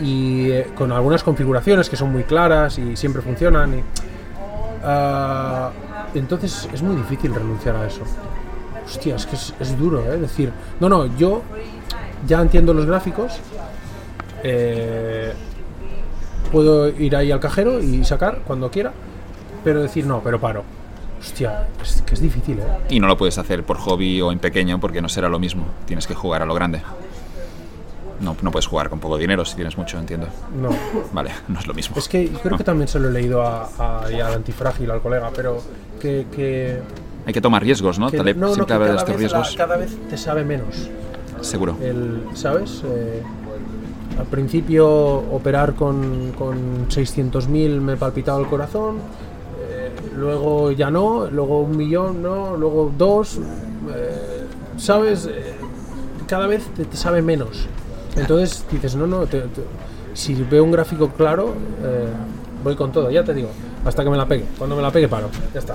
y 0.00 0.50
eh, 0.50 0.66
con 0.74 0.92
algunas 0.92 1.22
configuraciones 1.22 1.88
que 1.88 1.96
son 1.96 2.10
muy 2.12 2.24
claras 2.24 2.78
y 2.78 2.96
siempre 2.96 3.22
funcionan. 3.22 3.78
Y, 3.78 3.82
ah, 4.84 5.70
entonces 6.14 6.68
es 6.72 6.82
muy 6.82 6.96
difícil 6.96 7.34
renunciar 7.34 7.76
a 7.76 7.86
eso. 7.86 8.02
Hostia, 8.84 9.16
es 9.16 9.26
que 9.26 9.36
es, 9.36 9.54
es 9.60 9.78
duro, 9.78 10.00
¿eh? 10.12 10.18
Decir, 10.18 10.52
no, 10.80 10.88
no, 10.88 11.06
yo 11.16 11.42
ya 12.26 12.40
entiendo 12.40 12.74
los 12.74 12.86
gráficos, 12.86 13.40
eh, 14.42 15.32
puedo 16.52 16.88
ir 16.88 17.16
ahí 17.16 17.30
al 17.30 17.40
cajero 17.40 17.80
y 17.80 18.04
sacar 18.04 18.40
cuando 18.46 18.70
quiera, 18.70 18.92
pero 19.64 19.82
decir, 19.82 20.06
no, 20.06 20.20
pero 20.22 20.40
paro. 20.40 20.64
Hostia, 21.20 21.66
es 21.82 22.02
que 22.02 22.14
es 22.14 22.20
difícil, 22.22 22.58
¿eh? 22.60 22.64
Y 22.88 22.98
no 23.00 23.06
lo 23.06 23.16
puedes 23.18 23.36
hacer 23.36 23.62
por 23.64 23.76
hobby 23.78 24.20
o 24.22 24.32
en 24.32 24.38
pequeño 24.38 24.80
porque 24.80 25.02
no 25.02 25.08
será 25.08 25.28
lo 25.28 25.38
mismo. 25.38 25.66
Tienes 25.84 26.06
que 26.06 26.14
jugar 26.14 26.40
a 26.42 26.46
lo 26.46 26.54
grande. 26.54 26.80
No, 28.20 28.36
no 28.42 28.50
puedes 28.50 28.66
jugar 28.66 28.88
con 28.90 29.00
poco 29.00 29.16
dinero 29.18 29.44
si 29.44 29.54
tienes 29.54 29.76
mucho, 29.78 29.98
entiendo. 29.98 30.28
No. 30.60 30.70
Vale, 31.12 31.30
no 31.48 31.58
es 31.58 31.66
lo 31.66 31.74
mismo. 31.74 31.96
Es 31.98 32.08
que 32.08 32.28
creo 32.42 32.56
que 32.56 32.64
también 32.64 32.88
se 32.88 32.98
lo 32.98 33.08
he 33.08 33.12
leído 33.12 33.42
a, 33.42 33.68
al 34.04 34.20
antifrágil, 34.34 34.90
al 34.90 35.00
colega, 35.02 35.30
pero 35.34 35.62
que, 36.00 36.26
que, 36.34 36.80
Hay 37.26 37.32
que 37.34 37.40
tomar 37.42 37.62
riesgos, 37.62 37.98
¿no? 37.98 38.10
Taleb 38.10 38.36
no, 38.38 38.48
no, 38.56 38.64
que 38.66 38.72
cada 38.72 38.86
vez 38.92 38.94
la- 39.08 39.14
riesgos. 39.16 39.54
cada 39.56 39.76
vez 39.76 39.94
te 40.08 40.16
sabe 40.16 40.44
menos. 40.44 40.88
Seguro. 41.42 41.76
El, 41.82 42.22
¿Sabes? 42.34 42.82
Eh, 42.84 43.22
Al 44.20 44.26
principio 44.26 44.86
operar 44.88 45.74
con, 45.74 46.32
con 46.38 46.88
600.000 46.88 47.80
me 47.80 47.96
palpitaba 47.96 48.38
el 48.38 48.46
corazón, 48.46 48.96
eh, 49.68 49.90
luego 50.16 50.70
ya 50.72 50.90
no, 50.90 51.26
luego 51.30 51.60
un 51.62 51.76
millón 51.76 52.22
no, 52.22 52.56
luego 52.56 52.92
dos, 52.96 53.38
eh, 53.38 54.44
¿sabes? 54.76 55.26
Eh, 55.26 55.54
cada 56.26 56.46
vez 56.46 56.64
te, 56.76 56.84
te 56.84 56.96
sabe 56.96 57.22
menos. 57.22 57.66
Entonces 58.14 58.64
dices, 58.70 58.94
no, 58.94 59.06
no, 59.06 59.26
te- 59.26 59.40
te- 59.40 59.64
si 60.12 60.34
veo 60.34 60.64
un 60.64 60.72
gráfico 60.72 61.08
claro, 61.16 61.54
eh, 61.82 62.06
voy 62.62 62.76
con 62.76 62.92
todo, 62.92 63.10
ya 63.10 63.24
te 63.24 63.32
digo, 63.32 63.48
hasta 63.84 64.04
que 64.04 64.10
me 64.10 64.16
la 64.18 64.26
pegue. 64.26 64.44
Cuando 64.58 64.76
me 64.76 64.82
la 64.82 64.90
pegue 64.90 65.08
paro, 65.08 65.28
ya 65.54 65.60
está. 65.60 65.74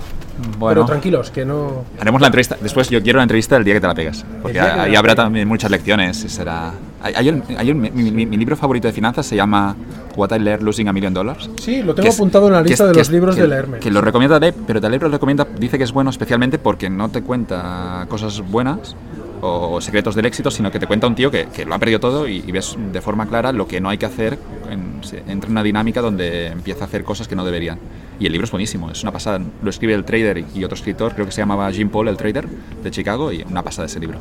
Bueno. 0.59 0.81
Pero 0.81 0.85
tranquilos, 0.85 1.31
que 1.31 1.45
no... 1.45 1.83
Haremos 1.99 2.21
la 2.21 2.27
entrevista. 2.27 2.57
Después 2.61 2.89
yo 2.89 3.01
quiero 3.01 3.17
la 3.17 3.23
entrevista 3.23 3.55
el 3.57 3.63
día 3.63 3.73
que 3.73 3.81
te 3.81 3.87
la 3.87 3.95
pegas. 3.95 4.23
Porque 4.41 4.59
ahí 4.59 4.95
habrá 4.95 5.15
también 5.15 5.47
muchas 5.47 5.71
lecciones. 5.71 6.23
y 6.23 6.29
será... 6.29 6.73
Hay, 7.05 7.13
hay 7.15 7.29
un- 7.29 7.43
hay 7.55 7.69
un- 7.69 7.79
mi, 7.81 7.89
mi- 7.91 8.25
mi 8.25 8.35
libro 8.35 8.55
favorito 8.57 8.87
de 8.87 8.93
finanzas 8.93 9.27
se 9.27 9.35
llama 9.35 9.75
What 10.15 10.31
I 10.35 10.39
Learned 10.39 10.65
Losing 10.65 10.87
a 10.87 10.93
Million 10.93 11.13
Dollars. 11.13 11.49
Sí, 11.61 11.83
lo 11.83 11.93
tengo 11.93 12.09
es- 12.09 12.15
apuntado 12.15 12.47
en 12.47 12.53
la 12.53 12.61
lista 12.63 12.83
es- 12.85 12.89
de 12.89 12.93
los 12.95 13.07
es- 13.07 13.11
libros 13.13 13.35
de 13.35 13.47
leerme. 13.47 13.77
Que 13.77 13.91
lo 13.91 14.01
recomienda 14.01 14.39
Taleb, 14.39 14.55
pero 14.65 14.81
Taleb 14.81 15.03
lo 15.03 15.09
recomienda, 15.09 15.45
dice 15.59 15.77
que 15.77 15.83
es 15.83 15.91
bueno 15.91 16.09
especialmente 16.09 16.57
porque 16.57 16.89
no 16.89 17.09
te 17.09 17.21
cuenta 17.21 18.07
cosas 18.09 18.41
buenas 18.49 18.95
o 19.41 19.79
secretos 19.81 20.15
del 20.15 20.25
éxito, 20.25 20.49
sino 20.49 20.71
que 20.71 20.79
te 20.79 20.87
cuenta 20.87 21.05
un 21.05 21.13
tío 21.13 21.29
que, 21.29 21.45
que 21.53 21.65
lo 21.65 21.75
ha 21.75 21.77
perdido 21.77 21.99
todo 21.99 22.27
y, 22.27 22.37
y 22.47 22.51
ves 22.51 22.75
de 22.91 23.01
forma 23.01 23.27
clara 23.27 23.51
lo 23.51 23.67
que 23.67 23.79
no 23.79 23.89
hay 23.89 23.99
que 23.99 24.07
hacer. 24.07 24.39
En, 24.71 24.95
entra 25.27 25.45
en 25.47 25.51
una 25.51 25.61
dinámica 25.61 26.01
donde 26.01 26.47
empieza 26.47 26.85
a 26.85 26.87
hacer 26.87 27.03
cosas 27.03 27.27
que 27.27 27.35
no 27.35 27.45
deberían. 27.45 27.77
Y 28.19 28.25
el 28.25 28.31
libro 28.31 28.45
es 28.45 28.51
buenísimo, 28.51 28.89
es 28.89 29.03
una 29.03 29.11
pasada. 29.11 29.39
Lo 29.61 29.69
escribe 29.69 29.93
el 29.93 30.05
trader 30.05 30.43
y 30.55 30.63
otro 30.63 30.75
escritor, 30.75 31.13
creo 31.13 31.27
que 31.27 31.31
se 31.31 31.41
llamaba 31.41 31.69
Jim 31.71 31.89
Paul, 31.89 32.07
el 32.07 32.17
trader 32.17 32.47
de 32.83 32.89
Chicago, 32.89 33.31
y 33.31 33.43
una 33.43 33.61
pasada 33.61 33.85
ese 33.85 33.99
libro. 33.99 34.17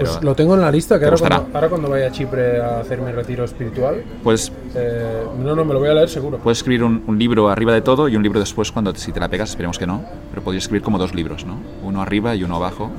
Pero, 0.00 0.12
Pues 0.12 0.24
lo 0.24 0.34
tengo 0.34 0.54
en 0.54 0.60
la 0.60 0.70
lista, 0.70 0.98
que 0.98 1.06
ahora 1.06 1.16
cuando, 1.18 1.48
ahora 1.54 1.68
cuando 1.68 1.88
vaya 1.90 2.06
a 2.08 2.12
Chipre 2.12 2.60
a 2.60 2.80
hacer 2.80 3.00
mi 3.00 3.10
retiro 3.12 3.44
espiritual, 3.44 4.02
Puedes, 4.22 4.52
eh, 4.74 5.24
no, 5.42 5.54
no, 5.56 5.64
me 5.64 5.72
lo 5.72 5.80
voy 5.80 5.88
a 5.88 5.94
leer 5.94 6.08
seguro. 6.08 6.38
puedes 6.38 6.58
escribir 6.58 6.84
un, 6.84 7.02
un 7.06 7.18
libro 7.18 7.48
arriba 7.48 7.72
de 7.72 7.80
todo 7.80 8.08
y 8.08 8.16
un 8.16 8.22
libro 8.22 8.38
después 8.40 8.70
cuando 8.72 8.94
si 8.94 9.12
te 9.12 9.20
la 9.20 9.28
pegas, 9.28 9.50
esperemos 9.50 9.78
que 9.78 9.86
no, 9.86 10.02
pero 10.30 10.42
podrías 10.42 10.64
escribir 10.64 10.82
como 10.82 10.98
dos 10.98 11.14
libros, 11.14 11.44
¿no? 11.46 11.56
Uno 11.82 12.02
arriba 12.02 12.34
y 12.34 12.44
uno 12.44 12.56
abajo. 12.56 12.90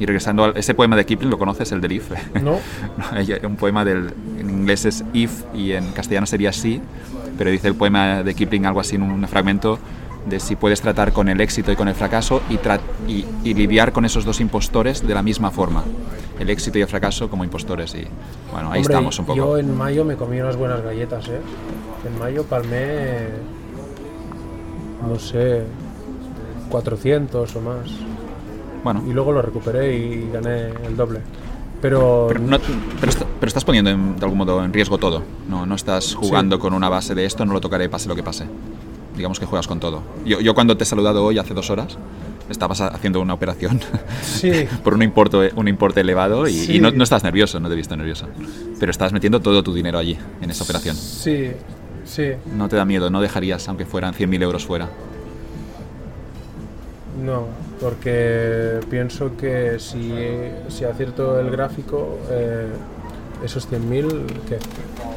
Y 0.00 0.06
regresando 0.06 0.44
a 0.44 0.50
ese 0.50 0.74
poema 0.74 0.96
de 0.96 1.06
Kipling, 1.06 1.30
¿lo 1.30 1.38
conoces? 1.38 1.70
El 1.70 1.80
del 1.80 1.92
If. 1.92 2.10
No. 2.42 2.58
Un 3.46 3.56
poema 3.56 3.84
del, 3.84 4.12
en 4.40 4.50
inglés 4.50 4.84
es 4.84 5.04
If 5.12 5.42
y 5.54 5.72
en 5.72 5.92
castellano 5.92 6.26
sería 6.26 6.52
sí, 6.52 6.80
pero 7.38 7.50
dice 7.50 7.68
el 7.68 7.74
poema 7.76 8.22
de 8.22 8.34
Kipling 8.34 8.66
algo 8.66 8.80
así 8.80 8.96
en 8.96 9.02
un 9.02 9.26
fragmento 9.28 9.78
de 10.26 10.40
si 10.40 10.56
puedes 10.56 10.80
tratar 10.80 11.12
con 11.12 11.28
el 11.28 11.40
éxito 11.40 11.70
y 11.70 11.76
con 11.76 11.86
el 11.86 11.94
fracaso 11.94 12.40
y, 12.48 12.54
y, 13.12 13.26
y 13.44 13.54
lidiar 13.54 13.92
con 13.92 14.04
esos 14.06 14.24
dos 14.24 14.40
impostores 14.40 15.06
de 15.06 15.12
la 15.14 15.22
misma 15.22 15.50
forma. 15.50 15.84
El 16.38 16.50
éxito 16.50 16.78
y 16.78 16.82
el 16.82 16.88
fracaso 16.88 17.28
como 17.30 17.44
impostores. 17.44 17.94
Y 17.94 18.04
bueno, 18.52 18.70
ahí 18.72 18.78
Hombre, 18.80 18.94
estamos 18.94 19.18
un 19.18 19.26
poco. 19.26 19.36
Yo 19.36 19.58
en 19.58 19.76
mayo 19.76 20.04
me 20.04 20.16
comí 20.16 20.40
unas 20.40 20.56
buenas 20.56 20.82
galletas, 20.82 21.28
¿eh? 21.28 21.40
En 22.06 22.18
mayo 22.18 22.42
palmé, 22.44 23.28
no 25.08 25.18
sé, 25.18 25.62
400 26.70 27.56
o 27.56 27.60
más. 27.60 27.90
Bueno, 28.82 29.02
Y 29.08 29.12
luego 29.12 29.32
lo 29.32 29.40
recuperé 29.42 29.96
y 29.96 30.30
gané 30.32 30.68
el 30.86 30.96
doble. 30.96 31.20
Pero, 31.80 32.26
Pero, 32.28 32.40
no- 32.40 32.58
pero 32.98 33.46
estás 33.48 33.64
poniendo 33.64 33.90
en- 33.90 34.16
de 34.16 34.24
algún 34.24 34.38
modo 34.38 34.62
en 34.64 34.72
riesgo 34.72 34.98
todo. 34.98 35.22
No, 35.48 35.66
no 35.66 35.74
estás 35.74 36.14
jugando 36.14 36.58
con 36.58 36.72
una 36.72 36.88
base 36.88 37.14
de 37.14 37.24
esto, 37.26 37.44
no 37.44 37.52
lo 37.52 37.60
tocaré 37.60 37.88
pase 37.88 38.08
lo 38.08 38.14
que 38.16 38.22
pase. 38.22 38.46
Digamos 39.16 39.38
que 39.38 39.46
juegas 39.46 39.66
con 39.68 39.80
todo. 39.80 40.02
Yo, 40.24 40.40
yo 40.40 40.54
cuando 40.54 40.76
te 40.76 40.84
he 40.84 40.86
saludado 40.86 41.24
hoy, 41.24 41.38
hace 41.38 41.54
dos 41.54 41.70
horas, 41.70 41.96
estabas 42.50 42.80
ha- 42.80 42.88
haciendo 42.88 43.20
una 43.20 43.34
operación 43.34 43.80
sí, 44.22 44.52
por 44.82 44.94
un 44.94 45.02
importe, 45.02 45.50
un 45.56 45.68
importe 45.68 46.00
elevado 46.00 46.46
y, 46.48 46.52
y 46.52 46.66
Sí. 46.66 46.80
no, 46.80 46.90
no 46.90 47.04
estás 47.04 47.22
nervioso, 47.24 47.58
no 47.60 47.68
te 47.68 47.74
he 47.74 47.76
visto 47.76 47.96
nervioso. 47.96 48.28
Pero 48.78 48.90
estás 48.90 49.12
metiendo 49.12 49.40
todo 49.40 49.62
tu 49.62 49.72
dinero 49.74 49.98
allí, 49.98 50.18
en 50.40 50.50
esa 50.50 50.64
operación. 50.64 50.96
sí, 50.96 51.50
sí. 52.04 52.32
No 52.54 52.68
te 52.68 52.76
da 52.76 52.84
miedo, 52.84 53.08
no 53.10 53.20
dejarías, 53.20 53.66
aunque 53.68 53.86
fueran 53.86 54.12
100.000 54.14 54.42
euros 54.42 54.66
fuera. 54.66 54.88
No, 57.24 57.46
porque 57.80 58.80
pienso 58.90 59.36
que 59.36 59.76
si, 59.78 60.12
si 60.68 60.84
acierto 60.84 61.38
el 61.38 61.48
gráfico, 61.50 62.18
eh, 62.30 62.66
esos 63.44 63.68
100.000, 63.70 64.26
¿qué? 64.48 64.58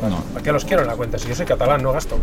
No. 0.08 0.22
¿Para 0.34 0.44
qué 0.44 0.52
los 0.52 0.66
quiero 0.66 0.82
en 0.84 0.88
la 0.90 0.96
cuenta? 0.96 1.18
Si 1.18 1.28
yo 1.30 1.36
soy 1.36 1.46
catalán, 1.46 1.82
no 1.82 1.92
gasto. 1.94 2.18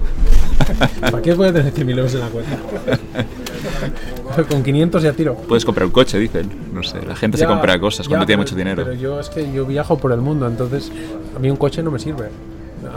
¿Para 1.00 1.20
qué 1.22 1.34
voy 1.34 1.48
a 1.48 1.52
tener 1.52 1.72
100.000 1.72 1.90
euros 1.98 2.14
en 2.14 2.20
la 2.20 2.28
cuenta? 2.28 2.56
Con 4.48 4.62
500 4.62 5.02
ya 5.02 5.12
tiro. 5.12 5.34
Puedes 5.34 5.64
comprar 5.64 5.86
un 5.86 5.92
coche, 5.92 6.18
dicen. 6.18 6.50
No 6.72 6.82
sé, 6.82 7.00
la 7.02 7.14
gente 7.16 7.38
se 7.38 7.46
compra 7.46 7.78
cosas 7.78 8.08
cuando 8.08 8.24
ya, 8.24 8.26
tiene 8.26 8.42
pero- 8.42 8.50
mucho 8.52 8.56
dinero. 8.56 8.84
Pero 8.84 8.96
yo 8.96 9.20
es 9.20 9.28
que 9.30 9.50
yo 9.52 9.64
viajo 9.66 9.98
por 9.98 10.12
el 10.12 10.20
mundo, 10.20 10.46
entonces 10.46 10.90
a 11.36 11.38
mí 11.38 11.50
un 11.50 11.56
coche 11.56 11.82
no 11.82 11.90
me 11.90 11.98
sirve. 11.98 12.28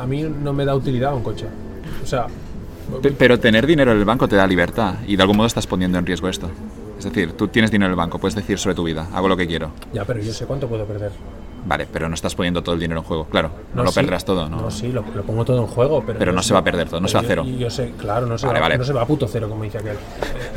A 0.02 0.06
mí 0.06 0.24
no 0.24 0.54
me 0.54 0.66
da 0.66 0.76
utilidad 0.76 1.14
un 1.16 1.24
coche. 1.24 1.46
O 2.04 2.06
sea, 2.06 2.28
Pe- 3.02 3.12
Pero 3.12 3.38
tener 3.40 3.68
dinero 3.68 3.92
en 3.92 3.98
el 4.00 4.06
banco 4.06 4.28
te 4.30 4.38
da 4.38 4.48
libertad 4.48 4.96
y 5.06 5.16
de 5.18 5.22
algún 5.22 5.36
modo 5.38 5.48
estás 5.48 5.68
poniendo 5.68 5.98
en 5.98 6.06
riesgo 6.06 6.30
esto. 6.30 6.50
Es 6.98 7.04
decir, 7.04 7.34
tú 7.34 7.50
tienes 7.50 7.70
dinero 7.70 7.88
en 7.88 7.92
el 7.92 7.98
banco, 7.98 8.18
puedes 8.18 8.34
decir 8.36 8.58
sobre 8.58 8.76
tu 8.76 8.84
vida, 8.86 9.08
hago 9.14 9.28
lo 9.28 9.36
que 9.38 9.46
quiero. 9.46 9.72
ya, 9.94 10.06
pero 10.06 10.22
yo 10.22 10.32
sé 10.34 10.46
cuánto 10.46 10.68
puedo 10.70 10.86
perder. 10.86 11.12
Vale, 11.68 11.86
pero 11.92 12.08
no 12.08 12.16
estás 12.16 12.34
poniendo 12.34 12.64
todo 12.64 12.76
el 12.76 12.82
dinero 12.82 13.02
en 13.02 13.06
juego. 13.06 13.26
Claro, 13.26 13.52
no, 13.76 13.84
lo 13.84 13.90
sí. 13.92 13.96
perderás 13.96 14.24
todo, 14.24 14.48
¿no? 14.50 14.62
No, 14.62 14.72
sí, 14.72 14.88
lo, 14.92 15.04
lo 15.14 15.24
pongo 15.24 15.44
todo 15.44 15.60
en 15.60 15.68
juego, 15.68 16.02
pero... 16.06 16.18
Pero 16.18 16.32
no 16.32 16.42
se 16.42 16.54
va 16.54 16.62
a 16.62 16.64
perder 16.64 16.88
todo, 16.88 17.02
no 17.02 17.08
se 17.10 17.16
va 17.16 17.20
a 17.22 17.24
cero. 17.28 17.44
Yo, 17.46 17.58
yo 17.58 17.70
sé, 17.70 17.92
claro, 17.98 18.26
no 18.26 18.38
se, 18.38 18.48
Vale, 18.48 18.60
va, 18.60 18.66
vale. 18.68 18.78
no 18.78 18.84
se 18.86 18.94
va 18.94 19.02
a 19.02 19.06
puto 19.06 19.28
cero, 19.28 19.50
como 19.50 19.64
dice 19.64 19.80
aquel. 19.80 19.98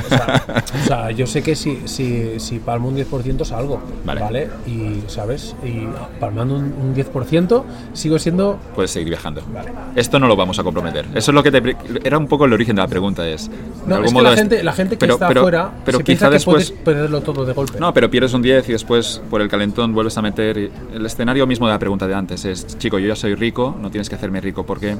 O 0.07 0.09
sea, 0.09 0.45
o 0.83 0.87
sea, 0.87 1.11
yo 1.11 1.27
sé 1.27 1.43
que 1.43 1.57
si, 1.57 1.83
si, 1.87 2.39
si 2.39 2.59
palmo 2.61 2.89
un 2.89 2.97
10% 2.97 3.45
salgo, 3.45 3.81
Vale. 4.05 4.21
¿vale? 4.21 4.51
Y, 4.67 5.03
¿sabes? 5.09 5.57
Y 5.65 5.87
palmando 6.21 6.55
un, 6.55 6.65
un 6.81 6.95
10% 6.95 7.63
sigo 7.93 8.19
siendo... 8.19 8.59
Puedes 8.77 8.93
seguir 8.93 9.09
viajando. 9.09 9.43
Vale. 9.53 9.73
Esto 9.97 10.19
no 10.21 10.29
lo 10.29 10.37
vamos 10.37 10.59
a 10.61 10.63
comprometer. 10.63 11.07
Eso 11.15 11.31
es 11.33 11.35
lo 11.35 11.43
que 11.43 11.51
te... 11.51 11.77
Era 12.05 12.19
un 12.19 12.29
poco 12.29 12.45
el 12.45 12.53
origen 12.53 12.77
de 12.77 12.83
la 12.83 12.89
pregunta, 12.89 13.27
es... 13.29 13.51
No, 13.87 13.97
algún 13.97 14.05
es 14.07 14.11
que 14.11 14.15
modo 14.15 14.23
la 14.25 14.33
es- 14.35 14.39
gente, 14.39 14.63
la 14.63 14.73
gente 14.73 14.95
que 14.97 15.01
pero- 15.01 15.15
está 15.15 15.29
pero- 15.29 15.41
afuera 15.41 15.71
pero 15.85 15.99
se 15.99 16.05
quizá 16.05 16.07
piensa 16.07 16.29
que 16.29 16.33
después... 16.35 16.71
puedes 16.71 16.85
perderlo 16.85 17.21
todo 17.23 17.45
de 17.45 17.53
golpe. 17.53 17.81
No, 17.81 17.93
pero 17.93 18.09
pierdes 18.11 18.33
un 18.35 18.43
10 18.43 18.69
y 18.69 18.73
después 18.73 19.21
por 19.29 19.41
el 19.41 19.49
calentón 19.49 19.93
vuelves 19.93 20.17
a 20.19 20.23
meter. 20.23 20.57
y- 20.59 20.71
El 21.01 21.07
escenario 21.07 21.47
mismo 21.47 21.67
de 21.67 21.73
la 21.73 21.79
pregunta 21.79 22.07
de 22.07 22.15
antes 22.15 22.45
es: 22.45 22.77
chico, 22.77 22.99
yo 22.99 23.09
ya 23.09 23.17
soy 23.17 23.35
rico, 23.35 23.75
no 23.81 23.91
tienes 23.91 24.11
que 24.11 24.17
hacerme 24.17 24.39
rico 24.43 24.67
porque. 24.67 24.99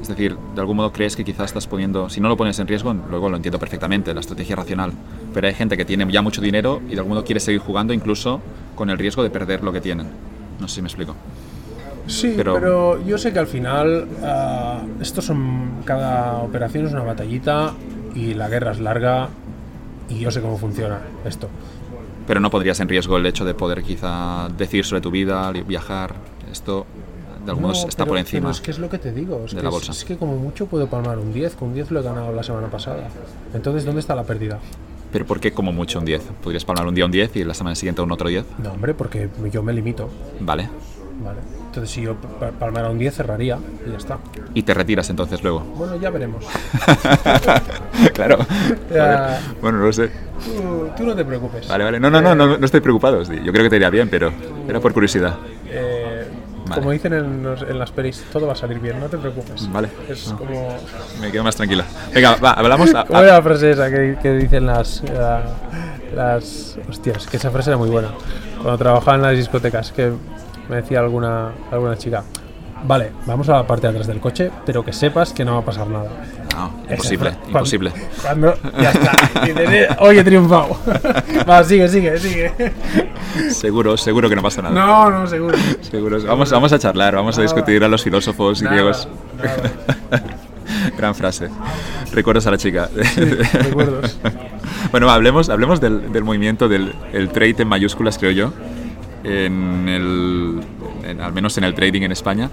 Es 0.00 0.08
decir, 0.08 0.34
de 0.54 0.60
algún 0.60 0.78
modo 0.78 0.92
crees 0.92 1.14
que 1.14 1.24
quizás 1.24 1.46
estás 1.46 1.66
poniendo. 1.66 2.08
Si 2.08 2.20
no 2.22 2.28
lo 2.30 2.38
pones 2.38 2.58
en 2.58 2.66
riesgo, 2.66 2.94
luego 3.10 3.28
lo 3.28 3.36
entiendo 3.36 3.58
perfectamente, 3.58 4.14
la 4.14 4.20
estrategia 4.20 4.56
racional. 4.56 4.92
Pero 5.34 5.46
hay 5.46 5.52
gente 5.52 5.76
que 5.76 5.84
tiene 5.84 6.10
ya 6.10 6.22
mucho 6.22 6.40
dinero 6.40 6.80
y 6.88 6.92
de 6.92 6.98
algún 7.00 7.10
modo 7.12 7.24
quiere 7.24 7.40
seguir 7.40 7.60
jugando 7.60 7.92
incluso 7.92 8.40
con 8.76 8.88
el 8.88 8.96
riesgo 8.96 9.22
de 9.22 9.28
perder 9.28 9.62
lo 9.62 9.72
que 9.74 9.82
tienen. 9.82 10.06
No 10.58 10.68
sé 10.68 10.76
si 10.76 10.82
me 10.82 10.88
explico. 10.88 11.14
Sí, 12.06 12.32
Pero- 12.34 12.54
pero, 12.54 13.04
yo 13.04 13.18
sé 13.18 13.32
que 13.34 13.38
al 13.40 13.46
final 13.46 14.08
ah, 14.22 14.80
esto 15.02 15.20
son 15.20 15.82
cada 15.84 16.38
operación 16.38 16.86
es 16.86 16.92
una 16.92 17.02
batallita 17.02 17.74
y 18.14 18.32
la 18.32 18.48
guerra 18.48 18.70
es 18.72 18.80
larga 18.80 19.28
y 20.08 20.20
yo 20.20 20.30
sé 20.30 20.40
cómo 20.40 20.56
funciona 20.56 21.00
esto. 21.26 21.50
Pero 22.26 22.40
no 22.40 22.50
pondrías 22.50 22.80
en 22.80 22.88
riesgo 22.88 23.16
el 23.16 23.26
hecho 23.26 23.44
de 23.44 23.54
poder 23.54 23.82
quizá 23.82 24.48
decir 24.56 24.84
sobre 24.84 25.00
tu 25.00 25.10
vida, 25.10 25.50
viajar. 25.52 26.14
Esto 26.50 26.86
de 27.44 27.50
algún 27.50 27.62
modo 27.62 27.74
No, 27.74 27.88
está 27.88 28.04
pero- 28.04 28.08
por 28.08 28.18
encima. 28.18 28.40
pero 28.48 28.50
es 28.52 28.60
que 28.60 28.70
es 28.72 28.78
lo 28.78 28.88
que 28.90 28.98
te 28.98 29.12
digo, 29.12 29.42
es, 29.44 29.52
de 29.52 29.56
que, 29.58 29.62
la 29.62 29.68
es- 29.68 29.72
bolsa. 29.74 29.92
es 29.92 30.04
que 30.04 30.16
como 30.16 30.36
mucho 30.36 30.66
puedo 30.66 30.88
palmar 30.88 31.18
un 31.18 31.32
10, 31.32 31.54
con 31.54 31.68
un 31.68 31.74
10 31.74 31.90
lo 31.92 32.00
he 32.00 32.02
ganado 32.02 32.32
la 32.32 32.42
semana 32.42 32.66
pasada. 32.68 33.08
Entonces, 33.54 33.84
¿dónde 33.84 34.00
está 34.00 34.14
la 34.16 34.24
pérdida? 34.24 34.58
Pero 35.12 35.24
¿por 35.24 35.38
qué 35.38 35.52
como 35.52 35.72
mucho 35.72 36.00
un 36.00 36.04
10? 36.04 36.22
¿Podrías 36.42 36.64
palmar 36.64 36.86
un 36.88 36.94
día 36.94 37.04
un 37.04 37.12
10 37.12 37.36
y 37.36 37.44
la 37.44 37.54
semana 37.54 37.76
siguiente 37.76 38.02
un 38.02 38.10
otro 38.10 38.28
10? 38.28 38.44
No, 38.58 38.72
hombre, 38.72 38.92
porque 38.94 39.28
yo 39.52 39.62
me 39.62 39.72
limito, 39.72 40.08
Vale. 40.40 40.68
¿vale? 41.22 41.38
Entonces, 41.76 41.94
si 41.94 42.00
yo 42.00 42.14
pa- 42.14 42.50
palmara 42.52 42.88
un 42.88 42.98
10, 42.98 43.14
cerraría 43.14 43.58
y 43.86 43.90
ya 43.90 43.98
está. 43.98 44.16
Y 44.54 44.62
te 44.62 44.72
retiras 44.72 45.10
entonces 45.10 45.42
luego. 45.42 45.60
Bueno, 45.60 45.96
ya 45.96 46.08
veremos. 46.08 46.42
claro. 48.14 48.38
Ya. 48.92 49.40
Bueno, 49.60 49.78
no 49.78 49.84
lo 49.86 49.92
sé. 49.92 50.08
Tú, 50.42 50.88
tú 50.96 51.02
no 51.04 51.14
te 51.14 51.22
preocupes. 51.24 51.68
Vale, 51.68 51.84
vale. 51.84 52.00
No, 52.00 52.08
no, 52.10 52.20
no, 52.22 52.34
no, 52.34 52.56
no 52.58 52.64
estoy 52.64 52.80
preocupado. 52.80 53.22
Yo 53.22 53.52
creo 53.52 53.64
que 53.64 53.70
te 53.70 53.76
iría 53.76 53.90
bien, 53.90 54.08
pero 54.08 54.32
era 54.68 54.80
por 54.80 54.92
curiosidad. 54.92 55.34
Eh, 55.68 56.26
Vale. 56.68 56.80
Como 56.80 56.90
dicen 56.90 57.12
en, 57.12 57.42
los- 57.44 57.62
en 57.62 57.78
las 57.78 57.92
pelis, 57.92 58.24
todo 58.32 58.46
va 58.48 58.54
a 58.54 58.56
salir 58.56 58.80
bien, 58.80 58.98
no 58.98 59.06
te 59.06 59.16
preocupes. 59.18 59.70
Vale. 59.70 59.88
Es 60.08 60.34
como. 60.36 60.76
Me 61.20 61.30
quedo 61.30 61.44
más 61.44 61.54
tranquila. 61.54 61.84
Venga, 62.12 62.36
va, 62.36 62.52
hablamos. 62.54 62.92
a- 62.92 63.04
¿Cómo 63.04 63.18
a- 63.20 63.22
era 63.22 63.34
la 63.34 63.42
frase 63.42 63.70
esa 63.70 63.88
que, 63.88 64.16
que 64.20 64.32
dicen 64.32 64.66
las, 64.66 65.02
las. 66.14 66.76
Hostias, 66.88 67.26
que 67.28 67.36
esa 67.36 67.50
frase 67.52 67.70
era 67.70 67.76
muy 67.76 67.88
buena. 67.88 68.08
Cuando 68.60 68.78
trabajaba 68.78 69.14
en 69.16 69.22
las 69.22 69.36
discotecas, 69.36 69.92
que 69.92 70.10
me 70.68 70.76
decía 70.76 71.00
alguna, 71.00 71.50
alguna 71.70 71.96
chica. 71.96 72.22
Vale, 72.84 73.10
vamos 73.24 73.48
a 73.48 73.54
la 73.54 73.66
parte 73.66 73.86
de 73.86 73.92
atrás 73.92 74.06
del 74.06 74.20
coche, 74.20 74.50
pero 74.66 74.84
que 74.84 74.92
sepas 74.92 75.32
que 75.32 75.44
no 75.44 75.54
va 75.54 75.58
a 75.60 75.64
pasar 75.64 75.86
nada. 75.88 76.10
No, 76.54 76.72
Esa 76.84 76.92
imposible, 76.94 77.30
cuando- 77.30 77.48
imposible. 77.58 77.92
Cuando, 78.22 78.54
ya 78.80 78.90
está. 78.90 79.12
Y 79.46 79.52
dices, 79.52 79.88
Hoy 79.98 80.18
he 80.18 80.24
triunfado. 80.24 80.76
Va, 81.48 81.64
sigue, 81.64 81.88
sigue, 81.88 82.18
sigue. 82.18 82.52
Seguro, 83.50 83.96
seguro 83.96 84.28
que 84.28 84.36
no 84.36 84.42
pasa 84.42 84.62
nada. 84.62 84.74
No, 84.74 85.10
no, 85.10 85.26
seguro. 85.26 85.56
Seguro. 85.80 86.18
Vamos, 86.26 86.50
vamos 86.50 86.72
a 86.72 86.78
charlar, 86.78 87.14
vamos 87.14 87.38
a 87.38 87.42
discutir 87.42 87.82
a 87.82 87.88
los 87.88 88.02
filósofos 88.02 88.62
Nada, 88.62 88.74
griegos. 88.76 89.08
nada. 89.42 90.22
Gran 90.98 91.14
frase. 91.14 91.48
Recuerdos 92.12 92.46
a 92.46 92.50
la 92.50 92.58
chica. 92.58 92.88
recuerdos. 92.94 94.18
bueno, 94.90 95.10
hablemos, 95.10 95.48
hablemos 95.48 95.80
del, 95.80 96.12
del 96.12 96.24
movimiento 96.24 96.68
del 96.68 96.94
el 97.12 97.30
trade 97.30 97.56
en 97.58 97.68
mayúsculas, 97.68 98.18
creo 98.18 98.30
yo, 98.32 98.52
en 99.26 99.88
el, 99.88 100.60
en- 101.04 101.20
al 101.20 101.32
menos 101.32 101.56
en 101.58 101.64
el 101.64 101.74
trading 101.74 102.02
en 102.02 102.12
España. 102.12 102.50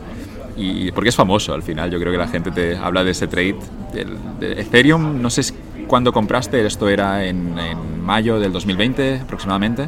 Y 0.56 0.92
porque 0.92 1.10
es 1.10 1.16
famoso 1.16 1.54
al 1.54 1.64
final, 1.64 1.90
yo 1.90 2.00
creo 2.00 2.12
que 2.12 2.18
la 2.18 2.28
gente 2.28 2.52
te 2.52 2.78
habla 2.78 3.04
de 3.04 3.12
ese 3.12 3.28
trade. 3.28 3.56
del- 3.94 4.18
de 4.40 4.62
Ethereum, 4.62 5.22
no 5.22 5.30
sé 5.30 5.54
cuándo 5.88 6.12
compraste, 6.12 6.66
esto 6.66 6.90
era 6.90 7.26
en, 7.26 7.58
en 7.60 8.02
mayo 8.04 8.40
del 8.40 8.52
2020 8.52 9.20
aproximadamente. 9.22 9.88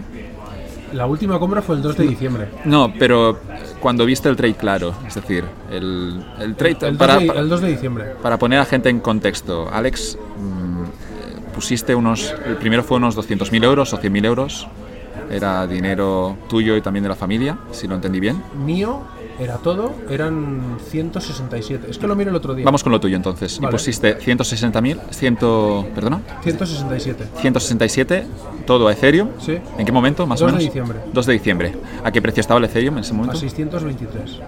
La 0.93 1.07
última 1.07 1.39
compra 1.39 1.61
fue 1.61 1.75
el 1.75 1.81
2 1.81 1.97
de 1.97 2.07
diciembre. 2.07 2.47
No, 2.65 2.93
pero 2.97 3.39
cuando 3.79 4.05
viste 4.05 4.29
el 4.29 4.35
trade 4.35 4.53
claro, 4.53 4.93
es 5.07 5.15
decir, 5.15 5.43
el, 5.71 6.23
el 6.39 6.55
trade 6.55 6.77
El 6.87 6.97
2, 6.97 6.97
para, 6.97 7.17
de, 7.19 7.25
para- 7.25 7.39
el 7.41 7.49
2 7.49 7.61
de 7.61 7.67
diciembre. 7.69 8.05
para 8.21 8.37
poner 8.37 8.59
a 8.59 8.65
gente 8.65 8.89
en 8.89 8.99
contexto, 9.01 9.67
Alex, 9.73 10.17
mm, 10.37 10.83
eh, 10.83 10.87
pusiste 11.53 11.93
unos, 11.95 12.33
el 12.45 12.55
primero 12.57 12.83
fue 12.83 12.97
unos 12.97 13.15
200.000 13.17 13.63
euros 13.63 13.91
o 13.93 13.97
100.000 13.99 14.25
euros, 14.25 14.67
era 15.29 15.65
dinero 15.67 16.37
tuyo 16.47 16.75
y 16.75 16.81
también 16.81 17.03
de 17.03 17.09
la 17.09 17.15
familia, 17.15 17.57
si 17.71 17.87
lo 17.87 17.95
entendí 17.95 18.19
bien. 18.19 18.41
Mío 18.65 19.01
era 19.39 19.57
todo, 19.57 19.91
eran 20.09 20.77
167. 20.89 21.87
Es 21.89 21.97
que 21.97 22.07
lo 22.07 22.15
miro 22.15 22.29
el 22.29 22.35
otro 22.37 22.53
día. 22.55 22.63
Vamos 22.63 22.83
con 22.83 22.91
lo 22.91 22.99
tuyo 22.99 23.15
entonces. 23.17 23.57
Y 23.57 23.61
Vale. 23.61 23.71
pusiste 23.73 24.17
160.000, 24.19 24.99
100, 25.09 25.35
perdona, 25.93 26.21
167. 26.41 27.25
167, 27.41 28.27
todo 28.65 28.87
a 28.87 28.93
Ethereum. 28.93 29.29
Sí. 29.39 29.57
¿En 29.77 29.85
qué 29.85 29.91
momento, 29.91 30.25
más 30.25 30.41
o 30.41 30.45
2 30.45 30.53
de 30.53 30.57
menos? 30.57 30.73
diciembre. 30.73 30.99
2 31.11 31.25
de 31.25 31.33
diciembre. 31.33 31.75
¿A 32.03 32.11
qué 32.11 32.21
precio 32.21 32.41
estaba 32.41 32.57
el 32.59 32.65
Ethereum 32.65 32.95
en 32.97 33.03
ese 33.03 33.11
A 33.13 33.17
momento? 33.17 33.37
623. 33.37 34.39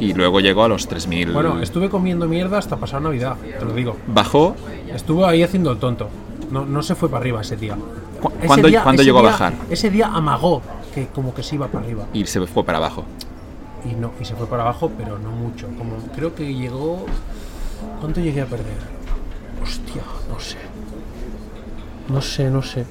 Y 0.00 0.12
luego 0.12 0.40
llegó 0.40 0.64
a 0.64 0.68
los 0.68 0.88
3.000. 0.90 1.32
Bueno, 1.32 1.60
estuve 1.62 1.88
comiendo 1.88 2.28
mierda 2.28 2.58
hasta 2.58 2.76
pasar 2.76 3.00
Navidad, 3.00 3.36
te 3.58 3.64
lo 3.64 3.72
digo. 3.72 3.96
Bajó. 4.06 4.54
Estuvo 4.94 5.24
ahí 5.24 5.42
haciendo 5.42 5.72
el 5.72 5.78
tonto. 5.78 6.10
No, 6.50 6.66
no 6.66 6.82
se 6.82 6.94
fue 6.94 7.08
para 7.08 7.20
arriba 7.22 7.40
ese 7.40 7.56
día. 7.56 7.76
¿Cu- 8.20 8.30
¿Cuándo, 8.46 8.68
día- 8.68 8.82
cuándo 8.82 9.02
ese 9.02 9.06
llegó 9.08 9.20
día- 9.20 9.28
a 9.28 9.32
bajar? 9.32 9.52
Ese 9.70 9.90
día 9.90 10.06
amagó 10.08 10.62
que 10.94 11.06
como 11.08 11.34
que 11.34 11.42
se 11.42 11.54
iba 11.56 11.68
para 11.68 11.84
arriba. 11.84 12.06
Y 12.12 12.24
se 12.26 12.44
fue 12.46 12.64
para 12.64 12.78
abajo. 12.78 13.04
Y 13.84 13.94
no, 13.94 14.12
y 14.20 14.24
se 14.24 14.34
fue 14.34 14.46
para 14.46 14.62
abajo, 14.62 14.90
pero 14.96 15.18
no 15.18 15.30
mucho. 15.30 15.68
Como 15.78 15.96
creo 16.14 16.34
que 16.34 16.52
llegó. 16.54 17.04
¿Cuánto 18.00 18.20
llegué 18.20 18.40
a 18.42 18.46
perder? 18.46 18.96
Hostia, 19.62 20.02
no 20.32 20.40
sé. 20.40 20.56
No 22.08 22.20
sé, 22.22 22.50
no 22.50 22.62
sé. 22.62 22.84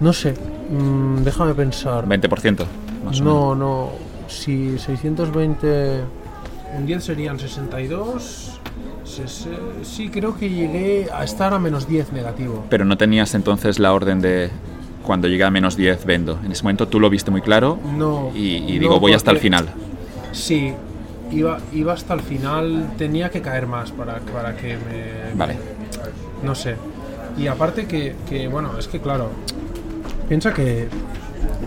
No 0.00 0.12
sé. 0.12 0.34
Mm, 0.70 1.22
déjame 1.24 1.54
pensar. 1.54 2.06
20%, 2.06 2.66
más 3.04 3.20
o 3.20 3.24
menos. 3.24 3.24
No, 3.24 3.54
no. 3.54 3.88
Si 4.28 4.78
620. 4.78 6.00
Un 6.76 6.86
10 6.86 7.02
serían 7.04 7.38
62. 7.38 8.49
Ses- 9.18 9.46
Sí, 9.82 10.08
creo 10.08 10.36
que 10.38 10.48
llegué 10.48 11.08
a 11.12 11.24
estar 11.24 11.52
a 11.54 11.58
menos 11.58 11.88
10 11.88 12.12
negativo. 12.12 12.64
Pero 12.70 12.84
no 12.84 12.96
tenías 12.96 13.34
entonces 13.34 13.78
la 13.78 13.92
orden 13.92 14.20
de 14.20 14.50
cuando 15.04 15.28
llegue 15.28 15.44
a 15.44 15.50
menos 15.50 15.76
10 15.76 16.04
vendo. 16.04 16.38
En 16.44 16.52
ese 16.52 16.62
momento 16.62 16.86
tú 16.88 17.00
lo 17.00 17.10
viste 17.10 17.30
muy 17.30 17.40
claro 17.42 17.78
No. 17.96 18.30
y, 18.34 18.56
y 18.56 18.74
no, 18.74 18.80
digo 18.80 19.00
voy 19.00 19.12
hasta 19.12 19.30
el 19.30 19.38
final. 19.38 19.68
Sí, 20.32 20.72
iba, 21.32 21.58
iba 21.72 21.92
hasta 21.92 22.14
el 22.14 22.20
final. 22.20 22.92
Tenía 22.98 23.30
que 23.30 23.40
caer 23.42 23.66
más 23.66 23.90
para, 23.92 24.18
para 24.20 24.56
que 24.56 24.76
me. 24.76 25.34
Vale. 25.34 25.56
No 26.44 26.54
sé. 26.54 26.76
Y 27.38 27.46
aparte 27.46 27.86
que, 27.86 28.14
que, 28.28 28.48
bueno, 28.48 28.76
es 28.78 28.88
que 28.88 29.00
claro, 29.00 29.30
piensa 30.28 30.52
que 30.52 30.88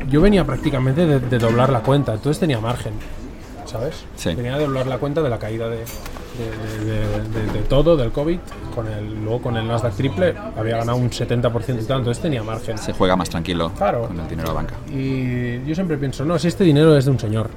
yo 0.09 0.21
venía 0.21 0.45
prácticamente 0.45 1.05
de, 1.05 1.19
de 1.19 1.37
doblar 1.39 1.71
la 1.71 1.79
cuenta, 1.81 2.13
entonces 2.13 2.39
tenía 2.39 2.59
margen, 2.59 2.93
¿sabes? 3.65 4.05
Sí. 4.15 4.35
Venía 4.35 4.57
de 4.57 4.63
doblar 4.65 4.87
la 4.87 4.97
cuenta 4.97 5.21
de 5.21 5.29
la 5.29 5.39
caída 5.39 5.69
de, 5.69 5.83
de- 6.37 6.85
de- 6.85 7.45
de- 7.45 7.53
de 7.53 7.59
todo, 7.67 7.95
del 7.95 8.11
COVID, 8.11 8.39
con 8.73 8.87
el, 8.87 9.23
luego 9.23 9.41
con 9.41 9.57
el 9.57 9.67
Nasdaq 9.67 9.93
triple 9.95 10.33
había 10.57 10.77
ganado 10.77 10.97
un 10.97 11.09
70% 11.11 11.81
y 11.81 11.85
tal, 11.85 11.99
entonces 11.99 12.21
tenía 12.21 12.43
margen. 12.43 12.77
Se 12.77 12.93
juega 12.93 13.15
más 13.15 13.29
tranquilo 13.29 13.71
Claro. 13.77 14.07
con 14.07 14.19
el 14.19 14.27
dinero 14.27 14.49
de 14.49 14.53
la 14.55 14.61
banca. 14.61 14.75
Y 14.91 15.63
yo 15.65 15.75
siempre 15.75 15.97
pienso, 15.97 16.25
no, 16.25 16.37
si 16.39 16.47
este 16.47 16.63
dinero 16.63 16.97
es 16.97 17.05
de 17.05 17.11
un 17.11 17.19
señor, 17.19 17.49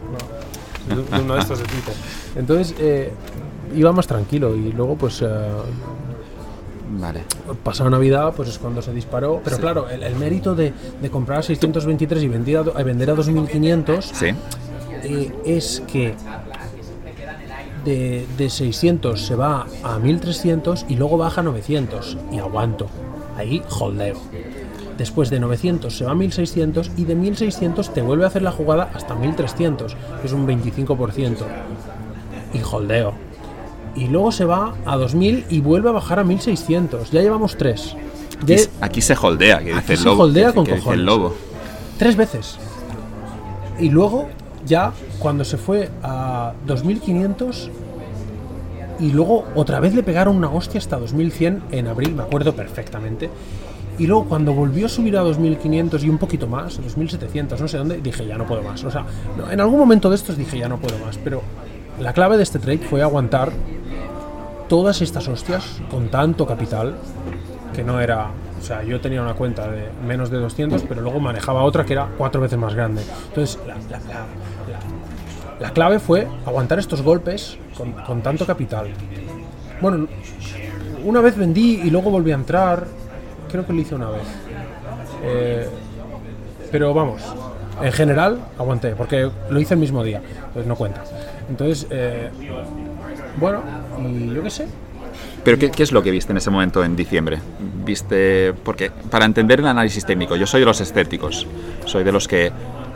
no, 0.89 0.95
de, 0.97 1.03
de 1.17 1.23
uno 1.23 1.35
de 1.35 1.41
estos 1.41 1.59
de 1.59 1.65
Twitter. 1.65 1.95
Entonces 2.37 2.75
eh, 2.79 3.13
iba 3.75 3.93
más 3.93 4.07
tranquilo 4.07 4.55
y 4.55 4.73
luego 4.73 4.97
pues... 4.97 5.23
eh, 5.23 5.27
Vale. 6.99 7.25
pasado 7.65 7.91
Navidad, 7.91 8.33
pues 8.37 8.49
es 8.49 8.59
cuando 8.59 8.81
se 8.81 8.93
disparó. 8.93 9.41
Pero 9.43 9.57
Sí. 9.57 9.63
claro, 9.63 9.89
el, 9.89 10.03
el 10.05 10.15
mérito 10.15 10.55
de, 10.55 10.73
de 11.03 11.11
comprar 11.11 11.41
a 11.41 11.43
623 11.43 12.23
y 12.23 12.29
vender 12.29 12.59
a 12.75 12.83
vender 12.85 13.11
a 13.11 13.15
2500 13.15 14.05
Sí. 14.05 14.27
eh, 15.03 15.33
es 15.45 15.83
que 15.91 16.15
de, 17.87 18.27
de 18.37 18.51
600 18.51 19.19
se 19.19 19.35
va 19.35 19.67
a 19.83 19.99
1300 19.99 20.85
y 20.91 20.97
luego 20.97 21.17
baja 21.17 21.41
a 21.41 21.45
900 21.45 22.19
y 22.31 22.39
aguanto. 22.39 22.89
Ahí 23.39 23.63
holdeo. 23.81 24.17
Después 24.99 25.31
de 25.31 25.41
900 25.41 25.97
se 25.97 26.05
va 26.05 26.11
a 26.13 26.15
1600 26.15 26.91
y 26.97 27.05
de 27.05 27.15
1600 27.15 27.95
te 27.95 28.03
vuelve 28.03 28.25
a 28.25 28.29
hacer 28.29 28.43
la 28.43 28.51
jugada 28.53 28.91
hasta 28.95 29.15
1300, 29.15 29.95
que 30.21 30.27
es 30.27 30.33
un 30.33 30.47
25%. 30.47 31.37
Y 32.55 32.61
holdeo. 32.71 33.13
Y 33.95 34.09
luego 34.09 34.33
se 34.33 34.45
va 34.45 34.75
a 34.85 34.97
2000 34.97 35.47
y 35.49 35.61
vuelve 35.61 35.89
a 35.89 35.93
bajar 35.93 36.19
a 36.19 36.25
1600. 36.25 37.11
Ya 37.11 37.23
llevamos 37.23 37.57
tres. 37.57 37.95
Aquí, 38.37 38.47
De- 38.47 38.69
aquí 38.81 39.01
se 39.01 39.15
holdea, 39.21 39.59
que 39.61 39.73
Aquí 39.73 39.81
dice 39.81 39.93
el 39.95 39.99
se 40.01 40.05
lobo. 40.05 40.23
holdea 40.25 40.49
que- 40.49 40.55
con 40.55 40.65
que 40.65 40.73
dice 40.73 40.83
cojones. 40.85 41.01
el 41.01 41.07
lobo. 41.07 41.35
Tres 41.99 42.17
veces. 42.17 42.59
Y 43.79 43.89
luego, 43.91 44.29
ya 44.67 44.93
cuando 45.19 45.45
se 45.45 45.57
fue 45.57 45.91
a 46.03 46.53
2500, 46.67 47.71
y 48.99 49.11
luego 49.11 49.45
otra 49.55 49.81
vez 49.81 49.95
le 49.95 50.03
pegaron 50.03 50.37
una 50.37 50.49
hostia 50.49 50.79
hasta 50.79 50.99
2100 50.99 51.65
en 51.71 51.87
abril, 51.87 52.15
me 52.15 52.23
acuerdo 52.23 52.55
perfectamente. 52.55 53.31
Y 53.99 54.07
luego 54.07 54.27
cuando 54.27 54.53
volvió 54.53 54.87
a 54.87 54.89
subir 54.89 55.17
a 55.17 55.23
2500 55.23 56.05
y 56.05 56.11
un 56.11 56.19
poquito 56.19 56.47
más, 56.47 56.77
2700, 56.77 57.61
no 57.61 57.69
sé 57.69 57.79
dónde, 57.79 58.01
dije 58.01 58.27
ya 58.27 58.37
no 58.37 58.47
puedo 58.47 58.63
más. 58.63 58.85
O 58.85 58.91
sea, 58.91 59.07
en 59.51 59.61
algún 59.61 59.79
momento 59.79 60.11
de 60.11 60.17
estos 60.17 60.37
dije 60.37 60.59
ya 60.59 60.69
no 60.69 60.79
puedo 60.79 60.99
más. 60.99 61.19
Pero 61.19 61.43
la 62.01 62.13
clave 62.13 62.37
de 62.37 62.43
este 62.43 62.59
trade 62.59 62.79
fue 62.79 63.03
aguantar 63.03 63.53
todas 64.69 65.01
estas 65.01 65.29
hostias 65.29 65.81
con 65.91 66.09
tanto 66.09 66.47
capital 66.47 66.97
que 67.75 67.85
no 67.85 68.01
era. 68.01 68.31
O 68.67 68.69
sea, 68.69 68.83
yo 68.83 69.01
tenía 69.01 69.23
una 69.23 69.35
cuenta 69.35 69.69
de 69.71 69.85
menos 70.05 70.29
de 70.29 70.39
200, 70.39 70.83
pero 70.89 71.01
luego 71.01 71.21
manejaba 71.21 71.63
otra 71.63 71.85
que 71.85 71.93
era 71.93 72.09
cuatro 72.19 72.41
veces 72.41 72.59
más 72.59 72.75
grande. 72.75 73.01
Entonces, 73.29 73.61
la, 73.65 73.75
la- 73.77 73.81
la- 73.91 73.99
la- 74.09 75.61
la 75.61 75.71
clave 75.71 76.01
fue 76.01 76.27
aguantar 76.45 76.81
estos 76.81 77.01
golpes 77.01 77.59
con, 77.79 77.93
con 77.93 78.23
tanto 78.23 78.45
capital. 78.45 78.89
Bueno, 79.81 80.09
una 81.05 81.21
vez 81.21 81.37
vendí 81.37 81.81
y 81.85 81.91
luego 81.91 82.11
volví 82.11 82.33
a 82.33 82.35
entrar. 82.35 82.89
Creo 83.49 83.65
que 83.65 83.73
lo 83.73 83.81
hice 83.81 83.95
una 83.95 84.11
vez. 84.11 84.23
Eh, 85.23 85.69
pero 86.73 86.93
vamos, 86.93 87.23
en 87.81 87.93
general 87.93 88.41
aguanté, 88.59 88.97
porque 88.97 89.31
lo 89.49 89.61
hice 89.61 89.75
el 89.75 89.81
mismo 89.81 90.03
día, 90.03 90.21
entonces 90.49 90.67
no 90.67 90.75
cuenta. 90.75 91.05
Entonces, 91.49 91.87
eh, 91.91 92.31
bueno, 93.39 93.63
yo 94.35 94.43
qué 94.43 94.51
sé, 94.51 94.67
Pero 95.47 95.59
¿qué, 95.59 95.71
qué 95.71 95.83
es 95.85 95.93
lo 95.93 96.03
que 96.03 96.11
viste 96.11 96.33
en 96.33 96.37
ese 96.39 96.51
momento 96.51 96.85
en 96.85 96.95
diciembre? 96.97 97.39
Viste, 97.85 98.53
porque 98.65 98.91
para 99.11 99.25
entender 99.25 99.61
el 99.61 99.67
análisis 99.67 100.05
técnico, 100.05 100.37
yo 100.37 100.47
soy 100.47 100.61
de 100.61 100.67
los 100.67 100.81
escépticos, 100.81 101.47
soy 101.87 102.05
de 102.05 102.13
los 102.13 102.27
que 102.29 102.53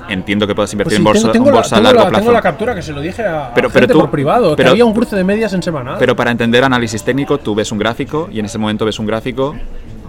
entiendo 0.09 0.46
que 0.46 0.55
puedes 0.57 0.72
invertir 0.72 0.88
Pues 0.90 0.96
sí, 0.96 1.01
en 1.01 1.05
bolsa, 1.05 1.20
tengo, 1.32 1.32
tengo 1.32 1.51
la, 1.53 1.57
bolsa 1.62 1.76
a 1.76 1.78
tengo 1.78 1.84
largo 1.88 2.03
la- 2.03 2.09
plazo. 2.09 2.20
tengo 2.22 2.32
la 2.32 2.42
captura 2.42 2.74
que 2.74 2.82
se 2.82 2.92
lo 2.92 3.01
dije 3.01 3.22
a, 3.22 3.46
a 3.46 3.55
Pero- 3.55 3.68
pero 3.70 3.82
gente 3.86 3.92
tú- 3.94 4.01
por 4.01 4.11
privado, 4.11 4.57
pero- 4.57 4.66
que 4.66 4.70
había 4.72 4.84
un 4.84 4.92
cruce 4.92 5.14
de 5.14 5.22
medias 5.24 5.53
en 5.53 5.62
semanal. 5.62 5.94
Pero 5.98 6.16
para 6.16 6.32
entender 6.32 6.64
análisis 6.64 7.05
técnico, 7.05 7.38
tú 7.38 7.55
ves 7.55 7.70
un 7.70 7.78
gráfico 7.78 8.28
y 8.32 8.40
en 8.40 8.46
ese 8.46 8.59
momento 8.59 8.84
ves 8.84 8.98
un 8.98 9.07
gráfico, 9.07 9.55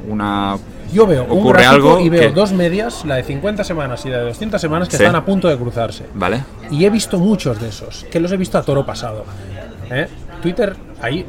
una 0.09 0.57
yo 0.91 1.05
veo 1.05 1.25
un 1.25 1.39
ocurre 1.39 1.61
gráfico 1.61 1.89
algo 1.91 1.99
y 1.99 2.09
veo 2.09 2.21
que- 2.21 2.29
dos 2.31 2.51
medias, 2.53 3.05
la 3.05 3.15
de 3.17 3.23
50 3.23 3.63
semanas 3.63 4.03
y 4.05 4.09
la 4.09 4.17
de 4.17 4.23
200 4.25 4.59
semanas, 4.59 4.89
que 4.89 4.97
Sí. 4.97 5.03
están 5.03 5.15
a 5.15 5.23
punto 5.23 5.47
de 5.47 5.55
cruzarse. 5.57 6.05
¿Vale? 6.15 6.43
Y 6.71 6.83
he 6.85 6.89
visto 6.89 7.19
muchos 7.19 7.61
de 7.61 7.69
esos, 7.69 8.05
que 8.09 8.19
los 8.19 8.31
he 8.31 8.37
visto 8.37 8.57
a 8.57 8.63
toro 8.63 8.83
pasado. 8.83 9.25
¿Eh? 9.91 10.07
Twitter, 10.41 10.75
ahí, 11.01 11.23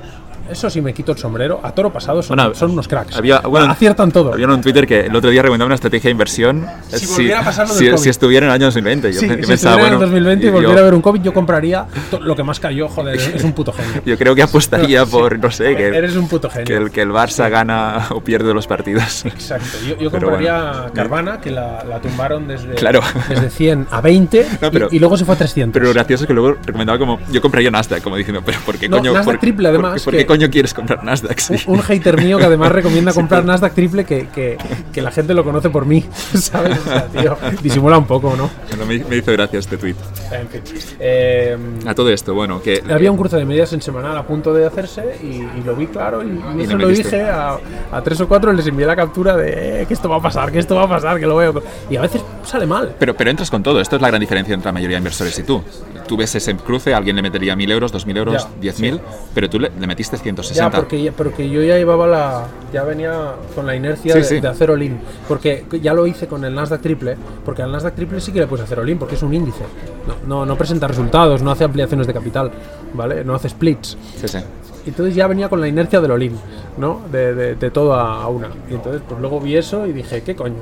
eso 0.50 0.68
sí 0.70 0.80
me 0.80 0.92
quito 0.94 1.12
el 1.12 1.18
sombrero, 1.18 1.60
a 1.62 1.72
toro 1.72 1.92
pasado 1.92 2.22
son, 2.22 2.36
Bueno, 2.36 2.54
son 2.54 2.70
unos 2.72 2.88
cracks. 2.88 3.16
había- 3.16 3.40
bueno, 3.40 3.70
Aciertan 3.70 4.10
todo. 4.12 4.32
Había 4.34 4.46
en 4.46 4.60
Twitter 4.60 4.86
que 4.86 5.00
el 5.06 5.16
otro 5.16 5.30
día 5.30 5.42
recomendaba 5.42 5.66
una 5.66 5.74
estrategia 5.76 6.08
de 6.08 6.12
inversión 6.12 6.66
Si 6.90 7.06
volviera 7.06 7.40
a 7.40 7.44
pasar 7.44 7.66
lo 7.68 7.74
del 7.74 7.84
si- 7.84 7.90
COVID. 7.90 8.02
si 8.02 8.08
estuviera 8.10 8.46
en 8.46 8.50
el 8.50 8.54
año 8.54 8.66
2020. 8.66 9.12
Yo 9.12 9.20
Sí, 9.20 9.26
pe- 9.26 9.34
si 9.42 9.46
pensaba, 9.46 9.54
estuviera 9.54 9.74
en 9.74 9.80
bueno, 9.80 9.94
el 9.94 10.00
2020 10.00 10.44
y 10.44 10.48
yo- 10.48 10.52
volviera 10.52 10.80
a 10.80 10.84
ver 10.84 10.94
un 10.94 11.02
COVID, 11.02 11.20
yo 11.22 11.32
compraría 11.32 11.86
lo 12.20 12.36
que 12.36 12.42
más 12.42 12.60
cayó, 12.60 12.88
joder, 12.88 13.16
es 13.36 13.44
un 13.44 13.52
puto 13.52 13.72
genio. 13.72 14.02
Yo 14.04 14.18
creo 14.18 14.34
que 14.34 14.42
apostaría 14.42 15.06
por, 15.06 15.38
no 15.38 15.50
sé, 15.50 15.76
que, 15.76 15.86
Eres 15.88 16.16
un 16.16 16.28
puto 16.28 16.50
genio. 16.50 16.64
que, 16.66 16.74
el, 16.76 16.90
que 16.90 17.02
el 17.02 17.10
Barça 17.10 17.48
gana 17.50 18.06
o 18.10 18.20
pierde 18.20 18.52
los 18.54 18.66
partidos. 18.66 19.24
Exacto, 19.24 19.78
yo, 19.88 19.96
yo 19.98 20.10
compraría. 20.10 20.86
Carvana, 20.94 21.40
que 21.40 21.50
la, 21.50 21.84
la 21.88 22.00
tumbaron 22.00 22.46
desde, 22.48 22.74
Claro. 22.74 23.00
desde 23.28 23.50
100 23.50 23.86
a 23.90 24.00
20 24.00 24.46
No, 24.60 24.70
pero- 24.70 24.88
y, 24.90 24.96
y 24.96 24.98
luego 24.98 25.16
se 25.16 25.24
fue 25.24 25.34
a 25.34 25.38
300. 25.38 25.72
Pero 25.72 25.86
lo 25.86 25.92
gracioso 25.94 26.24
es 26.24 26.28
que 26.28 26.34
luego 26.34 26.56
recomendaba 26.64 26.98
como, 26.98 27.18
yo 27.30 27.40
compraría 27.40 27.70
Nasdaq, 27.70 28.02
como 28.02 28.16
diciendo, 28.16 28.42
pero 28.44 28.58
¿por 28.66 28.76
qué 28.76 28.88
No, 28.88 28.98
coño? 28.98 29.12
Nasdaq 29.12 29.24
por, 29.24 29.38
triple, 29.40 29.68
además, 29.68 30.02
¿Por, 30.02 30.12
que- 30.12 30.18
qué 30.18 30.26
coño 30.32 30.50
quieres 30.50 30.72
comprar 30.74 31.04
Nasdaq? 31.04 31.38
Sí. 31.38 31.54
un, 31.66 31.74
un 31.76 31.82
hater 31.82 32.20
mío 32.20 32.38
que 32.38 32.44
además 32.44 32.72
recomienda 32.80 33.12
comprar 33.12 33.44
Nasdaq 33.44 33.74
triple 33.74 34.04
que, 34.04 34.28
que, 34.28 34.56
que 34.92 35.02
la 35.02 35.10
gente 35.10 35.34
lo 35.34 35.44
conoce 35.44 35.68
por 35.70 35.84
mí, 35.86 36.04
¿sabes? 36.34 36.78
O 36.78 36.84
sea, 36.84 37.06
tío, 37.06 37.36
disimula 37.62 37.98
un 37.98 38.06
poco, 38.06 38.34
¿no? 38.36 38.48
Bueno, 38.68 38.86
me, 38.86 38.98
me 39.04 39.16
hizo 39.16 39.32
gracia 39.32 39.58
este 39.58 39.76
tweet. 39.76 39.94
En 40.32 40.48
fin. 40.48 40.62
Eh, 40.98 41.56
A 41.86 41.94
todo 41.94 42.10
esto, 42.10 42.34
bueno, 42.34 42.62
que 42.62 42.82
había 42.90 43.10
un 43.10 43.18
cruce 43.18 43.36
de 43.36 43.44
medias 43.44 43.72
en 43.72 43.82
semanal 43.82 44.16
a 44.16 44.26
punto 44.26 44.54
de 44.54 44.66
hacerse 44.66 45.18
y, 45.22 45.26
y 45.58 45.62
lo 45.64 45.76
vi 45.76 45.86
claro 45.86 46.22
y, 46.22 46.28
y 46.28 46.60
Y 46.60 46.62
eso 46.64 46.72
lo 46.76 46.78
lo 46.84 46.88
dije 46.88 47.22
a, 47.22 47.58
a 47.92 48.02
tres 48.02 48.20
o 48.20 48.28
cuatro 48.28 48.52
les 48.52 48.66
envié 48.66 48.86
la 48.86 48.96
captura 48.96 49.36
de 49.36 49.82
eh, 49.82 49.86
que 49.86 49.94
esto 49.94 50.08
va 50.08 50.16
a 50.16 50.22
pasar, 50.22 50.50
que 50.50 50.58
esto 50.58 50.74
va 50.74 50.84
a 50.84 50.88
pasar, 50.88 51.20
que 51.20 51.26
lo 51.26 51.36
veo. 51.36 51.62
Y 51.90 51.96
a 51.96 52.00
veces 52.00 52.22
sale 52.44 52.66
mal. 52.66 52.94
Pero, 52.98 53.14
pero 53.14 53.30
entras 53.30 53.50
con 53.50 53.62
todo. 53.62 53.80
Esto 53.80 53.96
es 53.96 54.02
la 54.02 54.08
gran 54.08 54.20
diferencia 54.20 54.54
entre 54.54 54.68
la 54.68 54.72
mayoría 54.72 54.96
de 54.96 55.00
inversores 55.00 55.38
y 55.38 55.42
tú. 55.42 55.62
Tú 56.06 56.16
ves 56.16 56.34
ese 56.34 56.54
cruce, 56.56 56.92
alguien 56.94 57.16
le 57.16 57.22
metería 57.22 57.54
1.000 57.54 57.70
euros, 57.70 57.94
2.000 57.94 58.16
euros, 58.18 58.48
Ya, 58.60 58.72
10.000, 58.72 59.00
pero 59.34 59.48
tú 59.48 59.60
le, 59.60 59.70
le 59.78 59.86
metiste 59.86 60.16
160. 60.22 60.62
Ya, 60.64 60.70
porque, 60.70 61.12
porque 61.16 61.48
yo 61.50 61.62
ya 61.62 61.76
llevaba 61.76 62.06
la. 62.06 62.46
Ya 62.72 62.84
venía 62.84 63.32
con 63.54 63.66
la 63.66 63.74
inercia 63.76 64.12
Sí, 64.14 64.18
de, 64.20 64.24
sí. 64.24 64.40
de 64.40 64.48
hacer 64.48 64.70
all-in. 64.70 64.98
Porque 65.28 65.64
ya 65.82 65.92
lo 65.94 66.06
hice 66.06 66.26
con 66.26 66.44
el 66.44 66.54
Nasdaq 66.54 66.80
triple. 66.80 67.16
Porque 67.44 67.62
al 67.62 67.70
Nasdaq 67.72 67.94
triple 67.94 68.20
sí 68.20 68.32
que 68.32 68.40
le 68.40 68.46
puedes 68.46 68.64
hacer 68.64 68.78
all-in, 68.80 68.98
porque 68.98 69.14
es 69.16 69.22
un 69.22 69.34
índice. 69.34 69.64
No, 70.06 70.14
no, 70.26 70.46
no 70.46 70.56
presenta 70.56 70.86
resultados, 70.88 71.42
no 71.42 71.50
hace 71.50 71.64
ampliaciones 71.64 72.06
de 72.06 72.12
capital, 72.14 72.50
¿vale? 72.94 73.24
No 73.24 73.34
hace 73.34 73.48
splits. 73.48 73.96
Sí, 74.20 74.28
sí. 74.28 74.38
Entonces 74.86 75.14
ya 75.14 75.26
venía 75.26 75.48
con 75.48 75.60
la 75.60 75.68
inercia 75.68 76.00
del 76.00 76.10
all-in, 76.10 76.36
¿no? 76.78 77.02
De, 77.12 77.34
de- 77.34 77.54
de 77.54 77.70
todo 77.70 77.94
a, 77.94 78.26
una. 78.28 78.48
Y 78.70 78.74
entonces, 78.74 79.02
pues 79.08 79.20
luego 79.20 79.40
vi 79.40 79.56
eso 79.56 79.86
y 79.86 79.92
dije, 79.92 80.22
¿qué 80.22 80.34
coño? 80.34 80.56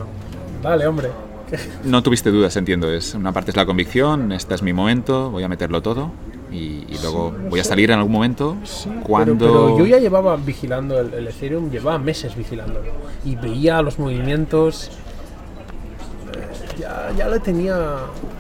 Vale, 0.63 0.87
hombre. 0.87 1.09
No 1.85 2.03
tuviste 2.03 2.31
dudas, 2.31 2.55
entiendo. 2.57 2.93
Es, 2.93 3.15
una 3.15 3.33
parte 3.33 3.51
es 3.51 3.57
la 3.57 3.67
convicción, 3.67 4.31
este 4.33 4.55
es 4.55 4.63
mi 4.63 4.73
momento, 4.73 5.31
voy 5.31 5.43
a 5.43 5.49
meterlo 5.49 5.81
todo 5.83 6.11
y, 6.53 6.85
y 6.89 6.99
luego 7.03 7.33
no 7.37 7.49
voy 7.51 7.61
a 7.61 7.65
salir 7.65 7.91
en 7.91 7.99
algún 7.99 8.13
momento 8.13 8.57
cuando... 9.05 9.37
Pero, 9.39 9.67
pero 9.67 9.79
yo 9.79 9.87
ya 9.87 9.99
llevaba 9.99 10.37
vigilando 10.37 10.99
el, 10.99 11.13
el 11.15 11.29
Ethereum, 11.29 11.71
llevaba 11.71 11.99
meses 11.99 12.35
vigilándolo. 12.37 12.91
Y 13.25 13.37
veía 13.37 13.81
los 13.83 13.99
movimientos. 13.99 14.91
eh, 16.35 16.49
Ya, 16.81 17.11
ya 17.17 17.29
le 17.29 17.39
tenía. 17.41 17.77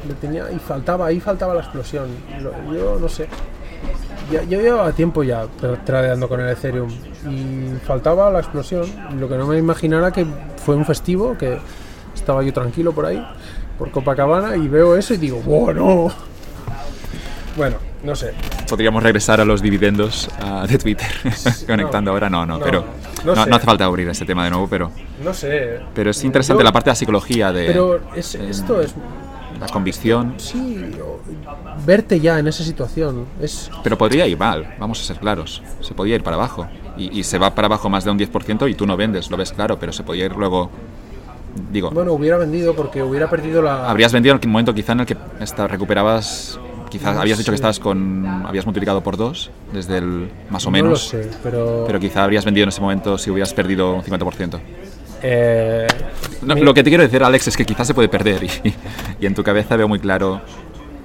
Le 0.08 0.14
tenía. 0.14 0.50
Y 0.50 0.58
faltaba, 0.58 1.06
ahí 1.06 1.20
faltaba 1.20 1.54
la 1.54 1.60
explosión. 1.60 2.08
Lo- 2.42 2.74
yo 2.74 2.98
no 3.00 3.08
sé. 3.08 3.28
Ya, 4.32 4.42
yo 4.44 4.60
llevaba 4.60 4.92
tiempo 4.92 5.22
ya 5.22 5.44
tra- 5.60 5.82
tradeando 5.84 6.28
con 6.28 6.40
el 6.40 6.48
Ethereum. 6.48 6.90
Y 7.30 7.76
faltaba 7.86 8.30
la 8.30 8.40
explosión. 8.40 8.86
Lo 9.18 9.28
que 9.28 9.36
no 9.36 9.46
me 9.46 9.58
imaginara 9.58 10.10
que 10.12 10.26
fue 10.64 10.74
un 10.76 10.84
festivo, 10.84 11.36
que 11.38 11.58
estaba 12.14 12.42
yo 12.42 12.52
tranquilo 12.52 12.92
por 12.92 13.06
ahí, 13.06 13.24
por 13.78 13.90
Copacabana, 13.90 14.56
y 14.56 14.68
veo 14.68 14.96
eso 14.96 15.14
y 15.14 15.16
digo, 15.18 15.40
bueno. 15.44 16.08
Bueno, 17.56 17.76
no 18.02 18.14
sé. 18.16 18.32
Podríamos 18.68 19.02
regresar 19.02 19.40
a 19.40 19.44
los 19.44 19.60
dividendos 19.62 20.28
ah, 20.40 20.66
de 20.68 20.78
Twitter, 20.78 21.08
conectando 21.66 22.10
ahora. 22.12 22.30
No, 22.30 22.46
no, 22.46 22.58
No, 22.58 22.64
pero 22.64 22.84
no 23.24 23.34
no, 23.34 23.44
sé. 23.44 23.50
no 23.50 23.56
hace 23.56 23.66
falta 23.66 23.84
abrir 23.84 24.08
este 24.08 24.24
tema 24.24 24.44
de 24.44 24.50
nuevo, 24.50 24.66
pero, 24.68 24.90
No 25.24 25.34
sé. 25.34 25.80
pero 25.94 26.10
es 26.10 26.22
interesante 26.24 26.60
Yo- 26.60 26.64
la 26.64 26.72
parte 26.72 26.90
de 26.90 26.92
la 26.92 26.96
psicología 26.96 27.52
de 27.52 27.66
Pero 27.66 28.00
es, 28.14 28.34
esto 28.34 28.80
es. 28.80 28.94
la 29.60 29.66
convicción. 29.68 30.34
Sí, 30.38 30.92
verte 31.84 32.20
ya 32.20 32.38
en 32.38 32.46
esa 32.48 32.64
situación. 32.64 33.26
Es. 33.40 33.70
Pero 33.82 33.98
podría 33.98 34.26
ir 34.26 34.38
mal, 34.38 34.74
vamos 34.78 35.00
a 35.00 35.04
ser 35.04 35.18
claros. 35.18 35.62
Se 35.80 35.92
podía 35.94 36.14
ir 36.16 36.22
para 36.22 36.36
abajo. 36.36 36.66
Y, 36.96 37.18
y 37.20 37.24
se 37.24 37.38
va 37.38 37.54
para 37.54 37.66
abajo 37.66 37.88
más 37.88 38.04
de 38.04 38.10
un 38.10 38.18
10% 38.18 38.68
y 38.70 38.74
tú 38.74 38.86
no 38.86 38.96
vendes, 38.96 39.30
lo 39.30 39.36
ves 39.36 39.52
claro, 39.52 39.78
pero 39.78 39.92
se 39.92 40.02
podía 40.02 40.24
ir 40.26 40.36
luego. 40.36 40.70
Digo, 41.72 41.90
Bueno, 41.90 42.12
hubiera 42.12 42.36
vendido 42.36 42.74
porque 42.76 43.02
hubiera 43.02 43.28
perdido 43.28 43.60
la. 43.60 43.90
habrías 43.90 44.12
vendido 44.12 44.34
en 44.36 44.40
el 44.42 44.48
momento 44.48 44.72
quizá 44.72 44.92
en 44.92 45.00
el 45.00 45.06
que 45.06 45.16
recuperabas. 45.68 46.58
Quizás 46.90 47.14
No 47.14 47.20
habías 47.22 47.38
dicho 47.38 47.52
que 47.52 47.56
estabas 47.56 47.78
con. 47.78 48.26
Habías 48.46 48.66
multiplicado 48.66 49.00
por 49.02 49.16
dos, 49.16 49.50
desde 49.72 49.98
el 49.98 50.28
más 50.50 50.66
o 50.66 50.70
No 50.70 50.76
lo 50.78 50.82
menos. 50.84 51.08
sé, 51.08 51.30
pero. 51.42 51.84
Pero 51.86 52.00
quizá 52.00 52.24
habrías 52.24 52.44
vendido 52.44 52.64
en 52.64 52.68
ese 52.70 52.80
momento 52.80 53.16
si 53.16 53.30
hubieras 53.30 53.54
perdido 53.54 53.94
un 53.94 54.02
50%. 54.02 54.58
eh, 55.22 55.86
No, 56.42 56.54
mi- 56.54 56.62
Lo 56.62 56.74
que 56.74 56.82
te 56.82 56.90
quiero 56.90 57.02
decir, 57.04 57.22
Alex, 57.22 57.48
es 57.48 57.56
que 57.56 57.64
quizás 57.64 57.86
se 57.86 57.94
puede 57.94 58.08
perder 58.08 58.42
y, 58.64 58.74
y 59.20 59.26
en 59.26 59.34
tu 59.34 59.42
cabeza 59.42 59.76
veo 59.76 59.86
muy 59.88 59.98
claro. 60.00 60.40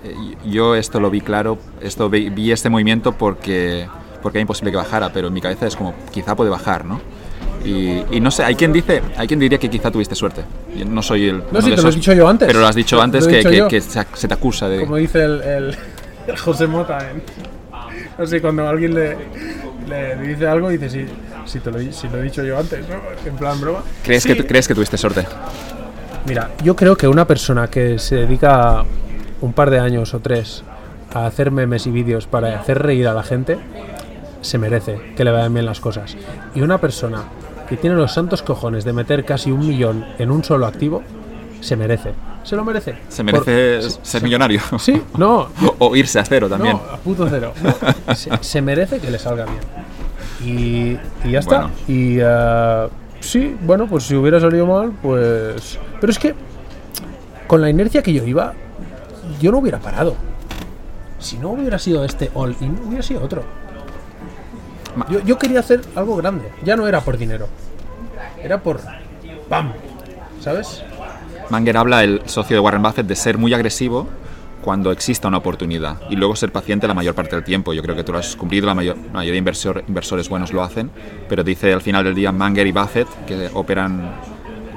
eh, 0.03 0.13
Yo 0.45 0.75
esto 0.75 0.99
lo 0.99 1.09
vi 1.09 1.21
claro, 1.21 1.57
esto 1.81 2.09
vi, 2.09 2.29
vi 2.29 2.51
este 2.51 2.69
movimiento 2.69 3.11
porque, 3.11 3.87
porque 4.21 4.37
era 4.39 4.41
imposible 4.41 4.71
que 4.71 4.77
bajara, 4.77 5.11
pero 5.13 5.27
en 5.27 5.33
mi 5.33 5.41
cabeza 5.41 5.67
es 5.67 5.75
como, 5.75 5.93
quizá 6.11 6.35
puede 6.35 6.49
bajar, 6.49 6.85
¿no? 6.85 6.99
Y, 7.65 8.03
y 8.11 8.19
no 8.19 8.29
sé, 8.31 8.43
hay 8.43 8.55
quien 8.55 8.71
dice, 8.71 9.01
hay 9.17 9.27
quien 9.27 9.39
diría 9.39 9.57
que 9.57 9.69
quizá 9.69 9.89
tuviste 9.91 10.13
suerte. 10.15 10.41
Yo 10.75 10.85
no 10.85 11.01
soy 11.01 11.29
el. 11.29 11.35
uno 11.49 11.61
sí, 11.61 11.71
te 11.73 11.81
lo 11.81 11.89
he 11.89 11.91
dicho 11.91 12.13
yo 12.13 12.27
antes. 12.27 12.47
Pero 12.47 12.59
lo 12.59 12.67
has 12.67 12.75
dicho 12.75 13.01
antes 13.01 13.27
que, 13.27 13.37
dicho 13.37 13.67
que- 13.67 13.67
que 13.67 13.81
se, 13.81 14.27
te 14.27 14.33
acusa 14.33 14.69
de. 14.69 14.81
Como 14.81 14.97
dice 14.97 15.23
el, 15.23 15.41
el- 15.41 15.75
el 16.27 16.37
José 16.37 16.67
Mota 16.67 16.99
en. 17.11 17.23
No 18.17 18.25
sé, 18.25 18.39
cuando 18.41 18.67
alguien 18.67 18.93
le, 18.95 19.17
le 19.89 20.15
dice 20.27 20.47
algo, 20.47 20.69
dice, 20.69 20.89
sí, 20.89 21.05
sí, 21.45 21.59
te 21.59 21.69
lo, 21.71 21.79
sí 21.91 22.07
lo 22.11 22.19
he 22.19 22.23
dicho 22.23 22.43
yo 22.43 22.57
antes, 22.57 22.87
¿no? 22.87 22.95
En 23.29 23.35
plan 23.35 23.59
broma. 23.59 23.79
¿Crees, 24.03 24.23
Sí. 24.23 24.33
que, 24.33 24.45
¿Crees 24.45 24.67
que 24.67 24.75
tuviste 24.75 24.97
suerte? 24.97 25.25
Mira, 26.25 26.51
yo 26.63 26.75
creo 26.75 26.95
que 26.95 27.07
una 27.07 27.25
persona 27.27 27.67
que 27.67 27.99
se 27.99 28.15
dedica 28.15 28.83
un 29.41 29.53
par 29.53 29.69
de 29.69 29.79
años 29.79 30.13
o 30.13 30.19
tres 30.19 30.63
a 31.13 31.25
hacer 31.25 31.51
memes 31.51 31.87
y 31.87 31.91
vídeos 31.91 32.25
para 32.25 32.59
hacer 32.59 32.81
reír 32.81 33.07
a 33.07 33.13
la 33.13 33.23
gente, 33.23 33.57
se 34.41 34.57
merece 34.57 35.13
que 35.15 35.23
le 35.25 35.31
vayan 35.31 35.53
bien 35.53 35.65
las 35.65 35.79
cosas. 35.79 36.15
Y 36.55 36.61
una 36.61 36.77
persona 36.79 37.23
que 37.67 37.77
tiene 37.77 37.95
los 37.95 38.13
santos 38.13 38.41
cojones 38.41 38.83
de 38.85 38.93
meter 38.93 39.25
casi 39.25 39.51
un 39.51 39.59
millón 39.67 40.05
en 40.19 40.31
un 40.31 40.43
solo 40.43 40.65
activo, 40.67 41.01
se 41.61 41.75
merece. 41.75 42.11
Se 42.43 42.55
lo 42.55 42.63
merece. 42.63 42.95
¿Se 43.09 43.23
merece 43.23 43.79
Por- 43.81 44.05
ser 44.05 44.21
millonario? 44.23 44.61
Sí, 44.77 45.01
no, 45.17 45.47
o 45.79 45.95
irse 45.95 46.19
a 46.19 46.25
cero 46.25 46.47
también. 46.47 46.73
no, 46.77 46.93
a 46.93 46.97
puto 46.97 47.27
cero. 47.29 47.53
No, 48.07 48.15
se, 48.15 48.29
se 48.41 48.61
merece 48.61 48.99
que 48.99 49.09
le 49.09 49.17
salga 49.17 49.45
bien. 49.45 49.59
Y, 50.43 51.27
y 51.27 51.31
ya 51.31 51.39
está. 51.39 51.61
Bueno. 51.61 51.73
Y 51.87 52.17
eh, 52.21 52.87
sí, 53.19 53.55
bueno, 53.61 53.87
pues 53.87 54.03
si 54.03 54.15
hubiera 54.15 54.39
salido 54.39 54.67
mal, 54.67 54.91
pues. 55.01 55.79
Pero 55.99 56.11
es 56.11 56.19
que 56.19 56.35
con 57.47 57.61
la 57.61 57.69
inercia 57.69 58.03
que 58.03 58.13
yo 58.13 58.23
iba, 58.25 58.53
yo 59.41 59.51
no 59.51 59.57
hubiera 59.57 59.79
parado. 59.79 60.15
Si 61.17 61.37
no 61.37 61.49
hubiera 61.51 61.79
sido 61.79 62.03
este 62.05 62.29
all-in, 62.35 62.77
hubiera 62.85 63.01
sido 63.01 63.23
otro. 63.23 63.43
Yo, 65.09 65.19
yo 65.23 65.37
quería 65.37 65.59
hacer 65.59 65.81
algo 65.95 66.15
grande. 66.17 66.49
Ya 66.63 66.75
no 66.75 66.87
era 66.87 67.01
por 67.01 67.17
dinero. 67.17 67.47
Era 68.41 68.61
por. 68.61 68.79
¡Pam! 69.49 69.73
¿Sabes? 70.41 70.83
Manger 71.49 71.77
habla, 71.77 72.03
el 72.03 72.21
socio 72.25 72.55
de 72.55 72.59
Warren 72.59 72.81
Buffett, 72.81 73.05
de 73.07 73.15
ser 73.15 73.37
muy 73.37 73.53
agresivo 73.53 74.07
cuando 74.63 74.91
exista 74.91 75.27
una 75.27 75.37
oportunidad 75.37 75.97
y 76.09 76.15
luego 76.15 76.35
ser 76.35 76.51
paciente 76.51 76.87
la 76.87 76.95
mayor 76.95 77.13
parte 77.13 77.35
del 77.35 77.45
tiempo. 77.45 77.71
Yo 77.73 77.83
creo 77.83 77.95
que 77.95 78.03
tú 78.03 78.11
lo 78.13 78.17
has 78.17 78.35
cumplido, 78.35 78.65
la 78.65 78.73
mayor- 78.73 78.97
mayoría 79.13 79.33
de 79.33 79.37
inversor- 79.51 79.83
inversores 79.87 80.27
buenos 80.27 80.53
lo 80.53 80.63
hacen, 80.63 80.89
pero 81.29 81.43
dice 81.43 81.71
al 81.71 81.81
final 81.81 82.03
del 82.03 82.15
día 82.15 82.31
Manger 82.31 82.65
y 82.65 82.71
Buffett, 82.71 83.07
que 83.27 83.49
operan, 83.53 84.11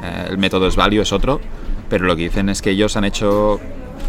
eh, 0.03 0.27
el 0.29 0.37
método 0.37 0.66
es 0.66 0.77
value, 0.77 1.01
es 1.01 1.11
otro, 1.12 1.41
pero 1.89 2.05
lo 2.05 2.14
que 2.16 2.23
dicen 2.25 2.51
es 2.51 2.61
que 2.61 2.69
ellos 2.71 2.99
han 2.99 3.05
hecho 3.05 3.61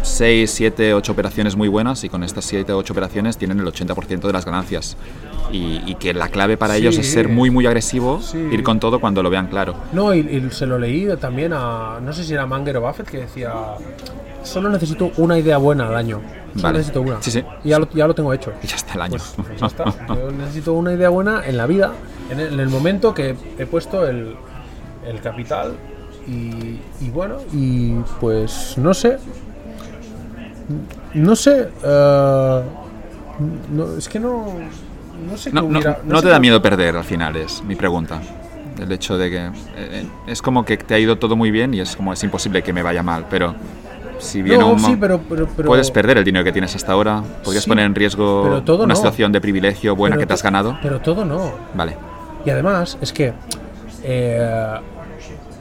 6, 0.02 0.50
7, 0.50 0.94
8 0.94 1.12
operaciones 1.12 1.56
muy 1.56 1.68
buenas 1.68 2.04
y 2.04 2.08
con 2.08 2.22
estas 2.22 2.44
7, 2.46 2.72
8 2.72 2.92
operaciones 2.92 3.36
tienen 3.36 3.60
el 3.60 3.66
80% 3.66 4.20
de 4.26 4.32
las 4.32 4.44
ganancias. 4.44 4.96
Y, 5.52 5.82
y 5.84 5.96
que 5.96 6.14
la 6.14 6.28
clave 6.28 6.56
para 6.56 6.76
ellos 6.76 6.96
es 6.96 7.10
ser 7.10 7.28
muy, 7.28 7.50
muy 7.50 7.66
agresivo, 7.66 8.20
Sí. 8.22 8.38
ir 8.52 8.62
con 8.62 8.78
todo 8.78 9.00
cuando 9.00 9.22
lo 9.22 9.30
vean 9.30 9.48
claro. 9.48 9.74
No, 9.92 10.14
y, 10.14 10.20
y 10.20 10.48
se 10.52 10.64
lo 10.66 10.78
leí 10.78 11.08
también 11.20 11.52
a. 11.52 11.98
No 12.00 12.12
sé 12.12 12.22
si 12.24 12.32
era 12.34 12.46
Manger 12.46 12.76
o 12.76 12.80
Buffett 12.82 13.08
que 13.08 13.18
decía. 13.18 13.52
Solo 14.44 14.70
necesito 14.70 15.10
una 15.18 15.38
idea 15.38 15.58
buena 15.58 15.88
al 15.88 15.96
año. 15.96 16.20
Solo 16.52 16.62
Vale. 16.62 16.78
necesito 16.78 17.02
una. 17.02 17.20
Sí, 17.20 17.30
sí. 17.30 17.44
Y 17.64 17.70
ya 17.70 17.78
lo, 17.78 17.88
ya 17.90 18.06
lo 18.06 18.14
tengo 18.14 18.32
hecho. 18.32 18.52
Y 18.62 18.66
ya 18.68 18.76
está 18.76 18.94
el 18.94 19.02
año. 19.02 19.18
Pues, 19.18 19.34
pues 19.48 19.60
ya 19.60 19.66
está. 19.66 19.84
Yo 20.08 20.30
necesito 20.30 20.72
una 20.72 20.92
idea 20.94 21.08
buena 21.10 21.42
en 21.44 21.56
la 21.56 21.66
vida, 21.66 21.92
en 22.30 22.40
el, 22.40 22.54
en 22.54 22.60
el 22.60 22.68
momento 22.68 23.12
que 23.12 23.34
he 23.58 23.66
puesto 23.66 24.06
el, 24.08 24.36
el 25.06 25.20
capital. 25.20 25.72
Y, 26.28 26.78
y 27.04 27.10
bueno, 27.12 27.36
y 27.52 27.94
pues 28.20 28.74
no 28.78 28.94
sé. 28.94 29.18
No 31.14 31.36
sé. 31.36 31.68
eh, 31.82 32.60
no, 33.72 33.96
es 33.96 34.08
que 34.08 34.18
no. 34.20 34.46
No 35.28 35.36
sé 35.36 35.50
No, 35.52 35.62
qué 35.62 35.68
no- 35.68 35.78
hubiera- 35.78 35.98
no 36.04 36.16
sé 36.16 36.22
te 36.22 36.28
da 36.28 36.38
miedo 36.40 36.62
perder 36.62 36.96
al 36.96 37.04
final, 37.04 37.36
es 37.36 37.62
mi 37.62 37.74
pregunta. 37.76 38.20
El 38.78 38.90
hecho 38.92 39.18
de 39.18 39.30
que 39.30 39.50
eh, 39.76 40.06
es 40.26 40.40
como 40.40 40.64
que 40.64 40.76
te 40.78 40.94
ha 40.94 40.98
ido 40.98 41.18
todo 41.18 41.36
muy 41.36 41.50
bien 41.50 41.74
y 41.74 41.80
es 41.80 41.94
como 41.96 42.12
es 42.12 42.22
imposible 42.24 42.62
que 42.62 42.72
me 42.72 42.82
vaya 42.82 43.02
mal, 43.02 43.26
pero 43.28 43.54
si 44.18 44.40
un 44.40 44.58
mo- 44.58 44.78
sí, 44.78 44.96
pero, 44.98 45.20
pero, 45.28 45.46
pero- 45.54 45.66
puedes 45.66 45.90
perder 45.90 46.16
el 46.18 46.24
dinero 46.24 46.44
que 46.44 46.52
tienes 46.52 46.74
hasta 46.74 46.92
ahora, 46.92 47.22
podrías 47.44 47.64
Sí, 47.64 47.68
poner 47.70 47.84
en 47.84 47.94
riesgo 47.94 48.62
todo 48.64 48.84
una 48.84 48.94
no. 48.94 48.96
situación 48.96 49.32
de 49.32 49.40
privilegio 49.40 49.94
buena 49.96 50.16
que 50.16 50.24
te 50.26 50.32
has 50.32 50.42
ganado. 50.42 50.78
Pero 50.82 51.00
todo 51.00 51.24
no. 51.26 51.52
Vale. 51.74 51.96
Y 52.46 52.50
además 52.50 52.96
es 53.02 53.12
que 53.12 53.34
eh, 54.02 54.74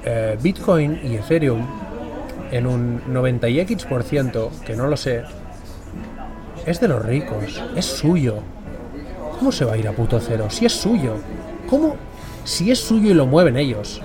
eh, 0.05 0.37
Bitcoin 0.41 0.99
y 1.03 1.15
Ethereum 1.15 1.65
en 2.51 2.67
un 2.67 3.01
90 3.07 3.49
y 3.49 3.59
X 3.61 3.85
por 3.85 4.03
ciento, 4.03 4.51
que 4.65 4.75
no 4.75 4.87
lo 4.87 4.97
sé, 4.97 5.23
es 6.65 6.79
de 6.79 6.87
los 6.87 7.03
ricos, 7.03 7.61
es 7.75 7.85
suyo. 7.85 8.35
¿Cómo 9.37 9.51
se 9.51 9.65
va 9.65 9.73
a 9.73 9.77
ir 9.77 9.87
a 9.87 9.93
puto 9.93 10.19
cero? 10.19 10.47
Si 10.49 10.65
es 10.65 10.73
suyo. 10.73 11.15
¿Cómo? 11.69 11.95
Si 12.43 12.71
es 12.71 12.79
suyo 12.79 13.11
y 13.11 13.13
lo 13.13 13.25
mueven 13.25 13.57
ellos, 13.57 14.01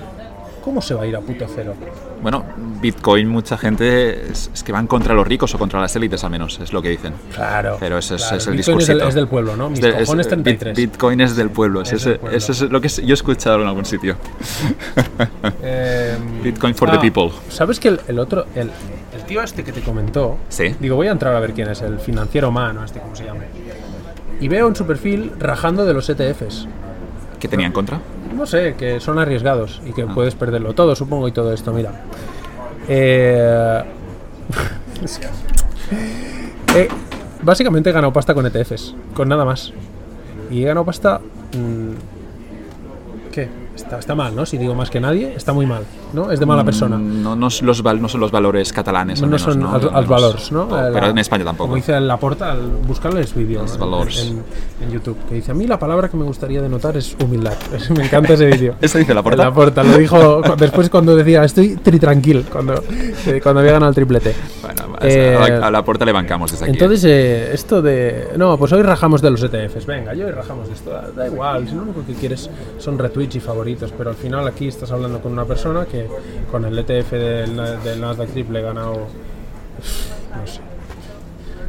¿cómo 0.64 0.80
se 0.80 0.94
va 0.94 1.02
a 1.02 1.06
ir 1.06 1.14
a 1.14 1.20
puto 1.20 1.44
cero? 1.54 1.74
Bueno, 2.22 2.42
Bitcoin 2.80 3.28
mucha 3.28 3.58
gente 3.58 4.30
es, 4.30 4.50
es 4.54 4.62
que 4.62 4.72
van 4.72 4.86
contra 4.86 5.12
los 5.14 5.26
ricos 5.26 5.54
o 5.54 5.58
contra 5.58 5.78
las 5.80 5.94
élites 5.94 6.24
al 6.24 6.30
menos, 6.30 6.58
es 6.60 6.72
lo 6.72 6.80
que 6.80 6.88
dicen. 6.88 7.12
Claro. 7.34 7.76
Pero 7.78 7.98
ese 7.98 8.14
es, 8.14 8.22
claro. 8.22 8.36
es 8.38 8.46
el 8.46 8.56
Bitcoin 8.56 8.80
es 8.80 8.86
del, 8.86 9.00
es 9.02 9.14
del 9.14 9.28
pueblo, 9.28 9.56
¿no? 9.56 9.68
Mis 9.70 9.78
Es 9.80 9.84
de- 9.84 9.90
es- 9.90 9.96
cojones 10.06 10.26
Bit- 10.26 10.30
33. 10.30 10.76
Bitcoin 10.76 11.20
es 11.20 11.36
del 11.36 11.50
pueblo, 11.50 11.82
es 11.82 11.88
Es 11.92 12.00
ese- 12.00 12.10
del 12.10 12.18
pueblo. 12.20 12.38
eso 12.38 12.52
es 12.52 12.60
lo 12.62 12.80
que 12.80 12.88
yo 12.88 13.02
he 13.10 13.12
escuchado 13.12 13.60
en 13.62 13.68
algún 13.68 13.84
sitio. 13.84 14.16
Eh, 15.62 16.16
Bitcoin 16.42 16.74
for 16.74 16.90
the 16.90 16.98
people. 16.98 17.30
¿Sabes 17.48 17.78
que 17.80 17.88
el, 17.88 18.00
el 18.08 18.18
otro, 18.18 18.46
el, 18.54 18.70
el 19.14 19.22
tío 19.26 19.42
este 19.42 19.64
que 19.64 19.72
te 19.72 19.80
comentó, 19.82 20.36
Sí. 20.48 20.74
digo, 20.80 20.96
voy 20.96 21.08
a 21.08 21.12
entrar 21.12 21.34
a 21.34 21.40
ver 21.40 21.52
quién 21.52 21.68
es, 21.68 21.80
el 21.82 21.98
financiero 21.98 22.48
humano, 22.48 22.84
este, 22.84 23.00
¿cómo 23.00 23.14
se 23.16 23.24
llama? 23.24 23.40
Y 24.40 24.48
veo 24.48 24.68
en 24.68 24.76
su 24.76 24.86
perfil 24.86 25.32
rajando 25.38 25.84
de 25.84 25.94
los 25.94 26.08
ETFs. 26.08 26.66
¿Qué 27.38 27.48
tenía 27.48 27.66
en 27.66 27.72
contra? 27.72 27.98
No 28.34 28.46
sé, 28.46 28.74
que 28.76 29.00
son 29.00 29.18
arriesgados 29.18 29.80
y 29.86 29.92
que 29.92 30.02
Ah. 30.02 30.12
puedes 30.14 30.34
perderlo 30.34 30.74
todo, 30.74 30.94
supongo, 30.96 31.28
y 31.28 31.32
todo 31.32 31.52
esto, 31.52 31.72
mira. 31.72 31.92
Eh, 32.88 33.82
es 35.04 35.18
que- 35.18 36.78
eh, 36.80 36.88
básicamente 37.42 37.90
he 37.90 37.92
ganado 37.92 38.12
pasta 38.12 38.34
con 38.34 38.44
ETFs, 38.46 38.94
con 39.14 39.28
nada 39.28 39.44
más. 39.44 39.72
Y 40.50 40.62
he 40.62 40.66
ganado 40.66 40.84
pasta. 40.84 41.20
mm, 41.52 43.30
¿Qué? 43.32 43.48
Está, 43.74 43.98
está 43.98 44.14
mal, 44.14 44.34
¿no? 44.36 44.46
Si 44.46 44.56
digo 44.56 44.74
más 44.74 44.88
que 44.88 45.00
nadie, 45.00 45.34
está 45.36 45.52
muy 45.52 45.66
mal, 45.66 45.82
¿no? 46.12 46.30
Es 46.30 46.38
de 46.38 46.46
mala 46.46 46.62
persona. 46.64 46.96
No, 46.96 47.34
no, 47.34 47.48
es 47.48 47.60
los 47.60 47.82
val- 47.82 48.00
no 48.00 48.08
son 48.08 48.20
los 48.20 48.30
valores 48.30 48.72
catalanes. 48.72 49.18
al 49.18 49.22
No 49.22 49.26
menos, 49.36 49.42
son 49.42 49.58
¿no? 49.60 49.68
Al 49.70 49.74
als 49.82 49.84
menos. 49.92 50.08
valors, 50.08 50.52
¿no? 50.52 50.62
Eh, 50.86 50.90
Pero 50.92 51.06
en 51.08 51.18
España 51.18 51.44
tampoco. 51.44 51.64
Como 51.66 51.76
dice 51.76 52.00
la 52.00 52.16
porta, 52.16 52.52
al 52.52 52.60
buscarles 52.86 53.34
vídeo 53.34 53.62
Los 53.62 53.76
¿no? 53.78 53.90
valors. 53.90 54.20
en, 54.22 54.42
en 54.84 54.92
YouTube, 54.92 55.16
que 55.28 55.34
dice, 55.36 55.50
a 55.50 55.54
mí 55.54 55.66
la 55.66 55.78
palabra 55.78 56.08
que 56.08 56.16
me 56.16 56.24
gustaría 56.24 56.62
denotar 56.62 56.96
es 56.96 57.16
humildad. 57.22 57.54
Me 57.96 58.04
encanta 58.04 58.34
ese 58.34 58.46
vídeo. 58.46 58.76
¿Eso 58.80 58.98
dice 58.98 59.12
la 59.12 59.22
porta? 59.22 59.44
La 59.44 59.52
porta, 59.52 59.82
lo 59.82 59.98
dijo 59.98 60.40
después 60.56 60.88
cuando 60.88 61.16
decía, 61.16 61.42
estoy 61.44 61.76
tri 61.76 61.98
tranquil, 61.98 62.44
cuando, 62.50 62.74
eh, 63.26 63.40
cuando 63.42 63.60
había 63.60 63.72
ganado 63.72 63.88
el 63.90 63.94
triplete. 63.96 64.34
Bueno, 64.62 64.96
Eh, 65.02 65.36
a, 65.36 65.70
la, 65.70 65.78
a 65.80 66.04
le 66.04 66.12
bancamos 66.12 66.50
desde 66.52 66.64
aquí. 66.64 66.72
Entonces, 66.74 67.04
eh, 67.04 67.50
esto 67.52 67.82
de. 67.82 68.28
No, 68.38 68.56
pues 68.56 68.72
hoy 68.72 68.82
rajamos 68.82 69.20
de 69.20 69.30
los 69.30 69.42
ETFs. 69.42 69.84
Venga, 69.84 70.14
yo 70.14 70.26
hoy 70.26 70.32
rajamos 70.32 70.68
de 70.68 70.74
esto. 70.74 70.90
Da, 70.90 71.10
da 71.14 71.26
igual, 71.26 71.68
si 71.68 71.74
lo 71.74 71.82
único 71.82 72.04
que 72.06 72.14
quieres 72.14 72.48
son 72.78 72.98
retweets 72.98 73.36
y 73.36 73.40
favoritos. 73.64 73.92
Pero 73.96 74.10
al 74.10 74.16
final 74.16 74.46
aquí 74.46 74.68
estás 74.68 74.90
hablando 74.92 75.20
con 75.20 75.32
una 75.32 75.44
persona 75.44 75.86
que 75.86 76.06
con 76.50 76.64
el 76.64 76.78
ETF 76.78 77.12
del, 77.12 77.56
del 77.82 78.00
Nasdaq 78.00 78.28
Triple 78.30 78.60
he 78.60 78.62
ganado. 78.62 79.06
No 80.36 80.46
sé. 80.46 80.60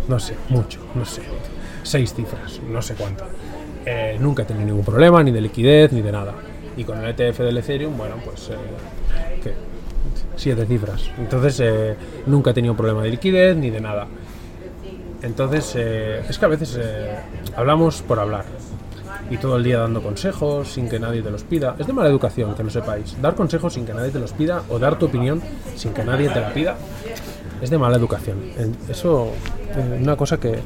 No 0.08 0.20
sé, 0.20 0.36
mucho, 0.50 0.80
no 0.94 1.06
sé. 1.06 1.22
Seis 1.84 2.14
cifras, 2.14 2.60
no 2.70 2.82
sé 2.82 2.96
cuánto. 2.96 3.24
Eh, 3.86 4.18
nunca 4.20 4.44
he 4.44 4.46
tenido 4.46 4.66
ningún 4.66 4.84
problema, 4.86 5.24
ni 5.24 5.32
de 5.32 5.42
liquidez, 5.42 5.92
ni 5.92 6.02
de 6.02 6.12
nada. 6.12 6.34
Y 6.78 6.84
con 6.84 7.04
el 7.04 7.10
ETF 7.10 7.40
del 7.40 7.58
Ethereum, 7.58 7.98
bueno, 7.98 8.16
pues. 8.24 8.50
eh, 8.50 8.56
¿qué? 9.42 9.54
Siete 10.36 10.66
cifras. 10.66 11.10
Entonces, 11.18 11.60
eh, 11.62 11.96
nunca 12.26 12.52
he 12.52 12.54
tenido 12.54 12.76
problema 12.76 13.04
de 13.04 13.10
liquidez 13.10 13.56
ni 13.56 13.70
de 13.70 13.80
nada. 13.80 14.08
Entonces, 15.22 15.74
eh, 15.76 16.22
es 16.28 16.38
que 16.38 16.46
a 16.46 16.50
veces 16.50 16.78
eh, 16.80 17.16
hablamos 17.56 18.02
por 18.02 18.20
hablar. 18.20 18.46
Y 19.32 19.38
todo 19.38 19.58
el 19.58 19.64
día 19.64 19.80
dando 19.80 20.02
consejos 20.04 20.68
sin 20.68 20.88
que 20.88 21.00
nadie 21.00 21.22
te 21.22 21.32
los 21.32 21.44
pida. 21.44 21.76
Es 21.80 21.88
de 21.88 21.94
mala 21.94 22.10
educación, 22.10 22.54
que 22.56 22.64
lo 22.64 22.70
sepáis. 22.70 23.16
Dar 23.22 23.34
consejos 23.36 23.74
sin 23.74 23.86
que 23.86 23.94
nadie 23.94 24.12
te 24.12 24.20
los 24.20 24.34
pida 24.34 24.62
o 24.70 24.78
dar 24.78 25.00
tu 25.00 25.08
opinión 25.08 25.42
sin 25.76 25.94
que 25.94 26.04
nadie 26.04 26.30
te 26.30 26.40
la 26.40 26.54
pida 26.54 26.76
es 27.62 27.70
de 27.70 27.78
mala 27.78 27.98
educación. 27.98 28.38
Eso 28.90 29.30
es 29.72 30.02
una 30.02 30.16
cosa 30.16 30.38
que, 30.40 30.60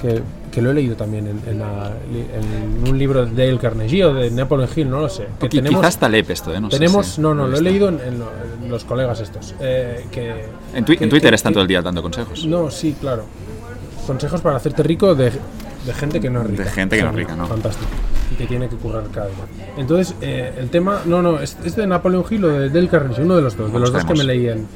que- 0.00 0.22
que 0.52 0.62
lo 0.62 0.70
he 0.70 0.74
leído 0.74 0.94
también 0.94 1.26
en, 1.26 1.40
en 1.48 1.58
la- 1.58 1.90
en 2.12 2.88
un 2.88 2.96
libro 2.96 3.26
de 3.26 3.46
Dale 3.46 3.58
Carnegie 3.58 4.04
o 4.04 4.14
de 4.14 4.30
Napoleon 4.30 4.68
Hill, 4.76 4.88
no 4.88 5.00
lo 5.00 5.08
sé. 5.08 5.26
Que 5.40 5.48
tenemos, 5.48 5.80
Quizás 5.80 5.98
Taleb 5.98 6.30
esto, 6.30 6.54
¿eh? 6.54 6.60
No 6.60 6.70
sé 6.70 6.78
tenemos 6.78 7.06
si- 7.06 7.20
no, 7.20 7.34
no, 7.34 7.42
lo 7.48 7.56
he 7.56 7.60
visto. 7.60 7.64
leído 7.64 7.88
en, 7.88 7.98
en 8.00 8.18
lo- 8.20 8.30
en 8.62 8.70
los 8.70 8.84
colegas 8.84 9.18
estos. 9.18 9.54
eh, 9.60 10.06
que, 10.12 10.44
En, 10.74 10.84
twi- 10.84 10.96
que- 10.98 11.04
en 11.04 11.10
Twitter 11.10 11.34
están 11.34 11.52
todo 11.52 11.62
el 11.62 11.68
día 11.68 11.82
dando 11.82 12.00
consejos. 12.02 12.46
no, 12.46 12.70
sí, 12.70 12.94
claro. 13.00 13.24
Consejos 14.06 14.40
para 14.42 14.56
hacerte 14.58 14.82
rico 14.84 15.14
de, 15.16 15.32
de 15.86 15.94
gente 15.94 16.20
que 16.20 16.30
no 16.30 16.42
es 16.42 16.46
rica. 16.48 16.64
De 16.64 16.70
gente 16.70 16.96
que 16.96 17.02
no 17.02 17.10
es 17.10 17.14
rica, 17.16 17.36
¿no? 17.36 17.46
Fantástico. 17.46 17.90
Y 18.32 18.34
que 18.36 18.46
tiene 18.46 18.68
que 18.68 18.76
currar 18.76 19.04
cada 19.12 19.26
día. 19.26 19.44
Entonces, 19.76 20.14
eh, 20.20 20.52
el 20.58 20.70
tema, 20.70 21.02
no, 21.04 21.22
no, 21.22 21.40
es, 21.40 21.56
es 21.64 21.76
de 21.76 21.86
Napoleon 21.86 22.24
Hill 22.28 22.44
o 22.44 22.48
de 22.48 22.70
Del 22.70 22.88
Carnegie, 22.88 23.22
uno 23.22 23.36
de 23.36 23.42
los 23.42 23.56
dos, 23.56 23.72
de 23.72 23.78
los 23.78 23.92
dos 23.92 24.04
que 24.04 24.14
me 24.14 24.24
leí 24.24 24.48
en, 24.48 24.66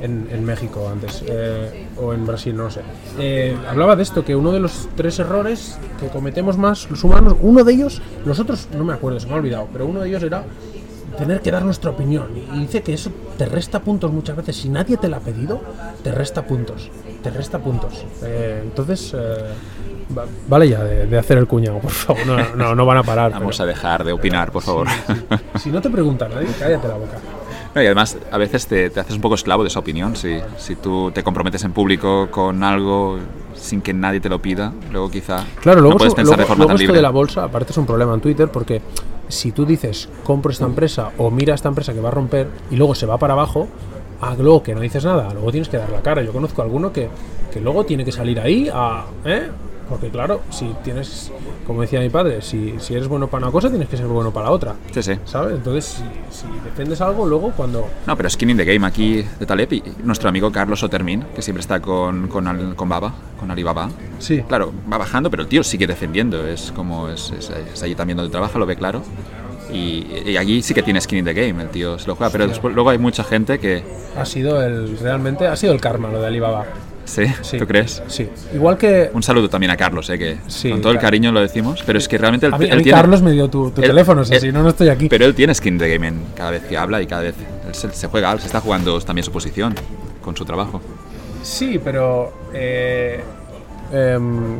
en, 0.00 0.28
en 0.30 0.44
México 0.44 0.88
antes, 0.90 1.24
eh, 1.26 1.86
o 1.96 2.12
en 2.12 2.26
Brasil, 2.26 2.56
no 2.56 2.70
sé. 2.70 2.80
Eh, 3.18 3.56
hablaba 3.68 3.96
de 3.96 4.02
esto, 4.02 4.24
que 4.24 4.36
uno 4.36 4.52
de 4.52 4.60
los 4.60 4.88
tres 4.96 5.18
errores 5.18 5.78
que 6.00 6.08
cometemos 6.08 6.58
más 6.58 6.90
los 6.90 7.02
humanos, 7.02 7.36
uno 7.40 7.64
de 7.64 7.72
ellos, 7.72 8.02
los 8.24 8.38
otros 8.38 8.68
no 8.76 8.84
me 8.84 8.92
acuerdo, 8.92 9.18
se 9.20 9.26
me 9.26 9.32
ha 9.32 9.36
olvidado, 9.36 9.68
pero 9.72 9.86
uno 9.86 10.00
de 10.00 10.08
ellos 10.08 10.22
era 10.22 10.44
tener 11.16 11.40
que 11.40 11.50
dar 11.50 11.64
nuestra 11.64 11.90
opinión. 11.90 12.28
Y 12.54 12.60
dice 12.60 12.82
que 12.82 12.92
eso 12.94 13.10
te 13.36 13.46
resta 13.46 13.80
puntos 13.80 14.12
muchas 14.12 14.36
veces. 14.36 14.56
Si 14.56 14.68
nadie 14.68 14.96
te 14.96 15.08
la 15.08 15.16
ha 15.16 15.20
pedido, 15.20 15.60
te 16.04 16.12
resta 16.12 16.46
puntos. 16.46 16.90
Te 17.22 17.30
resta 17.30 17.58
puntos. 17.58 18.04
Eh, 18.22 18.60
entonces, 18.62 19.12
eh, 19.16 19.36
vale 20.48 20.68
ya 20.68 20.82
de, 20.84 21.06
de 21.06 21.18
hacer 21.18 21.38
el 21.38 21.46
cuñado, 21.46 21.78
por 21.78 21.90
favor. 21.90 22.26
No, 22.26 22.54
no, 22.56 22.74
no 22.74 22.86
van 22.86 22.98
a 22.98 23.02
parar. 23.02 23.32
Vamos 23.32 23.56
pero- 23.56 23.64
a 23.64 23.72
dejar 23.72 24.04
de 24.04 24.12
opinar, 24.12 24.50
por 24.50 24.62
favor. 24.62 24.86
Si 25.58 25.70
no 25.70 25.80
te 25.80 25.90
pregunta 25.90 26.28
nadie, 26.28 26.48
cállate 26.58 26.88
la 26.88 26.94
boca. 26.94 27.18
No, 27.74 27.82
y 27.82 27.86
además, 27.86 28.16
a 28.32 28.38
veces 28.38 28.66
te, 28.66 28.88
te 28.90 28.98
haces 29.00 29.14
un 29.14 29.20
poco 29.20 29.34
esclavo 29.34 29.62
de 29.62 29.68
esa 29.68 29.78
opinión. 29.80 30.16
Si, 30.16 30.38
si 30.56 30.74
tú 30.76 31.10
te 31.12 31.22
comprometes 31.22 31.62
en 31.64 31.72
público 31.72 32.28
con 32.30 32.64
algo 32.64 33.18
sin 33.54 33.82
que 33.82 33.92
nadie 33.92 34.20
te 34.20 34.28
lo 34.28 34.40
pida, 34.40 34.72
luego 34.90 35.10
quizá 35.10 35.44
Claro, 35.60 35.80
luego, 35.80 35.94
no 35.94 35.98
puedes 35.98 36.14
pensar 36.14 36.36
luego- 36.36 36.42
de 36.42 36.46
forma 36.46 36.62
luego 36.64 36.68
tan 36.68 36.76
esto 36.76 36.82
libre. 36.84 36.96
de 36.98 37.02
la 37.02 37.10
bolsa, 37.10 37.44
aparte 37.44 37.72
es 37.72 37.76
un 37.78 37.86
problema 37.86 38.14
en 38.14 38.20
Twitter 38.20 38.48
porque 38.48 38.80
si 39.28 39.52
tú 39.52 39.66
dices 39.66 40.08
compro 40.24 40.50
esta 40.50 40.64
empresa 40.64 41.10
o 41.18 41.30
mira 41.30 41.54
esta 41.54 41.68
empresa 41.68 41.92
que 41.92 42.00
va 42.00 42.08
a 42.08 42.12
romper 42.12 42.48
y 42.70 42.76
luego 42.76 42.94
se 42.94 43.04
va 43.04 43.18
para 43.18 43.34
abajo, 43.34 43.68
ah, 44.22 44.34
luego 44.38 44.62
que 44.62 44.74
no 44.74 44.80
dices 44.80 45.04
nada, 45.04 45.28
luego 45.34 45.50
tienes 45.50 45.68
que 45.68 45.76
dar 45.76 45.90
la 45.90 46.00
cara. 46.00 46.22
Yo 46.22 46.32
conozco 46.32 46.62
a 46.62 46.64
alguno 46.64 46.92
que, 46.92 47.08
que 47.52 47.60
luego 47.60 47.84
tiene 47.84 48.04
que 48.04 48.12
salir 48.12 48.40
ahí 48.40 48.70
a. 48.72 49.04
¿eh? 49.26 49.48
Porque 49.88 50.10
claro, 50.10 50.42
si 50.50 50.66
tienes, 50.84 51.32
como 51.66 51.80
decía 51.80 52.00
mi 52.00 52.10
padre, 52.10 52.42
si, 52.42 52.74
si 52.78 52.94
eres 52.94 53.08
bueno 53.08 53.28
para 53.28 53.44
una 53.46 53.52
cosa, 53.52 53.70
tienes 53.70 53.88
que 53.88 53.96
ser 53.96 54.06
bueno 54.06 54.30
para 54.32 54.50
otra. 54.50 54.74
Sí, 54.92 55.02
sí. 55.02 55.12
¿Sabes? 55.24 55.54
Entonces, 55.56 55.84
si, 56.30 56.36
si 56.42 56.46
defendes 56.64 57.00
algo, 57.00 57.26
luego 57.26 57.52
cuando. 57.56 57.86
No, 58.06 58.16
pero 58.16 58.28
skin 58.28 58.50
in 58.50 58.56
the 58.58 58.64
game 58.64 58.86
aquí 58.86 59.24
de 59.40 59.46
Taleb 59.46 59.72
y 59.72 59.82
nuestro 60.04 60.28
amigo 60.28 60.52
Carlos 60.52 60.82
Otermin, 60.82 61.24
que 61.34 61.40
siempre 61.40 61.60
está 61.62 61.80
con, 61.80 62.28
con, 62.28 62.46
Al- 62.46 62.74
con 62.76 62.88
Baba, 62.88 63.14
con 63.40 63.50
Alibaba. 63.50 63.88
Sí. 64.18 64.42
Claro, 64.46 64.72
va 64.92 64.98
bajando, 64.98 65.30
pero 65.30 65.42
el 65.44 65.48
tío 65.48 65.64
sigue 65.64 65.86
defendiendo. 65.86 66.46
Es 66.46 66.70
como, 66.72 67.08
es, 67.08 67.30
es, 67.30 67.48
es 67.50 67.82
allí 67.82 67.94
también 67.94 68.18
donde 68.18 68.30
trabaja, 68.30 68.58
lo 68.58 68.66
ve 68.66 68.76
claro. 68.76 69.02
Y, 69.72 70.06
y 70.26 70.36
allí 70.38 70.62
sí 70.62 70.72
que 70.72 70.82
tiene 70.82 71.00
skin 71.00 71.18
in 71.18 71.24
the 71.26 71.34
game, 71.34 71.62
el 71.62 71.68
tío 71.68 71.98
se 71.98 72.06
lo 72.08 72.14
juega. 72.14 72.30
Pero 72.32 72.46
después, 72.46 72.74
luego 72.74 72.90
hay 72.90 72.98
mucha 72.98 73.22
gente 73.24 73.58
que. 73.58 73.82
Ha 74.18 74.24
sido 74.24 74.62
el. 74.62 74.98
Realmente 74.98 75.46
ha 75.46 75.56
sido 75.56 75.72
el 75.72 75.80
karma 75.80 76.08
lo 76.10 76.20
de 76.20 76.26
Alibaba. 76.26 76.64
¿Sí? 77.08 77.24
Sí. 77.42 77.58
¿Tú 77.58 77.66
crees? 77.66 78.02
Sí. 78.06 78.28
Igual 78.54 78.76
que. 78.76 79.10
Un 79.14 79.22
saludo 79.22 79.48
también 79.48 79.70
a 79.70 79.76
Carlos, 79.76 80.08
¿eh? 80.10 80.18
que 80.18 80.38
Sí, 80.46 80.70
con 80.70 80.82
todo 80.82 80.92
el 80.92 80.98
cariño 80.98 81.32
lo 81.32 81.40
decimos, 81.40 81.82
pero 81.86 81.98
es 81.98 82.06
que 82.06 82.18
realmente 82.18 82.46
él, 82.46 82.54
A 82.54 82.58
mí, 82.58 82.66
a 82.66 82.68
él 82.72 82.76
mí 82.78 82.82
tiene, 82.82 82.98
Carlos 82.98 83.22
me 83.22 83.32
dio 83.32 83.48
tu, 83.48 83.70
tu 83.70 83.80
él- 83.80 83.88
teléfono, 83.88 84.20
o 84.20 84.24
sea, 84.24 84.36
él- 84.36 84.42
si 84.42 84.52
no, 84.52 84.62
no 84.62 84.68
estoy 84.68 84.88
aquí. 84.90 85.08
Pero 85.08 85.24
él 85.24 85.34
tiene 85.34 85.54
skin 85.54 85.78
de 85.78 85.88
game 85.94 86.08
en 86.08 86.22
cada 86.36 86.50
vez 86.50 86.62
que 86.64 86.76
habla 86.76 87.00
y 87.00 87.06
cada 87.06 87.22
vez 87.22 87.34
él 87.66 87.74
se, 87.74 87.90
se 87.92 88.06
juega, 88.08 88.38
se 88.38 88.46
está 88.46 88.60
jugando 88.60 89.00
también 89.00 89.24
su 89.24 89.32
posición 89.32 89.74
con 90.22 90.36
su 90.36 90.44
trabajo. 90.44 90.80
Sí, 91.42 91.80
pero. 91.82 92.32
eh, 92.52 93.22
em, 93.92 94.58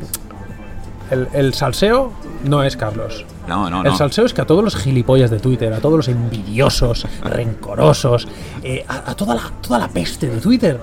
el, 1.10 1.28
el 1.32 1.54
salseo 1.54 2.12
no 2.44 2.62
es 2.62 2.76
Carlos. 2.76 3.24
No, 3.46 3.70
no, 3.70 3.78
El 3.78 3.84
no. 3.92 3.96
salseo 3.96 4.26
es 4.26 4.34
que 4.34 4.42
a 4.42 4.46
todos 4.46 4.62
los 4.62 4.76
gilipollas 4.76 5.30
de 5.30 5.38
Twitter, 5.38 5.72
a 5.72 5.78
todos 5.80 5.96
los 5.96 6.08
envidiosos, 6.08 7.06
rencorosos, 7.22 8.28
eh, 8.62 8.84
a, 8.86 9.10
a 9.10 9.14
toda, 9.16 9.34
la, 9.34 9.42
toda 9.62 9.78
la 9.78 9.88
peste 9.88 10.28
de 10.28 10.36
Twitter, 10.38 10.78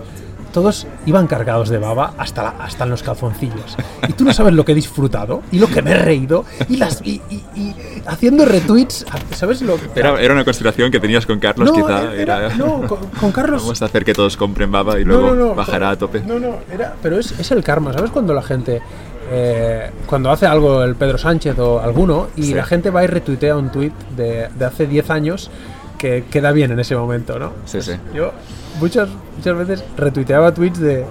todos 0.56 0.88
iban 1.06 1.28
cargados 1.28 1.68
de 1.70 1.78
baba 1.78 2.14
hasta, 2.18 2.42
la- 2.42 2.56
hasta 2.60 2.86
en 2.86 2.90
los 2.90 3.04
calzoncillos. 3.04 3.76
Y 4.08 4.14
tú 4.14 4.24
no 4.24 4.34
sabes 4.34 4.54
lo 4.54 4.64
que 4.66 4.72
he 4.72 4.76
disfrutado 4.76 5.44
y 5.52 5.60
lo 5.60 5.68
que 5.68 5.82
me 5.82 5.92
he 5.92 5.98
reído 6.00 6.46
y, 6.70 6.78
las, 6.78 7.02
y, 7.04 7.22
y- 7.30 7.44
y 7.56 7.76
haciendo 8.08 8.46
retweets. 8.46 9.06
¿Sabes 9.32 9.62
lo 9.62 9.76
que.? 9.76 10.00
Era, 10.00 10.20
era 10.22 10.34
una 10.34 10.46
conspiración 10.46 10.90
que 10.92 11.00
tenías 11.00 11.26
con 11.26 11.40
Carlos, 11.40 11.70
No, 11.70 11.76
quizá. 11.76 12.14
era- 12.14 12.46
Era, 12.48 12.56
no, 12.56 12.88
con, 12.88 13.00
con 13.20 13.32
Carlos. 13.34 13.62
Vamos 13.64 13.82
a 13.82 13.86
hacer 13.86 14.06
que 14.06 14.14
todos 14.14 14.38
compren 14.38 14.72
baba 14.72 14.98
y 15.00 15.04
luego 15.04 15.54
bajará 15.54 15.90
a 15.92 15.98
tope. 15.98 16.22
No, 16.22 16.40
no, 16.40 16.56
era, 16.74 16.96
pero 17.04 17.20
es, 17.20 17.38
es 17.38 17.52
el 17.52 17.62
karma. 17.64 17.92
¿Sabes 17.94 18.10
cuando 18.12 18.34
la 18.34 18.42
gente, 18.42 18.82
eh, 19.30 19.92
cuando 20.06 20.32
hace 20.32 20.46
algo 20.46 20.84
el 20.84 20.96
Pedro 20.96 21.18
Sánchez 21.18 21.60
o 21.60 21.82
alguno, 21.82 22.28
y 22.38 22.44
Sí. 22.44 22.54
la 22.54 22.64
gente 22.64 22.90
va 22.90 23.04
y 23.04 23.08
retuitea 23.08 23.58
un 23.58 23.72
tuit 23.72 23.94
de, 24.16 24.48
de 24.58 24.66
hace 24.66 24.88
10 24.88 25.10
años 25.10 25.52
que 25.98 26.24
queda 26.32 26.52
bien 26.54 26.72
en 26.72 26.80
ese 26.80 26.96
momento, 26.96 27.38
¿no? 27.40 27.52
Sí, 27.66 27.82
sí. 27.82 27.92
Yo 28.14 28.32
muchas, 28.80 29.10
muchas 29.38 29.58
veces 29.58 29.84
retuiteaba 29.98 30.54
tweets 30.54 30.80
de, 30.80 31.06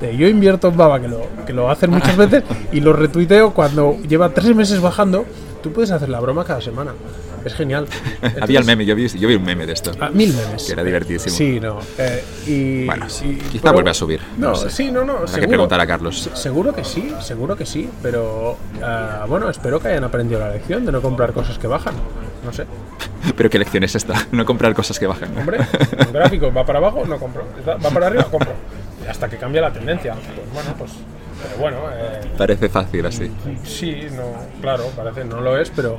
de 0.00 0.16
yo 0.16 0.26
invierto 0.28 0.68
en 0.68 0.76
baba, 0.76 1.00
que 1.00 1.08
lo, 1.08 1.22
que 1.46 1.52
lo 1.52 1.70
hacen 1.70 1.90
muchas 1.90 2.16
veces, 2.16 2.44
y 2.72 2.80
lo 2.80 2.92
retuiteo 2.92 3.52
cuando 3.52 3.96
lleva 4.08 4.30
tres 4.30 4.54
meses 4.54 4.80
bajando. 4.80 5.24
Tú 5.62 5.72
puedes 5.72 5.90
hacer 5.90 6.08
la 6.08 6.20
broma 6.20 6.42
cada 6.44 6.62
semana. 6.62 6.92
Es 7.44 7.54
genial. 7.54 7.86
Había 8.40 8.60
el 8.60 8.64
meme, 8.64 8.84
yo 8.86 8.94
vi, 8.94 9.08
yo 9.08 9.28
vi 9.28 9.34
un 9.34 9.42
meme 9.42 9.66
de 9.66 9.74
esto. 9.74 9.92
Ah, 10.00 10.08
mil 10.10 10.32
memes. 10.34 10.64
Que 10.64 10.72
era 10.72 10.82
divertidísimo. 10.82 11.34
Sí, 11.36 11.60
no. 11.60 11.78
eh, 11.98 12.24
y, 12.46 12.86
Bueno, 12.86 13.06
y- 13.24 13.34
quizá 13.36 13.62
pero- 13.64 13.72
vuelva 13.74 13.90
a 13.90 13.94
subir, 13.94 14.20
No, 14.38 14.48
no 14.50 14.54
sé. 14.56 14.70
sí, 14.70 14.90
no, 14.90 15.04
no. 15.04 15.12
Habrá 15.12 15.24
que 15.26 15.32
seguro. 15.32 15.48
preguntar 15.48 15.80
a 15.80 15.86
Carlos. 15.86 16.18
Se- 16.22 16.36
Seguro 16.36 16.74
que 16.74 16.82
sí, 16.84 17.12
seguro 17.20 17.56
que 17.56 17.66
sí. 17.66 17.88
Pero 18.02 18.56
ah, 18.82 19.26
bueno, 19.28 19.50
espero 19.50 19.80
que 19.80 19.88
hayan 19.88 20.04
aprendido 20.04 20.40
la 20.40 20.50
lección 20.50 20.86
de 20.86 20.92
no 20.92 21.02
comprar 21.02 21.32
cosas 21.34 21.58
que 21.58 21.66
bajan. 21.66 21.94
No 22.44 22.52
sé. 22.52 22.64
Pero 23.36 23.50
qué 23.50 23.58
lección 23.58 23.84
es 23.84 23.94
esta, 23.94 24.14
no 24.32 24.44
comprar 24.44 24.74
cosas 24.74 24.98
que 24.98 25.06
bajan. 25.06 25.36
Hombre, 25.36 25.58
un 26.06 26.12
gráfico 26.12 26.52
va 26.52 26.64
para 26.64 26.78
abajo, 26.78 27.04
no 27.06 27.18
compro. 27.18 27.44
Va 27.66 27.90
para 27.90 28.06
arriba, 28.06 28.24
compro. 28.24 28.52
Hasta 29.08 29.28
que 29.28 29.36
cambia 29.36 29.60
la 29.62 29.72
tendencia. 29.72 30.14
Pues 30.14 30.52
bueno, 30.52 30.74
pues. 30.78 30.92
Pero 31.42 31.56
bueno, 31.58 31.78
eh, 31.92 32.20
Parece 32.36 32.68
fácil 32.68 33.06
así. 33.06 33.30
Sí, 33.64 34.06
no, 34.14 34.60
claro, 34.60 34.84
parece 34.94 35.24
no 35.24 35.40
lo 35.40 35.58
es, 35.58 35.70
pero, 35.70 35.98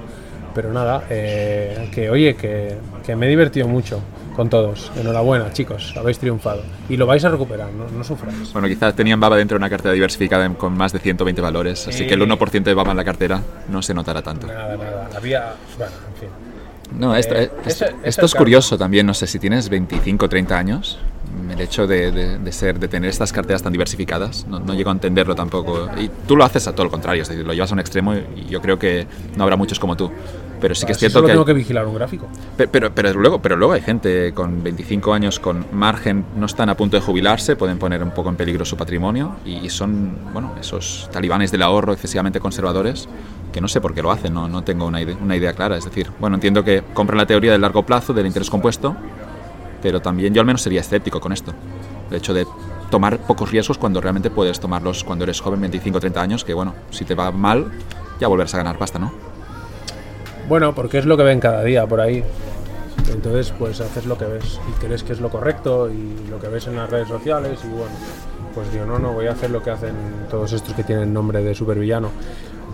pero 0.53 0.71
nada, 0.71 1.03
eh, 1.09 1.89
que 1.93 2.09
oye, 2.11 2.35
que, 2.35 2.75
que 3.03 3.15
me 3.15 3.25
he 3.25 3.29
divertido 3.29 3.67
mucho 3.67 4.01
con 4.41 4.49
todos. 4.49 4.91
Enhorabuena, 4.97 5.53
chicos, 5.53 5.93
habéis 5.95 6.17
triunfado. 6.17 6.63
Y 6.89 6.97
lo 6.97 7.05
vais 7.05 7.23
a 7.23 7.29
recuperar, 7.29 7.71
no, 7.73 7.87
no 7.95 8.03
sufráis. 8.03 8.51
Bueno, 8.53 8.67
quizás 8.67 8.95
tenían 8.95 9.19
baba 9.19 9.37
dentro 9.37 9.53
de 9.55 9.59
una 9.59 9.69
cartera 9.69 9.93
diversificada 9.93 10.49
con 10.55 10.75
más 10.75 10.91
de 10.93 10.97
120 10.97 11.39
valores, 11.41 11.87
así 11.87 11.99
Sí. 11.99 12.07
que 12.07 12.15
el 12.15 12.21
1% 12.23 12.63
de 12.63 12.73
baba 12.73 12.89
en 12.89 12.97
la 12.97 13.03
cartera 13.03 13.39
no 13.69 13.83
se 13.83 13.93
notará 13.93 14.23
tanto. 14.23 14.47
Nada, 14.47 14.75
nada, 14.77 15.09
había, 15.15 15.53
bueno, 15.77 15.93
en 16.15 16.19
fin. 16.19 16.29
No, 16.97 17.15
esto, 17.15 17.35
Eh, 17.35 17.51
esto- 17.65 17.85
ese 17.85 17.95
esto 18.03 18.25
es 18.25 18.35
curioso 18.35 18.77
también, 18.77 19.05
no 19.05 19.13
sé, 19.13 19.27
si 19.27 19.39
tienes 19.39 19.69
25 19.69 20.25
o 20.25 20.29
30 20.29 20.57
años, 20.57 20.97
el 21.49 21.61
hecho 21.61 21.87
de, 21.87 22.11
de- 22.11 22.37
de 22.37 22.51
ser, 22.51 22.79
de 22.79 22.87
tener 22.87 23.09
estas 23.09 23.31
carteras 23.31 23.63
tan 23.63 23.71
diversificadas, 23.71 24.45
no, 24.47 24.59
no 24.59 24.73
llego 24.73 24.89
a 24.89 24.93
entenderlo 24.93 25.33
tampoco. 25.35 25.87
Y 25.97 26.09
tú 26.27 26.35
lo 26.35 26.43
haces 26.43 26.67
a 26.67 26.73
todo 26.73 26.85
lo 26.85 26.91
contrario, 26.91 27.23
es 27.23 27.29
decir, 27.29 27.45
lo 27.45 27.53
llevas 27.53 27.71
a 27.71 27.73
un 27.75 27.79
extremo 27.79 28.13
y, 28.15 28.45
yo 28.49 28.61
creo 28.61 28.77
que 28.77 29.07
no 29.37 29.43
habrá 29.43 29.55
muchos 29.55 29.79
como 29.79 29.95
tú. 29.95 30.11
Pero 30.59 30.75
sí 30.75 30.85
que 30.85 30.91
es 30.91 30.97
Así 30.97 31.05
cierto 31.07 31.19
solo 31.19 31.27
que... 31.27 31.33
tengo 31.33 31.45
que 31.45 31.53
vigilar 31.53 31.87
un 31.87 31.95
gráfico. 31.95 32.27
Pe- 32.55 32.67
Pero, 32.67 32.93
pero, 32.93 33.13
luego, 33.13 33.41
pero 33.41 33.55
luego 33.55 33.73
hay 33.73 33.81
gente 33.81 34.31
con 34.33 34.61
25 34.61 35.11
años 35.13 35.39
con 35.39 35.65
margen, 35.71 36.23
no 36.37 36.45
están 36.45 36.69
a 36.69 36.77
punto 36.77 36.97
de 36.97 37.01
jubilarse, 37.01 37.55
pueden 37.55 37.79
poner 37.79 38.03
un 38.03 38.11
poco 38.11 38.29
en 38.29 38.35
peligro 38.35 38.63
su 38.63 38.77
patrimonio 38.77 39.37
y 39.43 39.67
son, 39.69 40.15
bueno, 40.33 40.53
esos 40.61 41.09
talibanes 41.11 41.51
del 41.51 41.63
ahorro 41.63 41.93
excesivamente 41.93 42.39
conservadores 42.39 43.09
que 43.51 43.61
no 43.61 43.67
sé 43.67 43.81
por 43.81 43.93
qué 43.93 44.01
lo 44.01 44.11
hacen, 44.11 44.33
no, 44.33 44.47
no 44.47 44.63
tengo 44.63 44.85
una 44.85 45.01
idea, 45.01 45.17
una 45.21 45.35
idea 45.35 45.53
clara. 45.53 45.77
Es 45.77 45.85
decir, 45.85 46.09
bueno, 46.19 46.35
entiendo 46.35 46.63
que 46.63 46.83
compran 46.93 47.17
la 47.17 47.25
teoría 47.25 47.51
del 47.51 47.61
largo 47.61 47.83
plazo, 47.85 48.13
del 48.13 48.25
interés 48.25 48.49
compuesto, 48.49 48.95
pero 49.81 50.01
también 50.01 50.33
yo 50.33 50.41
al 50.41 50.47
menos 50.47 50.61
sería 50.61 50.81
escéptico 50.81 51.19
con 51.19 51.33
esto. 51.33 51.53
El 52.09 52.17
hecho 52.17 52.33
de 52.33 52.45
tomar 52.89 53.17
pocos 53.19 53.49
riesgos 53.51 53.77
cuando 53.77 54.01
realmente 54.01 54.29
puedes 54.29 54.59
tomarlos 54.59 55.03
cuando 55.03 55.23
eres 55.23 55.39
joven, 55.41 55.61
25 55.61 55.97
o 55.97 56.01
30 56.01 56.21
años, 56.21 56.43
que 56.43 56.53
bueno, 56.53 56.75
si 56.91 57.05
te 57.05 57.15
va 57.15 57.31
mal, 57.31 57.71
ya 58.19 58.27
volverás 58.27 58.53
a 58.53 58.57
ganar 58.57 58.77
pasta, 58.77 58.99
¿no? 58.99 59.11
Bueno, 60.47 60.75
porque 60.75 60.97
es 60.97 61.05
lo 61.05 61.17
que 61.17 61.23
ven 61.23 61.39
cada 61.39 61.63
día 61.63 61.87
por 61.87 62.01
ahí. 62.01 62.23
Entonces, 63.11 63.53
pues 63.57 63.79
haces 63.81 64.05
lo 64.05 64.17
que 64.17 64.25
ves 64.25 64.59
y 64.69 64.85
crees 64.85 65.03
que 65.03 65.13
es 65.13 65.21
lo 65.21 65.29
correcto 65.29 65.89
y 65.89 66.29
lo 66.29 66.39
que 66.39 66.47
ves 66.47 66.67
en 66.67 66.75
las 66.75 66.89
redes 66.89 67.07
sociales 67.07 67.59
y 67.63 67.67
bueno, 67.67 67.91
pues 68.53 68.71
digo, 68.71 68.85
no, 68.85 68.99
no, 68.99 69.13
voy 69.13 69.27
a 69.27 69.31
hacer 69.31 69.49
lo 69.49 69.63
que 69.63 69.71
hacen 69.71 69.95
todos 70.29 70.53
estos 70.53 70.73
que 70.73 70.83
tienen 70.83 71.13
nombre 71.13 71.43
de 71.43 71.55
supervillano. 71.55 72.09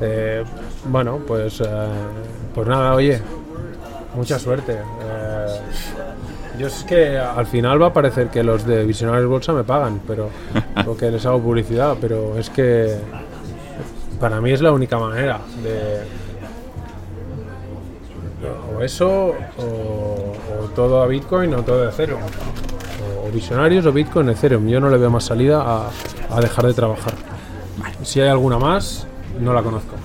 Eh, 0.02 0.44
bueno, 0.86 1.20
pues, 1.26 1.62
eh, 1.62 1.66
pues 2.54 2.68
nada, 2.68 2.94
oye, 2.94 3.22
mucha 4.16 4.38
suerte. 4.40 4.74
Eh, 4.74 5.60
yo 6.60 6.68
es 6.68 6.84
que 6.84 7.18
al 7.18 7.46
final 7.46 7.82
va 7.82 7.88
a 7.88 7.94
parecer 7.94 8.30
que 8.30 8.44
los 8.44 8.66
de 8.66 8.84
Visionarios 8.84 9.30
Bolsa 9.30 9.54
me 9.54 9.64
pagan, 9.64 10.02
pero 10.08 10.30
o 10.88 10.98
que 10.98 11.12
les 11.12 11.26
hago 11.26 11.40
publicidad, 11.40 11.96
pero 12.00 12.38
es 12.38 12.50
que 12.50 12.96
para 14.20 14.42
mí 14.42 14.52
es 14.52 14.62
la 14.62 14.72
única 14.72 14.98
manera 14.98 15.40
de, 15.64 16.02
o 18.76 18.82
eso 18.82 19.36
o, 19.58 19.64
o 19.64 20.66
todo 20.76 21.02
a 21.04 21.08
Bitcoin 21.08 21.54
o 21.54 21.62
todo 21.64 21.86
a 21.86 21.90
Ethereum. 21.90 22.22
O, 22.22 23.28
o 23.28 23.32
Visionarios 23.32 23.86
o 23.86 23.92
Bitcoin, 23.92 24.30
Ethereum. 24.30 24.68
Yo 24.68 24.80
no 24.80 24.90
le 24.90 24.98
veo 24.98 25.10
más 25.10 25.26
salida 25.26 25.62
a, 25.62 25.90
a 26.30 26.42
dejar 26.42 26.66
de 26.66 26.74
trabajar. 26.74 27.14
Si 28.04 28.22
hay 28.22 28.30
alguna 28.30 28.58
más, 28.58 29.08
no 29.40 29.54
la 29.54 29.62
conozco. 29.64 29.96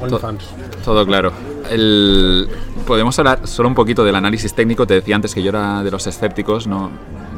OnlyFans. 0.00 0.44
Todo 0.84 1.06
claro. 1.06 1.32
El- 1.70 2.48
Podemos 2.86 3.18
hablar 3.18 3.46
solo 3.46 3.68
un 3.68 3.74
poquito 3.74 4.04
del 4.04 4.14
análisis 4.14 4.54
técnico. 4.54 4.86
Te 4.86 4.94
decía 4.94 5.16
antes 5.16 5.34
que 5.34 5.42
yo 5.42 5.48
era 5.50 5.82
de 5.82 5.90
los 5.90 6.06
escépticos. 6.06 6.66
No, 6.66 6.90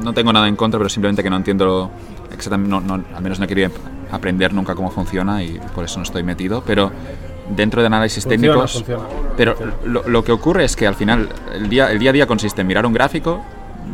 no 0.03 0.13
tengo 0.13 0.33
nada 0.33 0.49
en 0.49 0.57
contra, 0.57 0.79
pero 0.79 0.89
simplemente 0.91 1.23
que 1.23 1.31
no 1.31 1.37
entiendo 1.37 1.91
exactamente, 2.33 2.71
no, 2.71 2.81
no- 2.81 3.05
al 3.15 3.23
menos 3.23 3.39
no 3.39 3.47
querido 3.47 3.71
aprender 4.11 4.53
nunca 4.53 4.75
cómo 4.75 4.91
funciona 4.91 5.43
y 5.43 5.59
por 5.75 5.85
eso 5.85 5.99
no 5.99 6.03
estoy 6.03 6.23
metido. 6.23 6.63
Pero 6.67 6.91
dentro 7.55 7.81
de 7.81 7.87
análisis 7.87 8.25
Funciona, 8.25 8.43
técnicos. 8.49 8.73
funciona. 8.73 9.03
Pero 9.37 9.55
lo, 9.87 10.03
lo 10.09 10.25
que 10.25 10.33
ocurre 10.33 10.65
es 10.65 10.75
que 10.77 10.87
al 10.87 10.95
final 10.97 11.29
el 11.55 11.69
día, 11.69 11.91
el 11.93 11.99
día 11.99 12.11
a 12.11 12.13
día 12.13 12.27
consiste 12.27 12.61
en 12.63 12.67
mirar 12.67 12.85
un 12.85 12.93
gráfico, 12.93 13.43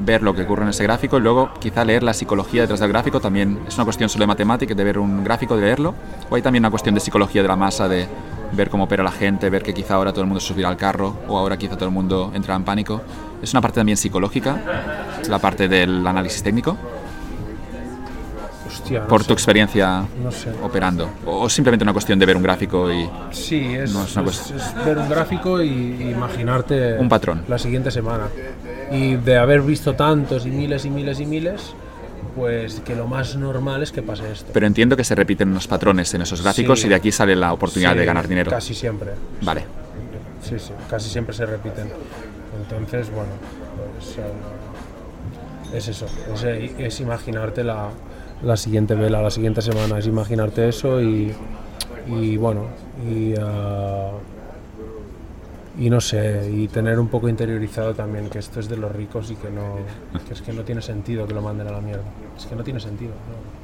ver 0.05 0.23
lo 0.23 0.35
que 0.35 0.43
ocurre 0.43 0.65
en 0.65 0.71
ese 0.71 0.83
gráfico 0.83 1.19
y 1.19 1.21
luego 1.21 1.51
quizá 1.59 1.85
leer 1.85 2.03
la 2.03 2.15
psicología 2.15 2.63
detrás 2.63 2.81
del 2.81 2.91
gráfico. 2.91 3.21
También 3.21 3.61
es 3.67 3.75
una 3.77 3.85
cuestión 3.85 4.09
solo 4.09 4.23
de 4.23 4.27
matemática, 4.27 4.75
de 4.75 4.85
ver 4.85 4.99
un 4.99 5.25
gráfico, 5.25 5.57
de 5.57 5.63
leerlo. 5.63 5.95
O 6.31 6.35
hay 6.35 6.43
también 6.43 6.63
una 6.63 6.71
cuestión 6.71 6.95
de 6.95 7.01
psicología 7.01 7.43
de 7.43 7.49
la 7.49 7.57
masa, 7.57 7.89
de 7.89 8.09
ver 8.53 8.71
cómo 8.71 8.85
opera 8.85 9.03
la 9.03 9.11
gente, 9.11 9.51
ver 9.51 9.63
que 9.63 9.75
quizá 9.75 9.95
ahora 9.95 10.13
todo 10.13 10.23
el 10.23 10.29
mundo 10.29 10.41
subirá 10.41 10.69
al 10.69 10.77
carro 10.77 11.17
o 11.29 11.39
ahora 11.39 11.57
quizá 11.57 11.77
todo 11.77 11.87
el 11.87 11.95
mundo 11.95 12.31
entra 12.35 12.55
en 12.55 12.65
pánico. 12.65 13.01
Es 13.43 13.53
una 13.53 13.61
parte 13.61 13.81
también 13.81 13.97
psicológica, 13.97 15.21
la 15.29 15.39
parte 15.39 15.69
del 15.69 16.07
análisis 16.07 16.43
técnico, 16.43 16.77
Hostia, 18.75 19.01
no 19.01 19.07
por 19.09 19.23
sé, 19.23 19.29
tu 19.29 19.33
experiencia 19.35 20.05
No 20.23 20.31
sé. 20.31 20.51
operando. 20.63 21.09
O, 21.27 21.49
simplemente 21.49 21.83
una 21.85 21.93
cuestión 21.93 22.19
de 22.19 22.27
ver 22.27 22.37
un 22.37 22.43
gráfico 22.43 22.93
y... 22.93 23.09
Sí, 23.31 23.75
es, 23.75 23.93
No, 23.93 24.05
es 24.05 24.17
una 24.17 24.31
es- 24.31 24.51
es 24.51 24.85
ver 24.85 24.99
un 24.99 25.09
gráfico 25.09 25.63
y 25.63 25.69
y 25.69 26.11
imaginarte 26.11 26.99
Un 26.99 27.09
patrón. 27.09 27.45
la 27.49 27.59
siguiente 27.59 27.91
semana. 27.91 28.25
Y 28.91 29.17
de 29.17 29.39
haber 29.39 29.61
visto 29.63 29.95
tantos 29.95 30.45
y 30.47 30.51
miles 30.51 30.85
y 30.85 30.91
miles 30.91 31.21
y 31.21 31.27
miles, 31.27 31.75
pues 32.37 32.81
que 32.81 32.95
lo 32.97 33.07
más 33.07 33.37
normal 33.37 33.83
es 33.83 33.93
que 33.93 34.03
pase 34.03 34.31
esto. 34.33 34.51
Pero 34.53 34.67
entiendo 34.67 34.97
que 34.97 35.05
se 35.05 35.15
repiten 35.15 35.49
unos 35.51 35.67
patrones 35.69 36.13
en 36.15 36.23
esos 36.23 36.43
gráficos 36.43 36.81
Sí. 36.81 36.87
y 36.87 36.91
de 36.91 36.97
aquí 36.97 37.13
sale 37.13 37.37
la 37.37 37.53
oportunidad 37.53 37.93
Sí, 37.93 37.99
de 37.99 38.05
ganar 38.05 38.27
dinero. 38.29 38.51
Casi 38.51 38.75
siempre. 38.75 39.13
Vale. 39.43 39.65
Sí, 40.43 40.59
sí, 40.59 40.73
casi 40.91 41.09
siempre 41.09 41.35
se 41.35 41.47
repiten. 41.47 41.89
Entonces, 42.61 43.09
bueno, 43.11 43.31
pues 43.99 44.19
eh, 44.19 45.77
es 45.77 45.89
eso, 45.89 46.07
es, 46.35 46.45
eh, 46.45 46.75
es 46.79 47.01
imaginarte 47.01 47.65
la, 47.65 47.89
la 48.43 48.57
siguiente 48.57 48.95
vela, 48.95 49.23
la 49.23 49.31
siguiente 49.31 49.63
semana, 49.63 49.99
es 49.99 50.07
imaginarte 50.07 50.69
eso 50.69 51.01
y, 51.01 51.33
y 52.07 52.37
bueno, 52.37 52.65
y, 53.09 53.35
ah, 53.41 54.11
y 55.79 55.91
no 55.91 56.01
sé, 56.01 56.51
y 56.53 56.69
tener 56.69 56.99
un 57.01 57.09
poco 57.09 57.29
interiorizado 57.29 57.95
también 57.95 58.29
que 58.29 58.39
esto 58.39 58.61
es 58.61 58.69
de 58.69 58.77
los 58.77 58.93
ricos 58.93 59.31
y 59.31 59.35
que 59.37 59.51
no, 59.51 59.77
que 60.27 60.35
es 60.35 60.43
que 60.43 60.53
no 60.53 60.63
tiene 60.63 60.81
sentido 60.83 61.27
que 61.27 61.35
lo 61.35 61.43
manden 61.43 61.67
a 61.69 61.73
la 61.73 61.81
mierda. 61.81 62.05
Es 62.37 62.47
que 62.47 62.55
no 62.55 62.63
tiene 62.63 62.81
sentido. 62.81 63.11
no. 63.13 63.55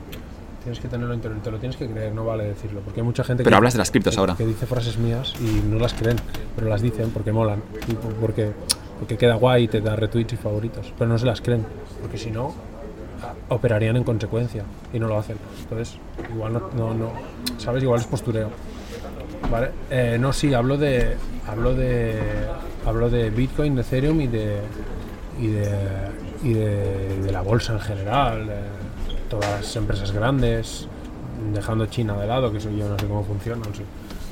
Tienes 0.62 0.78
que 0.78 0.88
tenerlo 0.88 1.14
interior, 1.14 1.40
te 1.42 1.50
lo 1.50 1.58
tienes 1.58 1.76
que 1.78 1.88
creer, 1.88 2.12
no 2.12 2.26
vale 2.26 2.44
decirlo, 2.44 2.80
porque 2.80 3.00
hay 3.00 3.06
mucha 3.06 3.24
gente 3.24 3.42
Pero 3.44 3.54
que, 3.54 3.56
hablas 3.56 3.72
de 3.72 3.78
las 3.78 3.90
criptos 3.90 4.14
que- 4.14 4.20
ahora. 4.20 4.34
que 4.34 4.44
dice 4.44 4.66
frases 4.66 4.98
mías 4.98 5.32
y 5.40 5.62
no 5.66 5.78
las 5.78 5.94
creen, 5.94 6.16
pero 6.54 6.68
las 6.68 6.82
dicen 6.82 7.08
porque 7.12 7.32
molan, 7.32 7.62
porque, 8.20 8.50
porque 8.98 9.16
queda 9.16 9.36
guay 9.36 9.64
y 9.64 9.68
te 9.68 9.80
da 9.80 9.96
retweets 9.96 10.34
y 10.34 10.36
favoritos, 10.36 10.92
pero 10.98 11.08
no 11.08 11.16
se 11.16 11.24
las 11.24 11.40
creen, 11.40 11.64
porque 12.02 12.18
si 12.18 12.30
no, 12.30 12.52
operarían 13.48 13.96
en 13.96 14.04
consecuencia 14.04 14.64
y 14.92 14.98
no 14.98 15.08
lo 15.08 15.18
hacen. 15.18 15.36
Entonces, 15.62 15.98
igual 16.32 16.54
no, 16.54 16.60
no, 16.76 16.94
no 16.94 17.12
¿sabes? 17.58 17.82
Igual 17.82 18.00
es 18.00 18.06
postureo. 18.06 18.50
¿Vale? 19.50 19.70
Eh, 19.90 20.16
no, 20.20 20.32
sí, 20.32 20.54
hablo 20.54 20.76
de, 20.76 21.16
hablo 21.48 21.74
de, 21.74 22.18
hablo 22.86 23.10
de 23.10 23.30
Bitcoin, 23.30 23.74
de 23.74 23.82
Ethereum 23.82 24.20
y 24.20 24.26
de, 24.26 24.60
y 25.40 25.48
de, 25.48 25.70
y 26.42 26.52
de, 26.54 27.32
la 27.32 27.40
bolsa 27.40 27.72
en 27.72 27.80
general, 27.80 28.46
de 28.46 29.14
todas 29.28 29.50
las 29.50 29.76
empresas 29.76 30.12
grandes, 30.12 30.86
dejando 31.52 31.86
China 31.86 32.16
de 32.16 32.26
lado, 32.26 32.52
que 32.52 32.58
eso 32.58 32.70
yo 32.70 32.88
no 32.88 32.98
sé 32.98 33.06
cómo 33.06 33.24
funciona, 33.24 33.58
no 33.66 33.74
sé, 33.74 33.82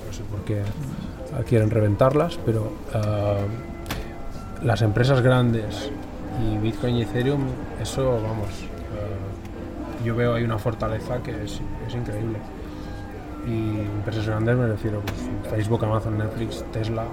no 0.06 0.12
sé 0.12 0.22
por 0.30 0.40
qué 0.44 0.62
quieren 1.48 1.70
reventarlas, 1.70 2.38
pero 2.44 2.72
ah, 2.94 3.38
las 4.62 4.82
empresas 4.82 5.20
grandes 5.20 5.90
y 6.42 6.58
Bitcoin 6.58 6.96
y 6.96 7.02
Ethereum, 7.02 7.40
eso 7.80 8.20
vamos, 8.22 8.48
yo 10.04 10.14
veo 10.14 10.34
ahí 10.34 10.44
una 10.44 10.58
fortaleza 10.58 11.22
que 11.22 11.30
es, 11.44 11.60
es 11.86 11.94
increíble. 11.94 12.38
Y 13.46 13.80
empresas 13.80 14.26
grandes 14.26 14.56
me 14.56 14.66
refiero, 14.66 15.00
pues, 15.00 15.50
Facebook, 15.50 15.84
Amazon, 15.84 16.18
Netflix, 16.18 16.64
Tesla. 16.72 17.04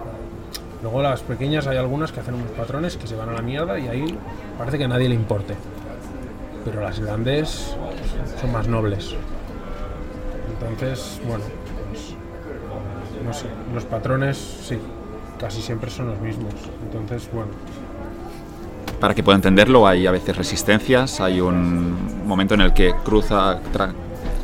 Luego 0.81 1.01
las 1.01 1.21
pequeñas 1.21 1.65
hay 1.67 1.77
algunas 1.77 2.11
que 2.11 2.19
hacen 2.19 2.35
unos 2.35 2.51
patrones 2.51 2.97
que 2.97 3.07
se 3.07 3.15
van 3.15 3.29
a 3.29 3.33
la 3.33 3.41
mierda 3.41 3.79
y 3.79 3.87
ahí 3.87 4.19
parece 4.57 4.77
que 4.77 4.83
a 4.83 4.87
nadie 4.87 5.09
le 5.09 5.15
importe. 5.15 5.55
Pero 6.63 6.81
las 6.81 6.99
grandes 6.99 7.75
son 8.39 8.51
más 8.51 8.67
nobles. 8.67 9.15
Entonces, 10.53 11.21
bueno, 11.27 11.43
pues, 11.89 12.15
no 13.23 13.33
sé, 13.33 13.47
los 13.73 13.85
patrones 13.85 14.37
sí, 14.37 14.77
casi 15.39 15.61
siempre 15.61 15.89
son 15.89 16.07
los 16.07 16.19
mismos. 16.19 16.53
Entonces, 16.83 17.29
bueno, 17.31 17.51
Para 18.99 19.13
que 19.13 19.23
pueda 19.23 19.35
entenderlo, 19.35 19.87
hay 19.87 20.07
a 20.07 20.11
veces 20.11 20.35
resistencias, 20.37 21.19
hay 21.21 21.41
un 21.41 22.25
momento 22.25 22.53
en 22.53 22.61
el 22.61 22.73
que 22.73 22.93
cruza, 23.03 23.59
tra- 23.73 23.93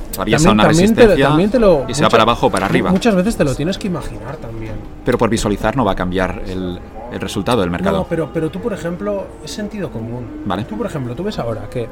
atraviesa 0.09 0.51
una 0.51 0.63
te- 0.63 0.69
resistencia 0.69 1.27
también 1.29 1.49
te 1.49 1.57
lo- 1.59 1.85
y 1.87 1.93
se 1.93 2.03
va 2.03 2.09
para 2.09 2.23
abajo 2.23 2.47
o 2.47 2.49
para 2.51 2.65
arriba. 2.65 2.91
Muchas 2.91 3.15
veces 3.15 3.37
te 3.37 3.43
lo 3.45 3.55
tienes 3.55 3.77
que 3.77 3.87
imaginar 3.87 4.35
también. 4.37 4.73
Pero 5.05 5.17
por 5.17 5.29
visualizar 5.29 5.75
no 5.77 5.85
va 5.85 5.93
a 5.93 5.95
cambiar 5.95 6.41
el, 6.47 6.79
el 7.13 7.19
resultado 7.19 7.61
del 7.61 7.69
mercado. 7.71 7.99
No, 7.99 8.05
pero, 8.07 8.29
pero 8.33 8.49
tú, 8.51 8.59
por 8.59 8.73
ejemplo, 8.73 9.25
es 9.43 9.51
sentido 9.51 9.89
común. 9.89 10.41
Vale. 10.45 10.65
Tú, 10.65 10.77
por 10.77 10.85
ejemplo, 10.85 11.15
tú 11.15 11.23
ves 11.23 11.39
ahora 11.39 11.69
que, 11.71 11.87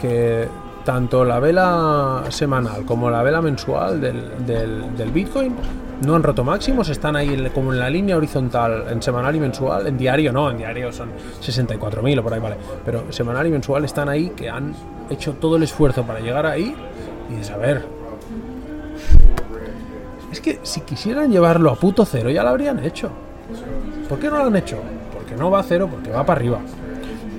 que 0.00 0.48
tanto 0.84 1.24
la 1.24 1.40
vela 1.40 2.24
semanal 2.28 2.84
como 2.84 3.10
la 3.10 3.22
vela 3.22 3.40
mensual 3.40 4.00
del, 4.00 5.10
Bitcoin 5.12 5.54
no 6.04 6.16
han 6.16 6.22
roto 6.22 6.44
máximos, 6.44 6.88
están 6.90 7.16
ahí 7.16 7.50
como 7.54 7.72
en 7.72 7.78
la 7.78 7.88
línea 7.88 8.16
horizontal, 8.16 8.86
en 8.90 9.00
semanal 9.00 9.34
y 9.36 9.40
mensual, 9.40 9.86
en 9.86 9.96
diario 9.96 10.32
no, 10.32 10.50
en 10.50 10.58
diario 10.58 10.92
son 10.92 11.10
64.000 11.40 12.18
o 12.18 12.22
por 12.22 12.34
ahí, 12.34 12.40
vale. 12.40 12.56
Pero 12.84 13.10
semanal 13.10 13.46
y 13.46 13.50
mensual 13.50 13.84
están 13.84 14.08
ahí 14.08 14.30
que 14.30 14.50
han 14.50 14.74
hecho 15.08 15.34
todo 15.34 15.56
el 15.56 15.62
esfuerzo 15.62 16.02
para 16.02 16.20
llegar 16.20 16.46
ahí 16.46 16.74
y 17.30 17.36
de 17.36 17.44
saber. 17.44 17.86
Es 20.30 20.40
que 20.40 20.58
si 20.62 20.80
quisieran 20.80 21.30
llevarlo 21.30 21.70
a 21.70 21.76
puto 21.76 22.04
cero 22.04 22.28
ya 22.28 22.42
lo 22.42 22.50
habrían 22.50 22.84
hecho. 22.84 23.10
¿Por 24.08 24.18
qué 24.18 24.28
no 24.28 24.38
lo 24.38 24.44
han 24.46 24.56
hecho? 24.56 24.78
Porque 25.12 25.36
no 25.36 25.50
va 25.50 25.60
a 25.60 25.62
cero, 25.62 25.88
porque 25.90 26.10
va 26.10 26.26
para 26.26 26.40
arriba. 26.40 26.58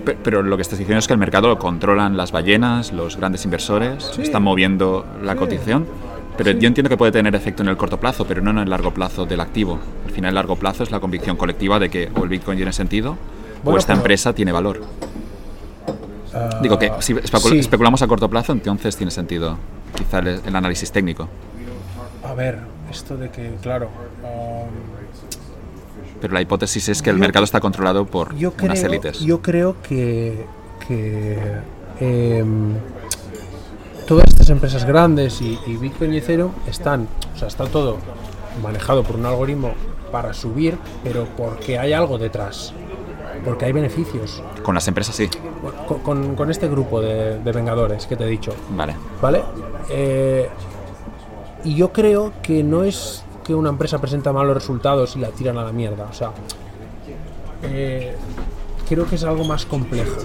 Pe- 0.05 0.17
Pero 0.23 0.41
lo 0.43 0.55
que 0.55 0.61
estás 0.61 0.79
diciendo 0.79 0.99
es 0.99 1.07
que 1.07 1.13
el 1.13 1.19
mercado 1.19 1.47
lo 1.47 1.57
controlan 1.59 2.15
las 2.15 2.31
ballenas, 2.31 2.93
los 2.93 3.17
grandes 3.17 3.43
inversores, 3.45 4.11
Sí. 4.15 4.21
están 4.21 4.43
moviendo 4.43 5.05
la 5.23 5.33
Sí. 5.33 5.39
cotización. 5.39 5.85
Pero 6.37 6.51
yo 6.51 6.67
entiendo 6.67 6.89
que 6.89 6.97
puede 6.97 7.11
tener 7.13 7.33
efecto 7.33 7.63
en 7.63 7.69
el 7.69 7.77
corto 7.77 7.97
plazo, 7.99 8.25
pero 8.27 8.41
no 8.41 8.51
en 8.51 8.57
el 8.59 8.69
largo 8.69 8.93
plazo 8.93 9.25
del 9.25 9.39
activo. 9.39 9.79
Al 10.05 10.11
final, 10.11 10.29
el 10.29 10.35
largo 10.35 10.55
plazo 10.57 10.83
es 10.83 10.91
la 10.91 10.99
convicción 10.99 11.37
colectiva 11.37 11.79
de 11.79 11.89
que 11.89 12.09
o 12.15 12.23
el 12.23 12.29
Bitcoin 12.29 12.57
tiene 12.57 12.73
sentido 12.73 13.17
o 13.63 13.77
esta 13.77 13.93
pero- 13.93 13.99
empresa 14.01 14.33
tiene 14.33 14.51
valor. 14.51 14.81
Ah, 16.33 16.59
Digo 16.61 16.77
que 16.77 16.91
si 16.99 17.13
especul- 17.13 17.51
sí. 17.51 17.59
especulamos 17.59 18.01
a 18.01 18.07
corto 18.07 18.29
plazo, 18.29 18.51
entonces 18.51 18.97
tiene 18.97 19.11
sentido 19.11 19.57
quizá 19.95 20.19
el, 20.19 20.41
el 20.45 20.55
análisis 20.55 20.91
técnico. 20.91 21.29
A 22.23 22.33
ver, 22.33 22.59
esto 22.91 23.15
de 23.15 23.29
que, 23.29 23.55
claro. 23.61 23.87
um, 24.21 24.67
Pero 26.25 26.33
la 26.33 26.41
hipótesis 26.41 26.89
es 26.89 27.03
que 27.03 27.11
el 27.11 27.17
Yo- 27.17 27.21
mercado 27.21 27.45
está 27.45 27.59
controlado 27.59 28.07
por 28.07 28.35
yo 28.35 28.51
creo, 28.53 28.71
unas 28.71 28.83
élites. 28.83 29.19
Yo 29.19 29.43
creo 29.43 29.75
que, 29.87 30.43
que 30.87 31.37
em, 31.99 32.73
todas 34.07 34.25
estas 34.27 34.49
empresas 34.49 34.85
grandes 34.85 35.39
y, 35.39 35.59
y 35.67 35.77
Bitcoin 35.77 36.13
y 36.15 36.17
Ethereum 36.17 36.51
están, 36.67 37.07
o 37.35 37.37
sea, 37.37 37.47
está 37.47 37.65
todo 37.65 37.97
manejado 38.63 39.03
por 39.03 39.17
un 39.17 39.25
algoritmo 39.27 39.73
para 40.11 40.33
subir, 40.33 40.79
pero 41.03 41.27
porque 41.37 41.77
hay 41.77 41.93
algo 41.93 42.17
detrás, 42.17 42.73
porque 43.43 43.65
hay 43.65 43.71
beneficios. 43.71 44.41
Con 44.63 44.73
las 44.73 44.87
empresas 44.87 45.15
sí. 45.15 45.29
Con, 45.87 45.99
con- 45.99 46.35
con 46.35 46.49
este 46.49 46.67
grupo 46.67 47.01
de, 47.01 47.37
de 47.37 47.51
vengadores 47.51 48.07
que 48.07 48.15
te 48.15 48.23
he 48.23 48.27
dicho, 48.27 48.51
Vale. 48.71 48.95
¿vale? 49.21 49.43
Eh, 49.91 50.49
y 51.63 51.75
yo 51.75 51.93
creo 51.93 52.33
que 52.41 52.63
no 52.63 52.83
es 52.83 53.21
que 53.45 53.53
una 53.53 53.69
empresa 53.69 53.99
presenta 53.99 54.33
malos 54.33 54.55
resultados 54.55 55.15
y 55.15 55.19
la 55.19 55.29
tiran 55.29 55.57
a 55.57 55.63
la 55.63 55.71
mierda. 55.71 56.07
O 56.09 56.13
sea, 56.13 56.31
eh, 57.63 58.15
creo 58.87 59.05
que 59.05 59.15
es 59.15 59.23
algo 59.23 59.43
más 59.43 59.65
complejo. 59.65 60.17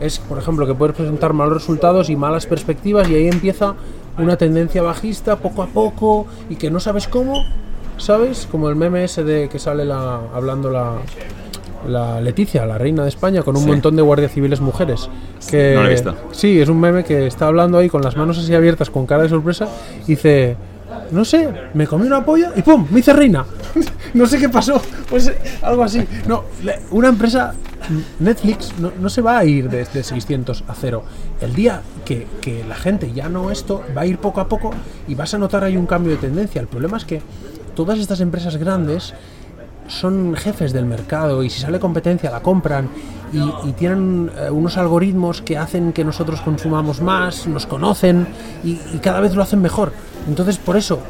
Es, 0.00 0.18
por 0.18 0.38
ejemplo, 0.38 0.66
que 0.66 0.74
puedes 0.74 0.94
presentar 0.94 1.32
malos 1.32 1.54
resultados 1.54 2.10
y 2.10 2.16
malas 2.16 2.46
perspectivas 2.46 3.08
y 3.08 3.14
ahí 3.14 3.28
empieza 3.28 3.74
una 4.18 4.36
tendencia 4.36 4.82
bajista 4.82 5.36
poco 5.36 5.62
a 5.62 5.66
poco 5.66 6.26
y 6.48 6.56
que 6.56 6.70
no 6.70 6.80
sabes 6.80 7.08
cómo, 7.08 7.44
¿sabes? 7.96 8.46
Como 8.50 8.68
el 8.68 8.76
meme 8.76 9.04
ese 9.04 9.24
de 9.24 9.48
que 9.48 9.58
sale 9.58 9.84
la, 9.84 10.20
hablando 10.34 10.70
la, 10.70 10.96
la 11.88 12.20
Leticia, 12.20 12.66
la 12.66 12.76
reina 12.78 13.02
de 13.04 13.08
España, 13.08 13.42
con 13.42 13.56
un 13.56 13.62
Sí. 13.62 13.68
montón 13.68 13.96
de 13.96 14.02
guardias 14.02 14.32
civiles 14.32 14.60
mujeres. 14.60 15.08
Que, 15.50 15.74
No 15.74 15.82
lo 15.82 15.88
he 15.88 15.92
visto. 15.92 16.14
Sí, 16.32 16.60
es 16.60 16.68
un 16.68 16.78
meme 16.80 17.04
que 17.04 17.26
está 17.26 17.46
hablando 17.46 17.78
ahí 17.78 17.88
con 17.88 18.02
las 18.02 18.16
manos 18.16 18.38
así 18.38 18.54
abiertas, 18.54 18.90
con 18.90 19.06
cara 19.06 19.22
de 19.22 19.28
sorpresa, 19.30 19.68
y 20.04 20.08
dice, 20.08 20.56
no 21.10 21.24
sé, 21.24 21.48
me 21.74 21.86
comí 21.86 22.06
una 22.06 22.24
polla 22.24 22.52
y 22.56 22.62
¡pum! 22.62 22.86
Me 22.90 23.00
hice 23.00 23.12
reina. 23.12 23.44
no 24.14 24.26
sé 24.26 24.38
qué 24.38 24.48
pasó. 24.48 24.80
Pues 25.08 25.32
algo 25.62 25.82
así. 25.82 26.06
No, 26.26 26.44
una 26.90 27.08
empresa, 27.08 27.54
Netflix, 28.20 28.72
no, 28.78 28.92
no 28.98 29.08
se 29.08 29.22
va 29.22 29.38
a 29.38 29.44
ir 29.44 29.68
de, 29.68 29.84
de 29.84 30.02
600 30.02 30.64
a 30.68 30.74
cero. 30.74 31.04
El 31.40 31.54
día 31.54 31.82
que, 32.04 32.26
que 32.40 32.64
la 32.64 32.74
gente 32.74 33.12
ya 33.12 33.28
no 33.28 33.50
esto, 33.50 33.82
va 33.96 34.02
a 34.02 34.06
ir 34.06 34.18
poco 34.18 34.40
a 34.40 34.48
poco 34.48 34.72
y 35.08 35.14
vas 35.14 35.32
a 35.34 35.38
notar 35.38 35.64
ahí 35.64 35.76
un 35.76 35.86
cambio 35.86 36.12
de 36.12 36.18
tendencia. 36.18 36.60
El 36.60 36.68
problema 36.68 36.96
es 36.96 37.04
que 37.04 37.22
todas 37.74 37.98
estas 37.98 38.20
empresas 38.20 38.56
grandes 38.56 39.14
son 39.88 40.34
jefes 40.34 40.72
del 40.72 40.84
mercado 40.84 41.42
y 41.42 41.50
si 41.50 41.60
sale 41.60 41.78
competencia 41.78 42.30
la 42.30 42.40
compran 42.40 42.88
y, 43.32 43.72
tienen 43.72 44.30
eh, 44.38 44.50
unos 44.50 44.78
algoritmos 44.78 45.42
que 45.42 45.58
hacen 45.58 45.92
que 45.92 46.04
nosotros 46.04 46.40
consumamos 46.40 47.02
más, 47.02 47.46
nos 47.46 47.66
conocen 47.66 48.26
y 48.64 48.76
cada 48.98 49.20
vez 49.20 49.34
lo 49.34 49.42
hacen 49.42 49.60
mejor. 49.60 49.92
Entonces 50.26 50.58
por 50.58 50.76
eso 50.76 51.00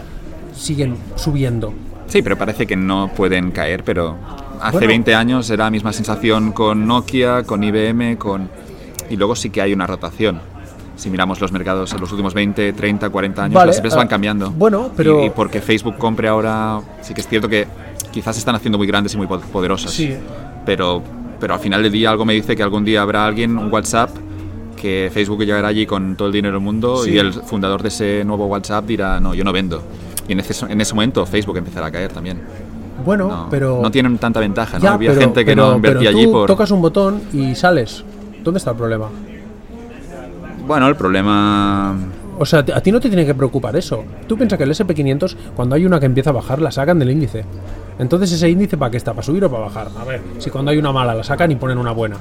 siguen 0.54 0.96
subiendo. 1.16 1.72
Sí, 2.06 2.22
pero 2.22 2.36
parece 2.36 2.66
que 2.66 2.76
no 2.76 3.10
pueden 3.16 3.50
caer, 3.50 3.82
pero 3.84 4.16
hace 4.60 4.72
Bueno. 4.72 4.88
20 4.88 5.14
años 5.14 5.50
era 5.50 5.64
la 5.64 5.70
misma 5.70 5.92
sensación 5.92 6.52
con 6.52 6.86
Nokia, 6.86 7.42
con 7.42 7.62
IBM, 7.64 8.16
con... 8.16 8.48
Y 9.10 9.16
luego 9.16 9.34
sí 9.36 9.50
que 9.50 9.60
hay 9.60 9.72
una 9.72 9.86
rotación. 9.86 10.40
Si 10.96 11.10
miramos 11.10 11.40
los 11.40 11.52
mercados 11.52 11.92
en 11.92 12.00
los 12.00 12.10
últimos 12.12 12.32
20, 12.32 12.72
30, 12.72 13.10
40 13.10 13.44
años, 13.44 13.54
Vale, 13.54 13.66
las 13.68 13.76
empresas 13.76 13.98
van 13.98 14.06
ah, 14.06 14.10
cambiando. 14.10 14.50
bueno, 14.52 14.90
pero- 14.96 15.22
Y, 15.22 15.26
y 15.26 15.30
porque 15.30 15.60
Facebook 15.60 15.98
compre 15.98 16.28
ahora, 16.28 16.80
sí 17.02 17.12
que 17.12 17.20
es 17.20 17.28
cierto 17.28 17.48
que 17.48 17.66
quizás 18.12 18.34
se 18.36 18.38
están 18.38 18.54
haciendo 18.54 18.78
muy 18.78 18.86
grandes 18.86 19.12
y 19.14 19.16
muy 19.18 19.26
po- 19.26 19.40
poderosas. 19.40 19.90
Sí. 19.92 20.16
Pero, 20.64 21.02
pero 21.38 21.54
al 21.54 21.60
final 21.60 21.82
del 21.82 21.92
día 21.92 22.10
algo 22.10 22.24
me 22.24 22.32
dice 22.32 22.56
que 22.56 22.62
algún 22.62 22.84
día 22.84 23.02
habrá 23.02 23.26
alguien, 23.26 23.58
un 23.58 23.70
WhatsApp, 23.70 24.10
que 24.76 25.10
Facebook 25.12 25.42
llegará 25.44 25.68
allí 25.68 25.86
con 25.86 26.14
todo 26.16 26.28
el 26.28 26.32
dinero 26.34 26.54
del 26.54 26.62
mundo 26.62 26.98
Sí. 27.02 27.10
y 27.12 27.18
el 27.18 27.32
fundador 27.32 27.82
de 27.82 27.88
ese 27.88 28.22
nuevo 28.24 28.46
WhatsApp 28.46 28.84
dirá, 28.86 29.18
no, 29.18 29.34
yo 29.34 29.42
no 29.42 29.52
vendo. 29.52 29.82
Y 30.28 30.32
en 30.32 30.40
ese, 30.40 30.64
en 30.70 30.80
ese 30.80 30.94
momento 30.94 31.24
Facebook 31.26 31.56
empezará 31.56 31.86
a 31.86 31.90
caer 31.90 32.12
también. 32.12 32.40
Bueno, 33.04 33.28
No, 33.28 33.46
pero... 33.50 33.80
no 33.82 33.90
tienen 33.90 34.18
tanta 34.18 34.40
ventaja, 34.40 34.78
¿no? 34.78 34.84
Ya, 34.84 34.92
Había 34.94 35.10
pero- 35.10 35.20
gente 35.20 35.44
que 35.44 35.52
pero- 35.52 35.70
no 35.70 35.76
invertía 35.76 36.10
pero 36.10 36.18
allí 36.18 36.26
por... 36.28 36.46
tocas 36.48 36.70
un 36.70 36.82
botón 36.82 37.20
y 37.32 37.54
sales. 37.54 38.04
¿Dónde 38.42 38.58
está 38.58 38.70
el 38.72 38.76
problema? 38.76 39.08
Bueno, 40.66 40.88
el 40.88 40.96
problema... 40.96 41.96
O 42.38 42.44
sea, 42.44 42.58
a 42.74 42.80
ti 42.80 42.92
no 42.92 43.00
te 43.00 43.08
tiene 43.08 43.24
que 43.24 43.34
preocupar 43.34 43.76
eso. 43.76 44.04
Tú 44.26 44.36
piensas 44.36 44.58
que 44.58 44.64
el 44.64 44.70
SP500, 44.70 45.36
cuando 45.54 45.74
hay 45.74 45.86
una 45.86 45.98
que 45.98 46.06
empieza 46.06 46.30
a 46.30 46.32
bajar, 46.34 46.60
la 46.60 46.70
sacan 46.70 46.98
del 46.98 47.10
índice. 47.10 47.44
Entonces, 47.98 48.30
¿ese 48.32 48.50
índice 48.50 48.76
para 48.76 48.90
qué 48.90 48.98
está? 48.98 49.12
¿Para 49.14 49.22
subir 49.24 49.44
o 49.44 49.50
para 49.50 49.64
bajar? 49.64 49.88
A 49.98 50.04
ver, 50.04 50.20
si 50.38 50.50
cuando 50.50 50.70
hay 50.70 50.76
una 50.76 50.92
mala 50.92 51.14
la 51.14 51.24
sacan 51.24 51.50
y 51.52 51.56
ponen 51.56 51.78
una 51.78 51.92
buena. 51.92 52.16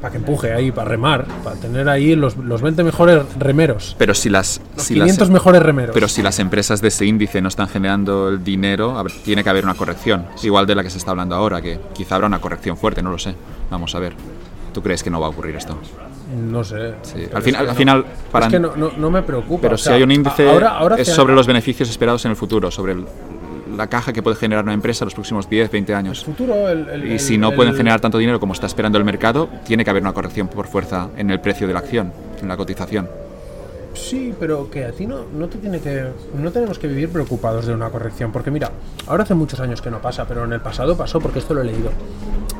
Para 0.00 0.12
que 0.12 0.18
empuje 0.18 0.52
ahí, 0.52 0.70
para 0.72 0.88
remar, 0.90 1.24
para 1.42 1.56
tener 1.56 1.88
ahí 1.88 2.14
los, 2.14 2.36
los 2.36 2.60
20 2.62 2.84
mejores 2.84 3.22
remeros. 3.38 3.96
Pero 3.98 4.14
si 4.14 4.28
las... 4.28 4.60
Los 4.76 4.84
si 4.84 4.94
500 4.94 5.18
las 5.20 5.30
mejores 5.30 5.62
remeros. 5.62 5.94
pero 5.94 6.06
si 6.06 6.22
las 6.22 6.38
empresas 6.38 6.80
de 6.82 6.88
ese 6.88 7.06
índice 7.06 7.40
no 7.40 7.48
están 7.48 7.68
generando 7.68 8.28
el 8.28 8.44
dinero, 8.44 9.02
tiene 9.24 9.42
que 9.42 9.48
haber 9.50 9.64
una 9.64 9.74
corrección. 9.74 10.26
Igual 10.42 10.66
de 10.66 10.74
la 10.74 10.82
que 10.82 10.90
se 10.90 10.98
está 10.98 11.12
hablando 11.12 11.34
ahora, 11.34 11.62
que 11.62 11.80
quizá 11.94 12.16
habrá 12.16 12.26
una 12.26 12.40
corrección 12.40 12.76
fuerte, 12.76 13.02
no 13.02 13.10
lo 13.10 13.18
sé. 13.18 13.34
Vamos 13.70 13.94
a 13.94 13.98
ver. 13.98 14.12
¿Tú 14.74 14.82
crees 14.82 15.02
que 15.02 15.08
no 15.10 15.18
va 15.18 15.26
a 15.28 15.30
ocurrir 15.30 15.56
esto? 15.56 15.78
No 16.50 16.62
sé. 16.62 16.94
Sí, 17.02 17.26
al 17.32 17.42
final- 17.42 17.60
al 17.62 17.66
no- 17.68 17.74
final, 17.74 18.04
para- 18.30 18.46
Es 18.46 18.52
que 18.52 18.58
no, 18.60 18.76
no- 18.76 18.90
no 18.96 19.10
me 19.10 19.22
preocupa. 19.22 19.62
Pero 19.62 19.76
o 19.76 19.78
si 19.78 19.88
hay 19.90 20.02
un 20.02 20.10
índice, 20.12 20.46
a- 20.46 20.52
ahora, 20.52 20.68
ahora 20.76 20.96
es 20.96 21.08
sobre 21.08 21.34
los 21.34 21.46
beneficios 21.46 21.88
esperados 21.88 22.22
en 22.26 22.32
el 22.32 22.36
futuro, 22.36 22.70
sobre 22.70 22.92
el- 22.92 23.06
la 23.76 23.86
caja 23.88 24.12
que 24.12 24.22
puede 24.22 24.36
generar 24.36 24.64
una 24.64 24.72
empresa 24.74 25.04
en 25.04 25.06
los 25.06 25.14
próximos 25.14 25.48
10, 25.48 25.70
20 25.70 25.94
años. 25.94 26.24
futuro, 26.24 26.68
el- 26.68 26.88
el- 26.88 27.12
Y 27.12 27.18
si 27.18 27.38
no 27.38 27.52
pueden 27.52 27.74
generar 27.74 28.00
tanto 28.00 28.18
dinero 28.18 28.40
como 28.40 28.52
está 28.52 28.66
esperando 28.66 28.98
el 28.98 29.04
mercado, 29.04 29.48
tiene 29.64 29.84
que 29.84 29.90
haber 29.90 30.02
una 30.02 30.12
corrección 30.12 30.48
por 30.48 30.66
fuerza 30.66 31.08
en 31.16 31.30
el 31.30 31.40
precio 31.40 31.66
de 31.66 31.72
la 31.72 31.80
acción, 31.80 32.12
en 32.40 32.48
la 32.48 32.56
cotización. 32.56 33.08
Sí, 33.94 34.34
pero 34.38 34.68
que 34.70 34.84
a 34.84 34.92
ti 34.92 35.06
no, 35.06 35.20
no 35.34 35.48
te 35.48 35.56
tiene 35.58 35.80
que. 35.80 36.04
No 36.38 36.50
tenemos 36.52 36.78
que 36.78 36.86
vivir 36.86 37.08
preocupados 37.08 37.64
de 37.66 37.72
una 37.72 37.88
corrección. 37.88 38.30
Porque 38.30 38.50
mira, 38.50 38.70
ahora 39.06 39.22
hace 39.22 39.32
muchos 39.34 39.58
años 39.60 39.80
que 39.80 39.90
no 39.90 40.02
pasa, 40.02 40.26
pero 40.28 40.44
en 40.44 40.52
el 40.52 40.60
pasado 40.60 40.96
pasó 40.96 41.18
porque 41.18 41.38
esto 41.38 41.54
lo 41.54 41.62
he 41.62 41.64
leído. 41.64 41.90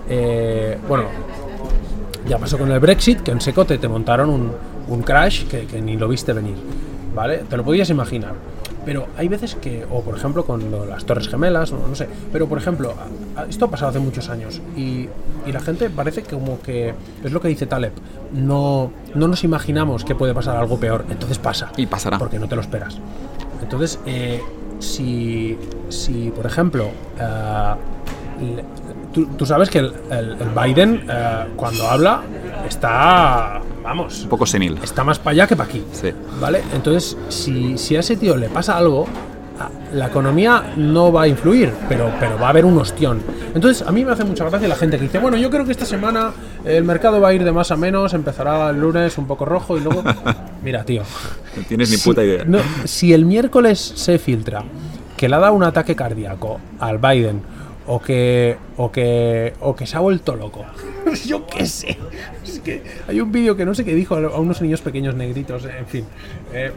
Eh, 0.09 0.79
bueno, 0.89 1.05
ya 2.27 2.39
pasó 2.39 2.57
con 2.59 2.71
el 2.73 2.81
Brexit, 2.81 3.21
que 3.21 3.33
en 3.33 3.41
Secote 3.43 3.77
te 3.79 3.87
montaron 3.87 4.31
un, 4.31 4.51
un 4.89 5.03
crash 5.03 5.45
que, 5.47 5.67
que 5.67 5.81
ni 5.83 5.97
lo 5.97 6.09
viste 6.09 6.33
venir. 6.33 6.55
¿Vale? 7.15 7.45
Te 7.49 7.57
lo 7.57 7.65
podías 7.65 7.89
imaginar. 7.91 8.33
Pero 8.87 9.09
hay 9.19 9.29
veces 9.29 9.55
que, 9.57 9.85
o 9.91 10.01
por 10.03 10.17
ejemplo 10.17 10.47
con 10.47 10.71
lo- 10.71 10.87
las 10.87 11.05
Torres 11.05 11.29
Gemelas, 11.29 11.73
o 11.73 11.87
no 11.87 11.95
sé, 11.95 12.09
pero 12.33 12.47
por 12.49 12.57
ejemplo, 12.57 12.95
esto 13.49 13.65
ha 13.67 13.71
pasado 13.71 13.91
hace 13.91 13.99
muchos 13.99 14.29
años 14.31 14.63
y, 14.77 15.09
y 15.45 15.53
la 15.53 15.61
gente 15.61 15.91
parece 15.91 16.23
que 16.23 16.35
como 16.37 16.61
que, 16.63 16.95
es 17.25 17.33
lo 17.33 17.41
que 17.41 17.49
dice 17.49 17.67
Taleb, 17.67 17.93
no, 18.33 18.91
no 19.15 19.29
nos 19.29 19.45
imaginamos 19.45 20.05
que 20.05 20.15
puede 20.15 20.33
pasar 20.33 20.57
algo 20.57 20.79
peor, 20.79 21.05
entonces 21.11 21.39
pasa. 21.39 21.73
Y 21.77 21.87
pasará. 21.87 22.19
Porque 22.19 22.39
no 22.39 22.49
te 22.49 22.55
lo 22.55 22.63
esperas. 22.63 22.97
Entonces, 23.61 23.99
eh, 24.07 24.41
si, 24.79 25.59
si, 25.89 26.31
por 26.31 26.47
ejemplo, 26.47 26.87
eh, 27.21 27.75
tú, 29.17 29.27
tú 29.37 29.45
sabes 29.47 29.69
que 29.71 29.79
el, 29.79 29.93
el- 30.11 30.37
el 30.41 30.49
Biden, 30.55 31.05
eh, 31.11 31.47
cuando 31.57 31.89
habla, 31.89 32.21
está, 32.69 33.61
vamos, 33.83 34.23
Un 34.25 34.29
poco 34.29 34.45
senil. 34.47 34.79
está 34.83 35.03
más 35.03 35.19
para 35.19 35.33
allá 35.33 35.47
que 35.47 35.57
para 35.57 35.69
aquí. 35.69 35.83
Sí. 35.93 36.13
¿Vale? 36.41 36.63
Entonces, 36.75 37.17
si, 37.29 37.79
si 37.79 37.97
a 37.97 38.01
ese 38.01 38.17
tío 38.17 38.37
le 38.37 38.49
pasa 38.49 38.77
algo, 38.77 39.07
la 39.95 40.09
economía 40.09 40.75
no 40.77 41.11
va 41.11 41.23
a 41.23 41.29
influir, 41.29 41.73
pero, 41.89 42.11
pero 42.21 42.39
va 42.39 42.49
a 42.49 42.51
haber 42.51 42.67
un 42.67 42.77
ostión. 42.79 43.23
Entonces, 43.55 43.87
a 43.87 43.91
mí 43.93 44.05
me 44.05 44.13
hace 44.13 44.25
mucha 44.25 44.45
gracia 44.45 44.69
la 44.69 44.77
gente 44.77 44.99
que 44.99 45.05
dice, 45.05 45.19
bueno, 45.19 45.39
yo 45.39 45.49
creo 45.49 45.65
que 45.65 45.73
esta 45.73 45.87
semana 45.87 46.33
el 46.67 46.85
mercado 46.85 47.21
va 47.23 47.29
a 47.29 47.33
ir 47.33 47.43
de 47.43 47.53
más 47.53 47.71
a 47.71 47.77
menos, 47.77 48.13
empezará 48.13 48.69
el 48.69 48.79
lunes 48.79 49.17
un 49.17 49.27
poco 49.27 49.47
rojo 49.47 49.79
y 49.79 49.81
luego... 49.81 50.03
Mira, 50.63 50.85
tío. 50.85 51.03
No 51.57 51.63
tienes 51.63 51.91
ni 51.91 51.97
si- 51.97 52.07
puta 52.09 52.23
idea. 52.23 52.45
no, 52.45 52.59
si 52.85 53.15
el 53.15 53.25
miércoles 53.25 53.81
se 53.97 54.19
filtra 54.19 54.63
que 55.17 55.29
le 55.31 55.37
ha 55.37 55.39
dado 55.39 55.55
un 55.55 55.63
ataque 55.65 55.97
cardíaco 55.97 56.61
al 56.79 56.99
Biden 56.99 57.41
o 57.87 58.01
que 58.01 58.57
o 58.77 58.91
que 58.91 59.55
o 59.61 59.75
que 59.75 59.87
se 59.87 59.97
ha 59.97 60.01
vuelto 60.01 60.37
loco. 60.37 60.65
Yo 61.27 61.47
qué 61.47 61.67
sé. 61.67 61.97
Es 62.45 62.61
que 62.61 62.83
hay 63.07 63.21
un 63.21 63.31
vídeo 63.33 63.57
que 63.57 63.65
no 63.65 63.75
sé 63.75 63.85
qué 63.85 63.95
dijo 63.95 64.17
a 64.17 64.39
unos 64.39 64.61
niños 64.61 64.81
pequeños 64.81 65.15
negritos, 65.15 65.65
en 65.65 65.87
fin. 65.87 66.05
eh, 66.53 66.73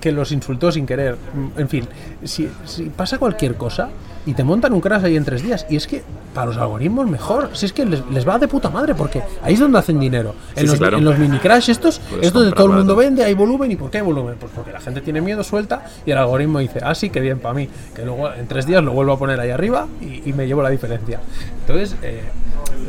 que 0.00 0.12
los 0.12 0.32
insultó 0.32 0.70
sin 0.70 0.86
querer. 0.86 1.16
En 1.56 1.68
fin, 1.68 1.86
si, 2.22 2.48
si 2.64 2.84
pasa 2.84 3.18
cualquier 3.18 3.54
cosa 3.56 3.88
y 4.28 4.34
te 4.34 4.44
montan 4.44 4.74
un 4.74 4.80
crash 4.80 5.04
ahí 5.06 5.16
en 5.16 5.24
tres 5.24 5.42
días, 5.42 5.64
y 5.70 5.76
es 5.76 5.86
que 5.86 6.02
para 6.34 6.48
los 6.48 6.58
algoritmos 6.58 7.08
mejor, 7.08 7.50
si 7.54 7.64
es 7.64 7.72
que 7.72 7.86
les, 7.86 8.04
les 8.10 8.28
va 8.28 8.38
de 8.38 8.46
puta 8.46 8.68
madre, 8.68 8.94
porque 8.94 9.22
ahí 9.42 9.54
es 9.54 9.60
donde 9.60 9.78
hacen 9.78 9.98
dinero. 9.98 10.34
En, 10.54 10.54
Sí, 10.54 10.60
sí, 10.60 10.66
los, 10.66 10.78
claro. 10.78 10.98
en 10.98 11.04
los 11.04 11.18
mini 11.18 11.38
crash 11.38 11.70
estos, 11.70 11.98
Puedes 11.98 12.26
es 12.26 12.32
donde 12.34 12.52
todo 12.52 12.66
el 12.66 12.72
mundo 12.72 12.94
barato. 12.94 13.08
vende, 13.10 13.24
hay 13.24 13.32
volumen. 13.34 13.72
¿Y 13.72 13.76
por 13.76 13.90
qué 13.90 13.98
hay 13.98 14.04
volumen? 14.04 14.36
Pues 14.38 14.52
porque 14.54 14.70
la 14.70 14.80
gente 14.80 15.00
tiene 15.00 15.20
miedo, 15.22 15.42
suelta, 15.42 15.86
y 16.04 16.10
el 16.10 16.18
algoritmo 16.18 16.58
dice, 16.58 16.80
ah, 16.84 16.94
sí, 16.94 17.08
que 17.08 17.20
bien 17.20 17.38
para 17.38 17.54
mí. 17.54 17.68
Que 17.94 18.04
luego 18.04 18.32
en 18.34 18.46
tres 18.46 18.66
días 18.66 18.84
lo 18.84 18.92
vuelvo 18.92 19.12
a 19.14 19.18
poner 19.18 19.40
ahí 19.40 19.50
arriba 19.50 19.86
y, 20.02 20.28
y 20.28 20.32
me 20.34 20.46
llevo 20.46 20.62
la 20.62 20.68
diferencia. 20.70 21.20
Entonces, 21.62 21.96
eh, 22.02 22.20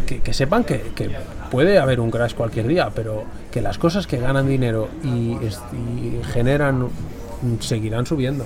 que, 0.05 0.19
que 0.19 0.33
sepan 0.33 0.65
que, 0.65 0.91
que 0.93 1.09
puede 1.49 1.79
haber 1.79 2.01
un 2.01 2.11
crash 2.11 2.33
cualquier 2.33 2.67
día, 2.67 2.89
pero 2.93 3.23
que 3.49 3.61
las 3.61 3.77
cosas 3.77 4.07
que 4.07 4.17
ganan 4.17 4.45
dinero 4.47 4.89
y, 5.03 5.37
y 5.37 6.21
generan 6.33 6.89
seguirán 7.61 8.05
subiendo. 8.05 8.43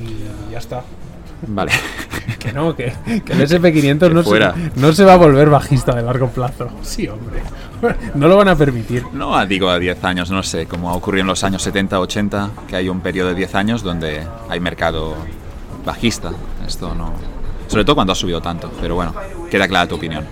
Y 0.00 0.50
ya 0.52 0.58
está. 0.58 0.82
Vale. 1.48 1.72
Que 2.38 2.52
no, 2.52 2.76
que, 2.76 2.92
que 3.24 3.32
el 3.32 3.40
SP500 3.40 4.12
no 4.12 4.22
se, 4.22 4.80
no 4.80 4.92
se 4.92 5.04
va 5.04 5.14
a 5.14 5.16
volver 5.16 5.48
bajista 5.48 5.94
de 5.94 6.02
largo 6.02 6.28
plazo. 6.28 6.68
Sí, 6.82 7.08
hombre. 7.08 7.42
No 8.14 8.28
lo 8.28 8.36
van 8.36 8.48
a 8.48 8.56
permitir. 8.56 9.04
No 9.12 9.36
ah, 9.36 9.44
digo 9.46 9.68
a 9.68 9.78
10 9.78 10.04
años, 10.04 10.30
no 10.30 10.42
sé, 10.42 10.66
como 10.66 10.90
ha 10.90 10.94
ocurrido 10.94 11.22
en 11.22 11.26
los 11.28 11.44
años 11.44 11.62
70, 11.62 12.00
80, 12.00 12.50
que 12.68 12.76
hay 12.76 12.88
un 12.88 13.00
periodo 13.00 13.30
de 13.30 13.34
10 13.34 13.54
años 13.54 13.82
donde 13.82 14.26
hay 14.48 14.60
mercado 14.60 15.14
bajista. 15.84 16.32
Esto 16.66 16.94
no. 16.94 17.12
Sobre 17.66 17.84
todo 17.84 17.94
cuando 17.94 18.12
ha 18.12 18.16
subido 18.16 18.40
tanto, 18.40 18.70
pero 18.80 18.94
bueno, 18.94 19.14
queda 19.50 19.68
clara 19.68 19.88
tu 19.88 19.96
opinión. 19.96 20.24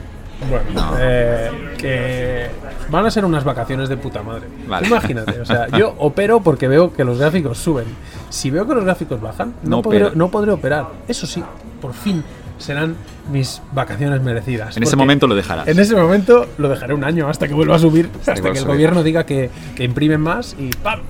Bueno, 0.48 0.64
No. 0.74 0.96
eh, 0.98 1.50
que 1.78 2.50
van 2.90 3.06
a 3.06 3.10
ser 3.10 3.24
unas 3.24 3.44
vacaciones 3.44 3.88
de 3.88 3.96
puta 3.96 4.22
madre. 4.22 4.46
Vale. 4.66 4.86
Imagínate, 4.86 5.40
o 5.40 5.44
sea, 5.44 5.68
yo 5.68 5.94
opero 5.98 6.40
porque 6.40 6.68
veo 6.68 6.92
que 6.92 7.04
los 7.04 7.18
gráficos 7.18 7.58
suben. 7.58 7.86
Si 8.30 8.50
veo 8.50 8.66
que 8.66 8.74
los 8.74 8.84
gráficos 8.84 9.20
bajan, 9.20 9.54
no, 9.62 9.76
No 9.76 9.82
podré, 9.82 10.10
no 10.14 10.28
podré 10.30 10.52
operar. 10.52 10.86
Eso 11.08 11.26
sí, 11.26 11.42
por 11.80 11.94
fin 11.94 12.22
serán 12.58 12.94
mis 13.30 13.60
vacaciones 13.72 14.22
merecidas. 14.22 14.76
En 14.76 14.82
ese 14.84 14.94
momento 14.96 15.26
lo 15.26 15.34
dejarás. 15.34 15.66
En 15.68 15.78
ese 15.78 15.96
momento 15.96 16.46
lo 16.58 16.68
dejaré 16.68 16.94
un 16.94 17.02
año 17.04 17.28
hasta 17.28 17.48
que 17.48 17.54
vuelva 17.54 17.76
a 17.76 17.78
subir, 17.78 18.08
hasta 18.20 18.34
que 18.52 18.58
el 18.58 18.64
gobierno 18.64 19.02
diga 19.02 19.24
que, 19.26 19.50
que 19.74 19.84
imprimen 19.84 20.20
más 20.20 20.54
y 20.58 20.70
¡pam! 20.70 21.00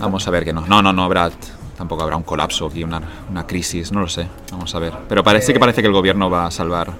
Vamos 0.00 0.26
a 0.26 0.30
ver 0.30 0.44
que 0.44 0.52
no. 0.52 0.66
No, 0.66 0.82
no, 0.82 0.92
no 0.92 1.04
habrá. 1.04 1.30
Tampoco 1.76 2.02
habrá 2.02 2.16
un 2.16 2.22
colapso 2.22 2.66
aquí, 2.66 2.84
una, 2.84 3.00
una 3.30 3.46
crisis, 3.46 3.92
no 3.92 4.00
lo 4.00 4.08
sé. 4.08 4.26
Vamos 4.50 4.74
a 4.74 4.78
ver. 4.78 4.92
Pero 5.08 5.22
parece 5.24 5.52
que 5.52 5.58
parece 5.60 5.80
que 5.82 5.88
el 5.88 5.92
gobierno 5.92 6.30
va 6.30 6.46
a 6.46 6.50
salvar 6.50 6.92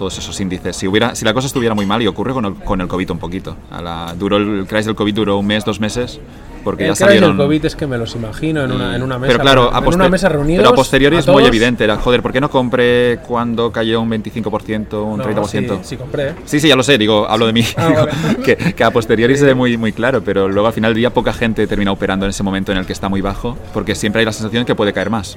todos 0.00 0.16
esos 0.16 0.40
índices. 0.40 0.76
Si 0.76 0.88
hubiera, 0.88 1.14
si 1.14 1.26
la 1.26 1.34
cosa 1.34 1.46
estuviera 1.46 1.74
muy 1.74 1.84
mal, 1.84 2.00
y 2.00 2.06
ocurre 2.06 2.32
con 2.32 2.46
el, 2.46 2.54
con 2.54 2.80
el 2.80 2.88
COVID 2.88 3.10
un 3.10 3.18
poquito. 3.18 3.54
A 3.70 3.82
la, 3.82 4.14
duró 4.18 4.38
el, 4.38 4.60
el 4.60 4.66
crisis 4.66 4.86
del 4.86 4.94
COVID 4.94 5.14
duró 5.14 5.36
un 5.36 5.46
mes, 5.46 5.62
dos 5.62 5.78
meses, 5.78 6.18
porque 6.64 6.84
el 6.84 6.92
ya 6.92 6.96
crash 6.96 7.06
salieron. 7.08 7.36
del 7.36 7.46
COVID 7.46 7.66
es 7.66 7.76
que 7.76 7.86
me 7.86 7.98
los 7.98 8.14
imagino 8.14 8.64
en 8.64 8.72
una, 8.72 8.96
en 8.96 9.02
una 9.02 9.18
mesa. 9.18 9.30
pero 9.30 9.42
claro, 9.42 9.74
a, 9.74 9.78
en 9.80 9.94
una 9.94 10.08
mesa 10.08 10.30
reunidos. 10.30 10.62
pero 10.62 10.70
a 10.70 10.74
posteriori 10.74 11.16
a 11.16 11.18
es 11.18 11.28
muy 11.28 11.44
evidente. 11.44 11.84
Era, 11.84 11.96
joder, 11.96 12.22
¿por 12.22 12.32
qué 12.32 12.40
no 12.40 12.48
compré 12.48 13.18
cuando 13.28 13.70
cayó 13.70 14.00
un 14.00 14.10
25%, 14.10 15.04
un 15.04 15.18
No, 15.18 15.24
30%? 15.24 15.46
Sí, 15.50 15.78
sí 15.82 15.96
compré. 15.98 16.32
Sí, 16.46 16.60
sí, 16.60 16.68
ya 16.68 16.76
lo 16.76 16.82
sé, 16.82 16.96
digo, 16.96 17.28
hablo 17.28 17.46
de 17.46 17.52
mí. 17.52 17.64
Ah, 17.76 17.88
Digo, 17.88 18.06
vale. 18.06 18.42
que, 18.42 18.56
que 18.72 18.84
a 18.84 18.90
posteriori 18.90 19.36
se 19.36 19.44
ve 19.44 19.54
muy, 19.54 19.76
muy 19.76 19.92
claro, 19.92 20.22
pero 20.24 20.48
luego 20.48 20.66
al 20.66 20.72
final 20.72 20.92
del 20.92 20.96
día 20.98 21.10
poca 21.12 21.34
gente 21.34 21.66
termina 21.66 21.92
operando 21.92 22.24
en 22.24 22.30
ese 22.30 22.42
momento 22.42 22.72
en 22.72 22.78
el 22.78 22.86
que 22.86 22.94
está 22.94 23.10
muy 23.10 23.20
bajo, 23.20 23.58
porque 23.74 23.94
siempre 23.94 24.20
hay 24.20 24.24
la 24.24 24.32
sensación 24.32 24.62
de 24.62 24.66
que 24.66 24.74
puede 24.74 24.94
caer 24.94 25.10
más. 25.10 25.36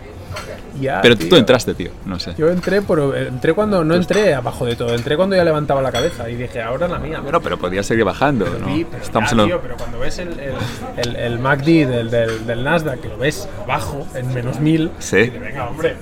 Ya, 0.84 1.02
pero 1.02 1.16
tú, 1.16 1.22
tío. 1.22 1.30
tú 1.30 1.36
entraste, 1.38 1.74
tío, 1.74 1.92
no 2.06 2.20
sé. 2.20 2.34
Yo 2.38 2.50
entré, 2.50 2.82
por, 2.82 3.16
entré 3.18 3.54
cuando 3.54 3.84
no 3.84 3.96
entré 3.96 4.34
abajo 4.34 4.66
de 4.66 4.76
todo, 4.76 4.94
entré 4.94 5.16
cuando 5.16 5.36
ya 5.36 5.44
levantaba 5.44 5.82
la 5.82 5.92
cabeza 5.92 6.30
y 6.30 6.36
dije, 6.36 6.62
ahora 6.62 6.88
la 6.88 7.00
mía. 7.00 7.20
Bueno, 7.22 7.42
pero 7.42 7.58
podría 7.58 7.84
seguir 7.84 8.04
bajando, 8.06 8.46
¿no? 8.46 8.68
Pero, 8.68 8.88
Estamos 9.02 9.30
ya, 9.30 9.34
en 9.34 9.38
lo- 9.38 9.46
tío, 9.46 9.60
pero 9.62 9.76
cuando 9.78 10.00
ves 10.00 10.20
el, 10.20 10.40
el, 10.40 10.54
el, 10.98 11.16
el 11.16 11.40
MACD 11.40 11.66
del, 11.88 12.10
del, 12.12 12.46
del 12.46 12.64
Nasdaq, 12.64 13.00
que 13.02 13.08
lo 13.10 13.18
ves 13.18 13.48
abajo, 13.64 14.06
en 14.16 14.34
menos 14.34 14.60
mil, 14.60 14.92
Sí. 15.00 15.18
dices, 15.18 15.40
venga, 15.42 15.68
hombre, 15.70 15.96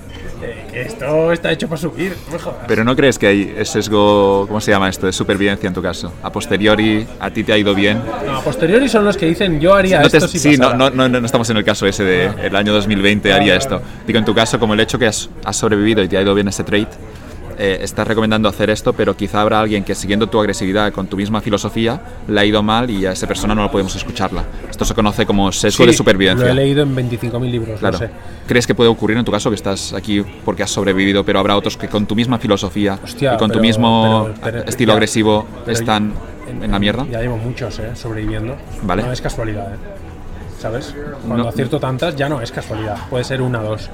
eh, 0.44 0.84
esto 0.88 1.32
está 1.32 1.52
hecho 1.52 1.68
para 1.68 1.80
subir, 1.82 2.16
no 2.28 2.34
me 2.34 2.39
jodas. 2.39 2.60
Pero 2.68 2.84
no 2.84 2.96
crees 2.96 3.18
que 3.20 3.28
hay 3.28 3.66
sesgo, 3.66 4.46
¿cómo 4.48 4.60
se 4.62 4.72
llama 4.72 4.89
esto? 4.89 5.06
De 5.06 5.12
supervivencia 5.14 5.68
en 5.68 5.74
tu 5.74 5.82
caso. 5.82 6.12
A 6.24 6.32
posteriori, 6.32 7.06
a 7.20 7.30
ti 7.30 7.44
te 7.44 7.54
ha 7.54 7.58
ido 7.58 7.74
bien. 7.76 8.02
No, 8.26 8.38
a 8.38 8.42
posteriori 8.44 8.88
son 8.89 9.06
los 9.06 9.18
que 9.18 9.26
dicen, 9.28 9.60
yo 9.60 9.74
haría 9.76 10.02
No 10.02 10.10
te- 10.10 10.18
esto 10.18 10.28
si 10.28 10.39
sí, 10.39 10.58
no, 10.58 10.72
pasara". 10.72 10.89
no, 10.92 11.10
no, 11.10 11.26
estamos 11.26 11.50
en 11.50 11.58
el 11.58 11.64
caso 11.64 11.86
ese 11.88 12.04
de 12.04 12.26
el 12.44 12.56
año 12.56 12.74
2020 12.74 13.34
haría 13.34 13.56
esto. 13.56 13.82
Digo, 14.08 14.20
en 14.20 14.26
tu 14.26 14.34
caso, 14.34 14.60
como 14.60 14.74
el 14.74 14.80
hecho 14.80 14.98
que 15.00 15.08
has, 15.08 15.30
has 15.44 15.56
sobrevivido 15.58 16.04
y 16.04 16.08
te 16.08 16.18
ha 16.18 16.22
ido 16.22 16.34
bien 16.34 16.48
ese 16.48 16.64
trade, 16.64 16.88
eh, 17.58 17.80
estás 17.82 18.08
recomendando 18.08 18.47
hacer 18.49 18.70
esto, 18.70 18.93
pero 18.93 19.16
quizá 19.16 19.41
habrá 19.41 19.60
alguien 19.60 19.84
que 19.84 19.95
siguiendo 19.95 20.28
tu 20.28 20.39
agresividad 20.39 20.91
con 20.91 21.08
tu 21.08 21.18
misma 21.18 21.41
filosofía 21.41 22.02
le 22.28 22.39
ha 22.39 22.45
ido 22.45 22.62
mal 22.64 22.89
y 22.89 23.06
a 23.06 23.12
esa 23.12 23.28
persona 23.28 23.54
no 23.56 23.64
lo 23.64 23.72
podemos 23.72 23.95
escucharla. 23.95 24.43
Esto 24.70 24.86
se 24.86 24.93
conoce 24.93 25.26
como 25.26 25.52
sesgo 25.52 25.84
Sí, 25.84 25.88
de 25.88 25.93
supervivencia. 25.93 26.45
Lo 26.45 26.52
he 26.52 26.56
leído 26.56 26.84
en 26.84 26.95
25.000 26.95 27.49
libros, 27.52 27.80
Claro. 27.80 27.97
sé. 27.97 28.10
¿Crees 28.47 28.66
que 28.68 28.76
puede 28.76 28.89
ocurrir 28.89 29.18
en 29.18 29.26
tu 29.26 29.32
caso 29.32 29.49
que 29.49 29.56
estás 29.56 29.93
aquí 29.93 30.24
porque 30.45 30.64
has 30.64 30.72
sobrevivido, 30.72 31.24
pero 31.26 31.39
habrá 31.39 31.56
otros 31.56 31.78
que 31.78 31.88
con 31.88 32.06
tu 32.06 32.16
misma 32.16 32.38
filosofía 32.39 32.99
Hostia, 33.04 33.36
y 33.36 33.38
con 33.38 33.52
tu 33.52 33.60
mismo 33.60 34.30
pero- 34.41 34.52
pero- 34.60 34.70
estilo 34.70 34.93
agresivo 34.93 35.45
están 35.68 36.14
en 36.62 36.72
la 36.72 36.80
mierda? 36.80 37.06
Ya 37.10 37.20
llevo 37.22 37.38
muchos, 37.38 37.78
¿eh? 37.80 37.91
Sobreviviendo. 37.95 38.56
Vale. 38.84 39.04
No 39.04 39.12
es 39.12 39.22
casualidad, 39.22 39.74
¿eh? 39.74 39.78
¿Sabes? 40.60 40.93
Cuando 41.26 41.43
No. 41.45 41.49
acierto 41.49 41.80
tantas, 41.80 42.16
ya 42.16 42.30
no 42.30 42.39
es 42.41 42.52
casualidad. 42.52 42.95
Puede 43.10 43.24
ser 43.24 43.41
una, 43.41 43.60
dos. 43.64 43.89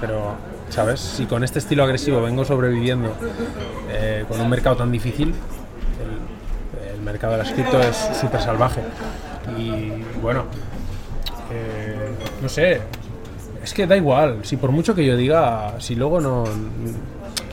Pero, 0.00 0.34
¿sabes? 0.70 1.00
Si 1.00 1.26
con 1.26 1.44
este 1.44 1.58
estilo 1.58 1.84
agresivo 1.84 2.22
vengo 2.22 2.44
sobreviviendo 2.44 3.12
eh, 3.90 4.24
con 4.28 4.40
un 4.40 4.48
mercado 4.48 4.76
tan 4.76 4.90
difícil, 4.92 5.34
el, 6.00 6.94
el 6.96 7.00
mercado 7.02 7.36
del 7.36 7.52
cripto 7.52 7.78
es 7.80 7.96
súper 8.20 8.40
salvaje. 8.40 8.80
Y 9.58 9.92
bueno, 10.20 10.44
eh, 11.52 12.10
no 12.42 12.48
sé. 12.48 12.80
Es 13.62 13.74
que 13.74 13.86
da 13.86 13.96
igual. 13.96 14.38
Si 14.42 14.56
por 14.56 14.70
mucho 14.70 14.94
que 14.94 15.04
yo 15.04 15.16
diga, 15.16 15.74
si 15.80 15.94
luego 15.94 16.20
no. 16.20 16.44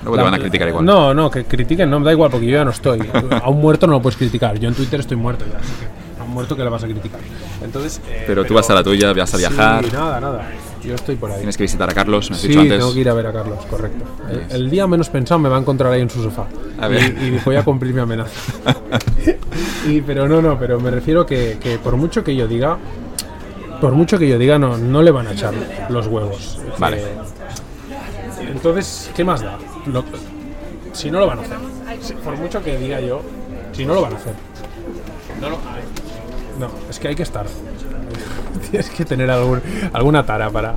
Luego 0.03 0.17
te 0.17 0.23
van 0.23 0.33
a 0.35 0.39
criticar 0.39 0.67
igual. 0.67 0.85
No, 0.85 1.13
no, 1.13 1.31
que 1.31 1.45
critiquen, 1.45 1.89
no 1.89 1.99
me 1.99 2.05
da 2.05 2.11
igual 2.11 2.29
porque 2.29 2.45
yo 2.45 2.53
ya 2.53 2.63
no 2.65 2.71
estoy. 2.71 2.99
A 3.43 3.49
un 3.49 3.59
muerto 3.59 3.87
no 3.87 3.93
lo 3.93 4.01
puedes 4.01 4.17
criticar. 4.17 4.57
Yo 4.59 4.69
en 4.69 4.75
Twitter 4.75 4.99
estoy 4.99 5.17
muerto 5.17 5.45
ya. 5.51 5.57
así 5.57 5.71
que 5.79 6.21
a 6.21 6.23
un 6.23 6.31
muerto 6.31 6.55
que 6.55 6.63
le 6.63 6.69
vas 6.69 6.83
a 6.83 6.87
criticar. 6.87 7.19
Entonces. 7.63 7.99
eh, 8.07 8.23
Pero 8.27 8.45
tú 8.45 8.53
vas 8.53 8.69
a 8.69 8.75
la 8.75 8.83
tuya, 8.83 9.11
vas 9.13 9.33
a 9.33 9.37
viajar, 9.37 9.83
Sí, 9.83 9.91
nada, 9.91 10.19
nada. 10.19 10.47
Yo 10.85 10.95
estoy 10.95 11.15
por 11.15 11.31
ahí. 11.31 11.37
tienes 11.37 11.57
que 11.57 11.63
visitar 11.63 11.89
a 11.89 11.93
Carlos, 11.93 12.29
me 12.29 12.35
has 12.35 12.41
Sí, 12.41 12.47
dicho 12.49 12.59
antes. 12.61 12.77
tengo 12.77 12.93
que 12.93 12.99
ir 12.99 13.09
a 13.09 13.13
ver 13.13 13.27
a 13.27 13.33
Carlos, 13.33 13.59
correcto. 13.69 14.03
El, 14.29 14.45
el 14.63 14.69
día 14.69 14.85
menos 14.87 15.09
pensado 15.09 15.39
me 15.39 15.49
va 15.49 15.57
a 15.57 15.59
encontrar 15.59 15.91
ahí 15.91 16.01
en 16.01 16.09
su 16.09 16.21
sofá. 16.21 16.45
A 16.79 16.87
ver. 16.87 17.15
Y, 17.21 17.25
y 17.25 17.41
voy 17.43 17.55
a 17.55 17.63
cumplir 17.63 17.93
mi 17.93 18.01
amenaza. 18.01 18.31
y, 19.87 20.01
pero 20.01 20.27
no, 20.27 20.41
no, 20.41 20.59
pero 20.59 20.79
me 20.79 20.91
refiero 20.91 21.25
que, 21.25 21.57
que 21.59 21.77
por 21.79 21.95
mucho 21.97 22.23
que 22.23 22.35
yo 22.35 22.47
diga, 22.47 22.77
por 23.81 23.93
mucho 23.93 24.17
que 24.19 24.27
yo 24.27 24.37
diga, 24.37 24.59
no, 24.59 24.77
no 24.77 25.01
le 25.01 25.11
van 25.11 25.27
a 25.27 25.31
echar 25.33 25.53
los 25.89 26.07
huevos. 26.07 26.59
Vale. 26.77 26.97
Que- 26.97 28.51
entonces, 28.51 29.09
¿qué 29.15 29.23
más 29.23 29.41
da? 29.41 29.57
Lo- 29.87 30.03
si 30.93 31.09
no 31.11 31.19
lo 31.19 31.27
van 31.27 31.39
a 31.39 31.41
hacer. 31.41 31.57
Si- 32.01 32.13
por 32.13 32.37
mucho 32.37 32.61
que 32.63 32.77
diga 32.77 32.99
yo, 33.01 33.21
si 33.73 33.85
no 33.85 33.93
lo 33.95 34.01
van 34.01 34.13
a 34.13 34.17
hacer. 34.17 34.33
No, 35.41 35.49
no, 36.59 36.71
es 36.89 36.99
que 36.99 37.07
hay 37.09 37.15
que 37.15 37.23
estar. 37.23 37.45
Tienes 38.71 38.89
que 38.89 39.05
tener 39.05 39.29
algún, 39.29 39.61
alguna 39.93 40.25
tara 40.25 40.49
para, 40.49 40.73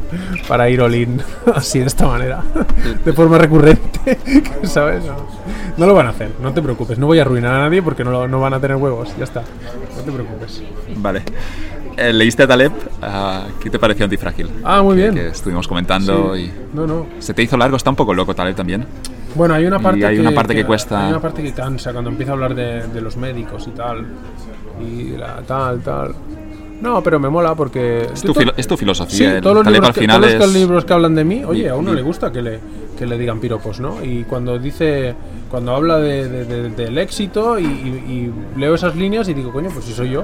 para 0.46 0.68
ir 0.68 0.80
in 0.94 1.20
así 1.54 1.78
de 1.80 1.86
esta 1.86 2.06
manera, 2.06 2.42
de 3.04 3.12
forma 3.12 3.38
recurrente, 3.38 4.18
¿sabes? 4.64 5.04
No, 5.04 5.16
no 5.76 5.86
lo 5.86 5.94
van 5.94 6.06
a 6.06 6.10
hacer, 6.10 6.30
no 6.42 6.52
te 6.52 6.60
preocupes, 6.62 6.98
no 6.98 7.06
voy 7.06 7.18
a 7.18 7.22
arruinar 7.22 7.54
a 7.54 7.58
nadie 7.60 7.82
porque 7.82 8.04
no, 8.04 8.10
lo- 8.10 8.28
no 8.28 8.40
van 8.40 8.54
a 8.54 8.60
tener 8.60 8.76
huevos, 8.76 9.08
ya 9.16 9.24
está, 9.24 9.42
no 9.96 10.02
te 10.02 10.12
preocupes. 10.12 10.62
Vale. 10.96 11.22
Eh, 11.96 12.12
¿Leíste 12.12 12.44
a 12.44 12.46
Taleb? 12.46 12.70
Ah, 13.02 13.46
¿Qué 13.60 13.70
te 13.70 13.78
pareció 13.80 14.04
Antifrágil? 14.04 14.48
Ah, 14.62 14.82
muy 14.82 14.94
Que- 14.94 15.02
bien. 15.02 15.14
Que 15.14 15.26
estuvimos 15.28 15.66
comentando 15.66 16.36
Sí. 16.36 16.42
y... 16.42 16.76
No, 16.76 16.86
no. 16.86 17.06
¿Se 17.18 17.34
te 17.34 17.42
hizo 17.42 17.56
largo? 17.56 17.76
Está 17.76 17.90
un 17.90 17.96
poco 17.96 18.14
loco 18.14 18.34
Taleb 18.36 18.54
también. 18.54 18.86
Bueno, 19.34 19.54
hay 19.54 19.66
una 19.66 19.80
parte, 19.80 20.06
hay 20.06 20.14
que, 20.14 20.20
una 20.20 20.30
parte 20.30 20.54
que 20.54 20.64
cuesta- 20.64 21.04
Hay 21.06 21.10
una 21.10 21.20
parte 21.20 21.42
que 21.42 21.52
cansa 21.52 21.90
cuando 21.92 22.08
empieza 22.10 22.30
a 22.32 22.34
hablar 22.34 22.54
de, 22.54 22.86
de 22.86 23.00
los 23.00 23.16
médicos 23.16 23.66
y 23.66 23.70
tal. 23.72 24.06
Y 24.80 25.16
la, 25.16 25.38
tal, 25.44 25.80
tal. 25.80 26.14
No, 26.80 27.02
pero 27.02 27.18
me 27.18 27.28
mola 27.28 27.54
porque. 27.54 28.02
Es 28.12 28.22
tu, 28.22 28.32
filo- 28.34 28.52
es 28.56 28.66
tu 28.68 28.76
filosofía. 28.76 29.36
Sí, 29.36 29.40
todos 29.42 29.56
los, 29.56 29.66
libros 29.66 29.92
que, 29.92 30.06
todos 30.06 30.34
los 30.38 30.54
libros 30.54 30.84
que 30.84 30.92
hablan 30.92 31.14
de 31.14 31.24
mí, 31.24 31.42
oye, 31.44 31.68
a 31.68 31.74
uno 31.74 31.92
le 31.92 32.02
gusta 32.02 32.30
que 32.30 32.40
le, 32.40 32.60
que 32.96 33.04
le 33.06 33.18
digan 33.18 33.40
piropos, 33.40 33.80
¿no? 33.80 34.02
Y 34.04 34.22
cuando 34.24 34.58
dice, 34.58 35.14
cuando 35.50 35.74
habla 35.74 35.98
de- 35.98 36.28
de- 36.28 36.44
de- 36.44 36.70
del 36.70 36.98
éxito 36.98 37.58
y, 37.58 37.64
y- 37.64 37.66
y 38.56 38.58
leo 38.58 38.74
esas 38.74 38.94
líneas 38.94 39.28
y 39.28 39.34
digo, 39.34 39.52
coño, 39.52 39.70
pues 39.72 39.84
si 39.86 39.92
soy 39.92 40.10
yo. 40.10 40.22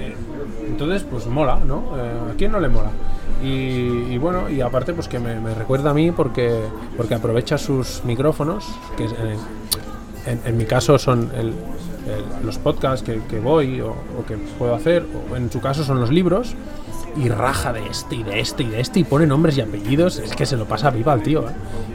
Eh, 0.00 0.14
Entonces, 0.66 1.04
pues 1.08 1.26
mola, 1.26 1.58
¿no? 1.64 1.84
Eh, 1.96 2.32
¿A 2.32 2.36
quién 2.36 2.50
no 2.52 2.58
le 2.60 2.68
mola? 2.68 2.90
Y, 3.42 3.46
y 4.12 4.18
bueno, 4.18 4.48
y 4.50 4.60
aparte, 4.60 4.92
pues 4.92 5.06
que 5.08 5.18
me, 5.20 5.38
me 5.38 5.54
recuerda 5.54 5.90
a 5.90 5.94
mí 5.94 6.10
porque, 6.10 6.50
porque 6.96 7.14
aprovecha 7.14 7.58
sus 7.58 8.02
micrófonos, 8.04 8.66
que 8.96 9.04
eh, 9.04 9.36
en, 10.26 10.40
en 10.44 10.56
mi 10.56 10.64
caso 10.64 10.98
son 10.98 11.30
el- 11.38 11.52
los 12.44 12.58
podcasts 12.58 13.04
que, 13.04 13.20
que 13.30 13.40
voy 13.40 13.80
o, 13.80 13.88
o 13.90 14.24
que 14.26 14.36
puedo 14.58 14.74
hacer, 14.74 15.04
o 15.30 15.36
en 15.36 15.50
su 15.50 15.60
caso 15.60 15.84
son 15.84 16.00
los 16.00 16.10
libros, 16.10 16.54
y 17.16 17.28
raja 17.28 17.72
de 17.72 17.86
este 17.88 18.16
y 18.16 18.22
de 18.24 18.40
este 18.40 18.64
y 18.64 18.66
de 18.66 18.80
este 18.80 19.00
y 19.00 19.04
pone 19.04 19.26
nombres 19.26 19.56
y 19.56 19.60
apellidos, 19.60 20.18
es 20.18 20.34
que 20.34 20.46
se 20.46 20.56
lo 20.56 20.66
pasa 20.66 20.90
viva 20.90 21.12
al 21.12 21.22
tío, 21.22 21.48
¿eh? 21.48 21.52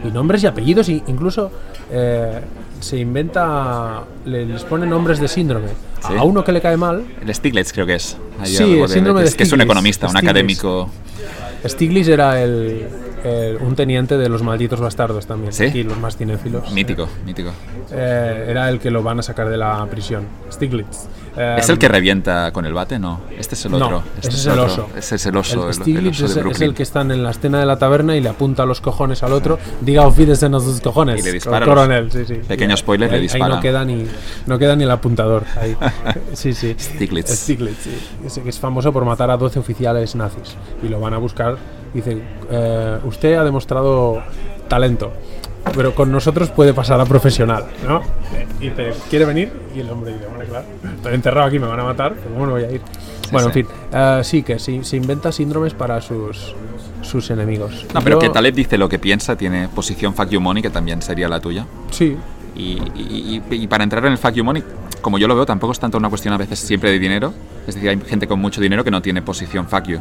Y 0.07 0.11
nombres 0.11 0.43
y 0.43 0.47
apellidos, 0.47 0.87
y 0.89 1.03
incluso 1.07 1.51
eh, 1.91 2.39
se 2.79 2.97
inventa, 2.97 4.03
le- 4.25 4.45
les 4.45 4.63
pone 4.63 4.85
nombres 4.87 5.19
de 5.19 5.27
síndrome. 5.27 5.67
Sí. 6.07 6.13
A 6.17 6.23
uno 6.23 6.43
que 6.43 6.53
le 6.53 6.61
cae 6.61 6.77
mal, 6.77 7.03
El 7.21 7.35
Stiglitz 7.35 7.73
creo 7.73 7.85
que 7.85 7.95
es. 7.95 8.15
Ahí 8.39 8.47
Sí, 8.55 8.79
el 8.79 8.87
síndrome 8.87 9.21
de 9.21 9.27
es, 9.27 9.35
que 9.35 9.43
es 9.43 9.49
un 9.51 9.57
Stiglitz, 9.57 9.65
economista, 9.65 10.05
un 10.07 10.11
Stiglitz. 10.11 10.29
académico. 10.29 10.89
Stiglitz 11.65 12.07
era 12.07 12.41
el, 12.41 12.87
eh, 13.23 13.57
un 13.59 13.75
teniente 13.75 14.17
de 14.17 14.29
los 14.29 14.43
malditos 14.43 14.79
bastardos 14.79 15.25
también. 15.25 15.53
¿Sí? 15.53 15.65
Aquí 15.65 15.83
los 15.83 15.97
más 15.97 16.17
cinéfilos. 16.17 16.71
Mítico, 16.71 17.07
mítico. 17.25 17.51
Eh, 17.91 18.45
era 18.49 18.69
el 18.69 18.79
que 18.79 18.91
lo 18.91 19.03
van 19.03 19.19
a 19.19 19.21
sacar 19.23 19.49
de 19.49 19.57
la 19.57 19.85
prisión. 19.87 20.23
Stiglitz. 20.51 21.07
Eh, 21.37 21.55
¿Es 21.59 21.69
el 21.69 21.77
que 21.77 21.87
revienta 21.87 22.51
con 22.51 22.65
el 22.65 22.73
bate? 22.73 22.99
No, 22.99 23.21
este 23.37 23.55
es 23.55 23.63
el 23.65 23.73
otro. 23.75 23.89
No, 23.89 24.03
Este 24.15 24.29
ese 24.29 24.37
es 24.37 24.45
el 24.47 24.59
oso. 24.59 24.89
Ese 24.97 25.15
es 25.15 25.25
el 25.25 25.37
oso, 25.37 25.61
el, 25.63 25.67
el 25.69 25.73
Stiglitz 25.75 26.15
oso 26.17 26.25
es, 26.25 26.33
de 26.35 26.39
es 26.39 26.43
Brooklyn. 26.45 26.69
el 26.69 26.75
que 26.75 26.83
está 26.83 27.01
en 27.01 27.23
la 27.23 27.29
escena 27.31 27.59
de 27.59 27.65
la 27.65 27.77
taberna 27.77 28.15
y 28.17 28.21
le 28.21 28.29
apunta 28.29 28.65
los 28.65 28.81
cojones 28.81 29.23
al 29.23 29.31
otro. 29.33 29.57
Diga 29.81 30.05
ofídese 30.05 30.47
en 30.47 30.53
los 30.53 30.81
cojones. 30.81 31.19
Y 31.21 31.23
le 31.23 31.31
dispara 31.33 31.65
coronel, 31.65 32.11
sí, 32.11 32.25
sí. 32.25 32.35
Pequeño 32.47 32.75
spoiler, 32.75 33.09
le 33.09 33.17
ahí- 33.17 33.21
dispara. 33.21 33.45
Ahí 33.45 33.51
no 33.51 33.61
queda 33.61 33.85
ni, 33.85 34.05
no 34.47 34.59
queda 34.59 34.75
ni 34.75 34.83
el 34.83 34.91
apuntador. 34.91 35.43
Ahí. 35.59 35.75
Sí, 36.33 36.53
sí. 36.53 36.75
Stiglitz. 36.79 37.29
Stiglitz, 37.29 37.83
sí. 37.83 37.91
Ese 38.25 38.41
que 38.41 38.49
es 38.49 38.59
famoso 38.59 38.91
por 38.91 39.05
matar 39.05 39.29
a 39.31 39.37
12 39.37 39.59
oficiales 39.59 40.15
nazis. 40.15 40.55
Y 40.83 40.87
lo 40.89 40.99
van 40.99 41.13
a 41.13 41.17
buscar. 41.17 41.57
Dice, 41.93 42.21
eh, 42.51 42.97
usted 43.03 43.35
ha 43.35 43.43
demostrado 43.43 44.21
talento. 44.67 45.11
Pero 45.75 45.93
con 45.93 46.11
nosotros 46.11 46.49
puede 46.49 46.73
pasar 46.73 46.99
a 47.01 47.05
profesional, 47.05 47.65
¿no? 47.87 48.01
Y 48.61 48.69
te 48.69 48.91
quiere 49.09 49.25
venir 49.25 49.51
y 49.75 49.81
el 49.81 49.89
hombre 49.89 50.13
dice, 50.13 50.25
bueno, 50.27 50.45
claro, 50.49 50.65
estoy 50.95 51.13
enterrado 51.13 51.47
aquí, 51.47 51.59
me 51.59 51.67
van 51.67 51.79
a 51.79 51.83
matar, 51.83 52.13
pero 52.15 52.33
¿cómo 52.33 52.45
no 52.47 52.53
voy 52.53 52.63
a 52.63 52.71
ir? 52.71 52.81
bueno, 53.31 53.51
sí. 53.53 53.59
en 53.59 53.65
fin, 53.67 53.75
eh, 53.93 54.21
sí, 54.23 54.41
que 54.41 54.57
se, 54.57 54.83
se 54.83 54.95
inventa 54.97 55.31
síndromes 55.31 55.73
para 55.75 56.01
sus, 56.01 56.55
sus 57.01 57.29
enemigos. 57.29 57.85
No, 57.93 58.01
pero 58.01 58.15
Yo- 58.15 58.19
que 58.19 58.29
Taleb 58.29 58.55
dice 58.55 58.77
lo 58.77 58.87
que 58.89 58.97
piensa, 58.99 59.35
tiene 59.35 59.67
posición 59.67 60.15
fuck 60.15 60.29
you 60.29 60.39
money, 60.41 60.63
que 60.63 60.69
también 60.71 61.01
sería 61.01 61.27
la 61.27 61.39
tuya. 61.39 61.65
Sí, 61.91 62.17
Y, 62.55 62.81
y- 62.95 63.43
y- 63.49 63.55
y 63.55 63.67
para 63.67 63.83
entrar 63.83 64.03
en 64.05 64.13
el 64.13 64.17
fuck 64.17 64.31
you 64.33 64.43
money, 64.43 64.63
como 65.01 65.17
yo 65.19 65.27
lo 65.27 65.35
veo, 65.35 65.45
tampoco 65.45 65.71
es 65.73 65.79
tanto 65.79 65.97
una 65.97 66.09
cuestión 66.09 66.33
a 66.33 66.37
veces 66.37 66.57
siempre 66.57 66.89
de 66.89 66.99
dinero. 66.99 67.33
Es 67.67 67.75
decir, 67.75 67.89
hay 67.89 67.99
gente 68.01 68.27
con 68.27 68.39
mucho 68.39 68.59
dinero 68.59 68.83
que 68.83 68.91
no 68.91 69.01
tiene 69.01 69.21
posición 69.21 69.67
fuck 69.67 69.83
you. 69.87 69.99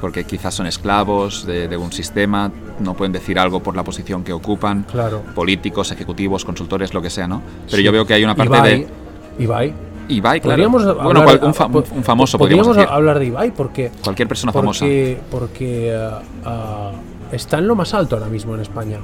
Porque 0.00 0.24
quizás 0.24 0.54
son 0.54 0.66
esclavos 0.66 1.46
de, 1.46 1.68
de 1.68 1.76
un 1.76 1.92
sistema, 1.92 2.50
no 2.80 2.94
pueden 2.94 3.12
decir 3.12 3.38
algo 3.38 3.60
por 3.62 3.74
la 3.76 3.82
posición 3.84 4.22
que 4.24 4.32
ocupan. 4.32 4.84
Claro. 4.90 5.22
Políticos, 5.34 5.90
ejecutivos, 5.92 6.44
consultores, 6.44 6.92
lo 6.94 7.00
que 7.02 7.10
sea, 7.10 7.26
¿no? 7.26 7.42
Pero 7.66 7.78
Sí. 7.78 7.82
yo 7.82 7.92
veo 7.92 8.06
que 8.06 8.14
hay 8.14 8.24
una 8.24 8.34
parte 8.34 8.56
Ibai, 8.56 8.80
de. 8.84 9.42
Ibai. 9.44 9.74
Ibai, 10.08 10.40
claro. 10.40 10.54
Podríamos 10.54 10.84
bueno, 11.02 11.20
hablar- 11.20 11.44
un, 11.44 11.54
fa- 11.54 11.66
un 11.66 12.04
famoso, 12.04 12.38
podríamos 12.38 12.66
podríamos 12.68 12.76
decir. 12.76 12.88
hablar 12.92 13.18
de 13.18 13.26
Ibai 13.26 13.50
porque 13.50 13.90
Cualquier 14.04 14.28
persona 14.28 14.52
famosa. 14.52 14.84
porque, 15.30 15.92
ah, 15.98 16.22
ah, 16.44 16.92
está 17.32 17.58
en 17.58 17.66
lo 17.66 17.74
más 17.74 17.92
alto 17.92 18.14
ahora 18.16 18.28
mismo 18.28 18.54
en 18.54 18.60
España 18.60 18.98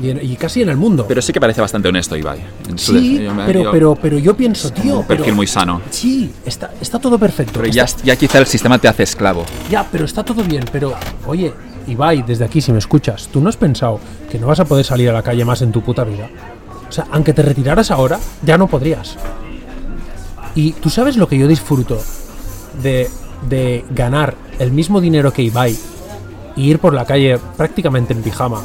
y, 0.00 0.10
en- 0.10 0.20
y 0.22 0.36
casi 0.36 0.62
en 0.62 0.68
el 0.68 0.76
mundo. 0.76 1.04
Pero 1.08 1.20
sí 1.22 1.32
que 1.32 1.40
parece 1.40 1.60
bastante 1.60 1.88
honesto, 1.88 2.16
Ibai. 2.16 2.40
en 2.68 2.78
sí, 2.78 3.18
me- 3.34 3.44
pero, 3.46 3.62
yo- 3.64 3.70
pero, 3.72 3.94
pero 3.96 4.18
yo 4.18 4.36
pienso, 4.36 4.70
tío. 4.72 5.00
un 5.00 5.06
perfil 5.06 5.24
pero- 5.26 5.36
muy 5.36 5.46
sano. 5.46 5.80
Sí, 5.90 6.30
está, 6.46 6.70
está 6.80 6.98
todo 6.98 7.18
perfecto. 7.18 7.60
Pero 7.60 7.72
ya, 7.72 7.86
ya 8.04 8.16
quizá 8.16 8.38
el 8.38 8.46
sistema 8.46 8.78
te 8.78 8.88
hace 8.88 9.02
esclavo. 9.02 9.44
Ya, 9.70 9.86
pero 9.90 10.04
está 10.04 10.24
todo 10.24 10.42
bien. 10.44 10.64
Pero, 10.72 10.94
oye, 11.26 11.52
Ibai, 11.86 12.22
desde 12.22 12.44
aquí, 12.44 12.60
si 12.60 12.72
me 12.72 12.78
escuchas, 12.78 13.28
¿tú 13.32 13.40
no 13.40 13.48
has 13.48 13.56
pensado 13.56 13.98
que 14.30 14.38
no 14.38 14.46
vas 14.46 14.60
a 14.60 14.64
poder 14.64 14.84
salir 14.84 15.10
a 15.10 15.12
la 15.12 15.22
calle 15.22 15.44
más 15.44 15.62
en 15.62 15.72
tu 15.72 15.82
puta 15.82 16.04
vida? 16.04 16.28
O 16.88 16.92
sea, 16.92 17.06
aunque 17.10 17.32
te 17.32 17.42
retiraras 17.42 17.90
ahora, 17.90 18.18
ya 18.42 18.56
no 18.58 18.66
podrías. 18.68 19.16
Y 20.54 20.72
tú 20.72 20.90
sabes 20.90 21.16
lo 21.16 21.26
que 21.28 21.38
yo 21.38 21.48
disfruto 21.48 21.98
de, 22.82 23.08
de 23.48 23.84
ganar 23.90 24.34
el 24.58 24.70
mismo 24.72 25.00
dinero 25.00 25.32
que 25.32 25.42
Ibai 25.42 25.76
y 26.54 26.64
ir 26.70 26.78
por 26.78 26.92
la 26.92 27.04
calle 27.06 27.38
prácticamente 27.56 28.12
en 28.12 28.22
pijama. 28.22 28.62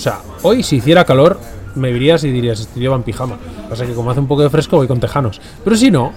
O 0.00 0.02
sea, 0.02 0.20
hoy 0.40 0.62
si 0.62 0.76
hiciera 0.76 1.04
calor, 1.04 1.38
me 1.74 1.92
verías 1.92 2.24
y 2.24 2.32
dirías, 2.32 2.58
este 2.58 2.80
tío 2.80 2.90
va 2.90 2.96
en 2.96 3.02
pijama. 3.02 3.36
O 3.70 3.76
sea 3.76 3.86
que 3.86 3.92
como 3.92 4.10
hace 4.10 4.20
un 4.20 4.26
poco 4.26 4.40
de 4.40 4.48
fresco, 4.48 4.78
voy 4.78 4.86
con 4.86 4.98
tejanos. 4.98 5.38
Pero 5.62 5.76
si 5.76 5.90
no, 5.90 6.12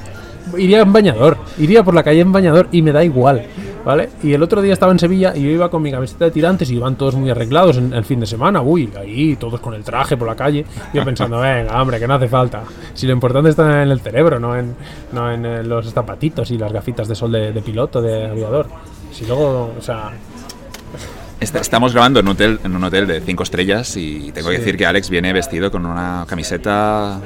iría 0.58 0.80
en 0.80 0.94
bañador. 0.94 1.36
Iría 1.58 1.84
por 1.84 1.94
la 1.94 2.02
calle 2.02 2.22
en 2.22 2.32
bañador 2.32 2.70
y 2.72 2.82
me 2.82 2.94
da 2.94 3.04
igual. 3.04 3.46
¿Vale? 3.84 4.12
Y 4.24 4.32
el 4.32 4.42
otro 4.42 4.62
día 4.62 4.72
estaba 4.72 4.94
en 4.94 5.00
Sevilla 5.00 5.34
y 5.36 5.44
yo 5.44 5.50
iba 5.50 5.70
con 5.70 5.82
mi 5.82 5.92
camiseta 5.92 6.24
de 6.24 6.32
tirantes 6.32 6.72
y 6.72 6.76
iban 6.76 6.96
todos 6.96 7.16
muy 7.16 7.30
arreglados 7.30 7.76
en 7.76 7.92
el 7.92 8.06
fin 8.06 8.22
de 8.22 8.26
semana. 8.26 8.62
Uy, 8.62 8.90
ahí, 8.98 9.36
todos 9.36 9.60
con 9.60 9.74
el 9.74 9.84
traje 9.84 10.16
por 10.16 10.30
la 10.30 10.36
calle. 10.38 10.66
Yo 10.94 11.04
pensando, 11.04 11.38
venga, 11.42 11.82
hombre, 11.82 12.00
que 12.00 12.08
no 12.08 12.14
hace 12.14 12.30
falta. 12.30 12.64
Si 12.94 13.06
lo 13.06 13.12
importante 13.12 13.50
está 13.50 13.84
en 13.84 13.92
el 13.92 14.00
cerebro, 14.00 14.40
no 14.40 14.56
en, 14.56 14.78
no 15.12 15.30
en 15.30 15.46
eh, 15.46 15.62
los 15.62 15.92
zapatitos 15.92 16.50
y 16.52 16.58
las 16.58 16.72
gafitas 16.72 17.10
de 17.10 17.16
sol 17.16 17.34
de, 17.34 17.52
de 17.52 17.62
piloto, 17.62 18.02
de 18.02 18.28
aviador. 18.28 18.68
Si 19.12 19.26
luego, 19.26 19.74
o 19.78 19.82
sea, 19.82 20.14
Estamos 21.44 21.92
grabando 21.94 22.20
en 22.22 22.26
un 22.28 22.32
hotel, 22.34 22.60
en 22.64 22.76
un 22.76 22.84
hotel 22.84 23.06
de 23.08 23.20
cinco 23.22 23.44
estrellas 23.44 23.96
y 23.98 24.32
tengo 24.34 24.50
que 24.50 24.56
Sí. 24.56 24.62
decir 24.62 24.78
que 24.78 24.86
Alex 24.86 25.10
viene 25.10 25.34
vestido 25.34 25.70
con 25.72 25.86
una 25.86 26.26
camiseta 26.28 27.20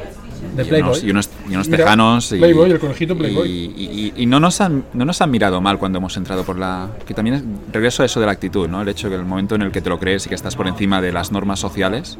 De 0.55 0.63
y, 0.63 0.81
unos, 0.81 1.03
y 1.03 1.09
unos- 1.11 1.29
y 1.49 1.53
unos 1.53 1.67
Mira, 1.67 1.83
tejanos. 1.83 2.31
Y, 2.31 2.37
Playboy, 2.39 2.71
el 2.71 2.79
conejito 2.79 3.15
Playboy. 3.17 3.47
Y, 3.49 4.11
y- 4.15 4.23
y 4.23 4.25
no, 4.25 4.39
nos 4.39 4.59
han, 4.61 4.85
no 4.93 5.05
nos 5.05 5.21
han 5.21 5.29
mirado 5.31 5.61
mal 5.61 5.77
cuando 5.77 5.97
hemos 5.99 6.15
entrado 6.17 6.43
por 6.43 6.57
la... 6.57 6.87
Que 7.05 7.13
también 7.13 7.35
es, 7.35 7.43
regreso 7.73 8.03
a 8.03 8.05
eso 8.05 8.19
de 8.19 8.25
la 8.25 8.31
actitud, 8.31 8.67
¿no? 8.67 8.81
El 8.81 8.89
hecho 8.89 9.09
que 9.09 9.15
el 9.15 9.25
momento 9.25 9.55
en 9.55 9.61
el 9.63 9.71
que 9.71 9.81
te 9.81 9.89
lo 9.89 9.99
crees 9.99 10.25
y 10.25 10.29
que 10.29 10.35
estás 10.35 10.55
por 10.55 10.67
encima 10.67 11.01
de 11.01 11.11
las 11.11 11.31
normas 11.31 11.59
sociales, 11.59 12.17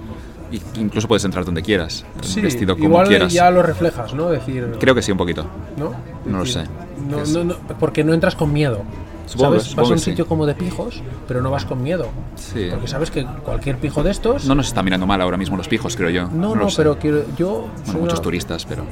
y 0.51 0.59
que 0.59 0.79
incluso 0.79 1.07
puedes 1.07 1.25
entrar 1.25 1.45
donde 1.45 1.61
quieras, 1.61 2.05
sí, 2.21 2.41
vestido 2.41 2.75
como 2.75 2.87
igual 2.89 3.07
quieras. 3.07 3.33
ya 3.33 3.49
lo 3.51 3.61
reflejas, 3.63 4.13
¿no? 4.13 4.29
Decir, 4.29 4.75
Creo 4.79 4.95
que 4.95 5.01
sí, 5.01 5.11
un 5.11 5.17
poquito. 5.17 5.45
¿no? 5.77 5.93
no 6.25 6.37
lo 6.39 6.43
Decir, 6.45 6.63
sé. 6.63 6.69
no- 7.09 7.21
Es- 7.21 7.29
no- 7.29 7.43
no, 7.43 7.55
porque 7.79 8.03
no 8.03 8.13
entras 8.13 8.35
con 8.35 8.51
miedo. 8.53 8.83
Supongo 9.27 9.51
¿Sabes? 9.51 9.63
supongo 9.63 9.81
vas 9.81 9.89
a 9.89 9.93
un 9.93 9.99
que 9.99 10.03
sí. 10.05 10.09
sitio 10.11 10.25
como 10.25 10.45
de 10.45 10.55
pijos, 10.55 11.01
pero 11.27 11.41
no 11.41 11.51
vas 11.51 11.65
con 11.65 11.83
miedo. 11.83 12.07
Sí. 12.35 12.67
Porque 12.71 12.87
sabes 12.87 13.11
que 13.11 13.25
cualquier 13.45 13.77
pijo 13.77 14.01
de 14.01 14.11
estos. 14.11 14.45
No 14.45 14.55
nos 14.55 14.67
está 14.67 14.81
mirando 14.81 15.05
mal 15.05 15.21
ahora 15.21 15.37
mismo 15.37 15.55
los 15.57 15.67
pijos, 15.67 15.95
creo 15.95 16.09
yo. 16.09 16.27
no, 16.29 16.55
no, 16.55 16.69
sé. 16.69 16.77
pero 16.77 16.97
quiero, 16.97 17.23
yo. 17.37 17.67
Bueno, 17.85 17.99
muchos 17.99 18.13
una- 18.19 18.21
turistas, 18.23 18.65
pero... 18.65 18.83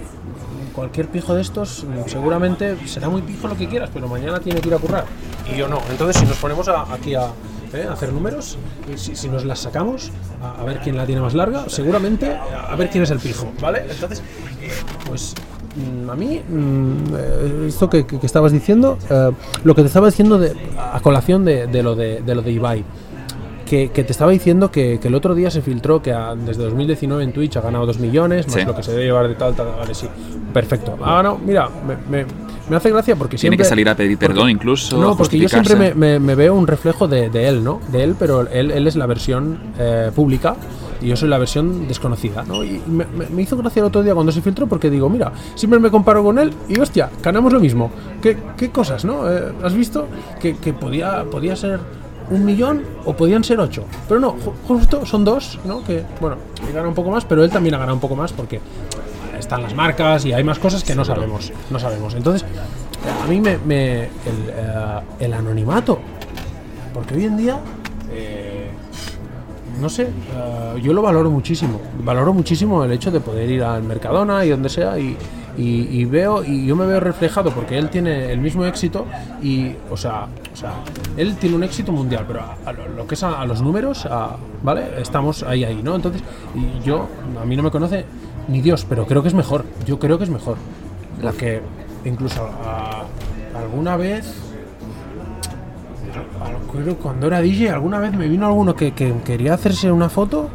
Cualquier 0.73 1.07
pijo 1.07 1.33
de 1.33 1.41
estos, 1.41 1.85
mm, 1.85 2.09
seguramente 2.09 2.77
será 2.85 3.07
muy 3.07 3.21
pijo 3.21 3.47
lo 3.47 3.55
que 3.55 3.65
quieras, 3.69 3.89
pero 3.93 4.09
mañana 4.09 4.41
tiene 4.41 4.59
que 4.59 4.67
ir 4.67 4.73
a 4.73 4.77
currar. 4.77 5.05
Y 5.53 5.57
yo 5.57 5.69
no. 5.69 5.79
Entonces, 5.89 6.17
si 6.17 6.25
nos 6.25 6.35
ponemos 6.35 6.67
a- 6.67 6.93
aquí 6.93 7.15
a, 7.15 7.27
¿eh? 7.73 7.87
hacer 7.89 8.11
números, 8.11 8.57
y 8.93 8.97
si, 8.97 9.15
si 9.15 9.29
nos 9.29 9.45
las 9.45 9.59
sacamos, 9.59 10.11
a, 10.43 10.61
a 10.61 10.65
ver 10.65 10.81
quién 10.81 10.97
la 10.97 11.05
tiene 11.05 11.21
más 11.21 11.33
larga, 11.33 11.69
seguramente 11.69 12.35
a 12.35 12.75
ver 12.75 12.89
quién 12.89 13.05
es 13.05 13.11
el 13.11 13.19
pijo, 13.19 13.53
¿vale? 13.61 13.85
Entonces, 13.89 14.21
pues 15.07 15.33
mm, 15.33 15.54
a 16.09 16.15
mí, 16.15 16.41
mm, 16.47 17.65
esto 17.67 17.89
que, 17.89 18.05
que- 18.05 18.19
que 18.19 18.25
estabas 18.25 18.51
diciendo, 18.51 18.97
eh, 19.09 19.31
lo 19.63 19.75
que 19.75 19.81
te 19.81 19.87
estaba 19.87 20.07
diciendo 20.07 20.37
de, 20.37 20.53
a 20.77 20.99
colación 21.01 21.43
de, 21.45 21.67
de 21.67 21.83
lo 21.83 21.95
de, 21.95 22.21
de 22.21 22.35
lo 22.35 22.41
de 22.41 22.51
Ibai. 22.51 22.83
Que, 23.65 23.89
que 23.89 24.03
te 24.03 24.11
estaba 24.11 24.29
diciendo 24.29 24.69
que, 24.69 24.99
que 25.01 25.07
el 25.07 25.15
otro 25.15 25.33
día 25.33 25.49
se 25.49 25.63
filtró 25.63 25.99
que 25.99 26.13
ha- 26.13 26.35
desde 26.35 26.63
2019 26.65 27.23
en 27.23 27.33
Twitch 27.33 27.57
ha 27.57 27.61
ganado 27.61 27.87
2 27.87 27.97
millones, 27.99 28.45
más 28.45 28.55
Sí. 28.55 28.63
lo 28.63 28.75
que 28.75 28.83
se 28.83 28.91
debe 28.91 29.05
llevar 29.05 29.27
de 29.27 29.33
tal, 29.33 29.55
tal, 29.55 29.69
vale, 29.75 29.95
sí. 29.95 30.05
Perfecto. 30.53 30.95
Ah, 31.03 31.21
no, 31.23 31.39
mira, 31.43 31.67
me, 31.85 31.95
me- 32.19 32.25
me 32.69 32.75
hace 32.75 32.91
gracia 32.91 33.15
porque 33.15 33.37
Tiene 33.37 33.55
siempre... 33.55 33.57
que 33.57 33.63
salir 33.65 33.89
a 33.89 33.95
pedir 33.95 34.19
perdón 34.19 34.35
porque- 34.37 34.51
incluso, 34.51 34.97
No, 35.01 35.09
a 35.11 35.17
porque 35.17 35.39
yo 35.39 35.49
siempre 35.49 35.75
me, 35.95 36.19
me- 36.19 36.35
veo 36.35 36.53
un 36.53 36.67
reflejo 36.67 37.07
de, 37.07 37.31
de 37.31 37.47
él, 37.47 37.63
¿no? 37.63 37.81
De 37.91 38.03
él, 38.03 38.15
pero 38.19 38.41
él, 38.47 38.69
él 38.69 38.85
es 38.85 38.95
la 38.95 39.07
versión 39.07 39.57
eh, 39.79 40.11
pública 40.15 40.55
y 41.01 41.07
yo 41.07 41.15
soy 41.15 41.29
la 41.29 41.37
versión 41.37 41.87
desconocida, 41.87 42.43
¿no? 42.43 42.63
Y 42.63 42.81
me, 42.87 43.41
hizo 43.41 43.57
gracia 43.57 43.81
el 43.81 43.87
otro 43.87 44.01
día 44.03 44.13
cuando 44.13 44.31
se 44.31 44.41
filtró 44.41 44.67
porque 44.67 44.89
digo, 44.89 45.09
mira, 45.09 45.31
siempre 45.55 45.79
me 45.79 45.91
comparo 45.91 46.23
con 46.23 46.39
él 46.39 46.53
y 46.69 46.79
hostia, 46.79 47.09
ganamos 47.21 47.51
lo 47.53 47.59
mismo. 47.59 47.91
¿Qué, 48.21 48.37
qué 48.57 48.69
cosas, 48.71 49.03
no? 49.05 49.29
Eh, 49.29 49.51
¿Has 49.63 49.73
visto? 49.73 50.07
Que, 50.39 50.55
que 50.57 50.73
podía, 50.73 51.23
podía 51.25 51.55
ser 51.55 51.79
un 52.29 52.43
millón 52.43 52.81
o 53.05 53.13
podían 53.15 53.43
ser 53.43 53.59
ocho. 53.59 53.83
Pero 54.07 54.19
no, 54.19 54.33
ju- 54.35 54.53
justo 54.67 55.05
son 55.05 55.23
dos, 55.25 55.59
¿no? 55.65 55.83
Que, 55.83 56.03
bueno, 56.19 56.37
él 56.67 56.73
gana 56.73 56.87
un 56.87 56.95
poco 56.95 57.11
más, 57.11 57.25
pero 57.25 57.43
él 57.43 57.49
también 57.51 57.75
ha 57.75 57.77
ganado 57.77 57.95
un 57.95 58.01
poco 58.01 58.15
más 58.15 58.33
porque 58.33 58.59
están 59.37 59.61
las 59.61 59.75
marcas 59.75 60.25
y 60.25 60.33
hay 60.33 60.43
más 60.43 60.57
cosas 60.57 60.83
que 60.83 60.95
no 60.95 61.05
sabemos. 61.05 61.51
No 61.69 61.77
sabemos. 61.77 62.15
Entonces, 62.15 62.43
a 63.23 63.27
mí 63.27 63.39
me. 63.41 63.57
me- 63.59 64.03
el, 64.03 64.09
eh, 64.49 64.99
el 65.19 65.33
anonimato. 65.33 65.99
Porque 66.93 67.13
hoy 67.15 67.25
en 67.25 67.37
día. 67.37 67.59
No 69.81 69.89
sé, 69.89 70.03
eh, 70.03 70.79
yo 70.81 70.93
lo 70.93 71.01
valoro 71.01 71.29
muchísimo. 71.29 71.79
Valoro 72.03 72.33
muchísimo 72.33 72.83
el 72.83 72.91
hecho 72.91 73.11
de 73.11 73.19
poder 73.19 73.49
ir 73.49 73.63
al 73.63 73.83
Mercadona 73.83 74.45
y 74.45 74.49
donde 74.49 74.69
sea 74.69 74.97
y, 74.99 75.17
y- 75.57 76.05
veo 76.05 76.43
y 76.43 76.65
yo 76.65 76.75
me 76.75 76.85
veo 76.85 76.99
reflejado 76.99 77.51
porque 77.51 77.77
él 77.77 77.89
tiene 77.89 78.31
el 78.31 78.39
mismo 78.39 78.65
éxito 78.65 79.05
y, 79.41 79.71
o 79.89 79.95
sea, 79.97 80.27
o 80.53 80.55
sea 80.55 80.73
él 81.17 81.35
tiene 81.37 81.55
un 81.55 81.63
éxito 81.63 81.91
mundial, 81.91 82.25
pero 82.27 82.41
a, 82.41 82.71
lo, 82.73 83.07
que 83.07 83.15
es 83.15 83.23
a, 83.23 83.45
los 83.45 83.61
números, 83.61 84.05
¿vale? 84.63 84.83
Estamos 84.99 85.43
ahí, 85.43 85.63
ahí, 85.63 85.81
¿no? 85.81 85.95
Entonces, 85.95 86.21
y 86.55 86.85
yo, 86.85 87.07
a 87.41 87.45
mí 87.45 87.55
no 87.55 87.63
me 87.63 87.71
conoce 87.71 88.05
ni 88.47 88.61
Dios, 88.61 88.85
pero 88.87 89.05
creo 89.05 89.21
que 89.21 89.29
es 89.29 89.33
mejor. 89.33 89.65
Yo 89.85 89.97
creo 89.97 90.17
que 90.17 90.25
es 90.25 90.29
mejor. 90.29 90.57
Porque 91.21 91.61
incluso 92.03 92.43
a- 92.43 93.05
alguna 93.57 93.95
vez 93.95 94.35
cuando 97.01 97.27
era 97.27 97.41
DJ, 97.41 97.69
alguna 97.71 97.99
vez 97.99 98.13
me 98.13 98.27
vino 98.27 98.45
alguno 98.45 98.75
que, 98.75 98.91
que 98.91 99.13
quería 99.23 99.53
hacerse 99.53 99.91
una 99.91 100.09
foto 100.09 100.49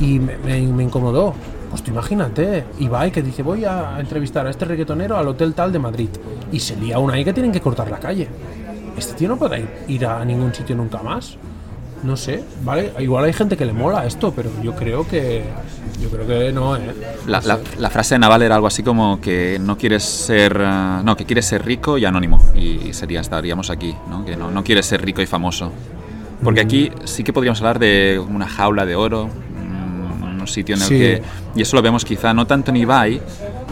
y 0.00 0.18
me, 0.18 0.58
incomodó. 0.58 1.34
Pues 1.70 1.82
tú 1.82 1.90
imagínate, 1.90 2.64
Ibai 2.78 3.10
que 3.10 3.22
dice 3.22 3.42
voy 3.42 3.64
a 3.64 3.98
entrevistar 4.00 4.46
a 4.46 4.50
este 4.50 4.64
reggaetonero 4.64 5.16
al 5.16 5.28
hotel 5.28 5.54
tal 5.54 5.70
de 5.70 5.78
Madrid 5.78 6.08
y 6.50 6.60
se 6.60 6.76
lía 6.76 6.98
una 6.98 7.14
ahí 7.14 7.24
que 7.24 7.32
tienen 7.32 7.52
que 7.52 7.60
cortar 7.60 7.90
la 7.90 7.98
calle. 7.98 8.28
Este 8.96 9.14
tío 9.14 9.28
no 9.28 9.56
ir, 9.56 9.68
ir 9.86 10.06
a 10.06 10.24
ningún 10.24 10.54
sitio 10.54 10.74
nunca 10.74 11.02
más. 11.02 11.36
No 12.02 12.16
sé, 12.16 12.44
vale, 12.62 12.92
igual 13.00 13.24
hay 13.24 13.32
gente 13.32 13.56
que 13.56 13.64
le 13.64 13.72
mola 13.72 14.06
esto, 14.06 14.32
pero 14.34 14.50
yo 14.62 14.74
creo 14.76 15.06
que 15.06 15.42
yo 16.00 16.08
creo 16.10 16.26
que 16.26 16.52
no, 16.52 16.76
eh. 16.76 16.80
La, 17.26 17.40
No 17.40 17.46
la- 17.48 17.56
sé. 17.56 17.62
la 17.78 17.90
frase 17.90 18.14
de 18.14 18.18
Naval 18.20 18.42
era 18.42 18.54
algo 18.54 18.68
así 18.68 18.82
como 18.84 19.20
que 19.20 19.58
no 19.60 19.76
quieres 19.76 20.04
ser 20.04 20.56
eh, 20.60 21.00
no 21.02 21.16
que 21.16 21.24
quieres 21.24 21.46
ser 21.46 21.64
rico 21.66 21.98
y 21.98 22.04
anónimo 22.04 22.38
y 22.54 22.92
sería 22.92 23.20
estaríamos 23.20 23.68
aquí 23.70 23.96
no 24.08 24.24
que 24.24 24.36
no, 24.36 24.50
no 24.50 24.62
quieres 24.62 24.86
ser 24.86 25.04
rico 25.04 25.20
y 25.22 25.26
famoso 25.26 25.72
Porque 26.44 26.60
aquí 26.60 26.92
sí 27.04 27.24
que 27.24 27.32
podríamos 27.32 27.58
hablar 27.60 27.80
de 27.80 28.20
una 28.24 28.46
jaula 28.46 28.86
de 28.86 28.94
oro, 28.94 29.26
mm, 29.26 30.40
un 30.40 30.46
sitio 30.46 30.76
en 30.76 30.82
el 30.82 30.86
Sí. 30.88 30.94
que... 30.98 31.22
Y 31.56 31.62
eso 31.62 31.74
lo 31.74 31.82
vemos 31.82 32.04
quizá 32.04 32.32
no 32.32 32.46
tanto 32.46 32.70
en 32.70 32.76
Ibai, 32.76 33.20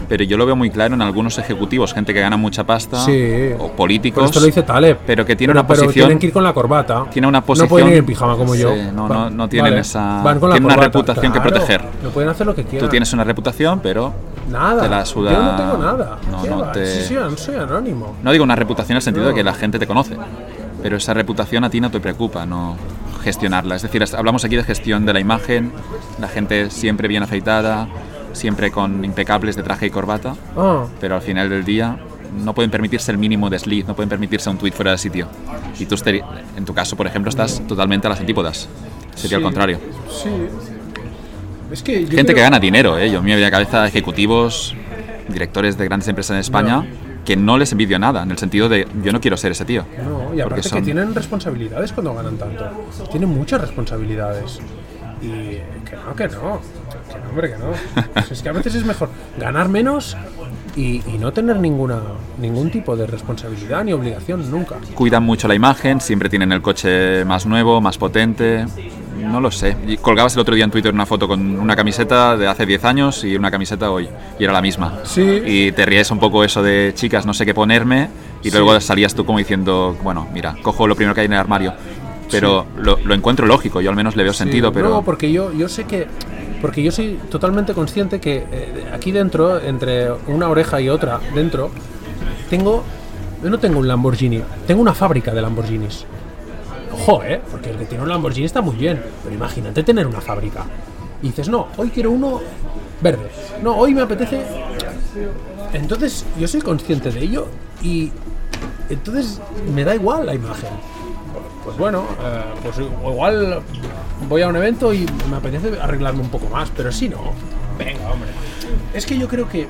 pero 0.07 0.23
yo 0.23 0.37
lo 0.37 0.45
veo 0.45 0.55
muy 0.55 0.69
claro 0.69 0.93
en 0.95 1.01
algunos 1.01 1.37
ejecutivos, 1.37 1.93
gente 1.93 2.13
que 2.13 2.21
gana 2.21 2.37
mucha 2.37 2.63
pasta, 2.65 2.97
Sí. 3.05 3.11
o 3.11 3.57
Pero 3.67 3.75
políticos, 3.75 4.25
esto 4.25 4.39
lo 4.39 4.45
dice 4.45 4.63
Taleb. 4.63 4.97
pero 5.05 5.25
que 5.25 5.35
tiene 5.35 5.51
Pero- 5.53 5.59
una 5.61 5.67
pero 5.67 5.81
posición... 5.83 6.05
tienen 6.07 6.19
que 6.19 6.27
ir 6.27 6.33
con 6.33 6.43
la 6.43 6.53
corbata. 6.53 7.05
Tiene 7.11 7.27
una 7.27 7.39
No 7.39 7.45
pueden 7.45 7.67
posición- 7.67 7.89
ir 7.91 7.97
en 7.97 8.05
pijama 8.05 8.35
como 8.37 8.55
yo. 8.55 8.73
Sí, 8.73 8.81
no, 8.93 9.07
Va- 9.09 9.15
no- 9.15 9.29
no 9.29 9.49
tienen 9.49 9.73
esa- 9.77 10.21
Van 10.23 10.39
con 10.39 10.49
la 10.49 10.55
tienen 10.55 10.65
una 10.65 10.75
corbata. 10.75 10.85
reputación 10.99 11.33
que 11.33 11.39
Claro, 11.39 11.49
proteger. 11.51 11.83
No 12.03 12.09
pueden 12.09 12.29
hacer 12.29 12.45
lo 12.47 12.55
que 12.55 12.63
quieran. 12.63 12.87
Tú 12.87 12.91
tienes 12.91 13.11
una 13.13 13.23
reputación, 13.23 13.79
pero 13.81 14.13
Nada. 14.49 14.81
te 14.83 14.89
la 14.89 15.05
suda- 15.05 15.31
Yo 15.33 15.43
no 15.43 15.55
tengo 15.55 15.77
nada. 15.83 16.17
No, 16.31 16.41
¿Qué 16.43 16.49
no 16.49 16.59
va? 16.59 16.71
te- 16.71 16.85
Sí, 16.85 17.15
sí, 17.15 17.15
soy 17.37 17.55
anónimo. 17.55 18.15
No 18.23 18.31
digo 18.31 18.43
una 18.43 18.55
reputación 18.55 18.91
en 18.93 18.97
el 18.97 19.01
sentido 19.03 19.25
de 19.25 19.31
No. 19.31 19.35
que 19.35 19.43
la 19.43 19.53
gente 19.53 19.77
te 19.79 19.87
conoce, 19.87 20.15
pero 20.81 20.97
esa 20.97 21.13
reputación 21.13 21.63
a 21.63 21.69
ti 21.69 21.81
no 21.81 21.91
te 21.91 21.99
preocupa, 21.99 22.45
no 22.45 22.75
gestionarla. 23.23 23.75
Es 23.75 23.81
decir, 23.81 24.03
hablamos 24.17 24.45
aquí 24.45 24.55
de 24.55 24.63
gestión 24.63 25.05
de 25.05 25.13
la 25.13 25.19
imagen, 25.19 25.71
la 26.19 26.27
gente 26.27 26.69
siempre 26.69 27.07
bien 27.07 27.23
afeitada, 27.23 27.87
siempre 28.33 28.71
con 28.71 29.03
impecables 29.05 29.55
de 29.55 29.63
traje 29.63 29.87
y 29.87 29.89
corbata, 29.89 30.35
Ah, 30.55 30.85
pero 30.99 31.15
al 31.15 31.21
final 31.21 31.49
del 31.49 31.63
día 31.63 31.97
no 32.43 32.53
pueden 32.53 32.69
permitirse 32.69 33.11
el 33.11 33.17
mínimo 33.17 33.49
desliz, 33.49 33.85
no 33.87 33.95
pueden 33.95 34.09
permitirse 34.09 34.49
un 34.49 34.57
tweet 34.57 34.71
fuera 34.73 34.91
de 34.91 34.97
sitio. 34.97 35.27
Y 35.79 35.85
tú, 35.85 35.95
en 36.55 36.65
tu 36.65 36.73
caso, 36.73 36.95
por 36.95 37.07
ejemplo, 37.07 37.29
estás 37.29 37.61
totalmente 37.67 38.07
a 38.07 38.09
las 38.11 38.19
antípodas. 38.19 38.67
Sería 39.15 39.29
Sí. 39.29 39.35
al 39.35 39.41
contrario. 39.43 39.79
sí. 40.09 40.29
Es 41.71 41.83
que 41.83 42.07
Gente 42.07 42.33
que 42.33 42.39
gana 42.41 42.59
dinero, 42.59 42.97
¿eh? 42.97 43.11
Yo 43.11 43.21
me 43.21 43.33
había 43.33 43.51
cabeza 43.51 43.85
ejecutivos, 43.87 44.73
directores 45.27 45.77
de 45.77 45.83
grandes 45.83 46.07
empresas 46.07 46.35
en 46.35 46.39
España, 46.39 46.85
que 47.25 47.35
no 47.35 47.57
les 47.57 47.73
envidio 47.73 47.99
nada, 47.99 48.23
en 48.23 48.31
el 48.31 48.37
sentido 48.37 48.69
de 48.69 48.87
yo 49.03 49.11
no 49.11 49.19
quiero 49.19 49.35
ser 49.35 49.51
ese 49.51 49.65
tío. 49.65 49.83
No, 50.01 50.33
y 50.33 50.39
aparte 50.39 50.63
son- 50.63 50.79
que 50.79 50.85
tienen 50.85 51.13
responsabilidades 51.13 51.91
cuando 51.91 52.13
ganan 52.13 52.37
tanto. 52.37 52.63
Tienen 53.11 53.29
muchas 53.29 53.59
responsabilidades. 53.59 54.59
Y 55.21 55.27
que 55.89 55.95
no, 56.05 56.15
que 56.15 56.27
no. 56.29 56.61
Que 57.11 57.19
no, 57.19 57.29
hombre, 57.29 57.51
que 57.51 57.57
no. 57.57 58.21
es 58.31 58.41
que 58.41 58.49
a 58.49 58.53
veces 58.53 58.75
es 58.75 58.85
mejor 58.85 59.09
ganar 59.39 59.69
menos 59.69 60.17
y, 60.75 61.01
y 61.07 61.17
no 61.19 61.31
tener 61.33 61.57
ninguna 61.57 61.99
ningún 62.39 62.69
tipo 62.69 62.95
de 62.95 63.07
responsabilidad 63.07 63.83
ni 63.83 63.93
obligación 63.93 64.49
nunca. 64.51 64.75
Cuidan 64.95 65.23
mucho 65.23 65.47
la 65.47 65.55
imagen, 65.55 66.01
siempre 66.01 66.29
tienen 66.29 66.51
el 66.51 66.61
coche 66.61 67.23
más 67.25 67.45
nuevo, 67.45 67.81
más 67.81 67.97
potente. 67.97 68.65
No 69.17 69.41
lo 69.41 69.49
sé. 69.51 69.75
Y 69.87 69.97
colgabas 69.97 70.35
el 70.35 70.41
otro 70.41 70.53
día 70.55 70.63
en 70.63 70.71
Twitter 70.71 70.93
una 70.93 71.05
foto 71.05 71.27
con 71.27 71.59
una 71.59 71.75
camiseta 71.75 72.37
de 72.37 72.47
hace 72.47 72.65
10 72.65 72.85
años 72.85 73.23
y 73.23 73.35
una 73.35 73.49
camiseta 73.49 73.89
hoy, 73.91 74.07
y 74.39 74.43
era 74.43 74.53
la 74.53 74.61
misma. 74.61 74.99
Sí. 75.03 75.41
Y 75.45 75.71
te 75.71 75.85
ríes 75.85 76.11
un 76.11 76.19
poco 76.19 76.43
eso 76.43 76.61
de 76.61 76.91
chicas, 76.95 77.25
no 77.25 77.33
sé 77.33 77.45
qué 77.45 77.53
ponerme, 77.53 78.09
y 78.43 78.51
Sí. 78.51 78.55
luego 78.55 78.79
salías 78.79 79.15
tú 79.15 79.25
como 79.25 79.39
diciendo, 79.39 79.97
bueno, 80.03 80.27
mira, 80.33 80.55
cojo 80.61 80.87
lo 80.87 80.95
primero 80.95 81.15
que 81.15 81.21
hay 81.21 81.25
en 81.25 81.33
el 81.33 81.39
armario. 81.39 81.73
Pero 82.29 82.65
lo, 82.77 82.97
lo 83.03 83.13
encuentro 83.15 83.47
lógico, 83.47 83.81
yo 83.81 83.89
al 83.89 83.95
menos 83.95 84.15
le 84.15 84.23
veo 84.23 84.33
sentido, 84.33 84.71
pero. 84.71 84.89
No, 84.89 85.01
porque 85.01 85.31
yo, 85.31 85.51
yo 85.53 85.67
sé 85.67 85.85
que. 85.85 86.07
Porque 86.61 86.81
yo 86.81 86.91
soy 86.91 87.19
totalmente 87.29 87.73
consciente 87.73 88.19
que 88.19 88.45
eh, 88.51 88.91
aquí 88.93 89.11
dentro, 89.11 89.61
entre 89.61 90.11
una 90.27 90.49
oreja 90.49 90.81
y 90.81 90.89
otra, 90.89 91.19
dentro, 91.33 91.71
tengo. 92.49 92.83
Yo 93.43 93.51
no 93.51 93.59
tengo 93.59 93.79
un 93.79 93.87
Lamborghini, 93.87 94.41
tengo 94.65 94.81
una 94.81 94.95
fábrica 94.95 95.31
de 95.31 95.41
Lamborghinis. 95.41 96.05
Ojo, 96.91 97.23
¿eh? 97.23 97.39
Porque 97.51 97.69
el 97.69 97.77
que 97.77 97.85
tiene 97.85 98.03
un 98.03 98.09
Lamborghini 98.09 98.47
está 98.47 98.61
muy 98.61 98.75
bien, 98.75 98.99
pero 99.23 99.35
imagínate 99.35 99.83
tener 99.83 100.07
una 100.07 100.21
fábrica. 100.21 100.65
Y 101.21 101.27
dices, 101.27 101.47
no, 101.47 101.67
hoy 101.77 101.89
quiero 101.89 102.09
uno 102.11 102.41
verde. 102.99 103.29
No, 103.61 103.77
hoy 103.77 103.93
me 103.93 104.01
apetece. 104.01 104.41
Entonces, 105.71 106.25
yo 106.39 106.47
soy 106.47 106.61
consciente 106.61 107.11
de 107.11 107.21
ello 107.21 107.47
y. 107.83 108.11
Entonces, 108.89 109.39
me 109.75 109.83
da 109.83 109.93
igual 109.93 110.25
la 110.25 110.33
imagen 110.33 110.69
pues 111.67 111.77
bueno, 111.77 112.05
eh, 112.23 112.43
pues 112.63 112.77
igual 112.79 113.59
voy 114.27 114.41
a 114.41 114.47
un 114.47 114.55
evento 114.55 114.93
y 114.93 115.05
me 115.29 115.37
apetece 115.37 115.79
arreglarme 115.79 116.21
un 116.21 116.29
poco 116.29 116.47
más, 116.49 116.71
pero 116.75 116.91
si 116.91 117.09
no, 117.09 117.19
venga, 117.77 118.11
hombre. 118.11 118.29
Es 118.93 119.05
que 119.05 119.17
yo 119.17 119.27
creo 119.27 119.47
que 119.47 119.67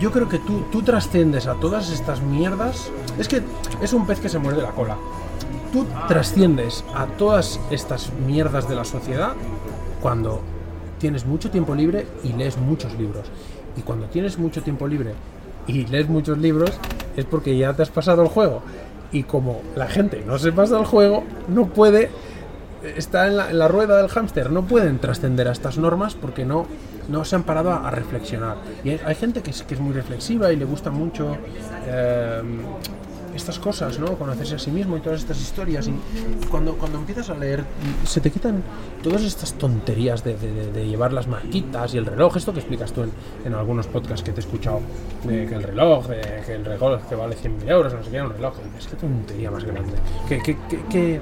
yo 0.00 0.10
creo 0.10 0.28
que 0.28 0.38
tú, 0.38 0.64
tú 0.72 0.82
trasciendes 0.82 1.46
a 1.46 1.54
todas 1.54 1.90
estas 1.90 2.22
mierdas. 2.22 2.90
Es 3.18 3.28
que 3.28 3.42
es 3.82 3.92
un 3.92 4.06
pez 4.06 4.18
que 4.18 4.28
se 4.28 4.38
muerde 4.38 4.62
la 4.62 4.70
cola. 4.70 4.96
Tú 5.72 5.86
trasciendes 6.08 6.84
a 6.94 7.06
todas 7.06 7.60
estas 7.70 8.10
mierdas 8.26 8.68
de 8.68 8.74
la 8.74 8.84
sociedad 8.84 9.34
cuando 10.00 10.40
tienes 10.98 11.26
mucho 11.26 11.50
tiempo 11.50 11.74
libre 11.74 12.06
y 12.24 12.32
lees 12.32 12.56
muchos 12.56 12.94
libros. 12.98 13.26
Y 13.76 13.82
cuando 13.82 14.06
tienes 14.06 14.38
mucho 14.38 14.62
tiempo 14.62 14.88
libre 14.88 15.12
y 15.66 15.86
lees 15.86 16.08
muchos 16.08 16.38
libros 16.38 16.72
es 17.16 17.24
porque 17.24 17.56
ya 17.56 17.74
te 17.74 17.82
has 17.82 17.90
pasado 17.90 18.22
el 18.22 18.28
juego. 18.28 18.62
Y 19.12 19.24
como 19.24 19.60
la 19.76 19.86
gente 19.86 20.22
no 20.26 20.38
se 20.38 20.52
pasa 20.52 20.78
el 20.78 20.86
juego, 20.86 21.24
no 21.48 21.66
puede, 21.66 22.10
está 22.82 23.26
en 23.26 23.36
la, 23.36 23.50
en 23.50 23.58
la 23.58 23.68
rueda 23.68 23.96
del 23.98 24.08
hámster, 24.08 24.50
no 24.50 24.62
pueden 24.66 24.98
trascender 24.98 25.48
a 25.48 25.52
estas 25.52 25.78
normas 25.78 26.14
porque 26.14 26.44
no, 26.44 26.66
no 27.08 27.24
se 27.24 27.36
han 27.36 27.42
parado 27.44 27.70
a, 27.72 27.86
a 27.88 27.90
reflexionar. 27.90 28.56
Y 28.84 28.90
hay, 28.90 29.00
hay 29.04 29.14
gente 29.14 29.42
que 29.42 29.50
es, 29.50 29.62
que 29.62 29.74
es 29.74 29.80
muy 29.80 29.92
reflexiva 29.92 30.52
y 30.52 30.56
le 30.56 30.64
gusta 30.64 30.90
mucho 30.90 31.36
eh, 31.86 32.42
estas 33.34 33.58
cosas, 33.60 33.98
¿no? 34.00 34.16
Conocerse 34.18 34.56
a 34.56 34.58
sí 34.58 34.70
mismo 34.72 34.96
y 34.96 35.00
todas 35.00 35.20
estas 35.20 35.40
historias. 35.40 35.86
Y 35.88 35.94
cuando, 36.50 36.74
cuando 36.76 36.98
empiezas 36.98 37.30
a 37.30 37.34
leer, 37.34 37.64
se 38.04 38.20
te 38.20 38.30
quitan 38.30 38.62
todas 39.04 39.22
estas 39.22 39.52
tonterías 39.54 40.24
de, 40.24 40.36
de- 40.36 40.72
de- 40.72 40.86
llevar 40.88 41.12
las 41.12 41.28
marquitas 41.28 41.94
y 41.94 41.98
el 41.98 42.06
reloj. 42.06 42.36
Esto 42.36 42.52
que 42.52 42.58
explicas 42.58 42.92
tú 42.92 43.02
en, 43.04 43.12
en 43.44 43.54
algunos 43.54 43.86
podcasts 43.86 44.24
que 44.24 44.32
te 44.32 44.40
he 44.40 44.44
escuchado, 44.44 44.80
de 45.24 45.46
que 45.46 45.54
el 45.54 45.62
reloj, 45.62 46.08
de 46.08 46.42
que 46.44 46.54
el 46.54 46.64
reloj 46.64 47.00
que 47.08 47.14
vale 47.14 47.36
100.000 47.36 47.70
euros, 47.70 47.94
no 47.94 48.02
sé 48.02 48.10
qué, 48.10 48.20
un 48.20 48.30
reloj. 48.30 48.54
Es 48.76 48.86
que 48.88 48.96
tontería 48.96 49.50
más 49.50 49.64
grande. 49.64 49.92
¿Qué, 50.28 50.40
qué, 50.42 50.56
qué, 50.90 51.20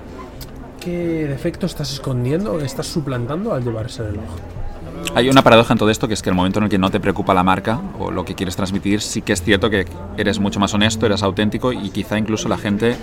qué- 0.81 1.27
defecto 1.29 1.67
estás 1.67 1.93
escondiendo, 1.93 2.61
estás 2.61 2.87
suplantando 2.87 3.53
al 3.55 3.63
llevar 3.65 3.87
ese 3.87 4.03
reloj? 4.05 4.25
Hay 5.15 5.29
una 5.31 5.43
paradoja 5.43 5.73
en 5.73 5.79
todo 5.79 5.91
esto, 5.91 6.09
que 6.09 6.15
es 6.15 6.23
que 6.23 6.31
el 6.31 6.37
momento 6.37 6.59
en 6.59 6.65
el 6.65 6.71
que 6.71 6.79
no 6.79 6.91
te 6.91 7.01
preocupa 7.01 7.33
la 7.33 7.43
marca 7.43 7.81
o 7.99 8.11
lo 8.11 8.25
que 8.25 8.35
quieres 8.35 8.57
transmitir, 8.57 9.01
sí 9.01 9.23
que 9.23 9.33
es 9.33 9.43
cierto 9.43 9.71
que 9.71 9.87
eres 10.17 10.39
mucho 10.39 10.61
más 10.61 10.75
honesto, 10.75 11.07
eres 11.07 11.23
auténtico 11.23 11.73
y 11.73 11.91
quizá 11.91 12.19
incluso 12.19 12.49
la 12.49 12.59
gente 12.59 12.97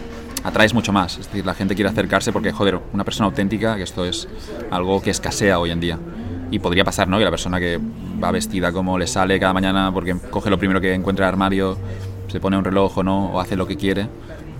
atraes 0.43 0.73
mucho 0.73 0.91
más. 0.91 1.18
Es 1.18 1.27
decir, 1.27 1.45
la 1.45 1.53
gente 1.53 1.73
quiere 1.73 1.89
acercarse 1.89 2.31
porque, 2.31 2.52
joder, 2.52 2.80
una 2.93 3.03
persona 3.03 3.27
auténtica, 3.27 3.76
que 3.77 3.84
esto 3.84 4.06
es 4.06 4.27
algo 4.72 5.02
que 5.02 5.10
escasea 5.10 5.57
hoy 5.57 5.72
en 5.72 5.80
día. 5.80 5.97
Y 6.52 6.60
podría 6.60 6.84
pasar, 6.84 7.07
¿no? 7.07 7.18
Que 7.18 7.23
la 7.23 7.31
persona 7.31 7.60
que 7.60 7.80
va 8.23 8.30
vestida 8.31 8.72
como 8.72 8.99
le 8.99 9.07
sale 9.07 9.39
cada 9.39 9.53
mañana 9.53 9.91
porque 9.91 10.15
coge 10.30 10.49
lo 10.49 10.60
primero 10.60 10.80
que 10.80 10.93
encuentra 10.93 11.26
en 11.26 11.30
el 11.30 11.34
armario, 11.34 11.77
se 12.27 12.39
pone 12.39 12.57
un 12.57 12.64
reloj 12.64 12.97
o 12.99 13.03
no, 13.03 13.31
o 13.31 13.39
hace 13.39 13.56
lo 13.56 13.65
que 13.65 13.77
quiere, 13.77 14.07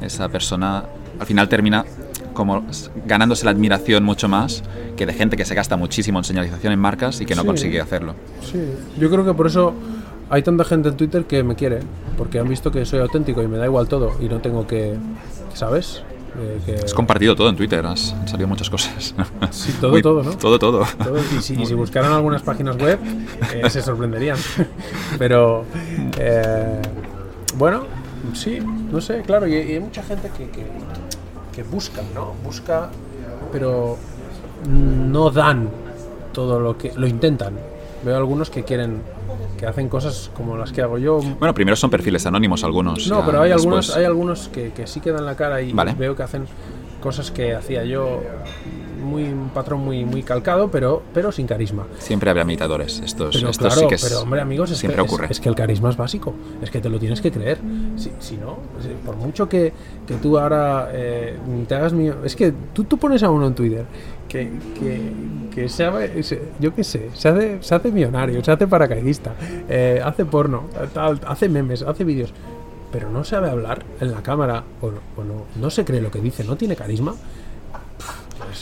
esa 0.01 0.29
persona 0.29 0.83
al 1.19 1.25
final 1.25 1.47
termina 1.47 1.85
como 2.35 2.63
ganándose 3.07 3.45
la 3.45 3.51
admiración 3.51 4.03
mucho 4.03 4.27
más 4.27 4.61
que 4.95 5.07
de 5.07 5.13
gente 5.13 5.35
que 5.37 5.45
se 5.45 5.55
gasta 5.55 5.75
muchísimo 5.77 6.19
en 6.19 6.23
señalización 6.25 6.71
en 6.73 6.79
marcas 6.79 7.19
y 7.21 7.25
que 7.25 7.33
no 7.33 7.41
Sí. 7.41 7.47
consigue 7.47 7.81
hacerlo. 7.81 8.13
Sí, 8.43 8.59
yo 8.99 9.09
creo 9.09 9.25
que 9.25 9.33
por 9.33 9.47
eso 9.47 9.73
hay 10.29 10.43
tanta 10.43 10.63
gente 10.65 10.89
en 10.89 10.97
Twitter 10.97 11.25
que 11.25 11.43
me 11.43 11.55
quiere, 11.55 11.79
porque 12.17 12.37
han 12.39 12.47
visto 12.47 12.69
que 12.71 12.85
soy 12.85 12.99
auténtico 12.99 13.41
y 13.41 13.47
me 13.47 13.57
da 13.57 13.65
igual 13.65 13.87
todo 13.87 14.11
y 14.21 14.25
no 14.29 14.39
tengo 14.39 14.67
que, 14.67 14.95
¿sabes? 15.55 16.03
Eh, 16.37 16.59
que- 16.65 16.75
Has 16.83 16.93
compartido 16.93 17.33
todo 17.35 17.47
en 17.47 17.55
Twitter, 17.55 17.85
has 17.85 18.11
han 18.11 18.27
salido 18.27 18.47
muchas 18.49 18.69
cosas. 18.69 19.15
Sí, 19.51 19.73
todo, 19.79 20.01
todo, 20.01 20.21
¿no? 20.23 20.31
Todo, 20.37 20.59
todo. 20.59 20.83
todo, 21.01 21.17
y, 21.37 21.41
si, 21.41 21.53
y 21.61 21.65
si 21.65 21.73
buscaran 21.75 22.11
algunas 22.11 22.41
páginas 22.41 22.75
web, 22.77 22.99
eh, 23.53 23.69
se 23.69 23.81
sorprenderían. 23.81 24.37
Pero, 25.17 25.63
eh, 26.19 26.81
bueno, 27.57 27.83
sí, 28.33 28.59
no 28.91 28.99
sé, 28.99 29.21
claro, 29.21 29.47
y, 29.47 29.53
y 29.53 29.73
hay 29.73 29.79
mucha 29.79 30.03
gente 30.03 30.29
que, 30.37 30.49
que, 30.49 30.65
que 31.56 31.64
busca, 31.64 32.02
¿no? 32.14 32.34
Busca, 32.44 32.90
pero 33.52 33.98
no 34.68 35.30
dan 35.30 35.69
todo 36.34 36.60
lo 36.60 36.77
que... 36.77 36.91
Lo 36.95 37.07
intentan. 37.07 37.53
Veo 38.03 38.18
algunos 38.18 38.49
que 38.49 38.64
quieren, 38.64 39.02
que 39.57 39.65
hacen 39.65 39.88
cosas 39.90 40.30
como 40.36 40.57
las 40.57 40.72
que 40.72 40.82
hago 40.82 40.98
yo, 40.98 41.19
Bueno, 41.40 41.53
primero 41.53 41.76
son 41.76 41.90
perfiles 41.90 42.26
anónimos 42.26 42.64
algunos. 42.64 43.07
no, 43.07 43.26
pero 43.26 43.41
hay 43.41 43.49
después- 43.49 43.64
algunos, 43.65 43.95
hay 43.98 44.06
algunos 44.06 44.48
que, 44.49 44.72
que 44.73 44.86
sí 44.86 44.99
que 44.99 45.11
dan 45.11 45.26
la 45.26 45.36
cara 45.36 45.61
y 45.61 45.72
Vale. 45.72 45.94
veo 45.98 46.15
que 46.15 46.23
hacen 46.23 46.45
cosas 47.02 47.32
que 47.32 47.56
hacía 47.56 47.84
yo 47.86 48.22
muy 49.06 49.23
un 49.23 49.49
patrón 49.53 49.80
muy 49.82 50.03
muy 50.06 50.23
calcado, 50.23 50.69
pero 50.69 51.02
pero 51.14 51.32
sin 51.32 51.48
carisma. 51.48 51.86
Siempre 51.99 52.30
habrá 52.30 52.44
imitadores. 52.44 52.99
Estos, 53.03 53.36
Pero 53.36 53.49
estos 53.49 53.68
claro, 53.68 53.82
sí 53.82 53.88
que 53.88 53.95
es- 53.95 54.03
pero 54.03 54.22
hombre, 54.22 54.41
amigos, 54.41 54.72
es 54.72 54.77
siempre 54.80 55.02
que, 55.02 55.06
es- 55.06 55.11
ocurre. 55.14 55.27
Es, 55.30 55.40
que 55.40 55.49
el 55.49 55.56
carisma 55.56 55.90
es 55.90 55.98
básico. 55.98 56.34
Es 56.61 56.69
que 56.72 56.82
te 56.82 56.90
lo 56.90 56.99
tienes 56.99 57.22
que 57.22 57.32
creer. 57.32 57.57
Si, 57.95 58.11
si 58.19 58.36
no, 58.38 58.57
si- 58.82 58.90
por 59.06 59.15
mucho 59.15 59.48
que, 59.48 59.72
que 60.07 60.15
tú 60.15 60.38
ahora 60.38 60.90
eh, 60.91 61.38
te 61.68 61.76
hagas 61.76 61.94
mío. 61.94 62.15
Es 62.26 62.36
que 62.36 62.53
tú, 62.73 62.84
tú 62.84 62.98
pones 62.98 63.23
a 63.23 63.30
uno 63.30 63.48
en 63.48 63.56
Twitter 63.56 63.86
que, 64.27 64.49
que, 64.80 65.11
que 65.53 65.69
sabe, 65.69 66.22
se- 66.23 66.41
yo 66.60 66.73
qué 66.76 66.84
sé, 66.84 67.10
se 67.14 67.30
hace, 67.30 67.57
se 67.61 67.76
hace 67.76 67.91
millonario, 67.91 68.44
se 68.44 68.52
hace 68.52 68.68
paracaidista, 68.68 69.34
eh, 69.69 70.02
hace 70.03 70.26
porno, 70.26 70.64
tal, 70.94 71.22
hace 71.27 71.48
memes, 71.48 71.82
hace 71.84 72.03
vídeos. 72.03 72.34
Pero 72.91 73.10
no 73.10 73.23
sabe 73.26 73.49
hablar 73.49 73.84
en 73.99 74.11
la 74.11 74.22
cámara 74.23 74.64
o, 74.82 74.90
no, 74.90 74.99
o 75.18 75.23
no, 75.23 75.44
no 75.60 75.69
se 75.69 75.84
cree 75.84 76.02
lo 76.02 76.11
que 76.11 76.19
dice, 76.22 76.44
no 76.45 76.56
tiene 76.56 76.76
carisma. 76.77 77.14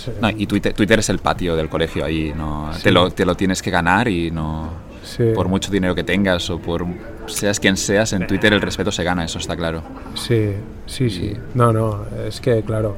Pues, 0.05 0.07
eh, 0.15 0.19
No, 0.21 0.29
y 0.29 0.45
Twitter, 0.47 0.73
Twitter 0.73 0.99
es 0.99 1.09
el 1.09 1.19
patio 1.19 1.55
del 1.55 1.69
colegio 1.69 2.03
ahí, 2.05 2.33
no 2.35 2.71
te, 2.81 2.91
lo, 2.91 3.11
te 3.11 3.25
lo 3.25 3.35
tienes 3.35 3.61
que 3.61 3.69
ganar 3.71 4.07
y 4.07 4.31
no 4.31 4.69
Sí. 5.03 5.23
por 5.35 5.49
mucho 5.49 5.69
dinero 5.69 5.93
que 5.95 6.03
tengas 6.05 6.49
o 6.49 6.59
por 6.59 6.85
seas 7.27 7.59
quien 7.59 7.75
seas, 7.75 8.13
en 8.13 8.25
Twitter 8.25 8.53
el 8.53 8.61
respeto 8.61 8.89
se 8.89 9.03
gana, 9.03 9.25
eso 9.25 9.37
está 9.37 9.55
claro. 9.57 9.83
Sí, 10.15 10.51
sí, 10.85 11.09
sí. 11.09 11.33
No, 11.55 11.73
no, 11.73 12.05
es 12.25 12.39
que 12.39 12.61
claro. 12.61 12.95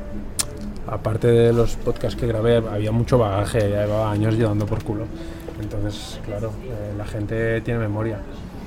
aparte 0.87 1.27
de 1.27 1.51
los 1.51 1.75
podcasts 1.77 2.19
que 2.19 2.27
grabé, 2.27 2.57
había 2.57 2.91
mucho 2.91 3.17
bagaje, 3.17 3.59
ya 3.71 3.85
llevaba 3.85 4.11
años 4.11 4.35
llevando 4.35 4.67
por 4.67 4.83
culo. 4.83 5.05
Entonces, 5.59 6.19
claro, 6.25 6.51
eh, 6.65 6.93
la 6.95 7.05
gente 7.05 7.59
tiene 7.61 7.79
memoria. 7.79 8.19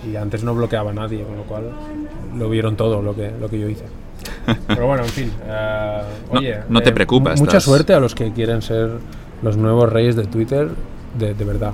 Y 0.05 0.17
antes 0.17 0.43
no 0.43 0.53
bloqueaba 0.55 0.91
a 0.91 0.95
nadie, 0.95 1.23
con 1.23 1.37
lo 1.37 1.43
cual 1.45 1.71
lo 2.37 2.49
vieron 2.51 2.77
todo 2.77 3.03
lo 3.03 3.15
que, 3.15 3.31
lo 3.41 3.49
que 3.49 3.61
yo 3.61 3.69
hice. 3.69 3.85
Pero 4.67 4.87
bueno, 4.87 5.05
en 5.05 5.09
fin. 5.11 5.33
eh, 5.47 6.03
No- 6.33 6.39
oye, 6.39 6.57
no 6.69 6.81
te 6.81 6.91
eh, 6.91 6.93
preocupes, 6.93 7.41
Mucha 7.41 7.51
estás- 7.59 7.65
suerte 7.65 7.95
a 7.95 8.01
los 8.01 8.15
que 8.15 8.33
quieren 8.33 8.63
ser 8.63 8.91
los 9.43 9.57
nuevos 9.57 9.91
reyes 9.93 10.17
de 10.17 10.25
Twitter, 10.25 10.69
de, 11.19 11.35
de 11.35 11.45
verdad. 11.45 11.73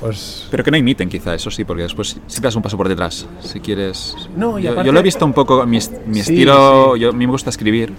Pues 0.00 0.46
Pero 0.50 0.64
que 0.64 0.70
no 0.70 0.76
imiten 0.78 1.08
quizá, 1.10 1.34
eso 1.34 1.50
sí, 1.50 1.64
porque 1.64 1.82
después 1.82 2.16
siempre 2.26 2.46
das 2.48 2.56
un 2.56 2.62
paso 2.62 2.76
por 2.78 2.88
detrás, 2.88 3.26
si 3.40 3.60
quieres... 3.60 4.16
No, 4.34 4.58
y 4.58 4.62
yo, 4.62 4.70
aparte- 4.72 4.86
yo 4.86 4.92
lo 4.92 5.00
he 5.00 5.02
visto 5.02 5.24
un 5.26 5.34
poco, 5.34 5.66
mi, 5.66 5.76
est- 5.76 5.92
mi 6.06 6.14
Sí, 6.14 6.20
estilo, 6.20 6.92
sí. 6.94 7.00
yo, 7.00 7.10
a 7.10 7.12
mí 7.12 7.26
me 7.26 7.32
gusta 7.32 7.50
escribir 7.50 7.92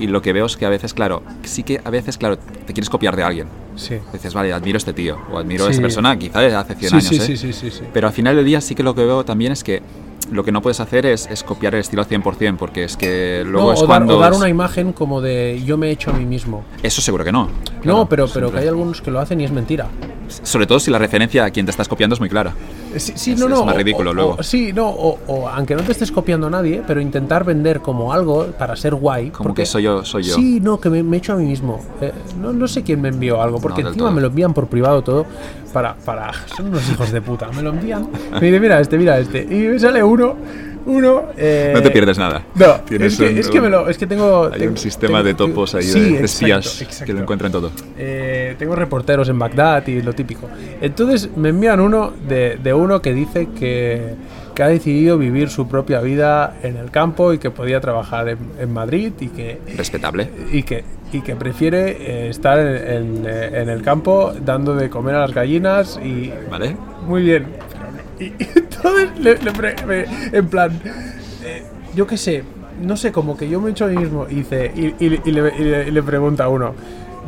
y 0.00 0.08
lo 0.08 0.20
que 0.20 0.32
veo 0.32 0.46
es 0.46 0.56
que 0.56 0.66
a 0.66 0.68
veces, 0.68 0.92
claro, 0.94 1.22
sí 1.44 1.62
que 1.62 1.80
a 1.84 1.90
veces, 1.90 2.18
claro, 2.18 2.38
te 2.38 2.72
quieres 2.72 2.90
copiar 2.90 3.14
de 3.14 3.22
alguien. 3.22 3.46
sí. 3.76 3.98
Dices, 4.12 4.34
vale, 4.34 4.52
admiro 4.52 4.76
a 4.76 4.78
este 4.78 4.92
tío 4.92 5.16
o 5.32 5.38
admiro 5.38 5.64
a 5.64 5.66
Sí. 5.68 5.72
esta 5.72 5.82
persona, 5.82 6.18
quizá 6.18 6.40
de 6.40 6.54
hace 6.56 6.74
100 6.74 6.90
Sí, 6.90 6.96
años, 6.96 7.08
sí, 7.08 7.16
¿eh? 7.16 7.20
sí, 7.20 7.36
sí, 7.36 7.52
sí, 7.52 7.70
sí. 7.70 7.84
Pero 7.92 8.08
al 8.08 8.12
final 8.12 8.34
del 8.34 8.44
día 8.44 8.60
sí 8.60 8.74
que 8.74 8.82
lo 8.82 8.94
que 8.96 9.04
veo 9.04 9.24
también 9.24 9.52
es 9.52 9.62
que 9.62 9.80
lo 10.30 10.44
que 10.44 10.52
no 10.52 10.62
puedes 10.62 10.80
hacer 10.80 11.06
es, 11.06 11.26
es 11.30 11.42
copiar 11.42 11.74
el 11.74 11.80
estilo 11.80 12.02
al 12.02 12.08
100%, 12.08 12.56
porque 12.56 12.84
es 12.84 12.96
que 12.96 13.42
luego 13.46 13.68
No, 13.68 13.72
es 13.72 13.78
o, 13.80 13.82
dar, 13.82 13.88
cuando... 13.88 14.16
o 14.18 14.20
dar 14.20 14.32
una 14.32 14.48
imagen 14.48 14.92
como 14.92 15.20
de 15.20 15.62
yo 15.64 15.76
me 15.76 15.88
he 15.88 15.90
hecho 15.90 16.10
a 16.10 16.14
mí 16.14 16.24
mismo. 16.26 16.64
Eso 16.82 17.00
seguro 17.02 17.24
que 17.24 17.32
no. 17.32 17.48
No, 17.84 17.92
Claro, 17.92 18.06
pero, 18.08 18.26
pero 18.32 18.52
que 18.52 18.58
hay 18.58 18.68
algunos 18.68 19.00
que 19.00 19.10
lo 19.10 19.20
hacen 19.20 19.40
y 19.40 19.44
es 19.44 19.52
mentira. 19.52 19.86
Sobre 20.42 20.66
todo 20.66 20.80
si 20.80 20.90
la 20.90 20.98
referencia 20.98 21.44
a 21.44 21.50
quien 21.50 21.66
te 21.66 21.70
estás 21.70 21.86
copiando 21.86 22.14
es 22.14 22.20
muy 22.20 22.28
clara. 22.30 22.52
Sí, 22.96 23.12
sí, 23.16 23.32
Es- 23.32 23.38
no, 23.38 23.46
es 23.46 23.50
no. 23.52 23.64
más 23.64 23.74
o- 23.74 23.78
ridículo 23.78 24.10
o- 24.10 24.14
luego. 24.14 24.36
o- 24.38 24.42
sí, 24.42 24.72
no, 24.72 24.88
o, 24.88 25.18
o 25.26 25.48
aunque 25.48 25.74
no 25.74 25.82
te 25.82 25.92
estés 25.92 26.10
copiando 26.10 26.46
a 26.46 26.50
nadie, 26.50 26.82
pero 26.86 27.00
intentar 27.00 27.44
vender 27.44 27.80
como 27.80 28.12
algo 28.12 28.46
para 28.58 28.74
ser 28.76 28.94
guay. 28.94 29.30
Como 29.30 29.48
porque- 29.48 29.62
que 29.62 29.66
soy 29.66 29.82
yo, 29.82 30.04
soy 30.04 30.22
yo. 30.24 30.34
Sí, 30.34 30.60
no, 30.60 30.80
que 30.80 30.88
me, 30.90 31.02
me 31.02 31.16
he 31.16 31.18
hecho 31.18 31.34
a 31.34 31.36
mí 31.36 31.44
mismo. 31.44 31.80
Eh, 32.00 32.12
no, 32.40 32.52
no 32.52 32.66
sé 32.68 32.82
quién 32.82 33.00
me 33.00 33.08
envió 33.08 33.42
algo, 33.42 33.60
porque 33.60 33.82
del 33.82 33.88
encima 33.88 34.06
todo. 34.06 34.14
me 34.14 34.20
lo 34.22 34.28
envían 34.28 34.54
por 34.54 34.66
privado 34.68 35.02
todo 35.02 35.26
para, 35.72 35.94
para... 35.94 36.32
Son 36.56 36.68
unos 36.68 36.88
hijos 36.90 37.12
de 37.12 37.20
puta. 37.20 37.48
Me 37.54 37.62
lo 37.62 37.70
envían. 37.70 38.08
Me 38.32 38.40
dice, 38.40 38.60
mira 38.60 38.80
este, 38.80 38.96
mira 38.96 39.18
este. 39.18 39.42
Y 39.42 39.68
me 39.68 39.78
sale 39.78 40.02
uno, 40.02 40.34
uno... 40.86 41.24
eh, 41.36 41.72
No 41.74 41.82
te 41.82 41.90
pierdes 41.90 42.18
nada. 42.18 42.42
No, 42.54 42.74
Tienes 42.88 43.12
es 43.14 43.18
que, 43.18 43.28
un- 43.28 43.38
es 43.38 43.48
que 43.48 43.60
me 43.60 43.68
lo... 43.68 43.88
Es 43.88 43.98
que 43.98 44.06
tengo... 44.06 44.50
Hay 44.52 44.58
tengo- 44.60 44.72
un 44.72 44.76
sistema 44.78 45.18
tengo- 45.18 45.28
de 45.28 45.34
topos 45.34 45.74
ahí, 45.74 45.82
sí, 45.84 46.00
de, 46.00 46.08
exacto, 46.20 46.24
espías 46.24 47.02
que 47.04 47.12
lo 47.12 47.20
encuentran 47.20 47.50
todo. 47.52 47.70
Eh, 47.98 48.54
tengo 48.58 48.74
reporteros 48.76 49.28
en 49.28 49.38
Bagdad 49.38 49.86
y 49.86 50.02
lo 50.02 50.12
típico. 50.12 50.48
Entonces 50.80 51.30
me 51.36 51.50
envían 51.50 51.80
uno 51.80 52.12
de, 52.28 52.58
de 52.62 52.74
uno 52.74 53.00
que 53.02 53.12
dice 53.14 53.48
que, 53.58 54.14
que 54.54 54.62
ha 54.62 54.68
decidido 54.68 55.18
vivir 55.18 55.48
su 55.50 55.68
propia 55.68 56.00
vida 56.00 56.56
en 56.62 56.76
el 56.76 56.90
campo 56.90 57.32
y 57.32 57.38
que 57.38 57.50
podía 57.50 57.80
trabajar 57.80 58.28
en, 58.28 58.38
en 58.60 58.72
Madrid 58.72 59.12
y 59.20 59.28
que, 59.28 59.58
Respetable. 59.76 60.28
y 60.52 60.62
que, 60.62 60.84
y 61.12 61.20
que 61.22 61.34
prefiere 61.36 61.90
eh, 61.98 62.28
estar 62.28 62.58
en, 62.58 62.66
en, 62.66 63.24
eh, 63.26 63.50
en 63.62 63.68
el 63.68 63.82
campo 63.82 64.32
dando 64.44 64.74
de 64.74 64.90
comer 64.90 65.14
a 65.16 65.20
las 65.20 65.32
gallinas 65.34 65.98
y... 66.04 66.32
¿Vale? 66.50 66.76
Muy 67.06 67.22
bien. 67.22 67.46
Y, 68.20 68.32
entonces, 68.56 69.08
le, 69.18 69.36
le 69.38 69.52
en 70.32 70.48
plan, 70.48 70.70
eh, 71.44 71.62
yo 71.94 72.06
qué 72.06 72.16
sé, 72.16 72.42
no 72.82 72.96
sé, 72.96 73.12
como 73.12 73.36
que 73.36 73.48
yo 73.48 73.60
me 73.60 73.70
echo 73.70 73.84
a 73.86 73.88
mí 73.88 73.96
mismo 73.96 74.26
y, 74.28 74.36
dice, 74.36 74.70
y, 74.74 75.08
le, 75.08 75.20
le- 75.58 75.90
le 75.90 76.02
pregunta 76.02 76.44
a 76.44 76.48
uno, 76.48 76.74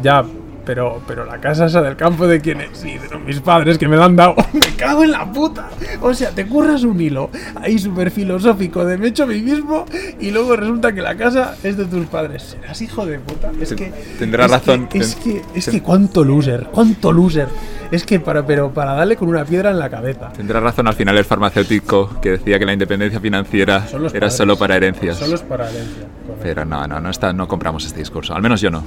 ya, 0.02 0.24
pero, 0.66 1.01
pero 1.06 1.24
la 1.24 1.38
casa 1.40 1.66
esa 1.66 1.80
del 1.80 1.97
campo 1.97 2.26
de 2.26 2.40
quién 2.40 2.60
es, 2.60 2.70
sí, 2.74 2.98
de 2.98 3.16
mis 3.24 3.40
padres 3.40 3.78
que 3.78 3.88
me 3.88 3.97
la 3.97 4.05
han 4.05 4.16
dado, 4.16 4.34
me 4.52 4.74
cago 4.76 5.05
en 5.05 5.12
la 5.12 5.24
puta. 5.32 5.68
O 6.02 6.12
sea, 6.12 6.30
te 6.32 6.47
curras 6.47 6.82
un 6.82 7.01
hilo 7.01 7.30
ahí 7.62 7.78
súper 7.78 8.10
filosófico 8.10 8.84
de 8.84 8.98
me 8.98 9.06
echo 9.09 9.22
a 9.22 9.26
mí 9.26 9.40
mismo 9.40 9.86
y 10.20 10.30
luego 10.32 10.56
resulta 10.56 10.93
que 10.93 11.01
la 11.01 11.16
casa 11.16 11.56
es 11.62 11.76
de 11.76 11.86
tus 11.86 12.06
padres. 12.06 12.43
Serás 12.60 12.82
hijo 12.82 13.06
de 13.06 13.18
puta. 13.20 13.51
Es 13.60 13.72
que... 13.72 13.93
tendrás 14.18 14.51
es 14.52 14.60
que- 14.60 14.66
razón, 14.72 14.88
es 14.93 15.14
que, 15.16 15.43
es 15.55 15.68
que 15.68 15.80
cuánto 15.80 16.24
loser, 16.24 16.68
cuánto 16.72 17.12
loser. 17.12 17.48
Es 17.90 18.05
que 18.05 18.18
para, 18.18 18.44
pero 18.44 18.72
para 18.72 18.94
darle 18.94 19.16
con 19.16 19.28
una 19.28 19.44
piedra 19.44 19.70
en 19.70 19.78
la 19.78 19.88
cabeza. 19.88 20.32
Tendrá 20.32 20.59
razón 20.59 20.88
al 20.88 20.94
final 20.94 21.16
el 21.16 21.24
farmacéutico 21.24 22.20
que 22.20 22.30
decía 22.32 22.59
que 22.59 22.66
la 22.66 22.72
independencia 22.72 23.20
financiera 23.20 23.86
era 23.88 24.01
padres. 24.10 24.34
solo 24.36 24.56
para 24.59 24.76
herencias. 24.76 25.16
Solo 25.18 25.36
es 25.36 25.43
para 25.43 25.70
herencia. 25.70 26.02
correcto. 26.26 26.40
Pero 26.43 26.64
no, 26.64 26.86
no, 26.88 26.98
no, 27.01 27.10
está, 27.10 27.32
no 27.32 27.47
compramos 27.47 27.84
este 27.86 28.01
discurso. 28.01 28.34
Al 28.34 28.43
menos 28.43 28.60
yo 28.60 28.70
no. 28.70 28.82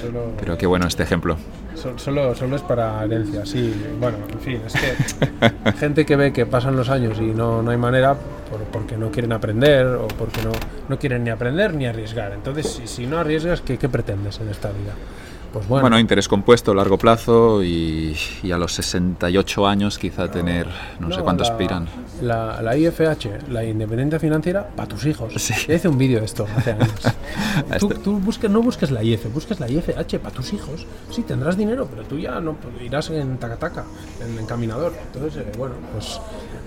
Solo, 0.00 0.32
Pero 0.38 0.56
qué 0.56 0.66
bueno 0.66 0.86
este 0.86 1.02
ejemplo. 1.02 1.15
So- 1.74 1.98
solo, 1.98 2.34
solo 2.34 2.56
es 2.56 2.62
para 2.62 3.02
herencia, 3.04 3.44
sí. 3.46 3.74
Bueno, 4.00 4.18
en 4.32 4.40
fin, 4.40 4.60
es 4.66 4.72
que 4.74 5.72
gente 5.78 6.04
que 6.06 6.16
ve 6.16 6.32
que 6.32 6.46
pasan 6.46 6.76
los 6.76 6.88
años 6.88 7.18
y 7.20 7.26
no, 7.26 7.62
no 7.62 7.70
hay 7.70 7.76
manera 7.76 8.14
por- 8.14 8.62
porque 8.72 8.96
no 8.96 9.10
quieren 9.10 9.32
aprender 9.32 9.86
o 9.86 10.08
porque 10.08 10.42
no, 10.42 10.52
no 10.88 10.98
quieren 10.98 11.24
ni 11.24 11.30
aprender 11.30 11.74
ni 11.74 11.86
arriesgar. 11.86 12.32
Entonces, 12.32 12.66
si, 12.66 12.86
si 12.86 13.06
no 13.06 13.18
arriesgas, 13.18 13.60
¿qué, 13.60 13.76
qué 13.78 13.88
pretendes 13.88 14.40
en 14.40 14.48
esta 14.48 14.68
vida? 14.70 14.92
Pues 15.56 15.68
bueno, 15.68 15.84
Bueno, 15.84 15.98
interés 15.98 16.28
compuesto, 16.28 16.74
largo 16.74 16.98
plazo 16.98 17.62
y, 17.64 18.14
y 18.42 18.50
a 18.52 18.58
los 18.58 18.72
68 18.74 19.66
años 19.66 19.98
quizá 19.98 20.30
tener, 20.30 20.66
no, 21.00 21.10
sé 21.10 21.22
cuánto 21.22 21.44
la- 21.44 21.50
aspiran. 21.50 21.88
La, 22.20 22.60
la 22.60 22.76
IFH, 22.76 23.48
la 23.50 23.64
independencia 23.64 24.20
financiera, 24.20 24.68
para 24.76 24.86
tus 24.88 25.06
hijos. 25.06 25.32
Sí. 25.36 25.54
Ya 25.66 25.74
hice 25.76 25.88
un 25.88 25.96
vídeo 25.96 26.18
de 26.20 26.26
esto 26.26 26.46
hace 26.56 26.72
años. 26.72 26.90
tú 27.80 27.88
Este- 27.88 27.94
tú 28.02 28.18
busques, 28.18 28.50
no 28.50 28.60
busques 28.60 28.90
la 28.90 29.02
IF, 29.02 29.32
busques 29.32 29.58
la 29.58 29.66
IFH 29.70 30.18
para 30.18 30.34
tus 30.34 30.52
hijos. 30.52 30.86
Sí, 31.10 31.22
tendrás 31.22 31.56
dinero, 31.56 31.88
pero 31.90 32.02
tú 32.06 32.18
ya 32.18 32.38
no 32.40 32.52
pues, 32.54 32.74
irás 32.84 33.08
en 33.08 33.38
tacataca, 33.38 33.84
en 34.20 34.38
encaminador. 34.38 34.92
Entonces, 35.14 35.42
eh, 35.42 35.52
bueno, 35.56 35.76
pues 35.94 36.20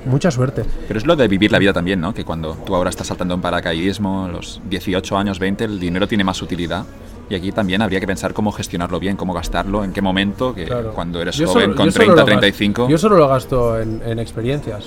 mucha 0.05 0.31
suerte. 0.31 0.65
Pero 0.87 0.97
es 0.97 1.05
lo 1.05 1.15
de 1.15 1.27
vivir 1.27 1.51
la 1.51 1.59
vida 1.59 1.73
también, 1.73 2.01
¿no? 2.01 2.11
Que 2.11 2.25
cuando 2.25 2.55
tú 2.65 2.73
ahora 2.73 2.89
estás 2.89 3.05
saltando 3.05 3.35
en 3.35 3.41
paracaidismo, 3.41 4.27
los 4.31 4.61
18 4.67 5.15
años, 5.15 5.37
20, 5.37 5.63
el 5.65 5.79
dinero 5.79 6.07
tiene 6.07 6.23
más 6.23 6.41
utilidad. 6.41 6.85
Y 7.29 7.35
aquí 7.35 7.51
también 7.51 7.81
habría 7.81 7.99
que 7.99 8.07
pensar 8.07 8.33
cómo 8.33 8.51
gestionarlo 8.51 8.99
bien, 8.99 9.15
cómo 9.15 9.33
gastarlo, 9.33 9.83
en 9.83 9.93
qué 9.93 10.01
momento, 10.01 10.53
que 10.53 10.65
Claro. 10.65 10.91
cuando 10.93 11.21
eres 11.21 11.35
Yo 11.35 11.47
joven 11.47 11.63
solo- 11.65 11.75
con 11.75 11.85
yo 11.85 11.91
solo 11.91 12.03
30, 12.05 12.11
lo 12.13 12.15
gasto- 12.25 12.25
35. 12.39 12.89
Yo 12.89 12.97
solo 12.97 13.17
lo 13.17 13.27
gasto 13.27 13.79
en, 13.79 14.01
en 14.05 14.19
experiencias 14.19 14.85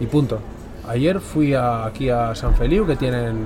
y 0.00 0.06
punto. 0.06 0.40
Ayer 0.88 1.20
fui 1.20 1.54
a- 1.54 1.84
aquí 1.86 2.10
a 2.10 2.34
San 2.34 2.54
Feliu 2.54 2.86
que 2.86 2.96
tienen 2.96 3.36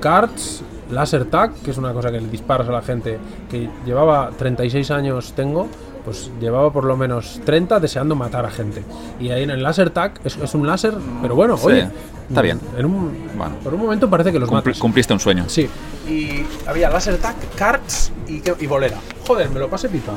carts, 0.00 0.62
laser 0.90 1.26
tag, 1.26 1.52
que 1.62 1.70
es 1.72 1.78
una 1.78 1.92
cosa 1.92 2.10
que 2.10 2.20
le 2.20 2.28
disparas 2.28 2.68
a 2.68 2.72
la 2.72 2.82
gente, 2.82 3.18
que 3.50 3.68
llevaba 3.86 4.30
36 4.36 4.90
años 4.90 5.32
tengo, 5.34 5.68
pues 6.04 6.30
llevaba 6.40 6.70
por 6.72 6.84
lo 6.84 6.96
menos 6.96 7.40
30 7.44 7.80
deseando 7.80 8.14
matar 8.14 8.44
a 8.44 8.50
gente. 8.50 8.82
Y 9.18 9.30
ahí 9.30 9.42
en 9.44 9.50
el 9.50 9.62
laser 9.62 9.90
tag 9.90 10.20
es, 10.24 10.36
es 10.36 10.54
un 10.54 10.66
láser, 10.66 10.94
pero 11.22 11.34
bueno, 11.34 11.56
Sí, 11.56 11.66
oye, 11.66 11.88
está 12.28 12.42
bien. 12.42 12.60
En 12.76 12.84
un, 12.86 13.28
Bueno. 13.36 13.56
por 13.64 13.72
un 13.74 13.80
momento 13.80 14.08
parece 14.10 14.30
que 14.32 14.38
los 14.38 14.50
matas. 14.50 14.78
cumpliste 14.78 15.12
un 15.12 15.20
sueño. 15.20 15.44
Sí. 15.48 15.68
Y 16.08 16.44
había 16.66 16.90
laser 16.90 17.16
tag, 17.18 17.36
carts 17.56 18.12
y, 18.28 18.40
que- 18.40 18.54
y 18.60 18.66
bolera. 18.66 18.98
Joder, 19.26 19.48
me 19.50 19.58
lo 19.60 19.68
pasé 19.68 19.88
pipa. 19.88 20.12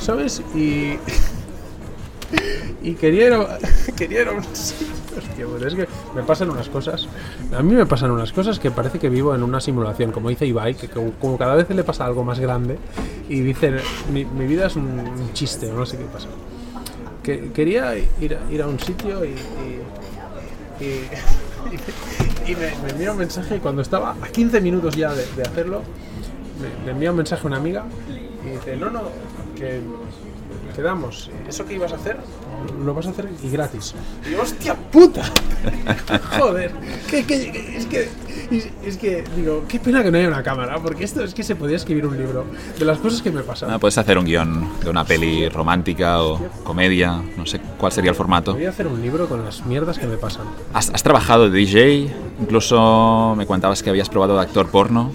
¿Sabes? 0.00 0.42
Y. 0.54 0.94
Y 2.82 2.94
quería 2.94 3.26
ir 3.26 3.32
a, 3.32 3.58
quería 3.96 4.22
ir 4.22 4.28
a 4.28 4.32
un 4.32 4.44
sitio. 4.54 4.86
Hostia, 5.16 5.46
pues 5.46 5.62
es 5.62 5.74
que 5.74 5.88
me 6.14 6.22
pasan 6.22 6.50
unas 6.50 6.68
cosas. 6.68 7.08
A 7.56 7.62
mí 7.62 7.74
me 7.74 7.86
pasan 7.86 8.10
unas 8.10 8.32
cosas 8.32 8.58
que 8.58 8.70
parece 8.70 8.98
que 8.98 9.08
vivo 9.08 9.34
en 9.34 9.42
una 9.42 9.60
simulación, 9.60 10.12
como 10.12 10.28
dice 10.28 10.46
Ibai, 10.46 10.74
que 10.74 10.88
como, 10.88 11.36
cada 11.36 11.54
vez 11.54 11.68
le 11.70 11.82
pasa 11.82 12.04
algo 12.04 12.22
más 12.24 12.38
grande 12.38 12.78
y 13.28 13.40
dice, 13.40 13.78
mi, 14.12 14.24
vida 14.24 14.66
es 14.66 14.76
un, 14.76 15.32
chiste, 15.32 15.72
no 15.72 15.84
sé 15.86 15.96
qué 15.98 16.04
pasa. 16.04 16.28
Que, 17.22 17.50
quería 17.52 17.96
ir 17.96 18.36
a, 18.36 18.52
ir 18.52 18.62
a 18.62 18.66
un 18.66 18.78
sitio 18.78 19.24
y, 19.24 19.34
y, 20.80 21.02
me, 22.54 22.82
me 22.84 22.90
envía 22.90 23.12
un 23.12 23.18
mensaje 23.18 23.56
y 23.56 23.58
cuando 23.58 23.82
estaba 23.82 24.12
a 24.12 24.28
15 24.28 24.60
minutos 24.60 24.94
ya 24.94 25.12
de, 25.12 25.42
hacerlo, 25.42 25.82
me, 26.60 26.84
me 26.84 26.92
envía 26.92 27.10
un 27.10 27.16
mensaje 27.16 27.46
una 27.46 27.56
amiga 27.56 27.84
y 28.46 28.50
dice, 28.50 28.76
no, 28.76 28.88
no, 28.90 29.02
que 29.56 29.80
quedamos, 30.82 31.28
eso 31.48 31.66
que 31.66 31.74
ibas 31.74 31.92
a 31.92 31.96
hacer, 31.96 32.18
lo 32.84 32.94
vas 32.94 33.06
a 33.06 33.10
hacer 33.10 33.28
y 33.42 33.50
gratis. 33.50 33.96
Y 34.30 34.34
hostia 34.36 34.76
puta, 34.76 35.24
joder, 36.38 36.70
que, 37.10 37.24
que- 37.24 37.50
que- 37.50 37.76
es 37.76 37.86
que, 37.86 38.08
es, 38.52 38.68
es 38.84 38.96
que, 38.96 39.24
digo, 39.34 39.64
qué 39.66 39.80
pena 39.80 40.04
que 40.04 40.12
no 40.12 40.18
haya 40.18 40.28
una 40.28 40.44
cámara, 40.44 40.78
porque 40.80 41.02
esto 41.02 41.24
es 41.24 41.34
que 41.34 41.42
se 41.42 41.56
podía 41.56 41.74
escribir 41.76 42.06
un 42.06 42.16
libro 42.16 42.44
de 42.78 42.84
las 42.84 42.98
cosas 42.98 43.22
que 43.22 43.32
me 43.32 43.42
pasan. 43.42 43.72
Ah, 43.72 43.80
puedes 43.80 43.98
hacer 43.98 44.18
un 44.18 44.24
guion 44.24 44.68
de 44.84 44.88
una 44.90 45.04
peli 45.04 45.48
romántica 45.48 46.22
o 46.22 46.38
comedia, 46.62 47.20
no 47.36 47.44
sé 47.44 47.60
cuál 47.76 47.90
sería 47.90 48.10
el 48.12 48.16
formato. 48.16 48.54
Voy 48.54 48.66
a 48.66 48.70
hacer 48.70 48.86
un 48.86 49.02
libro 49.02 49.28
con 49.28 49.44
las 49.44 49.66
mierdas 49.66 49.98
que 49.98 50.06
me 50.06 50.16
pasan. 50.16 50.44
¿Has, 50.74 50.90
has 50.90 51.02
trabajado 51.02 51.50
de 51.50 51.58
DJ? 51.58 52.14
Incluso 52.40 53.34
me 53.36 53.46
contabas 53.46 53.82
que 53.82 53.90
habías 53.90 54.08
probado 54.08 54.36
de 54.36 54.42
actor 54.42 54.68
porno. 54.68 55.10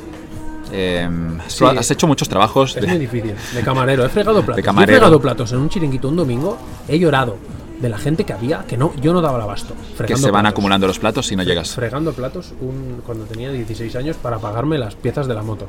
Eh, 0.73 1.07
has- 1.45 1.53
Sí. 1.53 1.63
has 1.65 1.91
hecho 1.91 2.07
muchos 2.07 2.27
trabajos. 2.27 2.75
Es 2.75 2.81
de- 2.81 2.87
muy 2.87 2.97
difícil. 2.97 3.35
De 3.53 3.61
camarero. 3.61 4.03
He 4.05 4.09
fregado 4.09 4.41
platos. 4.43 4.57
Yo 4.61 4.65
camarero. 4.65 4.91
He 4.91 4.95
fregado 4.99 5.21
platos 5.21 5.51
en 5.51 5.59
un 5.59 5.69
chiringuito 5.69 6.09
un 6.09 6.15
domingo. 6.15 6.57
He 6.87 6.97
llorado 6.99 7.37
de 7.79 7.89
la 7.89 7.97
gente 7.97 8.23
que 8.23 8.33
había 8.33 8.63
que 8.65 8.77
no, 8.77 8.93
yo 9.01 9.13
no 9.13 9.21
daba 9.21 9.37
el 9.37 9.43
abasto. 9.43 9.73
que 10.05 10.15
se 10.15 10.31
van 10.31 10.41
platos. 10.43 10.51
acumulando 10.51 10.87
los 10.87 10.99
platos 10.99 11.31
y 11.31 11.35
no 11.35 11.43
llegas. 11.43 11.75
Fregando 11.75 12.11
platos 12.13 12.53
un- 12.61 13.01
cuando 13.05 13.25
tenía 13.25 13.51
16 13.51 13.95
años 13.95 14.15
para 14.17 14.39
pagarme 14.39 14.77
las 14.77 14.95
piezas 14.95 15.27
de 15.27 15.33
la 15.35 15.43
moto. 15.43 15.67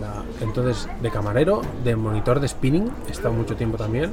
La- 0.00 0.22
entonces, 0.44 0.88
de 1.00 1.10
camarero, 1.10 1.62
de 1.84 1.94
monitor 1.94 2.40
de 2.40 2.48
spinning, 2.48 2.90
he 3.08 3.12
estado 3.12 3.34
mucho 3.34 3.54
tiempo 3.54 3.76
también. 3.76 4.10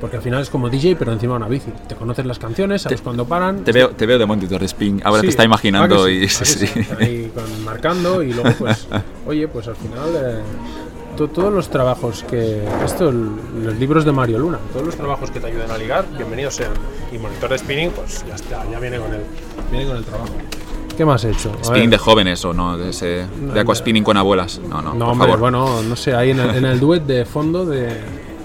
Porque 0.00 0.16
al 0.16 0.22
final 0.22 0.42
es 0.42 0.50
como 0.50 0.68
DJ, 0.68 0.96
pero 0.96 1.12
encima 1.12 1.36
una 1.36 1.48
bici. 1.48 1.70
Te 1.88 1.94
conoces 1.94 2.26
las 2.26 2.38
canciones, 2.38 2.82
sabes 2.82 3.00
cuándo 3.00 3.24
paran. 3.24 3.64
Te 3.64 3.72
veo, 3.72 3.90
te 3.90 4.04
veo 4.06 4.18
de 4.18 4.26
monitor 4.26 4.60
de 4.60 4.66
spin. 4.66 5.00
Ahora 5.04 5.20
Sí, 5.22 5.26
te 5.28 5.30
está 5.30 5.44
imaginando 5.44 6.02
¿a 6.04 6.06
que 6.06 6.12
y 6.14 6.24
¿A 6.24 6.28
sí, 6.28 6.44
sí. 6.66 6.80
Ahí 7.00 7.32
con- 7.34 7.64
marcando 7.64 8.22
y 8.22 8.32
luego 8.32 8.50
pues, 8.58 8.86
oye, 9.26 9.48
pues 9.48 9.68
al 9.68 9.76
final, 9.76 10.10
eh, 10.14 10.40
to- 11.16 11.28
todos 11.28 11.52
los 11.52 11.68
trabajos 11.70 12.24
que. 12.28 12.62
Esto, 12.84 13.10
los 13.10 13.74
libros 13.78 14.04
de 14.04 14.12
Mario 14.12 14.38
Luna, 14.38 14.58
todos 14.72 14.84
los 14.86 14.96
trabajos 14.96 15.30
que 15.30 15.40
te 15.40 15.46
ayuden 15.46 15.70
a 15.70 15.78
ligar, 15.78 16.04
bienvenidos 16.16 16.54
sean. 16.56 16.72
Y 17.12 17.18
monitor 17.18 17.48
de 17.50 17.58
spinning, 17.58 17.90
pues 17.90 18.24
ya 18.28 18.34
está, 18.34 18.64
ya 18.70 18.78
viene 18.78 18.98
con 18.98 19.12
el, 19.14 19.22
viene 19.70 19.86
con 19.86 19.96
el 19.96 20.04
trabajo. 20.04 20.32
¿Qué 20.96 21.04
más 21.04 21.24
he 21.24 21.30
hecho? 21.30 21.52
A 21.60 21.64
Spinning 21.64 21.90
ver. 21.90 21.98
de 21.98 22.04
jóvenes 22.04 22.44
o 22.46 22.54
no, 22.54 22.78
de, 22.78 22.88
ese, 22.90 23.26
de 23.52 23.60
aquaspinning 23.60 24.02
con 24.02 24.16
abuelas. 24.16 24.60
No, 24.66 24.80
no, 24.80 24.94
No, 24.94 24.98
por 24.98 25.08
hombre, 25.12 25.26
favor. 25.28 25.38
bueno, 25.40 25.82
no 25.82 25.94
sé, 25.96 26.14
ahí 26.14 26.30
en 26.30 26.40
el, 26.40 26.54
en 26.56 26.64
el 26.64 26.80
duet 26.80 27.02
de 27.04 27.26
fondo 27.26 27.66
de, 27.66 27.88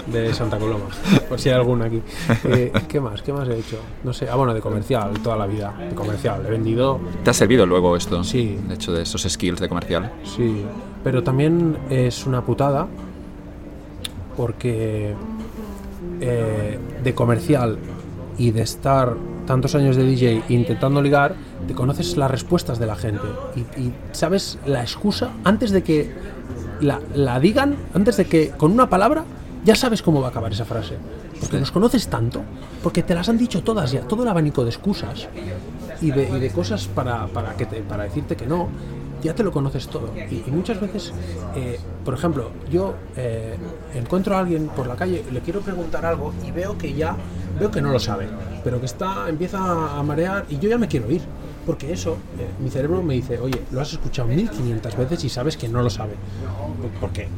de 0.06 0.34
Santa 0.34 0.58
Coloma, 0.58 0.86
por 1.28 1.38
si 1.40 1.48
hay 1.48 1.54
alguno 1.54 1.84
aquí. 1.84 2.02
Eh, 2.44 2.72
¿Qué 2.88 3.00
más? 3.00 3.22
¿Qué 3.22 3.32
más 3.32 3.48
he 3.48 3.58
hecho? 3.58 3.78
No 4.04 4.12
sé, 4.12 4.28
ah, 4.28 4.34
bueno, 4.36 4.52
de 4.54 4.60
comercial, 4.60 5.12
toda 5.22 5.36
la 5.36 5.46
vida, 5.46 5.74
de 5.88 5.94
comercial. 5.94 6.44
He 6.46 6.50
vendido, 6.50 6.98
¿Te 7.24 7.30
ha 7.30 7.34
servido 7.34 7.66
luego 7.66 7.96
esto? 7.96 8.22
Sí. 8.24 8.58
De 8.68 8.74
hecho, 8.74 8.92
de 8.92 9.02
esos 9.02 9.22
skills 9.22 9.60
de 9.60 9.68
comercial. 9.68 10.10
sí, 10.24 10.64
pero 11.04 11.22
también 11.22 11.76
es 11.90 12.26
una 12.26 12.42
putada 12.42 12.86
porque 14.36 15.14
eh, 16.20 16.78
de 17.02 17.14
comercial 17.14 17.78
y 18.38 18.50
de 18.50 18.62
estar 18.62 19.14
tantos 19.46 19.74
años 19.74 19.96
de 19.96 20.04
DJ 20.04 20.42
intentando 20.48 21.02
ligar, 21.02 21.34
te 21.66 21.74
conoces 21.74 22.16
las 22.16 22.30
respuestas 22.30 22.78
de 22.78 22.86
la 22.86 22.94
gente 22.96 23.26
y, 23.56 23.60
y 23.80 23.92
sabes 24.12 24.58
la 24.64 24.82
excusa 24.82 25.30
antes 25.44 25.70
de 25.72 25.82
que 25.82 26.12
la, 26.80 27.00
la 27.14 27.40
digan, 27.40 27.76
antes 27.94 28.16
de 28.16 28.24
que 28.26 28.50
con 28.50 28.72
una 28.72 28.88
palabra 28.88 29.24
ya 29.64 29.74
sabes 29.74 30.02
cómo 30.02 30.20
va 30.20 30.28
a 30.28 30.30
acabar 30.30 30.52
esa 30.52 30.64
frase. 30.64 30.96
Porque 31.40 31.58
nos 31.58 31.70
conoces 31.70 32.08
tanto, 32.08 32.42
porque 32.82 33.02
te 33.02 33.14
las 33.14 33.28
han 33.28 33.38
dicho 33.38 33.62
todas 33.62 33.90
ya, 33.90 34.02
todo 34.02 34.22
el 34.22 34.28
abanico 34.28 34.62
de 34.62 34.70
excusas 34.70 35.28
y 36.00 36.10
de, 36.10 36.28
y 36.28 36.40
de 36.40 36.50
cosas 36.50 36.86
para, 36.86 37.26
para, 37.26 37.54
que 37.54 37.66
te, 37.66 37.80
para 37.82 38.04
decirte 38.04 38.36
que 38.36 38.46
no, 38.46 38.68
ya 39.22 39.34
te 39.34 39.42
lo 39.42 39.50
conoces 39.52 39.88
todo. 39.88 40.10
Y, 40.30 40.44
y 40.46 40.50
muchas 40.50 40.80
veces, 40.80 41.12
eh, 41.56 41.78
por 42.04 42.14
ejemplo, 42.14 42.50
yo 42.70 42.94
eh, 43.16 43.56
encuentro 43.94 44.36
a 44.36 44.40
alguien 44.40 44.68
por 44.68 44.86
la 44.86 44.96
calle, 44.96 45.24
le 45.32 45.40
quiero 45.40 45.60
preguntar 45.60 46.04
algo 46.04 46.32
y 46.46 46.50
veo 46.50 46.76
que 46.76 46.92
ya, 46.92 47.16
veo 47.58 47.70
que 47.70 47.80
no 47.80 47.90
lo 47.90 47.98
sabe, 47.98 48.28
pero 48.62 48.80
que 48.80 48.86
está, 48.86 49.28
empieza 49.28 49.98
a 49.98 50.02
marear 50.02 50.46
y 50.48 50.58
yo 50.58 50.68
ya 50.68 50.78
me 50.78 50.88
quiero 50.88 51.10
ir. 51.10 51.22
Porque 51.64 51.92
eso, 51.92 52.16
eh, 52.40 52.48
mi 52.58 52.70
cerebro 52.70 53.02
me 53.04 53.14
dice, 53.14 53.38
oye, 53.38 53.62
lo 53.70 53.80
has 53.80 53.92
escuchado 53.92 54.26
1500 54.26 54.96
veces 54.96 55.24
y 55.24 55.28
sabes 55.28 55.56
que 55.56 55.68
no 55.68 55.80
lo 55.80 55.90
sabe. 55.90 56.14
¿Por 57.00 57.10
qué? 57.10 57.28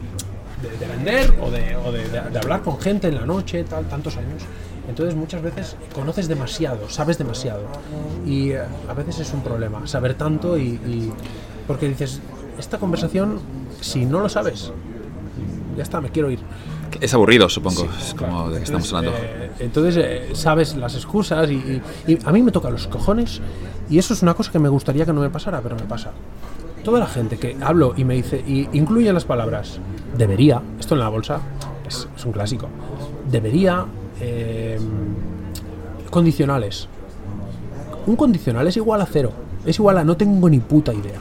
De, 0.65 0.79
de 0.79 0.87
vender 0.87 1.35
o, 1.43 1.51
de, 1.51 1.77
o 1.77 1.93
de- 1.93 2.09
de- 2.09 2.31
de 2.31 2.39
hablar 2.39 2.63
con 2.63 2.79
gente 2.81 3.09
en 3.09 3.17
la 3.17 3.27
noche, 3.27 3.65
tal, 3.65 3.85
tantos 3.89 4.17
años. 4.17 4.43
Entonces 4.89 5.15
muchas 5.15 5.43
veces 5.43 5.77
conoces 5.95 6.29
demasiado, 6.29 6.89
sabes 6.91 7.19
demasiado. 7.19 7.63
Y 8.27 8.51
eh, 8.53 8.61
a 8.89 8.95
veces 8.95 9.19
es 9.21 9.33
un 9.33 9.43
problema 9.43 9.87
saber 9.87 10.15
tanto 10.15 10.57
y, 10.59 10.63
y- 10.63 11.13
porque 11.67 11.89
dices, 11.89 12.21
esta 12.59 12.79
conversación, 12.79 13.41
si 13.81 14.05
no 14.05 14.21
lo 14.21 14.29
sabes, 14.29 14.73
ya 15.77 15.83
está, 15.83 16.01
me 16.01 16.11
quiero 16.11 16.31
ir. 16.31 16.39
Es 17.01 17.13
aburrido, 17.15 17.49
supongo. 17.49 17.83
Sí, 17.83 17.89
es 18.09 18.15
claro. 18.15 18.33
como 18.35 18.51
de 18.51 18.59
que 18.59 18.65
estamos 18.65 18.93
hablando. 18.93 19.19
eh, 19.19 19.51
entonces 19.61 19.97
eh, 19.99 20.29
sabes 20.35 20.77
las 20.77 20.95
excusas 20.95 21.51
y, 21.51 21.55
y- 21.55 21.83
y 22.07 22.19
a 22.25 22.31
mí 22.33 22.43
me 22.43 22.53
toca 22.53 22.71
los 22.71 22.87
cojones 22.87 23.41
y 23.91 23.99
eso 23.99 24.15
es 24.15 24.23
una 24.23 24.35
cosa 24.35 24.53
que 24.53 24.59
me 24.59 24.69
gustaría 24.69 25.05
que 25.05 25.13
no 25.13 25.21
me 25.21 25.31
pasara, 25.31 25.61
pero 25.61 25.77
me 25.77 25.83
pasa. 25.83 26.11
Toda 26.85 27.01
la 27.01 27.07
gente 27.07 27.39
que 27.39 27.57
hablo 27.63 27.95
y 27.97 28.05
me 28.05 28.13
dice, 28.13 28.45
y 28.47 28.69
incluye 28.75 29.11
las 29.11 29.25
palabras, 29.25 29.81
debería, 30.19 30.61
esto 30.79 30.95
en 30.95 31.01
la 31.01 31.09
bolsa 31.09 31.41
es, 31.89 32.07
un 32.27 32.33
clásico, 32.33 32.69
debería, 33.31 33.87
eh, 34.21 34.79
condicionales. 36.11 36.87
Un 38.07 38.17
condicional 38.17 38.69
es 38.69 38.77
igual 38.77 39.01
a 39.01 39.07
cero, 39.07 39.33
es 39.65 39.79
igual 39.79 39.97
a 39.97 40.05
no 40.05 40.19
tengo 40.19 40.51
ni 40.51 40.61
puta 40.61 40.93
idea. 40.93 41.19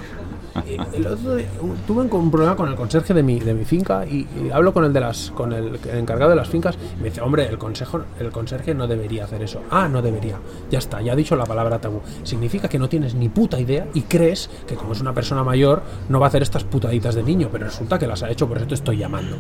Eh, 0.67 0.77
el 0.93 1.07
otro 1.07 1.35
día, 1.35 1.47
un- 1.61 1.75
tuve 1.88 2.03
un, 2.03 2.30
problema 2.31 2.55
con 2.55 2.69
el 2.69 2.75
conserje 2.75 3.13
de 3.15 3.23
mi, 3.23 3.39
de 3.39 3.53
mi 3.55 3.65
finca 3.65 4.05
y, 4.05 4.27
y 4.39 4.51
hablo 4.53 4.71
con 4.71 4.85
el 4.85 4.93
de 4.93 4.99
las 4.99 5.31
con 5.31 5.51
el, 5.51 5.80
el 5.91 5.97
encargado 5.97 6.30
de 6.30 6.35
las 6.35 6.47
fincas 6.47 6.77
y 6.97 7.01
me 7.01 7.09
dice 7.09 7.21
hombre 7.21 7.47
el 7.47 7.57
consejo 7.57 8.01
el 8.19 8.30
conserje 8.31 8.75
no 8.75 8.85
debería 8.88 9.23
hacer 9.23 9.41
eso 9.41 9.61
ah 9.71 9.88
no 9.88 10.01
debería 10.03 10.38
ya 10.69 10.77
está 10.77 11.01
ya 11.01 11.13
ha 11.13 11.15
dicho 11.15 11.35
la 11.35 11.45
palabra 11.45 11.80
tabú 11.80 12.01
significa 12.23 12.67
que 12.67 12.77
no 12.77 12.88
tienes 12.88 13.15
ni 13.15 13.30
puta 13.30 13.59
idea 13.59 13.88
y 13.95 14.01
crees 14.03 14.49
que 14.67 14.75
como 14.75 14.93
es 14.93 15.01
una 15.01 15.11
persona 15.13 15.43
mayor 15.43 15.81
no 16.09 16.19
va 16.19 16.27
a 16.27 16.30
hacer 16.30 16.43
estas 16.43 16.63
putaditas 16.63 17.15
de 17.15 17.23
niño 17.23 17.49
pero 17.51 17.65
resulta 17.65 17.97
que 17.97 18.05
las 18.05 18.21
ha 18.21 18.30
hecho 18.30 18.47
por 18.47 18.57
eso 18.57 18.67
te 18.67 18.75
estoy 18.75 18.97
llamando 18.97 19.38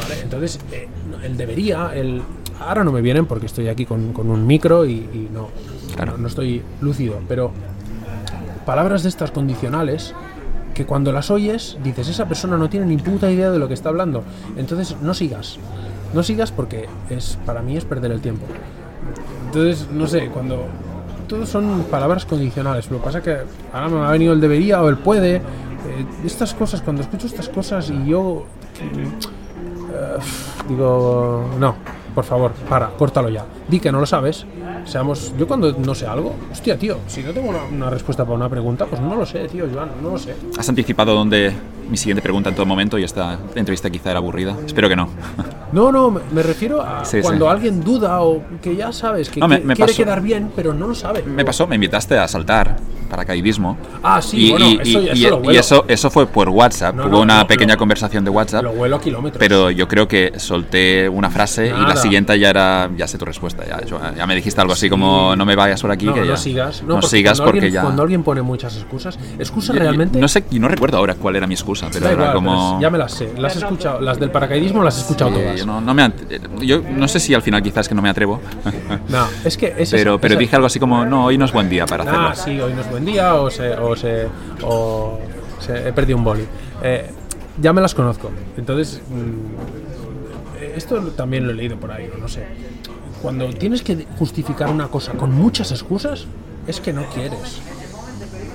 ¿vale? 0.00 0.20
entonces 0.22 0.58
eh, 0.72 0.88
el 1.24 1.36
debería 1.36 1.90
el 1.94 2.22
ahora 2.58 2.84
no 2.84 2.92
me 2.92 3.02
vienen 3.02 3.26
porque 3.26 3.46
estoy 3.46 3.68
aquí 3.68 3.84
con, 3.84 4.14
con 4.14 4.30
un 4.30 4.46
micro 4.46 4.86
y, 4.86 4.92
y 4.92 5.28
no, 5.30 5.48
Claro. 5.94 6.12
no 6.12 6.18
no 6.18 6.28
estoy 6.28 6.62
lúcido 6.80 7.20
pero 7.28 7.52
palabras 8.64 9.02
de 9.02 9.08
estas 9.10 9.30
condicionales 9.30 10.14
que 10.74 10.84
cuando 10.84 11.12
las 11.12 11.30
oyes 11.30 11.78
dices, 11.82 12.08
esa 12.08 12.26
persona 12.26 12.58
no 12.58 12.68
tiene 12.68 12.86
ni 12.86 12.96
puta 12.96 13.30
idea 13.30 13.50
de 13.50 13.58
lo 13.58 13.68
que 13.68 13.74
está 13.74 13.88
hablando. 13.88 14.24
Entonces 14.56 14.96
no 15.00 15.14
sigas. 15.14 15.58
No 16.12 16.22
sigas 16.22 16.52
porque 16.52 16.88
es 17.08 17.38
para 17.46 17.62
mí 17.62 17.76
es 17.76 17.84
perder 17.84 18.12
el 18.12 18.20
tiempo. 18.20 18.44
Entonces, 19.46 19.88
no 19.90 20.06
sé, 20.06 20.28
cuando 20.28 20.64
todos 21.28 21.48
son 21.48 21.84
palabras 21.90 22.26
condicionales, 22.26 22.90
lo 22.90 22.98
que 22.98 23.04
pasa 23.04 23.22
que 23.22 23.38
ahora 23.72 23.88
me 23.88 24.00
ha 24.00 24.10
venido 24.10 24.32
el 24.32 24.40
debería 24.40 24.82
o 24.82 24.88
el 24.88 24.98
puede. 24.98 25.36
eh, 25.36 25.42
estas 26.24 26.54
cosas, 26.54 26.82
cuando 26.82 27.02
escucho 27.02 27.26
estas 27.26 27.48
cosas 27.48 27.90
y 27.90 28.06
yo 28.06 28.44
eh, 28.80 30.18
digo, 30.68 31.50
no, 31.58 31.76
por 32.14 32.24
favor, 32.24 32.52
para, 32.68 32.88
córtalo 32.90 33.28
ya. 33.28 33.44
Di 33.68 33.80
que 33.80 33.90
no 33.90 34.00
lo 34.00 34.06
sabes. 34.06 34.46
Seamos, 34.84 35.32
yo 35.38 35.46
cuando 35.48 35.72
no 35.72 35.94
sé 35.94 36.06
algo, 36.06 36.34
hostia, 36.52 36.78
tío, 36.78 36.98
si 37.06 37.22
no 37.22 37.32
tengo 37.32 37.48
una, 37.48 37.64
una 37.64 37.90
respuesta 37.90 38.24
para 38.24 38.36
una 38.36 38.48
pregunta, 38.48 38.84
pues 38.86 39.00
no 39.00 39.16
lo 39.16 39.24
sé, 39.24 39.48
tío, 39.48 39.64
Joan, 39.72 39.88
no 40.02 40.10
lo 40.10 40.18
sé. 40.18 40.34
¿Has 40.58 40.68
anticipado 40.68 41.14
dónde 41.14 41.52
mi 41.90 41.96
siguiente 41.96 42.20
pregunta 42.22 42.50
en 42.50 42.54
todo 42.54 42.66
momento 42.66 42.98
y 42.98 43.04
esta 43.04 43.38
entrevista 43.54 43.88
quizá 43.90 44.10
era 44.10 44.18
aburrida? 44.18 44.54
Espero 44.66 44.88
que 44.88 44.96
no. 44.96 45.08
No, 45.72 45.90
no, 45.90 46.10
me, 46.10 46.42
refiero 46.42 46.82
a 46.82 47.04
Sí, 47.04 47.20
cuando 47.22 47.46
sí. 47.46 47.50
alguien 47.50 47.82
duda 47.82 48.20
o 48.20 48.42
que 48.62 48.76
ya 48.76 48.92
sabes 48.92 49.28
que 49.30 49.40
No, 49.40 49.48
me- 49.48 49.58
me 49.60 49.74
quiere 49.74 49.90
pasó. 49.92 50.04
quedar 50.04 50.20
bien, 50.20 50.52
pero 50.54 50.72
no 50.74 50.86
lo 50.86 50.94
sabe. 50.94 51.22
Me 51.24 51.44
pasó, 51.44 51.66
me 51.66 51.74
invitaste 51.76 52.16
a 52.18 52.28
saltar 52.28 52.76
paracaidismo. 53.10 53.76
Ah, 54.02 54.20
sí, 54.22 54.46
y, 54.48 54.50
bueno, 54.50 54.66
y- 54.66 54.78
eso- 54.82 55.00
y- 55.00 55.08
eso 55.08 55.14
y- 55.16 55.30
lo 55.30 55.36
y 55.42 55.46
huelo. 55.48 55.60
eso, 55.60 55.84
eso 55.88 56.10
fue 56.10 56.26
por 56.26 56.48
WhatsApp. 56.48 56.94
No, 56.94 57.02
Hubo 57.04 57.10
no, 57.10 57.20
una 57.22 57.46
pequeña 57.46 57.76
conversación 57.76 58.22
de 58.24 58.30
WhatsApp. 58.30 58.62
Lo 58.64 58.72
vuelo 58.72 58.96
a 58.96 59.00
kilómetros. 59.00 59.38
Pero 59.40 59.70
yo 59.70 59.88
creo 59.88 60.06
que 60.06 60.32
solté 60.38 61.08
una 61.08 61.30
frase 61.30 61.66
y 61.66 61.70
la 61.70 61.78
Nada. 61.80 61.96
Siguiente 62.04 62.38
ya 62.38 62.50
era, 62.50 62.90
ya 62.96 63.06
sé 63.08 63.18
tu 63.18 63.24
respuesta, 63.24 63.64
ya, 63.66 63.84
yo- 63.84 64.00
ya 64.16 64.26
me 64.26 64.34
dijiste 64.36 64.60
algo 64.60 64.72
así 64.72 64.88
como 64.88 65.34
no 65.36 65.44
me 65.44 65.56
vayas 65.56 65.80
por 65.82 65.90
aquí, 65.90 66.06
no, 66.06 66.14
que 66.14 66.20
no 66.20 66.26
ya- 66.26 66.36
sigas. 66.36 66.82
No, 66.82 66.88
no 66.88 66.94
porque 67.00 67.08
sigas 67.08 67.40
porque 67.40 67.58
alguien, 67.58 67.72
ya... 67.74 67.82
Cuando 67.82 68.02
alguien 68.02 68.22
pone 68.22 68.42
muchas 68.42 68.76
excusas, 68.76 69.18
excusas 69.38 69.74
Yo- 69.74 69.80
realmente. 69.82 70.18
No 70.18 70.28
sé, 70.28 70.44
y 70.50 70.58
no 70.58 70.68
recuerdo 70.68 70.98
ahora 70.98 71.14
cuál 71.14 71.36
era 71.36 71.46
mi 71.46 71.54
excusa, 71.54 71.88
pero 71.92 72.06
era 72.06 72.14
igual, 72.14 72.32
como... 72.34 72.70
pero 72.72 72.80
ya 72.82 72.90
me 72.90 72.98
las 72.98 73.12
sé. 73.12 73.32
Las 73.36 73.56
he 73.56 73.58
escuchado. 73.58 74.00
Las 74.00 74.18
del 74.20 74.30
paracaidismo 74.30 74.82
las 74.84 74.96
he 74.98 75.00
escuchado 75.00 75.30
Sí, 75.32 75.36
todas. 75.40 75.56
yo 75.58 75.66
no, 75.66 75.80
no 75.80 75.94
me 75.94 76.02
ant- 76.04 76.60
yo 76.60 76.80
no 76.80 77.08
sé 77.08 77.18
si 77.20 77.34
al 77.34 77.42
final 77.42 77.62
quizás 77.62 77.88
que 77.88 77.94
no 77.94 78.02
me 78.02 78.08
atrevo, 78.10 78.40
No, 79.08 79.26
es 79.44 79.56
que 79.56 79.74
esa- 79.78 79.96
pero, 79.96 80.18
pero 80.20 80.34
esa- 80.34 80.40
dije 80.40 80.56
algo 80.56 80.66
así 80.66 80.78
como, 80.78 81.04
no, 81.04 81.24
hoy 81.26 81.38
no 81.38 81.44
es 81.44 81.52
buen 81.52 81.68
día 81.68 81.86
para 81.86 82.02
hacerlo. 82.04 82.28
Ah, 82.28 82.34
sí, 82.34 82.60
hoy 82.60 82.72
no 82.74 82.80
es 82.80 82.90
buen 82.90 83.04
día 83.04 83.34
o 83.34 83.50
se, 83.50 83.70
o 83.74 83.96
se, 83.96 84.26
o 84.62 85.18
se- 85.60 85.88
he 85.88 85.92
perdido 85.92 86.18
un 86.18 86.24
boli. 86.24 86.44
Eh, 86.82 87.10
ya 87.60 87.72
me 87.72 87.80
las 87.80 87.94
conozco. 87.94 88.30
Entonces, 88.56 89.00
mm, 89.08 89.14
eh, 89.14 89.83
esto 90.76 91.00
también 91.12 91.46
lo 91.46 91.52
he 91.52 91.54
leído 91.54 91.78
por 91.78 91.92
ahí, 91.92 92.10
no 92.20 92.28
sé. 92.28 92.46
Cuando 93.22 93.48
tienes 93.50 93.82
que 93.82 94.06
justificar 94.18 94.68
una 94.70 94.88
cosa 94.88 95.12
con 95.12 95.32
muchas 95.32 95.70
excusas, 95.70 96.26
es 96.66 96.80
que 96.80 96.92
no 96.92 97.04
quieres. 97.06 97.60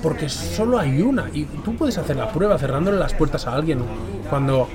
Porque 0.01 0.29
solo 0.29 0.79
hay 0.79 1.01
una. 1.01 1.29
Y 1.33 1.45
tú 1.45 1.75
puedes 1.75 1.97
hacer 1.97 2.15
la 2.15 2.31
prueba 2.31 2.57
cerrándole 2.57 2.97
las 2.97 3.13
puertas 3.13 3.47
a 3.47 3.53
alguien. 3.53 3.79
Cuando, 4.29 4.67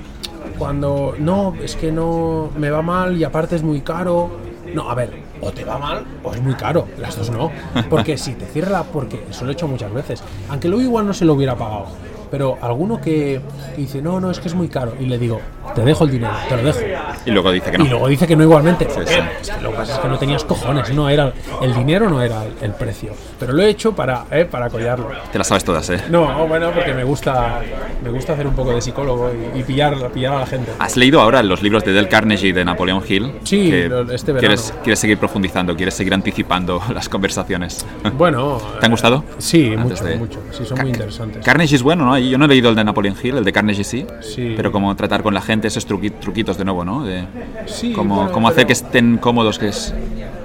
cuando 0.57 1.15
no, 1.17 1.55
es 1.61 1.75
que 1.75 1.91
no 1.91 2.51
me 2.57 2.69
va 2.69 2.81
mal 2.81 3.17
y 3.17 3.23
aparte 3.23 3.55
es 3.55 3.63
muy 3.63 3.81
caro. 3.81 4.29
No, 4.73 4.89
a 4.89 4.95
ver, 4.95 5.13
o 5.41 5.51
te 5.51 5.63
va 5.63 5.77
mal 5.77 6.05
o 6.23 6.33
es 6.33 6.41
muy 6.41 6.55
caro. 6.55 6.87
Las 6.99 7.17
dos 7.17 7.31
no. 7.31 7.51
Porque 7.89 8.17
si 8.17 8.33
te 8.33 8.45
cierra. 8.45 8.83
Porque 8.83 9.23
eso 9.29 9.45
lo 9.45 9.51
he 9.51 9.53
hecho 9.53 9.67
muchas 9.67 9.93
veces. 9.93 10.21
Aunque 10.49 10.67
luego 10.67 10.83
igual 10.83 11.07
no 11.07 11.13
se 11.13 11.25
lo 11.25 11.33
hubiera 11.33 11.55
pagado. 11.55 11.87
Pero 12.35 12.57
alguno 12.59 12.99
que 12.99 13.39
dice, 13.77 14.01
no, 14.01 14.19
no, 14.19 14.29
es 14.29 14.41
que 14.41 14.49
es 14.49 14.53
muy 14.55 14.67
caro. 14.67 14.91
Y 14.99 15.05
le 15.05 15.17
digo, 15.17 15.39
te 15.73 15.85
dejo 15.85 16.03
el 16.03 16.11
dinero, 16.11 16.33
te 16.49 16.57
lo 16.57 16.63
dejo. 16.63 16.79
Y 17.25 17.31
luego 17.31 17.49
dice 17.49 17.71
que 17.71 17.77
no. 17.77 17.85
Y 17.85 17.87
luego 17.87 18.09
dice 18.09 18.27
que 18.27 18.35
no 18.35 18.43
igualmente. 18.43 18.83
¿Por 18.87 19.07
Sí, 19.07 19.13
sí. 19.13 19.19
Es 19.39 19.51
que 19.51 19.61
lo 19.61 19.71
que 19.71 19.77
pasa 19.77 19.93
es 19.93 19.99
que 19.99 20.07
no 20.09 20.17
tenías 20.19 20.43
cojones, 20.43 20.93
no 20.93 21.07
era 21.07 21.31
el 21.61 21.73
dinero 21.73 22.09
no 22.09 22.21
era 22.21 22.43
el, 22.61 22.73
precio. 22.73 23.13
Pero 23.39 23.53
lo 23.53 23.61
he 23.63 23.69
hecho 23.69 23.93
para, 23.95 24.25
eh, 24.31 24.43
para 24.43 24.69
collarlo. 24.69 25.11
Te 25.31 25.37
las 25.37 25.47
sabes 25.47 25.63
todas, 25.63 25.89
¿eh? 25.91 26.01
No, 26.09 26.45
bueno, 26.45 26.71
porque 26.75 26.93
me 26.93 27.05
gusta 27.05 27.61
me 28.03 28.09
gusta 28.09 28.33
hacer 28.33 28.47
un 28.47 28.53
poco 28.53 28.75
de 28.75 28.81
psicólogo 28.81 29.31
y, 29.55 29.59
y 29.59 29.63
pillar, 29.63 29.95
pillar 30.11 30.33
a 30.33 30.39
la 30.41 30.45
gente. 30.45 30.71
¿Has 30.77 30.97
leído 30.97 31.21
ahora 31.21 31.41
los 31.41 31.63
libros 31.63 31.85
de 31.85 31.93
Del 31.93 32.09
Carnegie 32.09 32.49
y 32.49 32.51
de 32.51 32.65
Napoleón 32.65 33.01
Hill? 33.07 33.31
Sí, 33.45 33.69
Que 33.69 33.85
este 34.11 34.33
verano. 34.33 34.39
¿quieres, 34.39 34.73
quieres 34.83 34.99
seguir 34.99 35.17
profundizando, 35.17 35.73
quieres 35.73 35.93
seguir 35.93 36.13
anticipando 36.13 36.81
las 36.93 37.07
conversaciones. 37.07 37.85
Bueno, 38.17 38.57
¿Te 38.81 38.87
han 38.87 38.91
gustado? 38.91 39.23
Sí, 39.37 39.73
Antes 39.77 40.01
mucho, 40.01 40.03
de- 40.03 40.15
mucho. 40.17 40.39
Sí, 40.51 40.65
son 40.65 40.79
muy 40.81 40.89
interesantes. 40.89 41.45
Carnegie 41.45 41.77
es 41.77 41.83
bueno, 41.83 42.05
¿no? 42.05 42.17
Yo 42.29 42.37
no 42.37 42.45
he 42.45 42.47
leído 42.47 42.69
el 42.69 42.75
de 42.75 42.83
Napoleon 42.83 43.15
Hill, 43.21 43.37
el 43.37 43.43
de 43.43 43.51
Carnegie 43.53 43.83
sí. 43.83 44.05
Sí. 44.21 44.53
Pero 44.55 44.71
como 44.71 44.95
tratar 44.95 45.23
con 45.23 45.33
la 45.33 45.41
gente, 45.41 45.67
esos 45.67 45.87
truqui- 45.87 46.13
truquitos 46.19 46.57
de 46.57 46.65
nuevo, 46.65 46.83
¿no? 46.85 47.03
De 47.03 47.25
Sí, 47.65 47.91
cómo, 47.93 48.27
bueno, 48.27 48.47
hacer 48.47 48.55
pero- 48.55 48.67
que 48.67 48.73
estén 48.73 49.17
cómodos, 49.17 49.57
que, 49.59 49.69
es, 49.69 49.93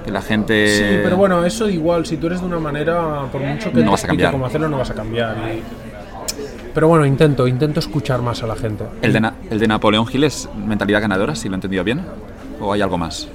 que 0.05 0.11
la 0.11 0.21
gente... 0.21 0.67
Sí, 0.77 0.99
pero 1.03 1.17
bueno, 1.17 1.45
eso 1.45 1.69
igual, 1.69 2.05
si 2.05 2.17
tú 2.17 2.27
eres 2.27 2.41
de 2.41 2.47
una 2.47 2.59
manera, 2.59 3.23
por 3.31 3.41
mucho 3.41 3.71
que 3.71 3.83
No 3.83 3.91
vas 3.91 4.03
a 4.03 4.07
cambiar. 4.07 4.31
cómo 4.31 4.45
hacerlo, 4.45 4.69
no 4.69 4.77
vas 4.77 4.89
a 4.89 4.93
cambiar. 4.95 5.35
pero 6.73 6.87
bueno, 6.87 7.05
intento, 7.05 7.47
intento 7.47 7.79
escuchar 7.79 8.21
más 8.21 8.41
a 8.43 8.47
la 8.47 8.55
gente. 8.55 8.85
¿El 9.01 9.13
de, 9.13 9.19
Na- 9.21 9.33
el 9.49 9.59
de 9.59 9.67
Napoleón 9.67 10.05
Hill 10.11 10.23
es 10.23 10.47
mentalidad 10.55 11.01
ganadora, 11.01 11.35
si 11.35 11.49
lo 11.49 11.55
he 11.55 11.57
entendido 11.57 11.83
bien? 11.83 12.01
¿O 12.59 12.71
hay 12.73 12.81
algo 12.81 12.97
más? 12.97 13.27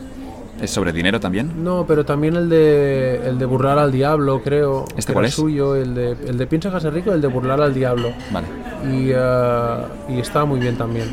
¿Es 0.61 0.71
sobre 0.71 0.93
dinero 0.93 1.21
también? 1.21 1.63
No, 1.63 1.85
pero 1.87 2.05
también 2.05 2.35
el 2.37 2.49
de 2.49 3.21
el 3.29 3.39
de 3.39 3.45
burlar 3.45 3.79
al 3.79 3.93
diablo, 3.93 4.43
creo. 4.43 4.87
¿Este 4.97 5.13
cuál 5.13 5.27
es? 5.27 5.35
suyo, 5.35 5.75
el 5.77 5.95
de 5.95 6.13
el 6.13 6.39
de 6.39 6.47
piensa 6.47 6.71
que 6.71 6.81
ser 6.81 6.95
rico, 6.95 7.13
el 7.13 7.21
de 7.21 7.29
burlar 7.29 7.61
al 7.61 7.75
diablo. 7.75 8.11
Vale. 8.31 8.47
Y, 8.91 9.11
eh, 9.15 9.77
y 10.09 10.19
estaba 10.19 10.47
muy 10.47 10.59
bien 10.59 10.77
también. 10.77 11.11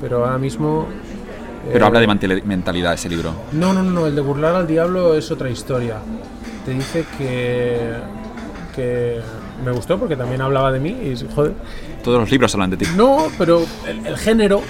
Pero 0.00 0.24
ahora 0.24 0.38
mismo. 0.38 0.86
Pero 1.70 1.84
eh, 1.84 1.88
habla 1.88 2.00
de 2.00 2.42
mentalidad 2.44 2.94
ese 2.94 3.08
libro. 3.08 3.32
No, 3.52 3.72
no, 3.74 3.82
no, 3.82 4.06
el 4.06 4.14
de 4.14 4.20
burlar 4.22 4.54
al 4.54 4.66
diablo 4.66 5.14
es 5.14 5.30
otra 5.30 5.50
historia. 5.50 5.96
Te 6.64 6.70
dice 6.70 7.04
que. 7.18 7.78
que 8.74 9.20
me 9.64 9.72
gustó 9.72 9.98
porque 9.98 10.16
también 10.16 10.40
hablaba 10.40 10.72
de 10.72 10.80
mí 10.80 10.90
y 10.90 11.14
joder. 11.34 11.52
Todos 12.02 12.20
los 12.20 12.30
libros 12.30 12.54
hablan 12.54 12.70
de 12.70 12.76
ti. 12.78 12.86
No, 12.96 13.26
pero 13.36 13.62
el, 13.86 14.06
el 14.06 14.16
género. 14.16 14.62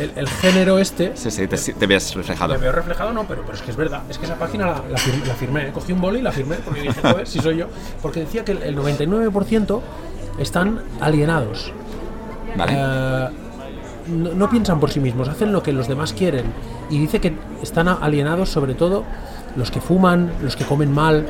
El, 0.00 0.12
el 0.16 0.28
género 0.28 0.78
este. 0.78 1.12
Sí, 1.16 1.30
sí, 1.30 1.46
te, 1.46 1.56
te 1.56 1.86
ves 1.86 2.14
reflejado. 2.14 2.54
Me 2.54 2.58
veo 2.60 2.72
reflejado, 2.72 3.12
no, 3.12 3.24
pero, 3.26 3.42
pero 3.42 3.54
es 3.56 3.62
que 3.62 3.70
es 3.70 3.76
verdad. 3.76 4.02
Es 4.08 4.18
que 4.18 4.24
esa 4.26 4.36
página 4.36 4.66
la, 4.66 4.82
la 4.90 4.98
fir- 4.98 5.24
la 5.26 5.34
firmé. 5.34 5.68
¿eh? 5.68 5.70
Cogí 5.72 5.92
un 5.92 6.00
boli 6.00 6.20
y 6.20 6.22
la 6.22 6.32
firmé 6.32 6.56
porque 6.56 6.80
dije, 6.82 7.00
joder, 7.00 7.26
si 7.26 7.38
soy 7.40 7.58
yo. 7.58 7.66
Porque 8.02 8.20
decía 8.20 8.44
que 8.44 8.52
el, 8.52 8.62
el 8.62 8.76
99% 8.76 9.80
están 10.38 10.80
alienados. 11.00 11.72
Vale. 12.56 12.72
Eh, 12.76 13.28
no, 14.08 14.32
no 14.34 14.50
piensan 14.50 14.80
por 14.80 14.90
sí 14.90 14.98
mismos, 15.00 15.28
hacen 15.28 15.52
lo 15.52 15.62
que 15.62 15.72
los 15.72 15.86
demás 15.86 16.12
quieren. 16.12 16.46
Y 16.88 16.98
dice 16.98 17.20
que 17.20 17.32
están 17.62 17.86
alienados 17.88 18.48
sobre 18.48 18.74
todo 18.74 19.04
los 19.56 19.70
que 19.70 19.80
fuman, 19.80 20.32
los 20.42 20.56
que 20.56 20.64
comen 20.64 20.92
mal, 20.92 21.26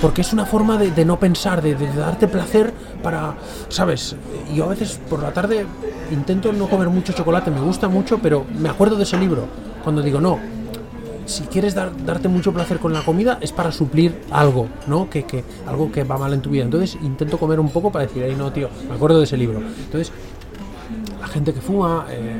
porque 0.00 0.20
es 0.20 0.32
una 0.32 0.44
forma 0.46 0.76
de, 0.78 0.90
de 0.90 1.04
no 1.04 1.18
pensar, 1.18 1.62
de, 1.62 1.74
de 1.74 1.86
darte 1.92 2.28
placer 2.28 2.72
para, 3.02 3.34
¿sabes? 3.68 4.16
Yo 4.54 4.64
a 4.64 4.68
veces 4.68 5.00
por 5.08 5.22
la 5.22 5.32
tarde 5.32 5.66
intento 6.10 6.52
no 6.52 6.68
comer 6.68 6.88
mucho 6.88 7.12
chocolate, 7.12 7.50
me 7.50 7.60
gusta 7.60 7.88
mucho, 7.88 8.18
pero 8.18 8.44
me 8.58 8.68
acuerdo 8.68 8.96
de 8.96 9.02
ese 9.04 9.16
libro, 9.18 9.46
cuando 9.84 10.02
digo, 10.02 10.20
no, 10.20 10.38
si 11.26 11.44
quieres 11.44 11.74
dar- 11.74 11.92
darte 12.04 12.28
mucho 12.28 12.52
placer 12.52 12.78
con 12.78 12.92
la 12.92 13.02
comida 13.02 13.38
es 13.40 13.52
para 13.52 13.70
suplir 13.70 14.20
algo, 14.30 14.66
¿no? 14.88 15.08
Que, 15.08 15.22
que 15.24 15.44
algo 15.66 15.92
que 15.92 16.02
va 16.02 16.18
mal 16.18 16.32
en 16.32 16.40
tu 16.42 16.50
vida. 16.50 16.64
Entonces 16.64 16.98
intento 17.02 17.38
comer 17.38 17.60
un 17.60 17.68
poco 17.70 17.92
para 17.92 18.06
decir, 18.06 18.24
ay 18.24 18.34
no, 18.34 18.50
tío, 18.52 18.68
me 18.88 18.94
acuerdo 18.96 19.18
de 19.18 19.24
ese 19.24 19.36
libro. 19.36 19.60
Entonces, 19.60 20.10
la 21.20 21.28
gente 21.28 21.52
que 21.54 21.60
fuma, 21.60 22.06
eh, 22.10 22.32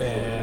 eh, 0.00 0.37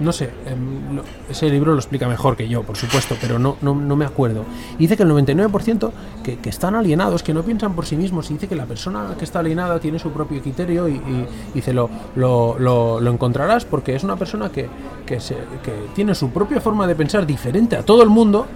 no 0.00 0.12
sé, 0.12 0.30
em, 0.46 1.00
ese 1.28 1.48
libro 1.50 1.72
lo 1.72 1.78
explica 1.78 2.06
mejor 2.08 2.36
que 2.36 2.48
yo, 2.48 2.62
por 2.62 2.76
supuesto, 2.76 3.16
pero 3.20 3.38
no, 3.38 3.56
no, 3.62 3.74
no 3.74 3.96
me 3.96 4.04
acuerdo. 4.04 4.44
Y 4.76 4.82
dice 4.82 4.96
que 4.96 5.02
el 5.02 5.10
99% 5.10 5.90
que, 6.22 6.38
que 6.38 6.48
están 6.50 6.74
alienados, 6.74 7.22
que 7.22 7.34
no 7.34 7.42
piensan 7.42 7.74
por 7.74 7.84
sí 7.86 7.96
mismos, 7.96 8.30
y 8.30 8.34
dice 8.34 8.48
que 8.48 8.56
la 8.56 8.66
persona 8.66 9.14
que 9.18 9.24
está 9.24 9.40
alienada 9.40 9.80
tiene 9.80 9.98
su 9.98 10.10
propio 10.10 10.40
criterio 10.40 10.88
y, 10.88 10.92
y 10.94 11.26
dice, 11.54 11.72
lo, 11.72 11.90
lo, 12.16 12.58
lo- 12.58 13.00
lo 13.00 13.10
encontrarás 13.10 13.64
porque 13.64 13.94
es 13.94 14.04
una 14.04 14.16
persona 14.16 14.50
que, 14.50 14.68
que, 15.04 15.20
se- 15.20 15.34
que 15.62 15.72
tiene 15.94 16.14
su 16.14 16.30
propia 16.30 16.60
forma 16.60 16.86
de 16.86 16.94
pensar 16.94 17.26
diferente 17.26 17.76
a 17.76 17.82
todo 17.82 18.02
el 18.02 18.08
mundo, 18.08 18.46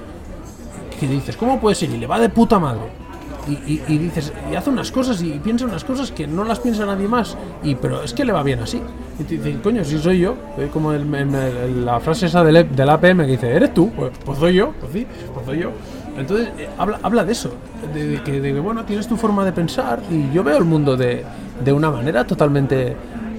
que 1.01 1.09
dices, 1.09 1.37
¿cómo 1.37 1.61
puede 1.61 1.75
ser? 1.75 1.91
Y 1.91 1.99
le 1.99 2.07
va 2.07 2.19
de 2.21 2.29
puta 2.29 2.59
madre. 2.59 3.02
Y, 3.49 3.99
dices, 3.99 4.33
y 4.51 4.55
hace 4.55 4.71
unas 4.71 4.93
cosas 4.93 5.21
y 5.21 5.33
piensa 5.41 5.65
unas 5.65 5.83
cosas 5.83 6.13
que 6.13 6.29
no 6.29 6.45
las 6.45 6.61
piensa 6.61 6.87
nadie 6.87 7.09
más. 7.09 7.37
Y 7.65 7.75
pero 7.75 8.03
es 8.03 8.13
que 8.15 8.25
le 8.25 8.33
va 8.33 8.43
bien 8.45 8.61
así. 8.61 8.81
Y 9.19 9.25
te 9.25 9.35
dicen, 9.37 9.59
coño, 9.61 9.83
si 9.85 9.99
soy 9.99 10.21
yo. 10.21 10.37
Eh, 10.59 10.69
Como 10.73 10.93
la 10.93 11.99
frase 12.01 12.27
esa 12.27 12.45
del, 12.45 12.57
E- 12.57 12.65
del 12.65 12.89
APM 12.89 13.25
que 13.25 13.33
dice, 13.33 13.51
¿eres 13.55 13.75
tú? 13.75 13.91
Pues, 13.97 14.13
pues 14.25 14.39
soy 14.39 14.55
yo, 14.55 14.73
pues 14.81 14.93
sí, 14.93 15.07
pues 15.35 15.45
soy 15.47 15.59
yo. 15.59 15.71
Entonces, 16.17 16.51
eh, 16.59 16.69
habla, 16.79 17.01
habla 17.03 17.25
de 17.25 17.33
eso, 17.33 17.51
de, 17.93 18.07
de 18.07 18.23
que, 18.23 18.41
de 18.41 18.53
que, 18.53 18.61
bueno, 18.61 18.85
tienes 18.85 19.09
tu 19.09 19.17
forma 19.17 19.45
de 19.45 19.53
pensar 19.53 20.01
y 20.11 20.31
yo 20.33 20.45
veo 20.45 20.59
el 20.59 20.65
mundo 20.65 20.97
de, 20.97 21.25
de 21.65 21.73
una 21.73 21.91
manera 21.91 22.25
totalmente 22.27 22.95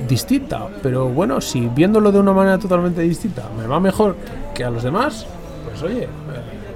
distinta. 0.10 0.68
Pero 0.82 1.08
bueno, 1.08 1.40
si 1.40 1.68
viéndolo 1.68 2.12
de 2.12 2.20
una 2.20 2.34
manera 2.34 2.58
totalmente 2.58 3.02
distinta 3.02 3.44
me 3.58 3.68
va 3.68 3.80
mejor 3.80 4.16
que 4.54 4.64
a 4.66 4.70
los 4.70 4.84
demás, 4.84 5.26
pues 5.70 5.82
oye, 5.84 6.04
eh, 6.04 6.08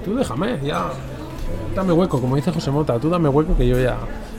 tú 0.05 0.15
déjame, 0.15 0.59
ya, 0.63 0.85
dame 1.76 1.94
hueco, 1.94 2.19
como 2.19 2.36
dice 2.36 2.52
José 2.52 2.72
Mota, 2.72 2.99
tú 2.99 3.10
dame 3.10 3.30
hueco 3.30 3.56
que 3.56 3.68
yo 3.68 3.80
ya, 3.80 3.98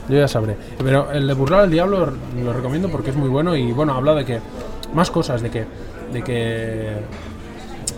yo 0.09 0.17
ya 0.17 0.29
sabré. 0.29 0.57
Pero 0.79 1.11
el 1.13 1.27
de 1.27 1.35
burlar 1.35 1.61
al 1.61 1.71
diablo 1.71 2.13
lo 2.43 2.53
recomiendo 2.53 2.89
porque 2.89 3.11
es 3.11 3.17
muy 3.17 3.29
bueno 3.29 3.57
y 3.57 3.73
bueno, 3.73 3.95
habla 3.95 4.15
de 4.15 4.25
que 4.25 4.41
más 4.95 5.11
cosas, 5.11 5.43
de 5.43 5.51
que, 5.51 5.65
de 6.13 6.23
que, 6.23 6.97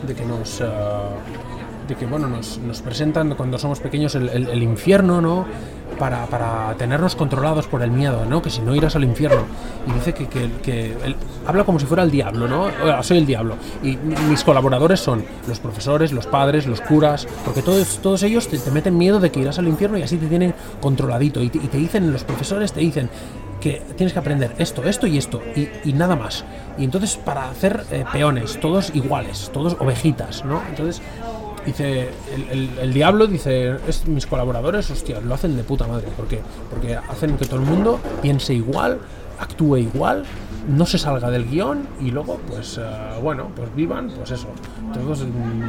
de 0.07 0.15
que 0.15 0.25
nos, 0.25 0.61
ah, 0.61 1.11
de 1.89 1.95
que 1.97 2.07
bueno, 2.07 2.29
nos, 2.29 2.59
nos 2.59 2.83
presentan 2.83 3.35
cuando 3.35 3.59
somos 3.59 3.81
pequeños 3.81 4.15
el, 4.15 4.63
infierno, 4.63 5.21
¿no? 5.21 5.45
Para, 5.99 6.27
para 6.27 6.75
tenernos 6.79 7.15
controlados 7.15 7.67
por 7.67 7.83
el 7.83 7.91
miedo, 7.91 8.25
¿no? 8.25 8.41
Que 8.41 8.49
si 8.49 8.63
no 8.63 8.75
irás 8.75 8.97
al 8.97 9.05
infierno. 9.05 9.43
Y 9.87 9.93
dice 9.93 10.15
que, 10.15 10.29
que, 10.29 10.51
que 10.63 10.97
habla 11.47 11.65
como 11.65 11.79
si 11.79 11.87
fuera 11.87 12.03
el 12.03 12.11
diablo, 12.11 12.49
¿no? 12.49 12.69
Soy 13.03 13.19
el 13.19 13.27
diablo. 13.27 13.57
Y 13.83 13.97
mis 14.29 14.43
colaboradores 14.43 15.01
son 15.01 15.25
los 15.47 15.61
profesores, 15.61 16.13
los 16.13 16.27
padres, 16.27 16.67
los 16.67 16.81
curas, 16.81 17.27
porque 17.45 17.61
todos, 17.61 17.99
todos 17.99 18.23
ellos 18.23 18.49
te, 18.49 18.59
te 18.59 18.71
meten 18.71 18.97
miedo 18.97 19.21
de 19.21 19.31
que 19.31 19.41
irás 19.41 19.59
al 19.59 19.69
infierno 19.69 19.99
y 19.99 20.03
así 20.03 20.17
te 20.17 20.27
tienen 20.27 20.55
controladito. 20.81 21.43
Y 21.43 21.51
te, 21.51 21.77
dicen, 21.77 22.13
los 22.13 22.25
profesores 22.25 22.73
te 22.73 22.81
dicen 22.81 23.11
que 23.61 23.83
tienes 23.97 24.15
que 24.15 24.19
aprender 24.19 24.55
esto, 24.59 24.85
esto 24.85 25.07
y 25.07 25.19
esto, 25.19 25.43
y, 25.55 25.69
y 25.85 25.93
nada 25.93 26.17
más. 26.17 26.45
Y 26.79 26.85
entonces 26.85 27.17
para 27.17 27.51
hacer 27.51 27.85
eh, 27.91 28.05
peones, 28.11 28.59
todos 28.59 28.91
iguales, 28.95 29.51
todos 29.53 29.77
ovejitas, 29.79 30.47
¿no? 30.47 30.63
Entonces 30.71 31.03
Dice, 31.67 32.09
el, 32.51 32.93
diablo 32.95 33.27
dice, 33.27 33.77
mis 34.07 34.27
colaboradores, 34.27 34.91
hostia, 34.91 35.21
lo 35.21 35.35
hacen 35.35 35.57
de 35.57 35.63
puta 35.63 35.87
madre, 35.87 36.09
porque 36.17 36.41
porque 36.71 36.97
hacen 36.97 37.37
que 37.37 37.45
todo 37.45 37.57
el 37.61 37.67
mundo 37.67 38.01
piense 38.23 38.55
igual, 38.55 38.99
actúe 39.39 39.77
igual, 39.77 40.25
no 40.69 40.87
se 40.87 40.97
salga 40.99 41.31
del 41.31 41.49
guion 41.49 41.87
y 42.01 42.11
luego, 42.11 42.41
pues, 42.49 42.79
eh, 42.79 42.83
bueno, 43.23 43.49
pues 43.55 43.75
vivan, 43.75 44.09
pues 44.11 44.31
eso, 44.31 44.49
todos 44.95 45.25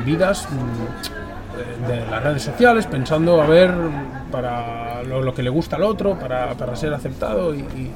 vidas 0.05 0.47
mm, 0.49 1.87
de, 1.87 1.93
de 1.95 2.05
las 2.09 2.23
redes 2.23 2.43
sociales, 2.43 2.87
pensando 2.87 3.41
a 3.41 3.45
ver 3.45 3.73
para 4.31 5.03
lo, 5.03 5.21
lo 5.21 5.33
que 5.33 5.43
le 5.43 5.49
gusta 5.49 5.75
al 5.75 5.83
otro, 5.83 6.17
para, 6.17 6.53
para 6.53 6.75
ser 6.75 6.93
aceptado 6.93 7.53
y, 7.53 7.59
y- 7.59 7.91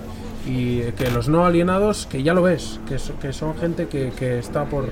y 0.46 0.82
que 0.92 1.10
los 1.10 1.28
no 1.28 1.46
alienados, 1.46 2.06
que 2.06 2.24
ya 2.24 2.34
lo 2.34 2.44
ves, 2.44 2.80
que, 2.88 3.00
so- 3.00 3.18
que 3.20 3.34
son 3.34 3.56
gente 3.58 3.88
que, 3.88 4.40
está 4.40 4.66
por. 4.66 4.86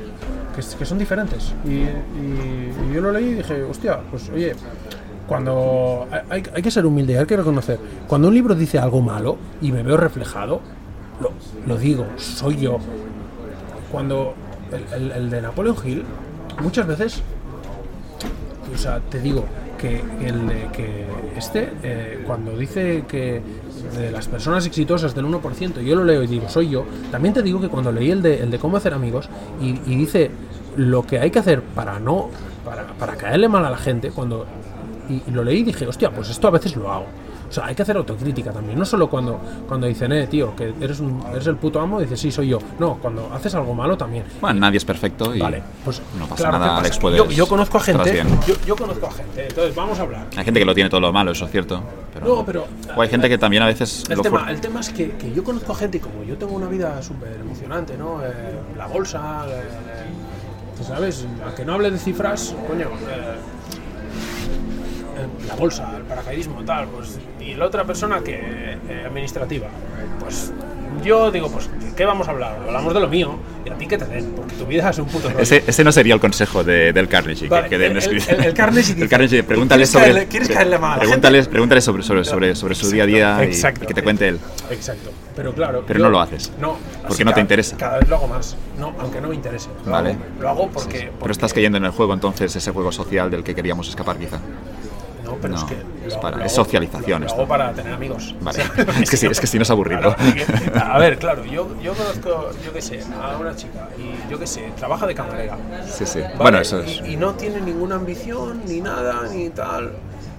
Que, 0.55 0.85
son 0.85 0.97
diferentes. 0.97 1.53
Y, 1.65 2.93
yo 2.93 3.01
lo 3.01 3.11
leí 3.11 3.29
y 3.29 3.33
dije, 3.35 3.63
hostia, 3.63 3.99
pues 4.09 4.29
oye, 4.29 4.53
cuando. 5.27 6.07
Hay, 6.29 6.41
que 6.41 6.71
ser 6.71 6.85
humilde, 6.85 7.17
hay 7.17 7.25
que 7.25 7.37
reconocer. 7.37 7.79
Cuando 8.07 8.27
un 8.27 8.33
libro 8.33 8.55
dice 8.55 8.79
algo 8.79 9.01
malo 9.01 9.37
y 9.61 9.71
me 9.71 9.83
veo 9.83 9.97
reflejado, 9.97 10.61
lo, 11.67 11.77
digo, 11.77 12.05
soy 12.17 12.57
yo. 12.57 12.77
Cuando 13.91 14.33
el, 14.91 15.29
de 15.29 15.41
Napoleon 15.41 15.75
Hill, 15.85 16.03
muchas 16.61 16.87
veces 16.87 17.21
o 18.73 18.77
sea, 18.77 18.99
te 18.99 19.19
digo 19.19 19.45
que 19.77 20.01
el 20.21 20.71
que 20.71 21.05
este, 21.37 21.71
eh, 21.83 22.23
cuando 22.25 22.57
dice 22.57 23.03
que 23.07 23.41
de 23.95 24.11
las 24.11 24.27
personas 24.27 24.65
exitosas 24.65 25.13
del 25.13 25.25
1%, 25.25 25.81
yo 25.81 25.95
lo 25.95 26.03
leo 26.03 26.23
y 26.23 26.27
digo, 26.27 26.49
soy 26.49 26.69
yo, 26.69 26.85
también 27.11 27.33
te 27.33 27.41
digo 27.41 27.59
que 27.61 27.69
cuando 27.69 27.91
leí 27.91 28.11
el 28.11 28.21
de, 28.21 28.41
el 28.41 28.51
de 28.51 28.59
cómo 28.59 28.77
hacer 28.77 28.93
amigos 28.93 29.29
y, 29.61 29.73
dice 29.73 30.31
lo 30.75 31.05
que 31.05 31.19
hay 31.19 31.29
que 31.29 31.39
hacer 31.39 31.61
para 31.61 31.99
no, 31.99 32.29
para, 32.65 32.87
para 32.87 33.15
caerle 33.15 33.47
mal 33.47 33.65
a 33.65 33.69
la 33.69 33.77
gente, 33.77 34.11
cuando 34.11 34.45
y, 35.09 35.21
y 35.27 35.31
lo 35.31 35.43
leí 35.43 35.59
y 35.59 35.63
dije, 35.63 35.85
hostia, 35.85 36.11
pues 36.11 36.29
esto 36.29 36.47
a 36.47 36.51
veces 36.51 36.75
lo 36.75 36.91
hago. 36.91 37.05
O 37.53 37.55
sea, 37.55 37.67
hay 37.67 37.75
que 37.75 37.83
hacer 37.83 37.95
autocrítica 37.95 38.51
también, 38.51 38.79
no 38.79 38.83
solo 38.83 39.07
cuando, 39.07 39.39
cuando 39.67 39.85
dicen, 39.85 40.11
eh, 40.11 40.25
tío, 40.25 40.55
que 40.55 40.73
eres, 40.81 40.99
un, 40.99 41.23
eres 41.31 41.45
el 41.45 41.55
puto 41.55 41.79
amo, 41.79 42.01
dices, 42.01 42.19
sí, 42.19 42.31
soy 42.31 42.47
yo. 42.47 42.57
No, 42.79 42.95
cuando 42.95 43.31
haces 43.31 43.53
algo 43.53 43.75
malo 43.75 43.95
también. 43.95 44.23
Bueno, 44.41 44.59
nadie 44.59 44.77
es 44.77 44.85
perfecto 44.85 45.35
y 45.35 45.37
Vale, 45.39 45.61
pues 45.85 46.01
no 46.17 46.25
pasa 46.25 46.35
claro, 46.45 46.53
¿qué 46.57 46.59
nada? 46.65 46.77
Alex, 46.79 46.97
puedes 46.97 47.17
yo, 47.19 47.29
yo 47.29 47.45
conozco 47.47 47.77
a 47.77 47.81
gente, 47.81 48.23
yo, 48.47 48.55
yo 48.65 48.75
conozco 48.75 49.05
a 49.05 49.11
gente, 49.11 49.45
entonces 49.49 49.75
vamos 49.75 49.99
a 49.99 50.01
hablar. 50.01 50.25
Hay 50.35 50.43
gente 50.45 50.61
que 50.61 50.65
lo 50.65 50.73
tiene 50.73 50.89
todo 50.89 50.99
lo 51.01 51.13
malo, 51.13 51.29
eso 51.29 51.45
es 51.45 51.51
cierto. 51.51 51.83
Pero, 52.11 52.25
No, 52.25 52.43
pero- 52.43 52.65
O 52.97 52.99
hay 53.03 53.09
gente 53.09 53.29
que 53.29 53.37
también 53.37 53.61
a 53.61 53.67
veces 53.67 54.03
El 54.09 54.19
tema, 54.21 54.49
el 54.49 54.59
tema 54.59 54.79
es 54.79 54.89
que, 54.89 55.11
que 55.11 55.31
yo 55.31 55.43
conozco 55.43 55.73
a 55.73 55.75
gente 55.75 55.97
y 55.97 55.99
como 55.99 56.23
yo 56.23 56.35
tengo 56.37 56.53
una 56.55 56.65
vida 56.67 57.03
súper 57.03 57.33
emocionante, 57.39 57.95
¿no? 57.99 58.19
Eh, 58.25 58.31
la 58.75 58.87
bolsa, 58.87 59.45
eh, 59.47 59.61
eh, 59.61 60.83
¿sabes? 60.83 61.27
A 61.47 61.53
que 61.53 61.63
no 61.65 61.73
hable 61.73 61.91
de 61.91 61.99
cifras, 61.99 62.55
coño, 62.67 62.87
eh, 62.87 63.35
la 65.47 65.55
bolsa, 65.55 65.93
el 65.97 66.03
paracaidismo, 66.03 66.63
tal, 66.63 66.87
pues, 66.87 67.19
y 67.39 67.53
la 67.55 67.65
otra 67.65 67.83
persona 67.83 68.21
que 68.21 68.39
eh, 68.89 69.03
administrativa, 69.05 69.67
pues 70.19 70.51
yo 71.03 71.31
digo, 71.31 71.49
pues, 71.51 71.69
¿qué 71.97 72.05
vamos 72.05 72.27
a 72.27 72.31
hablar? 72.31 72.57
Hablamos 72.67 72.93
de 72.93 72.99
lo 72.99 73.07
mío 73.09 73.35
y 73.65 73.69
a 73.69 73.73
ti 73.75 73.87
que 73.87 73.97
te 73.97 74.05
den, 74.05 74.31
porque 74.37 74.53
tu 74.55 74.65
vida 74.65 74.89
es 74.89 74.99
un 74.99 75.07
puto 75.07 75.27
rollo. 75.27 75.39
Ese, 75.41 75.63
ese 75.65 75.83
no 75.83 75.91
sería 75.91 76.13
el 76.13 76.19
consejo 76.19 76.63
de- 76.63 76.93
del 76.93 77.07
Carnegie. 77.09 77.49
Vale, 77.49 77.63
que, 77.67 77.77
que 77.77 77.85
el- 77.87 77.97
el- 77.97 78.03
el- 78.29 78.43
el 78.45 78.53
Carnegie 78.53 78.93
dice, 78.93 79.03
El 79.03 79.09
Carnegie, 79.09 79.43
pregúntale 79.43 79.79
¿quieres 79.79 79.89
sobre. 79.89 80.05
caerle- 80.05 80.27
quieres 80.27 80.49
caerle 80.49 80.77
mal 80.77 80.99
pregúntale, 80.99 81.43
pregúntale 81.45 81.81
sobre, 81.81 82.03
sobre, 82.03 82.23
sobre, 82.23 82.55
sobre 82.55 82.75
su 82.75 82.89
día 82.91 83.03
a 83.03 83.05
día 83.07 83.43
Exacto. 83.43 83.83
y, 83.83 83.87
que 83.87 83.93
te 83.95 84.03
cuente 84.03 84.27
él. 84.29 84.39
Exacto. 84.69 85.11
Pero 85.35 85.51
claro. 85.53 85.83
Pero 85.87 85.99
yo- 85.99 86.05
no 86.05 86.11
lo 86.11 86.21
haces. 86.21 86.51
No. 86.61 86.77
Porque 87.07 87.25
no 87.25 87.33
te 87.33 87.41
interesa. 87.41 87.75
Cada 87.75 87.97
vez 87.99 88.07
lo 88.07 88.15
hago 88.17 88.27
más. 88.27 88.55
No, 88.79 88.93
aunque 88.99 89.19
no 89.19 89.29
me 89.29 89.35
interese. 89.35 89.69
Lo 89.85 89.91
Vale. 89.91 90.11
Hago, 90.11 90.19
lo 90.39 90.49
hago 90.49 90.69
porque, 90.69 90.99
Pero 90.99 91.11
porque- 91.19 91.31
estás 91.31 91.53
cayendo 91.53 91.79
en 91.79 91.85
el 91.85 91.91
juego 91.91 92.13
entonces, 92.13 92.55
ese 92.55 92.71
juego 92.71 92.91
social 92.91 93.31
del 93.31 93.43
que 93.43 93.55
queríamos 93.55 93.89
escapar 93.89 94.17
quizá. 94.17 94.39
No, 95.35 95.41
pero 95.41 95.53
No, 95.55 95.59
es 95.59 95.65
que. 95.65 95.75
es 96.07 96.13
lo- 96.13 96.19
para- 96.21 96.37
lo 96.37 96.43
es 96.45 96.51
hago- 96.53 96.63
socialización 96.65 97.21
lo 97.21 97.27
esto. 97.27 97.39
hago 97.39 97.47
para 97.47 97.73
tener 97.73 97.93
amigos. 97.93 98.35
Vale. 98.41 98.59
Es 99.01 99.09
que 99.09 99.17
sí, 99.17 99.27
es 99.27 99.39
que 99.39 99.47
si 99.47 99.57
no 99.57 99.63
es 99.63 99.69
aburrido. 99.69 100.15
Claro, 100.15 100.93
a 100.93 100.97
ver, 100.99 101.17
claro, 101.17 101.43
yo, 101.45 101.69
yo 101.81 101.93
conozco, 101.93 102.51
yo 102.65 102.73
qué 102.73 102.81
sé, 102.81 102.99
a 103.21 103.37
una 103.37 103.55
chica 103.55 103.89
y 103.97 104.31
yo 104.31 104.39
qué 104.39 104.47
sé, 104.47 104.71
trabaja 104.77 105.05
de 105.07 105.15
camarera. 105.15 105.57
Sí, 105.87 106.05
sí. 106.05 106.19
¿vale? 106.21 106.35
Bueno, 106.37 106.59
eso 106.59 106.79
es. 106.79 107.01
Y, 107.05 107.13
y 107.13 107.17
no 107.17 107.33
tiene 107.33 107.61
ninguna 107.61 107.95
ambición, 107.95 108.61
ni 108.67 108.81
nada, 108.81 109.21
ni 109.33 109.49
tal. 109.49 109.91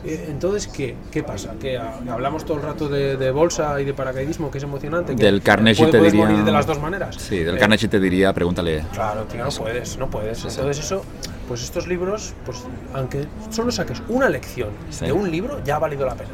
Eh, 0.06 0.26
Entonces, 0.28 0.66
¿qué, 0.68 0.94
¿qué 1.10 1.22
pasa? 1.22 1.54
Que 1.58 1.78
ah, 1.78 1.94
hablamos 2.10 2.44
todo 2.44 2.58
el 2.58 2.62
rato 2.62 2.88
de, 2.90 3.16
de 3.16 3.30
bolsa 3.30 3.80
y 3.80 3.86
de 3.86 3.94
paracaidismo, 3.94 4.50
que 4.50 4.58
es 4.58 4.64
emocionante. 4.64 5.16
que 5.16 5.24
Del 5.24 5.40
Carnegie 5.40 5.86
puede- 5.86 5.98
te 6.10 6.10
diría. 6.10 6.42
de 6.42 6.52
las 6.52 6.66
dos 6.66 6.78
maneras. 6.78 7.16
Sí, 7.16 7.38
del 7.38 7.56
Eh, 7.56 7.58
Carnegie 7.58 7.88
te 7.88 7.98
diría, 7.98 8.32
pregúntale. 8.34 8.84
Claro, 8.92 9.22
tío, 9.24 9.42
no 9.44 9.50
puedes, 9.50 9.96
no 9.98 10.10
puedes. 10.10 10.44
Entonces 10.44 10.78
eso, 10.84 11.02
pues 11.48 11.62
estos 11.62 11.86
libros, 11.86 12.34
pues 12.44 12.58
aunque 12.94 13.26
solo 13.50 13.70
saques 13.72 14.02
una 14.08 14.28
lección 14.28 14.70
Sí. 14.90 15.06
de 15.06 15.12
un 15.12 15.30
libro, 15.30 15.62
ya 15.64 15.76
ha 15.76 15.78
valido 15.78 16.06
la 16.06 16.14
pena. 16.14 16.30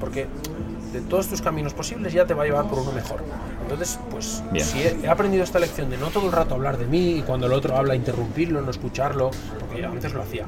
Porque 0.00 0.26
de 0.92 1.00
todos 1.02 1.26
tus 1.28 1.42
caminos 1.42 1.74
posibles 1.74 2.12
ya 2.12 2.24
te 2.24 2.34
va 2.34 2.44
a 2.44 2.46
llevar 2.46 2.68
por 2.68 2.78
uno 2.78 2.92
mejor. 2.92 3.20
Entonces, 3.62 3.98
pues 4.10 4.42
Bien. 4.52 4.64
si 4.64 4.78
he, 4.82 4.96
he 5.02 5.08
aprendido 5.08 5.42
esta 5.42 5.58
lección 5.58 5.90
de 5.90 5.96
no 5.96 6.08
todo 6.08 6.26
el 6.26 6.32
rato 6.32 6.54
hablar 6.54 6.76
de 6.78 6.86
mí 6.86 7.16
y 7.18 7.22
cuando 7.22 7.46
el 7.46 7.52
otro 7.52 7.76
habla 7.76 7.94
interrumpirlo, 7.94 8.60
no 8.60 8.70
escucharlo, 8.70 9.30
porque 9.58 9.82
yo 9.82 9.88
antes 9.88 10.12
lo 10.12 10.22
hacía. 10.22 10.44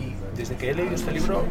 Y 0.00 0.14
desde 0.36 0.56
que 0.56 0.70
he 0.70 0.74
leído 0.74 0.94
este 0.94 1.12
libro, 1.12 1.44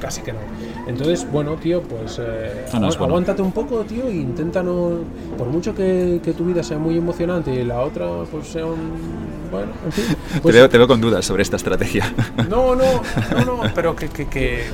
casi 0.00 0.22
que 0.22 0.32
no. 0.32 0.38
Entonces, 0.86 1.26
bueno, 1.30 1.56
tío, 1.56 1.82
pues 1.82 2.18
eh, 2.22 2.64
no, 2.74 2.80
bueno. 2.88 3.04
aguántate 3.04 3.42
un 3.42 3.52
poco, 3.52 3.80
tío, 3.84 4.06
e 4.06 4.14
intenta 4.16 4.62
no. 4.62 4.90
Por 5.38 5.48
mucho 5.48 5.74
que, 5.74 6.20
que 6.22 6.32
tu 6.32 6.44
vida 6.44 6.62
sea 6.62 6.78
muy 6.78 6.96
emocionante 6.98 7.52
y 7.54 7.64
la 7.64 7.80
otra, 7.80 8.06
pues 8.30 8.48
sea 8.48 8.66
un. 8.66 9.26
Bueno, 9.50 9.72
en 9.84 9.92
fin. 9.92 10.04
Te 10.34 10.40
Pues, 10.40 10.54
veo, 10.54 10.68
te 10.68 10.76
veo 10.78 10.88
con 10.88 11.00
dudas 11.00 11.24
sobre 11.24 11.42
esta 11.42 11.56
estrategia. 11.56 12.12
no, 12.50 12.74
no, 12.74 12.84
no, 13.32 13.44
no, 13.44 13.60
pero 13.74 13.94
que, 13.94 14.08
que, 14.08 14.64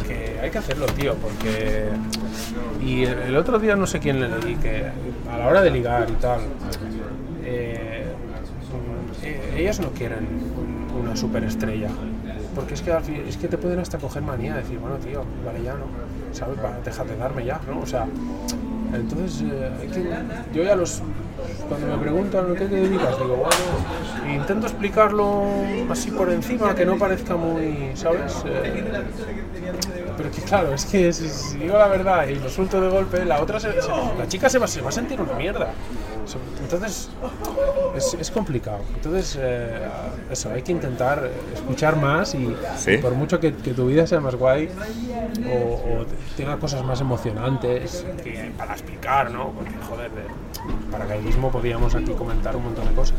hay 0.43 0.51
que 0.51 0.59
hacerlo, 0.59 0.87
tío, 0.87 1.15
porque... 1.17 1.89
Y 2.85 3.03
el, 3.05 3.19
el 3.29 3.37
otro 3.37 3.59
día 3.59 3.77
no 3.77 3.87
sé 3.87 4.01
quién 4.01 4.19
le 4.19 4.29
leí, 4.29 4.57
que 4.57 4.85
a 5.31 5.39
la 5.39 5.47
hora 5.47 5.61
de 5.63 5.71
ligar 5.71 6.09
y 6.11 6.15
tal, 6.15 6.41
eh, 7.45 8.05
eh, 9.23 9.55
ellas 9.59 9.79
no 9.81 9.91
quieren 9.91 10.27
un- 10.57 11.01
una 11.03 11.17
superestrella, 11.17 11.89
porque 12.55 12.75
es 12.75 12.83
que, 12.83 12.93
es 13.29 13.37
que 13.37 13.49
te 13.49 13.59
pueden 13.59 13.79
hasta 13.79 13.99
coger 13.99 14.23
manía, 14.23 14.55
decir, 14.57 14.79
bueno, 14.79 14.97
tío, 14.97 15.25
vale 15.45 15.63
ya, 15.63 15.73
¿no? 15.75 15.87
¿Sabes? 16.33 16.59
Va, 16.65 16.79
déjate 16.85 17.17
darme 17.17 17.45
ya, 17.45 17.61
¿no? 17.69 17.81
O 17.81 17.87
sea, 17.87 18.07
entonces, 18.95 19.43
eh, 19.51 19.89
que- 19.93 20.57
yo 20.57 20.63
ya 20.65 20.77
los... 20.77 21.03
Cuando 21.69 21.87
me 21.89 21.97
preguntan 21.97 22.53
¿a 22.53 22.55
qué 22.55 22.67
te 22.67 22.75
dedicas, 22.77 23.17
digo, 23.19 23.37
bueno, 23.37 24.35
intento 24.35 24.67
explicarlo 24.67 25.43
así 25.91 26.11
por 26.11 26.31
encima, 26.31 26.75
que 26.75 26.85
no 26.85 26.97
parezca 26.99 27.37
muy, 27.37 27.91
¿sabes? 27.95 28.43
Eh, 28.47 28.85
pero 30.17 30.31
que 30.31 30.43
claro, 30.43 30.75
es 30.75 30.85
que 30.85 31.13
si, 31.13 31.57
digo 31.59 31.79
la 31.79 31.89
verdad 31.89 32.29
y 32.29 32.35
lo 32.37 32.49
suelto 32.49 32.81
de 32.81 32.89
golpe, 32.91 33.25
la 33.25 33.41
otra, 33.41 33.59
se- 33.59 33.75
la 34.19 34.29
chica 34.29 34.49
se 34.51 34.59
va, 34.59 34.67
se 34.69 34.83
va 34.83 34.91
a 34.91 34.93
sentir 34.93 35.21
una 35.21 35.33
mierda. 35.35 35.71
Entonces, 36.63 37.11
es, 37.97 38.15
es 38.15 38.31
complicado. 38.31 38.81
Entonces, 38.95 39.37
eh, 39.41 39.81
eso, 40.31 40.51
hay 40.51 40.63
que 40.63 40.73
intentar 40.73 41.31
escuchar 41.55 41.97
más 41.97 42.35
y, 42.35 42.55
Sí. 42.77 42.93
y 42.93 42.99
por 42.99 43.13
mucho 43.15 43.39
que, 43.41 43.55
que 43.55 43.73
tu 43.75 43.87
vida 43.87 44.07
sea 44.07 44.21
más 44.21 44.35
guay 44.37 44.69
o, 45.47 46.01
o 46.03 46.07
tenga 46.37 46.59
cosas 46.59 46.85
más 46.85 47.01
emocionantes 47.01 48.05
que 48.23 48.53
para 48.57 48.73
explicar, 48.73 49.31
¿no? 49.31 49.51
Porque, 49.51 49.73
joder, 49.89 50.11
de 50.11 50.23
paracaidismo 50.91 51.51
podríamos 51.51 51.95
aquí 51.95 52.13
comentar 52.13 52.57
un 52.57 52.65
montón 52.65 52.89
de 52.89 52.95
cosas. 52.95 53.17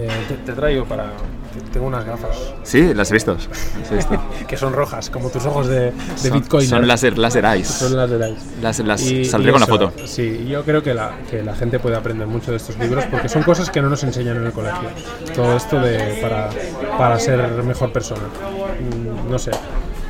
Eh, 0.00 0.08
te, 0.28 0.34
te 0.34 0.52
traigo 0.52 0.84
para... 0.86 1.12
Tengo 1.72 1.86
unas 1.88 2.04
gafas 2.04 2.36
Sí, 2.62 2.94
las 2.94 3.10
he 3.10 3.14
visto. 3.14 3.34
Las 3.80 3.90
he 3.92 3.96
visto. 3.96 4.22
que 4.48 4.56
son 4.56 4.72
rojas, 4.72 5.10
como 5.10 5.30
tus 5.30 5.44
ojos 5.46 5.66
de, 5.66 5.90
de 5.90 5.92
Son- 6.16 6.32
Bitcoin. 6.40 6.66
Son 6.66 6.86
láser, 6.86 7.18
láser 7.18 7.44
eyes. 7.44 7.66
Son 7.68 7.96
las 7.96 8.08
de 8.08 8.18
Light. 8.18 8.38
Las, 8.62 8.78
las, 8.80 9.02
Y- 9.02 9.24
saldré 9.24 9.50
y 9.50 9.52
con 9.52 9.60
la 9.60 9.66
foto. 9.66 9.92
Sí, 10.06 10.46
yo 10.48 10.62
creo 10.64 10.82
que 10.82 10.94
la, 10.94 11.18
que 11.28 11.42
la 11.42 11.54
gente 11.54 11.78
puede 11.80 11.96
aprender 11.96 12.26
mucho 12.28 12.52
de 12.52 12.56
estos 12.56 12.78
libros 12.78 13.04
porque 13.10 13.28
son 13.28 13.42
cosas 13.42 13.68
que 13.68 13.82
no 13.82 13.88
nos 13.90 14.02
enseñan 14.04 14.36
en 14.36 14.46
el 14.46 14.52
colegio. 14.52 14.88
Todo 15.34 15.56
esto 15.56 15.80
de, 15.80 16.18
para, 16.22 16.50
para 16.96 17.18
ser 17.18 17.40
mejor 17.64 17.92
persona. 17.92 18.22
Mm, 18.80 19.30
No 19.30 19.38
sé. 19.38 19.50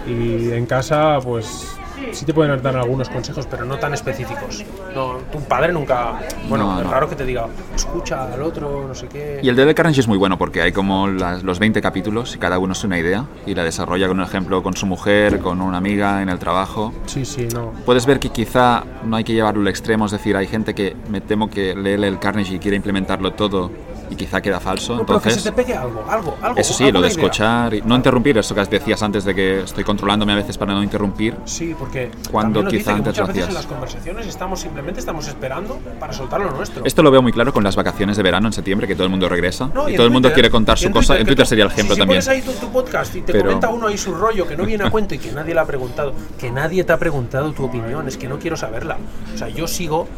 Y 0.06 0.52
en 0.52 0.66
casa, 0.66 1.18
pues 1.22 1.66
sí 2.12 2.24
te 2.24 2.34
pueden 2.34 2.62
dar 2.62 2.76
algunos 2.76 3.08
consejos, 3.08 3.46
pero 3.50 3.64
no 3.64 3.78
tan 3.78 3.94
específicos. 3.94 4.64
No, 4.94 5.14
tu 5.32 5.40
padre 5.40 5.72
nunca. 5.72 6.20
Bueno, 6.48 6.64
No, 6.72 6.78
es 6.80 6.84
no. 6.86 6.90
raro 6.92 7.08
que 7.08 7.16
te 7.16 7.24
diga, 7.24 7.46
escucha 7.74 8.32
al 8.32 8.42
otro, 8.42 8.86
no 8.88 8.94
sé 8.94 9.06
qué. 9.08 9.40
Y 9.42 9.48
el 9.48 9.56
de 9.56 9.64
Del 9.64 9.74
Carnegie 9.74 10.00
es 10.00 10.08
muy 10.08 10.18
bueno 10.18 10.36
porque 10.38 10.62
hay 10.62 10.72
como 10.72 11.06
las- 11.08 11.42
los 11.42 11.58
20 11.58 11.80
capítulos 11.80 12.34
y 12.34 12.38
cada 12.38 12.58
uno 12.58 12.72
es 12.72 12.82
una 12.84 12.98
idea 12.98 13.24
y 13.46 13.54
la 13.54 13.64
desarrolla 13.64 14.08
con 14.08 14.18
un 14.18 14.24
ejemplo 14.24 14.62
con 14.62 14.74
su 14.74 14.86
mujer, 14.86 15.38
con 15.40 15.60
una 15.60 15.78
amiga 15.78 16.22
en 16.22 16.28
el 16.28 16.38
trabajo. 16.38 16.92
Sí, 17.06 17.24
sí, 17.24 17.46
no. 17.54 17.72
Puedes 17.86 18.06
ver 18.06 18.18
que 18.20 18.30
quizá 18.30 18.84
no 19.04 19.16
hay 19.16 19.24
que 19.24 19.32
llevarlo 19.32 19.60
al 19.62 19.68
extremo, 19.68 20.06
es 20.06 20.12
decir, 20.12 20.36
hay 20.36 20.46
gente 20.46 20.74
que 20.74 20.96
me 21.08 21.20
temo 21.20 21.48
que 21.50 21.74
lee 21.74 21.92
el 22.04 22.18
Carnegie 22.18 22.56
y 22.56 22.58
quiere 22.58 22.76
implementarlo 22.76 23.32
todo 23.32 23.70
y 24.10 24.16
quizá 24.16 24.40
queda 24.42 24.60
falso. 24.60 24.96
No, 24.96 25.06
pero 25.06 25.20
que 25.20 25.30
se 25.30 25.38
Entonces, 25.38 25.44
te 25.44 25.52
pegue 25.52 25.74
algo, 25.74 26.04
algo, 26.08 26.36
algo. 26.42 26.58
eso 26.58 26.74
sí, 26.74 26.84
lo 26.90 27.00
de 27.00 27.06
idea. 27.08 27.08
escuchar 27.08 27.74
y 27.74 27.82
no 27.82 27.94
interrumpir, 27.96 28.36
eso 28.38 28.54
que 28.54 28.64
decías 28.64 29.02
antes 29.02 29.24
de 29.24 29.34
que 29.34 29.60
estoy 29.60 29.84
controlándome 29.84 30.32
a 30.32 30.36
veces 30.36 30.58
para 30.58 30.74
no 30.74 30.82
interrumpir. 30.82 31.36
Sí, 31.44 31.74
porque 31.78 32.10
Cuando 32.30 32.60
también 32.62 32.80
quizá 32.80 32.94
antes 32.94 33.16
lo 33.16 33.26
veces 33.26 33.36
en 33.36 33.42
hacías. 33.44 33.54
las 33.54 33.66
conversaciones 33.66 34.26
estamos 34.26 34.60
simplemente 34.60 35.00
estamos 35.00 35.26
esperando 35.28 35.78
para 35.98 36.12
soltar 36.12 36.40
lo 36.40 36.50
nuestro. 36.50 36.84
Esto 36.84 37.02
lo 37.02 37.10
veo 37.10 37.22
muy 37.22 37.32
claro 37.32 37.52
con 37.52 37.62
las 37.64 37.76
vacaciones 37.76 38.16
de 38.16 38.22
verano 38.22 38.48
en 38.48 38.52
septiembre, 38.52 38.86
que 38.86 38.94
todo 38.94 39.04
el 39.04 39.10
mundo 39.10 39.28
regresa 39.28 39.70
No, 39.72 39.88
y, 39.88 39.92
en 39.92 39.96
todo 39.96 40.06
el 40.06 40.12
mundo 40.12 40.28
Twitter, 40.28 40.34
quiere 40.34 40.50
contar 40.50 40.76
y 40.76 40.80
su 40.80 40.86
en 40.88 40.92
cosa. 40.92 41.14
En 41.14 41.20
que 41.20 41.24
Twitter 41.26 41.46
sería 41.46 41.64
el 41.64 41.70
ejemplo 41.70 41.94
si, 41.94 42.00
también. 42.00 42.22
Si 42.22 42.28
pones 42.28 42.46
ahí 42.48 42.54
tu, 42.54 42.58
tu 42.66 42.72
podcast 42.72 43.14
y 43.16 43.20
te 43.22 43.32
Pero- 43.32 43.44
comenta 43.46 43.68
uno 43.68 43.86
ahí 43.86 43.96
su 43.98 44.14
rollo 44.14 44.46
que 44.46 44.56
no 44.56 44.64
viene 44.64 44.84
a 44.84 44.90
cuento 44.90 45.14
y 45.14 45.18
que 45.18 45.30
nadie 45.32 45.54
le 45.54 45.60
ha 45.60 45.64
preguntado, 45.66 46.12
que 46.38 46.50
nadie 46.50 46.84
te 46.84 46.92
ha 46.92 46.98
preguntado 46.98 47.52
tu 47.52 47.64
opinión, 47.64 48.08
es 48.08 48.16
que 48.16 48.28
no 48.28 48.38
quiero 48.38 48.56
saberla. 48.56 48.98
O 49.34 49.38
sea, 49.38 49.48
yo 49.48 49.66
sigo 49.68 50.08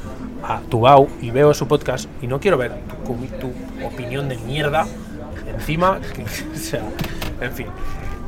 a 0.42 0.60
Tubau 0.68 1.08
y 1.20 1.30
veo 1.30 1.54
su 1.54 1.66
podcast 1.68 2.08
y 2.20 2.26
no 2.26 2.40
quiero 2.40 2.56
ver 2.58 2.72
tu, 3.06 3.14
tu 3.38 3.86
opinión 3.86 4.28
de 4.28 4.36
mierda 4.38 4.86
encima. 5.54 6.00
que- 6.14 6.22
o 6.54 6.56
sea, 6.58 6.82
en 7.40 7.52
fin. 7.52 7.66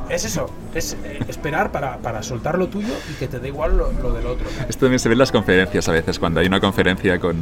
Es 0.07 0.23
eso, 0.23 0.47
es 0.75 0.95
eh, 1.03 1.19
esperar 1.27 1.71
para, 1.71 1.97
para 1.97 2.21
soltar 2.21 2.59
lo 2.59 2.67
tuyo 2.67 2.93
y 3.11 3.15
que 3.15 3.27
te 3.27 3.39
dé 3.39 3.47
igual 3.47 3.75
lo, 3.77 3.91
lo 3.91 4.11
del 4.13 4.27
otro. 4.27 4.45
Esto 4.69 4.81
también 4.85 4.99
se 4.99 5.09
ve 5.09 5.13
en 5.13 5.19
las 5.19 5.31
conferencias 5.31 5.87
a 5.89 5.91
veces, 5.93 6.19
cuando 6.19 6.39
hay 6.41 6.45
una 6.47 6.59
conferencia 6.59 7.19
con, 7.19 7.37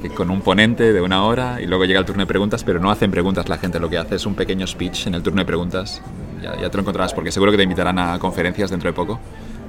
que- 0.00 0.08
con 0.08 0.30
un 0.30 0.40
ponente 0.40 0.92
de 0.94 1.00
una 1.02 1.22
hora 1.24 1.60
y 1.60 1.66
luego 1.66 1.84
llega 1.84 2.00
el 2.00 2.06
turno 2.06 2.22
de 2.22 2.26
preguntas, 2.26 2.64
pero 2.64 2.80
no 2.80 2.90
hacen 2.90 3.10
preguntas 3.10 3.48
la 3.50 3.58
gente, 3.58 3.78
lo 3.78 3.90
que 3.90 3.98
hace 3.98 4.14
es 4.14 4.24
un 4.24 4.34
pequeño 4.34 4.66
speech 4.66 5.06
en 5.08 5.14
el 5.16 5.22
turno 5.22 5.40
de 5.42 5.44
preguntas. 5.44 6.00
Ya, 6.42 6.56
ya 6.58 6.70
te 6.70 6.76
lo 6.78 6.80
encontrarás 6.80 7.12
porque 7.12 7.30
seguro 7.30 7.50
que 7.52 7.58
te 7.58 7.62
invitarán 7.64 7.98
a 7.98 8.18
conferencias 8.18 8.70
dentro 8.70 8.88
de 8.88 8.94
poco. 8.94 9.20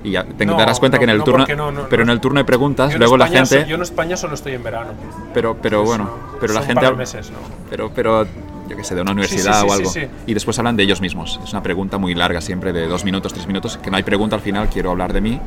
Y 0.03 0.11
ya 0.11 0.25
te 0.25 0.45
No, 0.45 0.57
darás 0.57 0.79
cuenta 0.79 0.97
no, 0.97 0.99
que 0.99 1.03
en 1.05 1.09
el 1.11 1.17
no, 1.19 1.23
turno, 1.23 1.45
pero 1.89 2.03
en 2.03 2.09
el 2.09 2.19
turno 2.19 2.39
de 2.39 2.45
preguntas, 2.45 2.93
luego 2.97 3.15
la 3.17 3.25
España 3.25 3.45
gente, 3.45 3.63
so- 3.63 3.69
yo 3.69 3.75
en 3.75 3.81
España 3.81 4.17
solo 4.17 4.33
estoy 4.35 4.53
en 4.53 4.63
verano. 4.63 4.91
pero, 5.33 5.55
pero 5.61 5.83
bueno, 5.83 6.09
pero 6.41 6.53
la 6.53 6.61
gente, 6.61 6.81
par 6.81 6.91
de 6.91 6.97
meses, 6.97 7.31
pero, 7.69 7.89
pero 7.93 8.25
yo 8.67 8.75
que 8.75 8.83
sé, 8.83 8.95
de 8.95 9.01
una 9.01 9.11
universidad 9.13 9.61
sí, 9.61 9.65
o 9.65 9.69
sí, 9.69 9.75
algo. 9.77 9.89
sí, 9.91 9.99
sí. 10.01 10.07
Y 10.27 10.33
después 10.33 10.57
hablan 10.59 10.75
de 10.75 10.83
ellos 10.83 10.99
mismos. 10.99 11.39
Es 11.43 11.51
una 11.53 11.63
pregunta 11.63 11.97
muy 11.97 12.15
larga 12.15 12.41
siempre, 12.41 12.73
de 12.73 12.85
dos 12.87 13.05
minutos, 13.05 13.33
tres 13.33 13.47
minutos, 13.47 13.77
que 13.77 13.89
no 13.89 13.97
hay 13.97 14.03
pregunta 14.03 14.35
al 14.35 14.41
final, 14.41 14.67
quiero 14.69 14.91
hablar 14.91 15.13
de 15.13 15.21
mí 15.21 15.39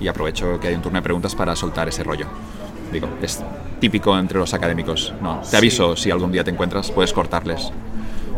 y 0.00 0.08
aprovecho 0.08 0.58
que 0.58 0.68
hay 0.68 0.74
un 0.74 0.82
turno 0.82 0.98
de 0.98 1.02
preguntas 1.02 1.34
para 1.36 1.54
soltar 1.54 1.88
ese 1.88 2.02
rollo. 2.02 2.26
Digo, 2.92 3.08
es 3.22 3.40
típico 3.78 4.18
entre 4.18 4.38
los 4.38 4.52
académicos. 4.54 5.12
No, 5.22 5.40
te 5.48 5.56
aviso 5.56 5.94
si 5.96 6.10
algún 6.10 6.32
día 6.32 6.42
te 6.42 6.50
encuentras, 6.50 6.90
puedes 6.90 7.12
cortarles. 7.12 7.70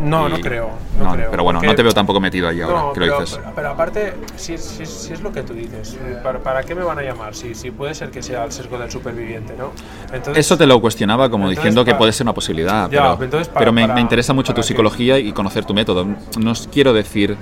No, 0.02 0.28
no 0.28 0.40
creo. 0.40 0.70
No, 0.98 1.12
creo, 1.14 1.30
pero 1.30 1.42
bueno, 1.44 1.60
no 1.62 1.74
te 1.74 1.82
veo 1.82 1.92
tampoco 1.92 2.20
metido 2.20 2.48
ahí 2.48 2.60
ahora 2.60 2.78
No, 2.80 2.92
que 2.92 3.00
lo 3.00 3.06
pero, 3.06 3.20
dices. 3.20 3.38
pero- 3.38 3.54
pero 3.54 3.70
aparte, 3.70 4.14
si, 4.36 4.58
si- 4.58 4.84
si 4.86 5.12
es 5.12 5.20
lo 5.22 5.32
que 5.32 5.42
tú 5.42 5.54
dices, 5.54 5.96
¿para, 6.22 6.38
para 6.40 6.62
qué 6.64 6.74
me 6.74 6.82
van 6.82 6.98
a 6.98 7.02
llamar? 7.02 7.34
Si, 7.34 7.54
si 7.54 7.70
puede 7.70 7.94
ser 7.94 8.10
que 8.10 8.22
sea 8.22 8.44
el 8.44 8.52
sesgo 8.52 8.78
del 8.78 8.90
superviviente, 8.90 9.54
¿no? 9.56 9.70
Entonces, 10.12 10.44
Eso 10.44 10.56
te 10.58 10.66
lo 10.66 10.80
cuestionaba 10.80 11.30
como 11.30 11.44
Entonces, 11.44 11.62
diciendo 11.64 11.84
que 11.84 11.94
puede 11.94 12.12
ser 12.12 12.24
una 12.24 12.34
posibilidad, 12.34 12.90
Ya, 12.90 13.12
pero, 13.16 13.24
entonces, 13.24 13.48
para- 13.48 13.58
pero 13.60 13.72
me, 13.72 13.86
me 13.88 14.00
interesa 14.00 14.32
mucho 14.32 14.52
tu 14.52 14.62
psicología 14.62 15.18
y 15.18 15.32
conocer 15.32 15.64
tu 15.64 15.72
método. 15.74 16.06
No 16.38 16.50
os 16.50 16.68
quiero 16.70 16.92
decir 16.92 17.36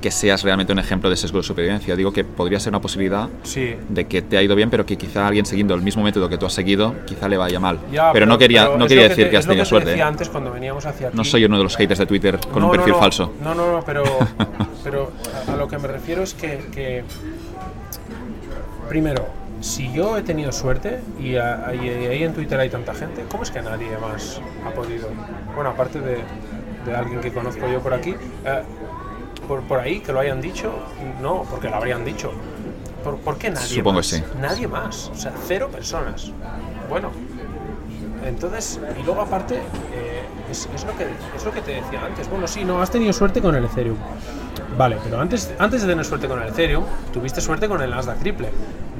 que 0.00 0.10
seas 0.10 0.42
realmente 0.42 0.72
un 0.72 0.78
ejemplo 0.78 1.10
de 1.10 1.16
sesgo 1.16 1.38
de 1.38 1.44
supervivencia, 1.44 1.94
digo 1.96 2.12
que 2.12 2.24
podría 2.24 2.58
ser 2.58 2.70
una 2.72 2.80
posibilidad 2.80 3.28
Sí. 3.42 3.74
de 3.88 4.06
que 4.06 4.22
te 4.22 4.38
ha 4.38 4.42
ido 4.42 4.54
bien, 4.56 4.70
pero 4.70 4.86
que 4.86 4.96
quizá 4.96 5.26
alguien 5.26 5.44
siguiendo 5.46 5.74
el 5.74 5.82
mismo 5.82 6.02
método 6.02 6.28
que 6.28 6.38
tú 6.38 6.46
has 6.46 6.52
seguido, 6.52 6.94
quizá 7.06 7.28
le 7.28 7.36
vaya 7.36 7.60
mal. 7.60 7.78
Ya, 7.92 8.12
pero, 8.12 8.26
no 8.26 8.38
quería, 8.38 8.66
pero 8.66 8.78
no 8.78 8.86
quería 8.86 9.08
decir 9.08 9.24
te- 9.26 9.30
que 9.30 9.36
has 9.36 9.46
tenido 9.46 9.64
te 9.64 9.68
suerte. 9.68 9.90
decía 9.90 10.04
¿eh? 10.04 10.08
antes 10.08 10.28
cuando 10.28 10.50
veníamos 10.52 10.86
hacia 10.86 11.08
aquí. 11.08 11.16
No 11.16 11.24
soy 11.24 11.44
uno 11.44 11.58
de 11.58 11.64
los 11.64 11.76
haters 11.76 11.98
de 12.00 12.06
Twitter 12.06 12.38
con 12.52 12.60
No, 12.60 12.66
un 12.66 12.72
perfil 12.72 12.92
no. 12.94 12.98
falso. 12.98 13.32
No, 13.42 13.54
no, 13.54 13.72
no, 13.72 13.82
pero, 13.84 14.02
pero 14.84 15.12
a, 15.48 15.52
a 15.52 15.56
lo 15.56 15.68
que 15.68 15.78
me 15.78 15.88
refiero 15.88 16.22
es 16.22 16.34
que, 16.34 16.58
que, 16.72 17.04
primero, 18.88 19.26
si 19.60 19.92
yo 19.92 20.16
he 20.16 20.22
tenido 20.22 20.52
suerte 20.52 21.00
y 21.18 21.36
ahí 21.36 22.22
en 22.22 22.32
Twitter 22.32 22.58
hay 22.58 22.70
tanta 22.70 22.94
gente, 22.94 23.24
¿cómo 23.30 23.42
es 23.42 23.50
que 23.50 23.60
nadie 23.62 23.90
más 24.00 24.40
ha 24.66 24.70
podido? 24.70 25.08
Bueno, 25.54 25.70
aparte 25.70 26.00
de, 26.00 26.18
de 26.86 26.94
alguien 26.96 27.20
que 27.20 27.30
conozco 27.32 27.68
yo 27.70 27.80
por 27.80 27.92
aquí, 27.94 28.14
eh, 28.44 28.62
por, 29.50 29.62
por 29.62 29.80
ahí 29.80 29.98
que 29.98 30.12
lo 30.12 30.20
hayan 30.20 30.40
dicho, 30.40 30.72
no, 31.20 31.42
porque 31.50 31.68
lo 31.68 31.74
habrían 31.74 32.04
dicho. 32.04 32.30
¿Por, 33.02 33.18
por 33.18 33.36
qué 33.36 33.50
nadie 33.50 33.66
Supongo 33.66 33.98
más? 33.98 34.08
que 34.08 34.18
sí. 34.18 34.24
Nadie 34.40 34.68
más, 34.68 35.10
o 35.12 35.14
sea, 35.16 35.32
cero 35.48 35.68
personas. 35.72 36.30
Bueno, 36.88 37.10
entonces, 38.24 38.78
y 38.96 39.02
luego 39.02 39.22
aparte, 39.22 39.56
eh, 39.56 40.22
es, 40.48 40.68
es 40.72 40.84
lo 40.84 40.96
que, 40.96 41.06
es 41.36 41.44
lo 41.44 41.50
que 41.50 41.62
te 41.62 41.72
decía 41.72 42.00
antes. 42.06 42.30
Bueno, 42.30 42.46
sí, 42.46 42.64
no, 42.64 42.80
has 42.80 42.92
tenido 42.92 43.12
suerte 43.12 43.42
con 43.42 43.56
el 43.56 43.64
Ethereum. 43.64 43.96
Vale, 44.78 44.98
pero 45.02 45.20
antes, 45.20 45.52
antes 45.58 45.82
de 45.82 45.88
tener 45.88 46.04
suerte 46.04 46.28
con 46.28 46.40
el 46.40 46.48
Ethereum, 46.50 46.84
tuviste 47.12 47.40
suerte 47.40 47.66
con 47.66 47.82
el 47.82 47.90
Nasdaq 47.90 48.20
triple, 48.20 48.50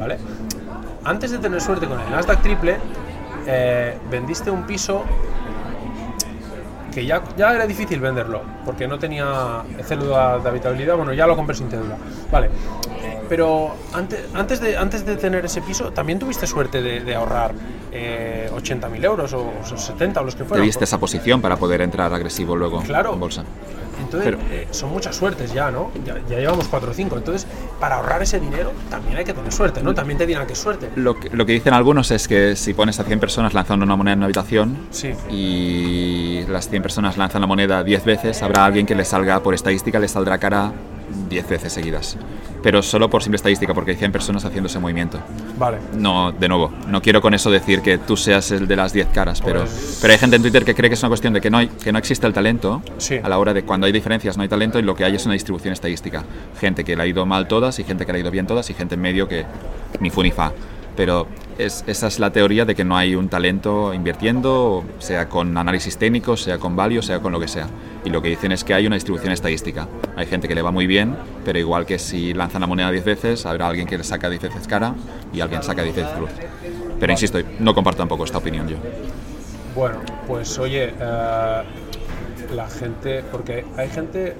¿vale? 0.00 0.18
Antes 1.04 1.30
de 1.30 1.38
tener 1.38 1.60
suerte 1.60 1.86
con 1.86 2.00
el 2.00 2.10
Nasdaq 2.10 2.42
triple, 2.42 2.76
eh, 3.46 3.96
vendiste 4.10 4.50
un 4.50 4.64
piso 4.64 5.04
que 6.90 7.04
ya, 7.06 7.22
ya 7.36 7.54
era 7.54 7.66
difícil 7.66 8.00
venderlo, 8.00 8.42
porque 8.64 8.86
no 8.88 8.98
tenía 8.98 9.62
cédula 9.84 10.38
de 10.38 10.48
habitabilidad, 10.48 10.96
bueno, 10.96 11.12
ya 11.12 11.26
lo 11.26 11.36
compré 11.36 11.54
sin 11.54 11.70
cédula. 11.70 11.96
Vale, 12.30 12.46
eh, 13.02 13.18
pero 13.28 13.74
antes, 13.92 14.20
antes, 14.34 14.60
de, 14.60 14.76
antes 14.76 15.06
de 15.06 15.16
tener 15.16 15.44
ese 15.44 15.62
piso, 15.62 15.92
también 15.92 16.18
tuviste 16.18 16.46
suerte 16.46 16.82
de, 16.82 17.00
de 17.00 17.14
ahorrar 17.14 17.52
eh, 17.92 18.50
80.000 18.54 19.04
euros 19.04 19.32
o, 19.32 19.50
o 19.60 19.76
70 19.76 20.20
o 20.20 20.24
los 20.24 20.34
que 20.34 20.42
Te 20.42 20.48
fueran. 20.48 20.66
viste 20.66 20.84
esa 20.84 20.98
posición 20.98 21.40
para 21.40 21.56
poder 21.56 21.80
entrar 21.82 22.12
agresivo 22.12 22.56
luego 22.56 22.82
Claro. 22.82 23.14
en 23.14 23.20
bolsa. 23.20 23.44
Entonces, 24.00 24.24
Pero- 24.36 24.38
eh, 24.50 24.66
son 24.70 24.90
muchas 24.90 25.14
suertes 25.16 25.52
ya, 25.52 25.70
¿no? 25.70 25.90
Ya, 26.04 26.16
ya 26.28 26.38
llevamos 26.38 26.68
4 26.68 26.90
o 26.90 26.94
5. 26.94 27.16
Entonces, 27.16 27.46
para 27.78 27.96
ahorrar 27.96 28.22
ese 28.22 28.40
dinero, 28.40 28.72
también 28.90 29.16
hay 29.18 29.24
que 29.24 29.32
tener 29.34 29.52
suerte, 29.52 29.82
¿no? 29.82 29.94
También 29.94 30.18
te 30.18 30.26
dirán 30.26 30.46
que 30.46 30.54
es 30.54 30.58
suerte. 30.58 30.90
Lo 30.96 31.18
que, 31.18 31.30
lo 31.30 31.46
que 31.46 31.52
dicen 31.52 31.72
algunos 31.74 32.10
es 32.10 32.26
que 32.28 32.56
si 32.56 32.74
pones 32.74 32.98
a 33.00 33.04
100 33.04 33.20
personas 33.20 33.54
lanzando 33.54 33.84
una 33.84 33.96
moneda 33.96 34.12
en 34.14 34.18
una 34.20 34.26
habitación 34.26 34.78
Sí. 34.90 35.12
y 35.64 36.42
las 36.48 36.68
100 36.68 36.82
personas 36.82 37.16
lanzan 37.16 37.40
la 37.40 37.46
moneda 37.46 37.82
10 37.84 38.04
veces, 38.04 38.42
habrá 38.42 38.64
alguien 38.64 38.86
que 38.86 38.94
le 38.94 39.04
salga, 39.04 39.40
por 39.40 39.54
estadística, 39.54 39.98
le 39.98 40.08
saldrá 40.08 40.38
cara 40.38 40.72
10 41.28 41.48
veces 41.48 41.72
seguidas. 41.72 42.16
Pero 42.62 42.82
solo 42.82 43.08
por 43.08 43.22
simple 43.22 43.36
estadística, 43.36 43.72
porque 43.72 43.92
hay 43.92 43.96
100 43.96 44.12
personas 44.12 44.44
haciendo 44.44 44.66
ese 44.68 44.78
movimiento. 44.78 45.18
Vale. 45.58 45.78
No, 45.96 46.30
de 46.32 46.48
nuevo, 46.48 46.70
no 46.88 47.00
quiero 47.00 47.20
con 47.22 47.32
eso 47.34 47.50
decir 47.50 47.80
que 47.80 47.96
tú 47.98 48.16
seas 48.16 48.50
el 48.50 48.66
de 48.68 48.76
las 48.76 48.92
10 48.92 49.08
caras, 49.08 49.40
pero, 49.40 49.60
Pues- 49.60 49.98
pero 50.02 50.12
hay 50.12 50.18
gente 50.18 50.36
en 50.36 50.42
Twitter 50.42 50.64
que 50.64 50.74
cree 50.74 50.90
que 50.90 50.94
es 50.94 51.02
una 51.02 51.08
cuestión 51.08 51.32
de 51.32 51.40
que 51.40 51.50
no, 51.50 51.58
hay, 51.58 51.68
que 51.68 51.90
no 51.92 51.98
existe 51.98 52.26
el 52.26 52.32
talento. 52.32 52.82
Sí. 52.98 53.16
A 53.22 53.28
la 53.28 53.38
hora 53.38 53.54
de 53.54 53.62
cuando 53.62 53.86
hay 53.86 53.92
diferencias 53.92 54.36
no 54.36 54.42
hay 54.42 54.48
talento 54.48 54.78
y 54.78 54.82
lo 54.82 54.94
que 54.94 55.04
hay 55.04 55.14
es 55.16 55.24
una 55.24 55.34
distribución 55.34 55.72
estadística. 55.72 56.24
Gente 56.60 56.84
que 56.84 56.96
le 56.96 57.02
ha 57.02 57.06
ido 57.06 57.24
mal 57.24 57.48
todas 57.48 57.78
y 57.78 57.84
gente 57.84 58.04
que 58.04 58.12
le 58.12 58.18
ha 58.18 58.20
ido 58.22 58.30
bien 58.30 58.46
todas 58.46 58.68
y 58.70 58.74
gente 58.74 58.94
en 58.94 59.00
medio 59.00 59.26
que 59.26 59.46
ni 60.00 60.10
fu 60.10 60.22
ni 60.22 60.30
fa. 60.30 60.52
Pero 60.96 61.28
es- 61.56 61.82
esa 61.86 62.08
es 62.08 62.18
la 62.18 62.30
teoría 62.30 62.64
de 62.66 62.74
que 62.74 62.84
no 62.84 62.96
hay 62.96 63.14
un 63.14 63.28
talento 63.30 63.94
invirtiendo, 63.94 64.84
sea 64.98 65.28
con 65.28 65.56
análisis 65.56 65.96
técnico, 65.96 66.36
sea 66.36 66.58
con 66.58 66.76
value, 66.76 67.00
sea 67.00 67.20
con 67.20 67.32
lo 67.32 67.40
que 67.40 67.48
sea. 67.48 67.68
Y 68.04 68.10
lo 68.10 68.22
que 68.22 68.28
dicen 68.28 68.52
es 68.52 68.64
que 68.64 68.74
hay 68.74 68.86
una 68.86 68.96
distribución 68.96 69.32
estadística. 69.32 69.86
Hay 70.16 70.26
gente 70.26 70.48
que 70.48 70.54
le 70.54 70.62
va 70.62 70.70
muy 70.70 70.86
bien, 70.86 71.16
pero 71.44 71.58
igual 71.58 71.84
que 71.84 71.98
si 71.98 72.32
lanzan 72.32 72.62
la 72.62 72.66
moneda 72.66 72.90
10 72.90 73.04
veces, 73.04 73.46
habrá 73.46 73.68
alguien 73.68 73.86
que 73.86 73.98
le 73.98 74.04
saca 74.04 74.30
10 74.30 74.42
veces 74.42 74.66
cara 74.66 74.94
y 75.32 75.40
alguien 75.40 75.62
saca 75.62 75.82
10 75.82 75.96
veces 75.96 76.12
cruz. 76.12 76.30
Pero 76.98 77.12
insisto, 77.12 77.38
no 77.58 77.74
comparto 77.74 77.98
tampoco 77.98 78.24
esta 78.24 78.38
opinión 78.38 78.68
yo. 78.68 78.76
Bueno, 79.74 80.00
pues 80.26 80.58
oye, 80.58 80.92
eh, 80.98 81.62
la 82.54 82.68
gente, 82.68 83.22
porque 83.30 83.64
hay 83.76 83.88
gente 83.88 84.36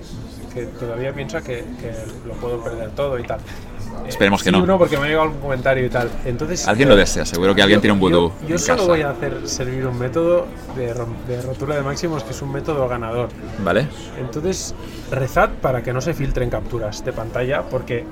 que 0.52 0.66
todavía 0.66 1.12
piensa 1.12 1.40
que, 1.42 1.64
que 1.80 1.92
lo 2.26 2.34
puedo 2.34 2.62
perder 2.62 2.90
todo 2.90 3.18
y 3.18 3.22
tal. 3.22 3.40
Esperemos 4.06 4.42
que 4.42 4.50
sí, 4.50 4.56
no. 4.60 4.76
porque 4.78 4.96
me 4.96 5.04
ha 5.04 5.06
llegado 5.06 5.24
algún 5.26 5.40
comentario 5.40 5.86
y 5.86 5.88
tal. 5.88 6.10
Entonces, 6.24 6.66
Alguien 6.66 6.88
eh, 6.88 6.90
lo 6.90 6.96
desea, 6.96 7.24
seguro 7.24 7.54
que 7.54 7.62
alguien 7.62 7.78
yo- 7.78 7.80
tiene 7.82 7.92
un 7.94 8.00
vudú 8.00 8.32
Yo, 8.42 8.48
yo 8.48 8.54
en 8.56 8.58
solo 8.58 8.76
casa. 8.78 8.88
voy 8.88 9.02
a 9.02 9.10
hacer 9.10 9.48
servir 9.48 9.86
un 9.86 9.98
método 9.98 10.46
de, 10.76 10.86
de 11.28 11.42
rotura 11.42 11.76
de 11.76 11.82
máximos 11.82 12.24
que 12.24 12.32
es 12.32 12.42
un 12.42 12.50
método 12.52 12.88
ganador. 12.88 13.28
¿Vale? 13.64 13.86
Entonces, 14.18 14.74
rezad 15.12 15.50
para 15.62 15.82
que 15.82 15.92
no 15.92 16.00
se 16.00 16.12
filtren 16.12 16.50
capturas 16.50 17.04
de 17.04 17.12
pantalla, 17.12 17.62
porque, 17.62 18.04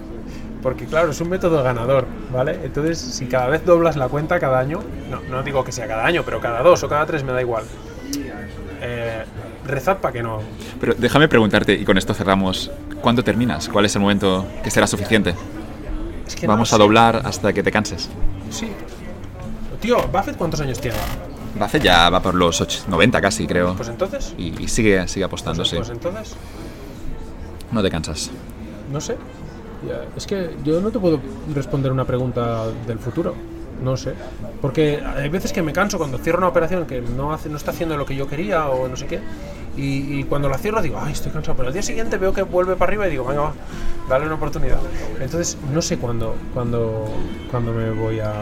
porque 0.62 0.84
claro, 0.86 1.10
es 1.10 1.20
un 1.20 1.30
método 1.30 1.62
ganador, 1.64 2.06
¿vale? 2.32 2.60
Entonces, 2.62 2.98
si 2.98 3.26
cada 3.26 3.48
vez 3.48 3.64
doblas 3.64 3.96
la 3.96 4.08
cuenta 4.08 4.38
cada 4.38 4.60
año, 4.60 4.80
no, 5.10 5.20
no 5.28 5.42
digo 5.42 5.64
que 5.64 5.72
sea 5.72 5.88
cada 5.88 6.06
año, 6.06 6.22
pero 6.24 6.40
cada 6.40 6.62
dos 6.62 6.80
o 6.84 6.88
cada 6.88 7.06
tres 7.06 7.24
me 7.24 7.32
da 7.32 7.40
igual. 7.40 7.64
Eh, 8.80 9.24
rezad 9.66 9.98
para 9.98 10.12
que 10.12 10.22
no. 10.22 10.40
Pero 10.80 10.94
déjame 10.96 11.28
preguntarte, 11.28 11.72
y 11.74 11.84
con 11.84 11.98
esto 11.98 12.14
cerramos, 12.14 12.70
¿cuándo 13.00 13.24
terminas? 13.24 13.68
¿Cuál 13.68 13.84
es 13.86 13.94
el 13.96 14.00
momento 14.02 14.46
que 14.62 14.70
será 14.70 14.86
suficiente? 14.86 15.34
Es 16.28 16.36
que 16.36 16.46
no 16.46 16.52
Vamos 16.52 16.72
a 16.72 16.78
doblar 16.78 17.22
hasta 17.24 17.52
que 17.52 17.62
te 17.64 17.72
canses. 17.72 18.08
Sí. 18.50 18.68
Tío, 19.80 19.96
Buffett, 20.08 20.36
¿cuántos 20.36 20.60
años 20.60 20.80
tiene? 20.80 20.96
Buffett 21.58 21.82
ya 21.82 22.08
va 22.10 22.20
por 22.22 22.34
los 22.34 22.60
och- 22.60 22.86
90 22.88 23.20
casi, 23.20 23.46
creo. 23.46 23.74
Pues 23.74 23.88
entonces. 23.88 24.34
Y, 24.38 24.62
y 24.62 24.68
sigue, 24.68 25.08
sigue 25.08 25.24
apostando, 25.24 25.58
Pues, 25.62 25.70
sí. 25.70 25.76
pues 25.76 25.88
entonces, 25.90 26.36
No 27.72 27.82
te 27.82 27.90
cansas. 27.90 28.30
no 28.92 29.00
sé. 29.00 29.16
Ya, 29.86 30.02
Es 30.16 30.26
que 30.26 30.56
yo 30.64 30.80
no 30.80 30.90
te 30.90 30.98
puedo 30.98 31.20
responder 31.54 31.90
una 31.92 32.04
pregunta 32.04 32.66
del 32.86 32.98
futuro. 32.98 33.34
No 33.82 33.96
sé. 33.96 34.12
Porque 34.60 35.00
hay 35.16 35.28
veces 35.28 35.52
que 35.52 35.62
me 35.62 35.72
canso 35.72 35.98
cuando 35.98 36.18
cierro 36.18 36.38
una 36.38 36.48
operación 36.48 36.84
que 36.86 37.00
no, 37.00 37.32
hace, 37.32 37.48
no 37.48 37.56
está 37.56 37.70
haciendo 37.70 37.96
lo 37.96 38.04
que 38.04 38.16
yo 38.16 38.26
quería 38.28 38.66
o 38.68 38.88
no 38.88 38.96
sé 38.96 39.06
qué. 39.06 39.20
Y, 39.78 40.18
y 40.18 40.24
cuando 40.24 40.48
la 40.48 40.58
cierro 40.58 40.82
digo, 40.82 40.98
ay, 41.00 41.12
estoy 41.12 41.30
cansado. 41.30 41.56
Pero 41.56 41.68
al 41.68 41.72
día 41.72 41.82
siguiente 41.82 42.16
veo 42.18 42.32
que 42.32 42.42
vuelve 42.42 42.74
para 42.74 42.90
arriba 42.90 43.06
y 43.06 43.10
digo, 43.12 43.24
venga, 43.24 43.42
va, 43.42 43.52
dale 44.08 44.26
una 44.26 44.34
oportunidad. 44.34 44.78
Entonces, 45.20 45.56
no 45.72 45.80
sé 45.80 45.98
cuándo, 45.98 46.34
cuándo, 46.52 47.04
cuándo 47.50 47.72
me 47.72 47.90
voy 47.92 48.18
a, 48.18 48.32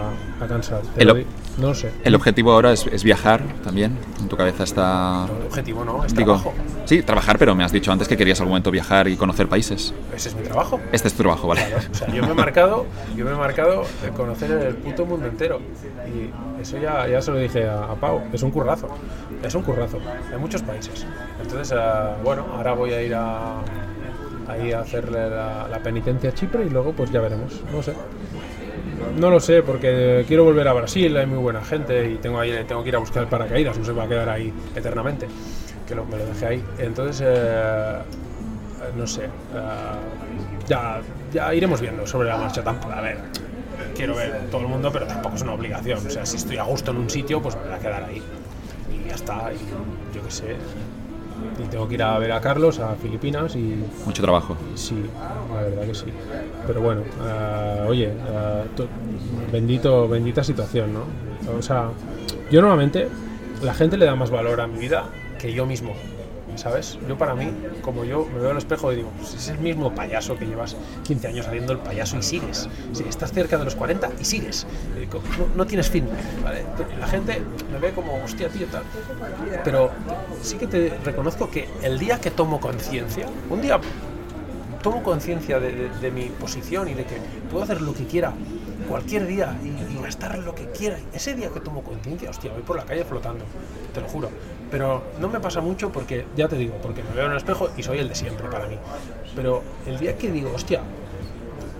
a 0.41 0.47
cansar. 0.49 0.81
El 0.97 1.09
lo 1.09 1.15
no 1.59 1.69
lo 1.69 1.75
sé. 1.75 1.91
El 2.05 2.15
objetivo 2.15 2.53
ahora 2.53 2.73
es, 2.73 2.87
es 2.87 3.03
viajar 3.05 3.43
también. 3.65 3.97
En 4.21 4.29
tu 4.29 4.37
cabeza 4.37 4.65
está... 4.65 5.27
El 5.41 5.47
objetivo 5.47 5.85
no, 5.85 6.05
es 6.05 6.15
Digo, 6.15 6.35
trabajo. 6.35 6.55
sí, 6.85 7.03
trabajar, 7.03 7.39
pero 7.39 7.55
me 7.55 7.65
has 7.65 7.73
dicho 7.73 7.91
antes 7.93 8.09
que 8.09 8.17
querías 8.17 8.39
algún 8.41 8.51
momento 8.53 8.71
viajar 8.71 9.09
y 9.09 9.17
conocer 9.17 9.49
países. 9.49 9.95
Ese 10.15 10.29
es 10.31 10.35
mi 10.37 10.43
trabajo. 10.43 10.81
Este 10.93 11.09
es 11.09 11.15
tu 11.15 11.23
trabajo, 11.23 11.49
¿vale? 11.49 11.63
O 11.91 11.95
sea, 11.95 12.09
yo 12.09 12.23
me 12.23 12.31
he 12.33 12.35
marcado, 12.35 12.85
yo 13.17 13.25
me 13.25 13.33
he 13.33 13.37
marcado 13.37 13.85
conocer 14.17 14.51
el 14.51 14.75
puto 14.77 15.07
mundo 15.07 15.27
entero. 15.27 15.61
Y 16.07 16.61
eso 16.63 16.77
ya, 16.79 17.07
ya 17.09 17.21
se 17.23 17.31
lo 17.31 17.39
dije 17.39 17.67
a, 17.67 17.85
a 17.85 17.95
Pau. 17.95 18.21
Es 18.33 18.43
un 18.43 18.51
currazo. 18.51 18.89
Es 19.43 19.55
un 19.55 19.63
currazo. 19.63 19.99
En 20.33 20.41
muchos 20.41 20.61
países. 20.63 21.07
Entonces, 21.43 21.73
ah, 21.78 22.16
bueno, 22.24 22.47
ahora 22.53 22.73
voy 22.74 22.93
a 22.93 23.03
ir 23.03 23.15
a, 23.15 23.59
ahí 24.48 24.73
a 24.73 24.81
hacerle 24.81 25.28
la, 25.31 25.69
la 25.69 25.78
penitencia 25.81 26.31
a 26.31 26.35
Chipre 26.35 26.65
y 26.66 26.70
luego 26.70 26.93
pues 26.93 27.11
ya 27.11 27.20
veremos. 27.20 27.61
No 27.73 27.82
sé. 27.82 27.93
No 29.19 29.31
lo 29.31 29.40
sé, 29.40 29.62
porque 29.62 30.24
quiero 30.27 30.44
volver 30.44 30.66
a 30.69 30.73
Brasil, 30.73 31.16
hay 31.16 31.27
muy 31.27 31.39
buena 31.39 31.62
gente 31.62 32.11
y 32.11 32.16
tengo, 32.16 32.39
ahí, 32.40 32.65
tengo 32.66 32.82
que 32.82 32.89
ir 32.90 32.97
a 32.97 32.98
buscar 32.98 33.23
el 33.23 33.28
paracaídas, 33.28 33.78
no 33.78 33.85
se 33.85 33.93
va 33.93 34.05
a 34.05 34.09
quedar 34.09 34.28
ahí 34.28 34.53
eternamente, 34.74 35.27
que 35.86 35.94
lo- 35.94 36.05
me 36.07 36.16
lo 36.19 36.27
dejé 36.27 36.47
ahí. 36.47 36.65
Entonces, 36.78 37.23
eh, 37.27 37.98
no 38.97 39.07
sé, 39.07 39.24
eh, 39.24 39.28
ya, 40.66 41.01
ya 41.32 41.55
iremos 41.55 41.81
viendo 41.81 42.07
sobre 42.07 42.28
la 42.28 42.36
marcha. 42.39 42.62
Tampoco, 42.62 42.93
a 42.94 43.01
ver, 43.01 43.19
quiero 43.94 44.15
ver 44.16 44.48
todo 44.51 44.62
el 44.62 44.69
mundo, 44.69 44.90
pero 44.93 45.07
tampoco 45.07 45.36
es 45.36 45.43
una 45.43 45.53
obligación. 45.55 46.07
O 46.07 46.11
sea, 46.11 46.24
si 46.27 46.36
estoy 46.36 46.57
a 46.59 46.62
gusto 46.65 46.90
en 46.90 46.97
un 46.98 47.11
sitio, 47.11 47.40
pues 47.40 47.55
me 47.57 47.62
voy 47.65 47.73
a 47.73 47.78
quedar 47.78 48.05
ahí. 48.05 48.23
Y 48.90 49.09
ya 49.09 49.15
está, 49.15 49.51
y 49.53 50.15
yo 50.15 50.23
qué 50.23 50.31
sé. 50.31 50.57
Y 51.59 51.68
tengo 51.68 51.89
que 51.89 51.94
ir 51.94 52.02
a 52.02 52.18
ver 52.18 52.32
a 52.32 52.40
Carlos, 52.40 52.78
a 52.81 52.94
Filipinas 52.97 53.56
y, 53.56 53.82
Mucho 54.05 54.23
trabajo. 54.23 54.56
Sí, 54.74 54.94
la 55.55 55.62
verdad 55.62 55.82
que 55.86 55.94
sí. 55.94 56.06
Pero 56.66 56.81
bueno, 56.81 57.02
ah, 57.23 57.85
oye, 57.86 58.10
to- 58.77 58.89
bendito, 59.52 60.09
bendita 60.09 60.43
situación, 60.44 60.93
¿no? 60.93 61.05
O 61.56 61.62
sea, 61.62 61.89
yo 62.51 62.60
normalmente 62.60 63.09
la 63.62 63.73
gente 63.74 63.97
le 63.97 64.06
da 64.06 64.14
más 64.16 64.31
valor 64.31 64.60
a 64.60 64.66
mi 64.66 64.78
vida 64.78 65.05
que 65.39 65.52
yo 65.52 65.64
mismo, 65.66 65.94
¿sabes? 66.57 66.99
Yo 67.09 67.16
para 67.16 67.35
mí, 67.35 67.51
como 67.83 68.05
yo 68.05 68.27
me 68.33 68.41
veo 68.41 68.51
al 68.51 68.59
espejo 68.59 68.93
y 68.93 68.97
digo, 68.97 69.11
pues 69.19 69.35
es 69.35 69.49
el 69.49 69.59
mismo 69.59 69.95
payaso 69.95 70.37
que 70.37 70.47
llevas 70.47 70.77
15 71.05 71.28
años 71.28 71.47
haciendo 71.47 71.73
el 71.73 71.78
payaso 71.78 72.16
y 72.16 72.23
sigues. 72.23 72.69
Sí, 72.93 73.05
estás 73.09 73.33
cerca 73.33 73.59
de 73.59 73.65
los 73.65 73.74
40 73.74 74.11
y 74.20 74.24
sigues. 74.24 74.66
No, 75.55 75.66
tienes 75.66 75.91
fin. 75.91 76.09
La 77.01 77.07
gente 77.07 77.43
me 77.73 77.78
ve 77.78 77.93
como, 77.93 78.23
hostia, 78.23 78.49
tío, 78.49 78.66
tal. 78.66 78.83
Pero 79.65 79.91
sí 80.43 80.57
que 80.57 80.66
te 80.66 80.99
reconozco 81.05 81.51
que 81.51 81.69
el 81.83 81.99
día 81.99 82.20
que 82.20 82.31
tomo 82.31 82.61
conciencia, 82.61 83.27
un 83.51 83.62
día 83.62 83.78
tomo 84.83 85.03
conciencia 85.03 85.59
de 85.61 86.11
mi 86.11 86.27
posición 86.27 86.89
y 86.89 86.95
de 86.95 87.05
que 87.05 87.16
puedo 87.51 87.65
hacer 87.65 87.81
lo 87.81 87.93
que 87.93 88.07
quiera 88.07 88.33
cualquier 88.87 89.27
día 89.27 89.57
y, 89.63 90.03
gastar 90.03 90.39
lo 90.39 90.55
que 90.55 90.71
quiera. 90.71 90.99
Ese 91.13 91.35
día 91.35 91.51
que 91.51 91.61
tomo 91.61 91.83
conciencia, 91.83 92.31
hostia, 92.31 92.53
voy 92.53 92.63
por 92.63 92.77
la 92.77 92.85
calle 92.85 93.05
flotando, 93.05 93.45
te 93.93 94.01
lo 94.01 94.09
juro. 94.09 94.31
Pero 94.71 95.03
no 95.21 95.29
me 95.29 95.41
pasa 95.41 95.61
mucho 95.61 95.91
porque, 95.91 96.27
ya 96.37 96.49
te 96.49 96.57
digo, 96.57 96.75
porque 96.83 97.03
me 97.03 97.11
veo 97.11 97.27
en 97.27 97.33
el 97.33 97.37
espejo 97.37 97.71
y 97.77 97.83
soy 97.83 97.99
el 97.99 98.09
de 98.09 98.15
siempre 98.15 98.49
para 98.49 98.67
mí. 98.67 98.77
Pero 99.35 99.63
el 99.87 99.99
día 99.99 100.17
que 100.17 100.31
digo, 100.31 100.53
hostia, 100.55 100.81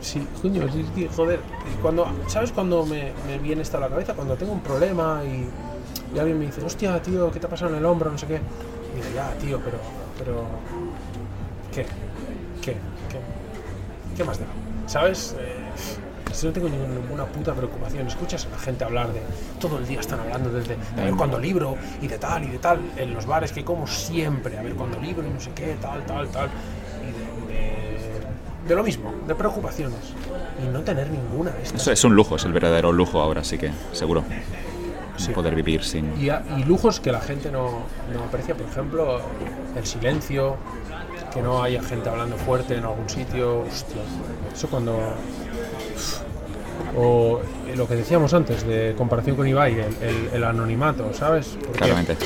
sí, 0.01 0.27
coño, 0.43 0.67
joder, 1.15 1.41
cuando, 1.83 2.07
¿sabes 2.27 2.53
cuando 2.53 2.85
me, 2.85 3.13
me 3.27 3.39
viene 3.39 3.63
esto 3.63 3.77
a 3.77 3.81
la 3.81 3.89
cabeza? 3.89 4.15
Cuando 4.15 4.37
tengo 4.37 4.53
un 4.53 4.61
problema 4.61 5.23
y, 5.25 5.49
y 6.15 6.19
alguien 6.19 6.39
me 6.39 6.47
dice, 6.47 6.63
hostia, 6.65 7.01
tío, 7.03 7.31
¿qué 7.31 7.41
te 7.41 7.47
ha 7.47 7.51
pasado 7.51 7.73
en 7.73 7.79
el 7.79 7.85
hombro? 7.85 8.11
No 8.11 8.19
sé 8.19 8.27
qué. 8.27 8.41
Y 8.93 8.97
digo, 8.97 9.09
ya, 9.15 9.31
tío, 9.35 9.61
pero, 9.65 9.79
pero, 10.19 10.45
¿qué? 11.73 11.85
¿Qué? 12.63 12.73
¿Qué? 13.09 13.21
¿Qué 14.17 14.25
más 14.25 14.39
da? 14.39 14.47
¿Sabes? 14.87 15.37
Eh, 15.39 15.57
si 16.33 16.47
no 16.47 16.53
tengo 16.53 16.69
ninguna, 16.69 16.95
ninguna 17.01 17.25
puta 17.27 17.55
preocupación. 17.55 18.07
Escuchas 18.07 18.47
a 18.47 18.51
la 18.51 18.59
gente 18.59 18.85
hablar 18.85 19.13
de. 19.13 19.21
Todo 19.61 19.79
el 19.79 19.87
día 19.87 20.01
están 20.01 20.21
hablando 20.21 20.51
desde. 20.51 20.77
A 20.99 21.05
ver 21.05 21.15
cuándo 21.15 21.39
libro 21.39 21.77
y 22.01 22.07
de 22.09 22.19
tal 22.19 22.45
y 22.45 22.49
de 22.49 22.59
tal. 22.59 22.81
En 22.97 23.15
los 23.15 23.27
bares 23.27 23.53
que 23.53 23.65
como 23.65 23.87
siempre. 23.87 24.59
A 24.59 24.63
ver 24.63 24.75
cuándo 24.75 25.01
libro 25.01 25.27
y 25.27 25.31
no 25.31 25.41
sé 25.41 25.51
qué, 25.55 25.77
tal, 25.81 26.05
tal, 26.07 26.29
tal. 26.29 26.49
Y 27.03 27.49
de, 27.49 27.55
de, 27.55 28.21
de 28.69 28.75
lo 28.75 28.83
mismo, 28.83 29.13
de 29.27 29.35
preocupaciones. 29.35 29.99
Y 30.65 30.69
no 30.69 30.81
tener 30.81 31.09
ninguna 31.11 31.51
de 31.53 31.63
estas. 31.63 31.81
Eso 31.83 31.93
es 31.93 32.05
un 32.05 32.15
lujo, 32.15 32.37
es 32.37 32.45
el 32.45 32.53
verdadero 32.53 32.93
lujo 32.93 33.21
ahora, 33.21 33.45
sí 33.45 33.59
que 33.59 33.71
seguro. 33.93 34.25
Sí. 35.19 35.33
Poder 35.33 35.55
vivir 35.55 35.83
sin... 35.83 36.13
Y, 36.21 36.29
a- 36.29 36.43
y 36.59 36.65
lujos 36.65 37.01
que 37.01 37.11
la 37.11 37.23
gente 37.23 37.51
no, 37.51 37.71
no 38.13 38.25
aprecia, 38.29 38.55
por 38.55 38.67
ejemplo, 38.67 39.19
el 39.75 39.87
silencio, 39.87 40.57
que 41.33 41.41
no 41.41 41.63
haya 41.63 41.83
gente 41.83 42.11
hablando 42.11 42.37
fuerte 42.37 42.77
en 42.77 42.85
algún 42.85 43.09
sitio. 43.09 43.61
Hostia, 43.63 44.03
eso 44.55 44.69
cuando. 44.69 45.15
O 46.97 47.41
lo 47.75 47.87
que 47.89 47.95
decíamos 47.97 48.33
antes 48.35 48.67
de 48.67 48.95
comparación 48.97 49.37
con 49.37 49.47
Ibai, 49.47 49.73
el, 49.75 49.79
el- 50.03 50.31
el 50.35 50.45
anonimato, 50.45 51.13
¿sabes? 51.15 51.57
Porque 51.63 51.79
Claramente. 51.79 52.17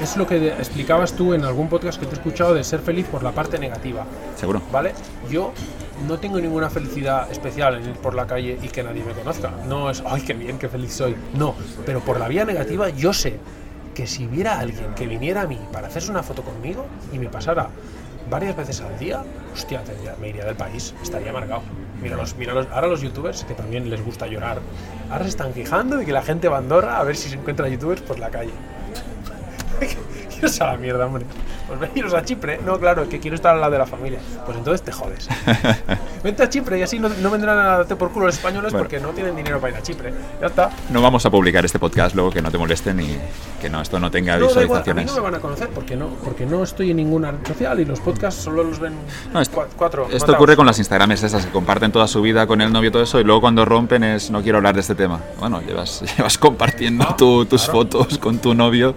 Es 0.00 0.16
lo 0.16 0.26
que 0.26 0.48
explicabas 0.48 1.14
tú 1.14 1.32
en 1.34 1.44
algún 1.44 1.68
podcast 1.68 1.98
que 1.98 2.06
te 2.06 2.12
he 2.12 2.18
escuchado 2.18 2.54
de 2.54 2.62
ser 2.64 2.80
feliz 2.80 3.06
por 3.06 3.22
la 3.22 3.32
parte 3.32 3.58
negativa. 3.58 4.04
Seguro. 4.36 4.60
¿Vale? 4.70 4.92
Yo 5.30 5.52
no 6.06 6.18
tengo 6.18 6.38
ninguna 6.38 6.68
felicidad 6.68 7.30
especial 7.30 7.76
en 7.76 7.88
ir 7.90 7.96
por 7.96 8.14
la 8.14 8.26
calle 8.26 8.58
y 8.62 8.68
que 8.68 8.82
nadie 8.82 9.02
me 9.02 9.12
conozca. 9.12 9.50
No 9.66 9.90
es, 9.90 10.02
ay, 10.06 10.20
qué 10.22 10.34
bien, 10.34 10.58
qué 10.58 10.68
feliz 10.68 10.92
soy. 10.92 11.16
No, 11.34 11.54
pero 11.86 12.00
por 12.00 12.18
la 12.20 12.28
vía 12.28 12.44
negativa 12.44 12.90
yo 12.90 13.12
sé 13.14 13.38
que 13.94 14.06
si 14.06 14.26
hubiera 14.26 14.58
alguien 14.58 14.94
que 14.94 15.06
viniera 15.06 15.42
a 15.42 15.46
mí 15.46 15.58
para 15.72 15.86
hacerse 15.86 16.10
una 16.10 16.22
foto 16.22 16.42
conmigo 16.42 16.84
y 17.12 17.18
me 17.18 17.28
pasara 17.30 17.68
varias 18.28 18.54
veces 18.54 18.82
al 18.82 18.98
día, 18.98 19.22
hostia, 19.54 19.82
tendría- 19.82 20.14
me 20.20 20.28
iría 20.28 20.44
del 20.44 20.56
país, 20.56 20.92
estaría 21.02 21.32
marcado. 21.96 22.02
Míralos, 22.02 22.36
míralos. 22.36 22.66
Ahora 22.72 22.88
los 22.88 23.02
youtubers, 23.02 23.44
que 23.44 23.54
también 23.54 23.88
les 23.90 24.04
gusta 24.04 24.26
llorar, 24.26 24.60
ahora 25.10 25.24
se 25.24 25.30
están 25.30 25.52
quejando 25.52 25.96
de 25.96 26.04
que 26.04 26.12
la 26.12 26.22
gente 26.22 26.48
va 26.48 26.56
a 26.56 26.58
Andorra 26.60 26.98
a 26.98 27.04
ver 27.04 27.16
si 27.16 27.28
se 27.28 27.36
encuentra 27.36 27.68
youtubers 27.68 28.02
por 28.02 28.18
la 28.18 28.30
calle. 28.30 28.52
Iros 30.38 30.60
a 30.60 30.66
la 30.68 30.76
mierda, 30.76 31.06
hombre. 31.06 31.24
Pues 31.66 31.80
veniros 31.80 32.14
a 32.14 32.24
Chipre. 32.24 32.60
No, 32.64 32.78
claro, 32.78 33.08
que 33.08 33.18
quiero 33.20 33.34
estar 33.34 33.54
al 33.54 33.60
lado 33.60 33.72
de 33.72 33.78
la 33.78 33.86
familia. 33.86 34.18
Pues 34.44 34.56
entonces 34.56 34.82
te 34.82 34.92
jodes. 34.92 35.28
Vente 36.24 36.42
a 36.42 36.48
Chipre 36.48 36.78
y 36.78 36.82
así 36.82 36.98
no, 36.98 37.08
no 37.08 37.30
vendrán 37.30 37.58
a 37.58 37.64
darte 37.78 37.96
por 37.96 38.10
culo 38.10 38.26
los 38.26 38.34
españoles 38.36 38.72
Bueno. 38.72 38.84
porque 38.84 39.00
no 39.00 39.10
tienen 39.10 39.34
dinero 39.36 39.60
para 39.60 39.72
ir 39.72 39.78
a 39.78 39.82
Chipre. 39.82 40.12
Ya 40.40 40.46
está. 40.46 40.70
No 40.90 41.00
vamos 41.02 41.24
a 41.26 41.30
publicar 41.30 41.64
este 41.64 41.78
podcast 41.78 42.14
luego 42.14 42.30
que 42.30 42.42
no 42.42 42.50
te 42.50 42.58
molesten 42.58 43.00
y 43.00 43.16
que 43.60 43.68
no, 43.70 43.80
esto 43.80 43.98
no 43.98 44.10
tenga 44.10 44.36
No, 44.38 44.46
da 44.52 44.62
igual, 44.62 44.82
a 44.82 44.84
mí 44.84 44.92
visualizaciones. 45.02 45.06
no 45.06 45.14
me 45.14 45.20
van 45.20 45.34
a 45.34 45.38
conocer 45.40 45.68
porque 45.70 45.96
no, 45.96 46.08
porque 46.24 46.46
no 46.46 46.62
estoy 46.62 46.90
en 46.90 46.96
ninguna 46.98 47.30
red 47.32 47.46
social 47.46 47.80
y 47.80 47.84
los 47.84 48.00
podcasts 48.00 48.42
solo 48.42 48.62
los 48.64 48.78
ven 48.78 48.92
No, 49.32 49.40
esto- 49.40 49.56
cua- 49.56 49.66
cuatro. 49.76 50.08
Esto 50.12 50.32
ocurre 50.32 50.56
con 50.56 50.66
las 50.66 50.78
Instagrames 50.78 51.22
esas 51.22 51.46
que 51.46 51.52
comparten 51.52 51.90
toda 51.92 52.06
su 52.08 52.20
vida 52.22 52.46
con 52.46 52.60
el 52.60 52.72
novio 52.72 52.92
todo 52.92 53.02
eso 53.02 53.18
y 53.20 53.24
luego 53.24 53.40
cuando 53.40 53.64
rompen 53.64 54.04
es 54.04 54.30
no 54.30 54.42
quiero 54.42 54.58
hablar 54.58 54.74
de 54.74 54.80
este 54.82 54.94
tema. 54.94 55.20
Bueno, 55.38 55.60
llevas, 55.62 56.02
llevas 56.16 56.38
compartiendo 56.38 57.04
Ah, 57.08 57.16
tu- 57.16 57.44
tus 57.46 57.64
claro. 57.64 57.80
fotos 57.80 58.18
con 58.18 58.38
tu 58.38 58.54
novio 58.54 58.94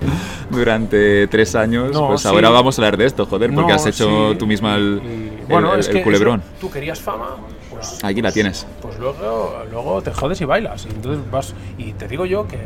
durante 0.49 1.27
tres 1.29 1.55
años. 1.55 1.91
No, 1.91 2.07
pues 2.07 2.21
sí. 2.21 2.27
ahora 2.27 2.49
vamos 2.49 2.77
a 2.77 2.81
hablar 2.81 2.97
de 2.97 3.05
esto, 3.05 3.25
joder, 3.25 3.53
porque 3.53 3.69
No, 3.69 3.75
has 3.75 3.85
hecho 3.85 4.31
sí, 4.31 4.37
tú 4.37 4.45
misma 4.47 4.75
el, 4.75 5.01
y- 5.03 5.43
bueno, 5.51 5.73
el- 5.73 5.79
es 5.79 5.87
el 5.87 5.93
que 5.95 6.03
culebrón. 6.03 6.41
eso, 6.41 6.49
tú 6.61 6.69
querías 6.71 6.99
fama, 6.99 7.37
pues 7.69 8.03
Aquí 8.03 8.21
la 8.21 8.31
tienes. 8.31 8.65
pues 8.81 8.97
luego, 8.99 9.63
luego 9.71 10.01
te 10.01 10.11
jodes 10.13 10.41
y 10.41 10.45
bailas. 10.45 10.85
Y 10.85 10.89
entonces 10.89 11.21
vas. 11.31 11.53
Y 11.77 11.93
te 11.93 12.07
digo 12.07 12.25
yo 12.25 12.47
que, 12.47 12.57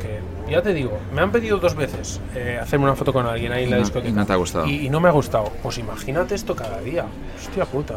que 0.00 0.20
ya 0.50 0.60
te 0.62 0.74
digo, 0.74 0.98
me 1.14 1.20
han 1.22 1.30
pedido 1.32 1.58
dos 1.58 1.74
veces 1.74 2.20
eh, 2.34 2.58
hacerme 2.60 2.84
una 2.86 2.94
foto 2.96 3.12
con 3.12 3.26
alguien 3.26 3.52
ahí 3.52 3.64
en 3.64 3.70
la 3.70 3.76
no- 3.76 3.82
discoteca. 3.82 4.08
y 4.10 4.12
no 4.12 4.26
te 4.26 4.32
ha 4.32 4.36
gustado. 4.36 4.66
Y, 4.66 4.86
y 4.86 4.90
no 4.90 5.00
me 5.00 5.08
ha 5.08 5.12
gustado. 5.12 5.50
Pues 5.62 5.78
imagínate 5.78 6.34
esto 6.34 6.54
cada 6.56 6.80
día. 6.80 7.06
Hostia 7.38 7.64
puta. 7.64 7.94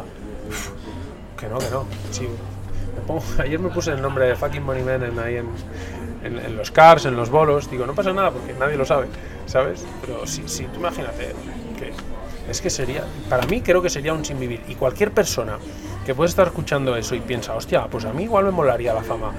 Uf, 0.48 0.70
Que 1.38 1.48
no, 1.48 1.58
que 1.58 1.70
no. 1.70 1.84
Sí, 2.10 2.22
me 2.96 3.02
pongo- 3.06 3.22
ayer 3.42 3.58
me 3.58 3.68
puse 3.70 3.92
el 3.92 4.00
nombre 4.02 4.26
de 4.26 4.36
fucking 4.36 4.62
Money 4.62 4.82
Man 4.84 5.02
en, 5.02 5.18
ahí 5.18 5.36
en, 5.36 5.46
en- 6.24 6.56
los 6.56 6.70
cars, 6.70 7.04
en 7.06 7.16
los 7.16 7.30
bolos. 7.30 7.70
Digo, 7.70 7.86
no 7.86 7.94
pasa 7.94 8.12
nada 8.12 8.30
porque 8.30 8.52
nadie 8.54 8.76
lo 8.76 8.84
sabe, 8.84 9.06
¿sabes? 9.46 9.84
Pero 10.00 10.26
sí, 10.26 10.42
sí, 10.46 10.66
tú 10.72 10.80
imagínate 10.80 11.34
que 11.78 11.92
es 12.50 12.60
que 12.60 12.70
sería, 12.70 13.04
para 13.28 13.46
mí 13.46 13.60
creo 13.62 13.80
que 13.82 13.90
sería 13.90 14.12
un 14.12 14.24
sin 14.24 14.38
vivir. 14.38 14.60
Y 14.68 14.74
cualquier 14.74 15.10
persona 15.12 15.58
que 16.04 16.14
puede 16.14 16.28
estar 16.28 16.46
escuchando 16.46 16.94
eso 16.96 17.14
y 17.14 17.20
piensa, 17.20 17.54
hostia, 17.54 17.86
pues 17.86 18.04
a 18.04 18.12
mí 18.12 18.24
igual 18.24 18.44
me 18.44 18.50
molaría 18.50 18.92
la 18.92 19.02
fama, 19.02 19.32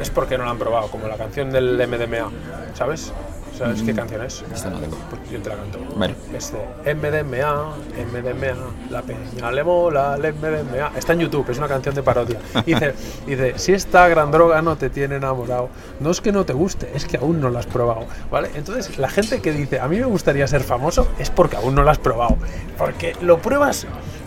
es 0.00 0.10
porque 0.10 0.36
no 0.36 0.44
la 0.44 0.50
han 0.50 0.58
probado, 0.58 0.88
como 0.88 1.06
la 1.08 1.16
canción 1.16 1.50
del 1.50 1.76
MDMA, 1.88 2.30
¿sabes? 2.74 3.12
¿Sabes 3.62 3.82
qué 3.82 3.94
canción 3.94 4.22
es? 4.22 4.42
Esta 4.52 4.70
no 4.70 4.80
tengo. 4.80 4.96
Pues 5.08 5.30
yo 5.30 5.40
te 5.40 5.50
la 5.50 5.54
canto. 5.54 5.78
Bueno. 5.94 6.16
Este, 6.36 6.58
MDMA, 6.94 7.76
MDMA, 8.10 8.90
la 8.90 9.02
peña 9.02 9.52
le 9.52 9.62
mola, 9.62 10.16
el 10.16 10.34
MDMA. 10.34 10.90
Está 10.96 11.12
en 11.12 11.20
YouTube, 11.20 11.48
es 11.48 11.58
una 11.58 11.68
canción 11.68 11.94
de 11.94 12.02
parodia. 12.02 12.40
Dice, 12.66 12.92
dice, 13.24 13.58
si 13.60 13.72
esta 13.72 14.08
gran 14.08 14.32
droga 14.32 14.62
no 14.62 14.76
te 14.76 14.90
tiene 14.90 15.14
enamorado, 15.14 15.68
no 16.00 16.10
es 16.10 16.20
que 16.20 16.32
no 16.32 16.44
te 16.44 16.54
guste, 16.54 16.90
es 16.92 17.04
que 17.04 17.18
aún 17.18 17.40
no 17.40 17.50
la 17.50 17.60
has 17.60 17.66
probado. 17.66 18.06
¿Vale? 18.32 18.50
Entonces, 18.56 18.98
la 18.98 19.08
gente 19.08 19.40
que 19.40 19.52
dice, 19.52 19.78
a 19.78 19.86
mí 19.86 19.96
me 19.96 20.06
gustaría 20.06 20.44
ser 20.48 20.64
famoso, 20.64 21.06
es 21.20 21.30
porque 21.30 21.54
aún 21.54 21.76
no 21.76 21.84
la 21.84 21.92
has 21.92 21.98
probado. 21.98 22.38
Porque 22.76 23.14
lo 23.20 23.38
pruebas 23.38 23.86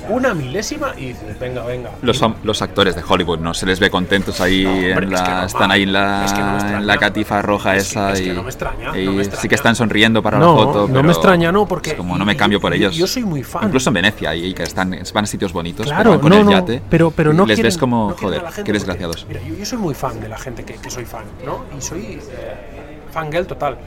una 0.10 0.34
milésima 0.34 0.94
y 0.98 1.08
dices, 1.08 1.40
venga, 1.40 1.64
venga. 1.64 1.90
Los, 2.02 2.22
los 2.44 2.62
actores 2.62 2.96
de 2.96 3.04
Hollywood 3.08 3.40
no 3.40 3.54
se 3.54 3.66
les 3.66 3.80
ve 3.80 3.90
contentos 3.90 4.40
ahí, 4.42 4.64
No, 4.64 4.72
hombre, 4.72 4.88
en 5.08 5.14
es 5.14 5.22
que 5.22 5.30
no, 5.32 5.44
están 5.46 5.72
ahí 5.72 5.84
en 5.84 5.94
la, 5.94 6.26
es 6.26 6.34
que 6.34 6.40
no 6.42 6.54
extraña. 6.54 6.78
en 6.78 6.88
la 6.88 6.98
catifa 6.98 7.42
roja 7.42 7.76
Es 7.76 7.84
que- 7.84 7.90
esa 7.90 8.12
es 8.14 8.22
que 8.22 8.28
y, 8.28 8.34
no 8.34 8.44
me 8.44 8.50
extraña, 8.50 8.92
no 8.92 8.98
y 9.00 9.08
me 9.08 9.14
sí 9.14 9.20
extraña. 9.30 9.50
que 9.50 9.56
están 9.56 9.76
sonriendo 9.76 10.22
para 10.24 10.38
No, 10.40 10.56
la 10.58 10.64
foto. 10.66 10.82
no 10.82 10.88
pero 10.94 11.04
me 11.04 11.12
extraña, 11.12 11.52
no, 11.52 11.68
porque- 11.68 11.92
es 11.92 11.96
como 11.96 12.18
no 12.18 12.26
me 12.26 12.36
cambio 12.38 12.60
por 12.60 12.74
ellos. 12.74 12.96
yo 12.96 13.08
soy 13.08 13.24
muy 13.24 13.44
fan. 13.44 13.66
Incluso 13.66 13.90
en 13.90 13.94
Venecia, 13.96 14.36
y 14.36 14.54
que 14.54 14.64
están, 14.64 14.98
van 15.14 15.24
a 15.24 15.28
sitios 15.28 15.54
bonitos, 15.54 15.86
pero 15.88 15.96
Claro, 15.96 16.10
van 16.12 16.20
con 16.20 16.30
no, 16.30 16.38
el 16.38 16.46
no, 16.46 16.52
yate. 16.52 16.82
pero, 16.90 17.12
pero 17.12 17.32
y 17.32 17.36
no 17.36 17.46
les 17.46 17.56
quieren- 17.58 17.68
ves 17.70 17.78
como, 17.78 18.10
no 18.10 18.16
joder, 18.18 18.44
qué 18.64 18.72
desgraciados. 18.74 19.26
Mira, 19.28 19.42
yo, 19.48 19.56
yo 19.56 19.66
soy 19.66 19.78
muy 19.78 19.94
fan 19.96 20.20
de 20.20 20.30
la 20.30 20.38
gente 20.38 20.64
que, 20.64 20.76
que 20.76 20.90
soy 20.90 21.06
fan, 21.06 21.24
¿no? 21.46 21.66
Y 21.78 21.82
soy 21.82 22.20
eh, 22.22 23.00
fangirl 23.12 23.48
total. 23.48 23.78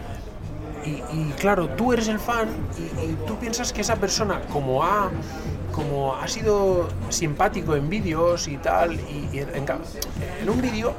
Y, 0.84 0.90
y 1.12 1.32
claro, 1.38 1.68
tú 1.70 1.92
eres 1.92 2.08
el 2.08 2.18
fan 2.18 2.48
y, 2.78 2.82
y 3.10 3.16
tú 3.26 3.36
piensas 3.36 3.72
que 3.72 3.80
esa 3.82 3.96
persona, 3.96 4.40
como 4.52 4.82
ha, 4.84 5.10
como 5.78 6.16
ha 6.16 6.26
sido 6.26 6.88
simpático 7.08 7.76
en 7.76 7.88
vídeos 7.88 8.48
y 8.48 8.56
tal, 8.56 8.94
y, 8.94 9.28
y 9.32 9.38
en, 9.38 9.48
en 9.54 10.50
un 10.50 10.60
vídeo 10.60 10.92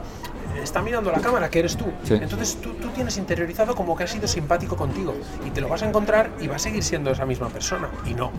está 0.63 0.81
mirando 0.81 1.11
la 1.11 1.19
cámara, 1.19 1.49
que 1.49 1.59
eres 1.59 1.75
tú. 1.75 1.85
Sí. 2.03 2.13
Entonces 2.13 2.57
tú, 2.61 2.73
tú 2.75 2.87
tienes 2.89 3.17
interiorizado 3.17 3.75
como 3.75 3.95
que 3.95 4.05
ha 4.05 4.07
sido 4.07 4.25
simpático 4.25 4.77
contigo 4.77 5.13
y 5.45 5.49
te 5.49 5.59
lo 5.59 5.67
vas 5.67 5.83
a 5.83 5.87
encontrar 5.89 6.31
y 6.39 6.47
va 6.47 6.55
a 6.55 6.59
seguir 6.59 6.81
siendo 6.81 7.11
esa 7.11 7.25
misma 7.25 7.49
persona. 7.49 7.89
Y 8.05 8.13
no, 8.13 8.31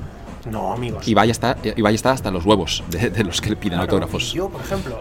no, 0.50 0.72
amigos. 0.72 1.06
Y 1.06 1.12
vaya 1.12 1.32
está, 1.32 1.58
y 1.62 1.82
vaya 1.82 1.94
está 1.94 2.12
hasta 2.12 2.30
los 2.30 2.46
huevos 2.46 2.82
de, 2.88 3.10
de 3.10 3.22
los 3.24 3.40
que 3.42 3.50
le 3.50 3.56
piden 3.56 3.78
Claro, 3.78 3.82
autógrafos. 3.82 4.32
Yo, 4.32 4.48
por 4.48 4.62
ejemplo, 4.62 4.98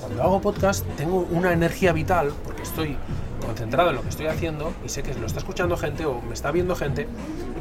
cuando 0.00 0.22
hago 0.22 0.40
podcast 0.42 0.84
tengo 0.96 1.26
una 1.30 1.52
energía 1.52 1.92
vital 1.92 2.32
porque 2.44 2.62
estoy 2.62 2.96
concentrado 3.44 3.88
en 3.90 3.96
lo 3.96 4.02
que 4.02 4.10
estoy 4.10 4.26
haciendo 4.26 4.72
y 4.84 4.90
sé 4.90 5.02
que 5.02 5.14
lo 5.14 5.26
está 5.26 5.38
escuchando 5.38 5.78
gente 5.78 6.04
o 6.04 6.20
me 6.20 6.34
está 6.34 6.50
viendo 6.50 6.76
gente. 6.76 7.08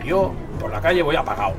Yo 0.05 0.33
por 0.59 0.71
la 0.71 0.81
calle 0.81 1.01
voy 1.03 1.15
apagado, 1.15 1.55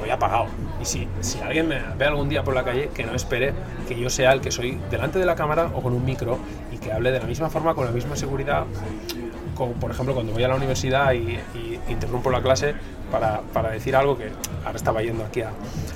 voy 0.00 0.10
apagado. 0.10 0.46
Y 0.80 0.84
si, 0.84 1.08
si 1.20 1.40
alguien 1.40 1.68
me 1.68 1.80
ve 1.96 2.04
algún 2.04 2.28
día 2.28 2.42
por 2.42 2.54
la 2.54 2.64
calle, 2.64 2.90
que 2.94 3.04
no 3.04 3.14
espere 3.14 3.52
que 3.88 3.98
yo 3.98 4.10
sea 4.10 4.32
el 4.32 4.40
que 4.40 4.50
soy 4.50 4.80
delante 4.90 5.18
de 5.18 5.26
la 5.26 5.34
cámara 5.34 5.70
o 5.74 5.82
con 5.82 5.92
un 5.92 6.04
micro 6.04 6.38
y 6.72 6.78
que 6.78 6.92
hable 6.92 7.10
de 7.12 7.20
la 7.20 7.26
misma 7.26 7.48
forma, 7.48 7.74
con 7.74 7.84
la 7.86 7.92
misma 7.92 8.16
seguridad, 8.16 8.64
como 9.54 9.72
por 9.74 9.90
ejemplo 9.90 10.14
cuando 10.14 10.32
voy 10.32 10.42
a 10.42 10.48
la 10.48 10.56
universidad 10.56 11.12
y, 11.12 11.38
y 11.54 11.80
interrumpo 11.88 12.30
la 12.30 12.42
clase 12.42 12.74
para, 13.14 13.40
para 13.52 13.70
decir 13.70 13.94
algo 13.94 14.18
que 14.18 14.28
ahora 14.64 14.76
estaba 14.76 15.00
yendo 15.02 15.24
aquí 15.24 15.40
a, 15.42 15.50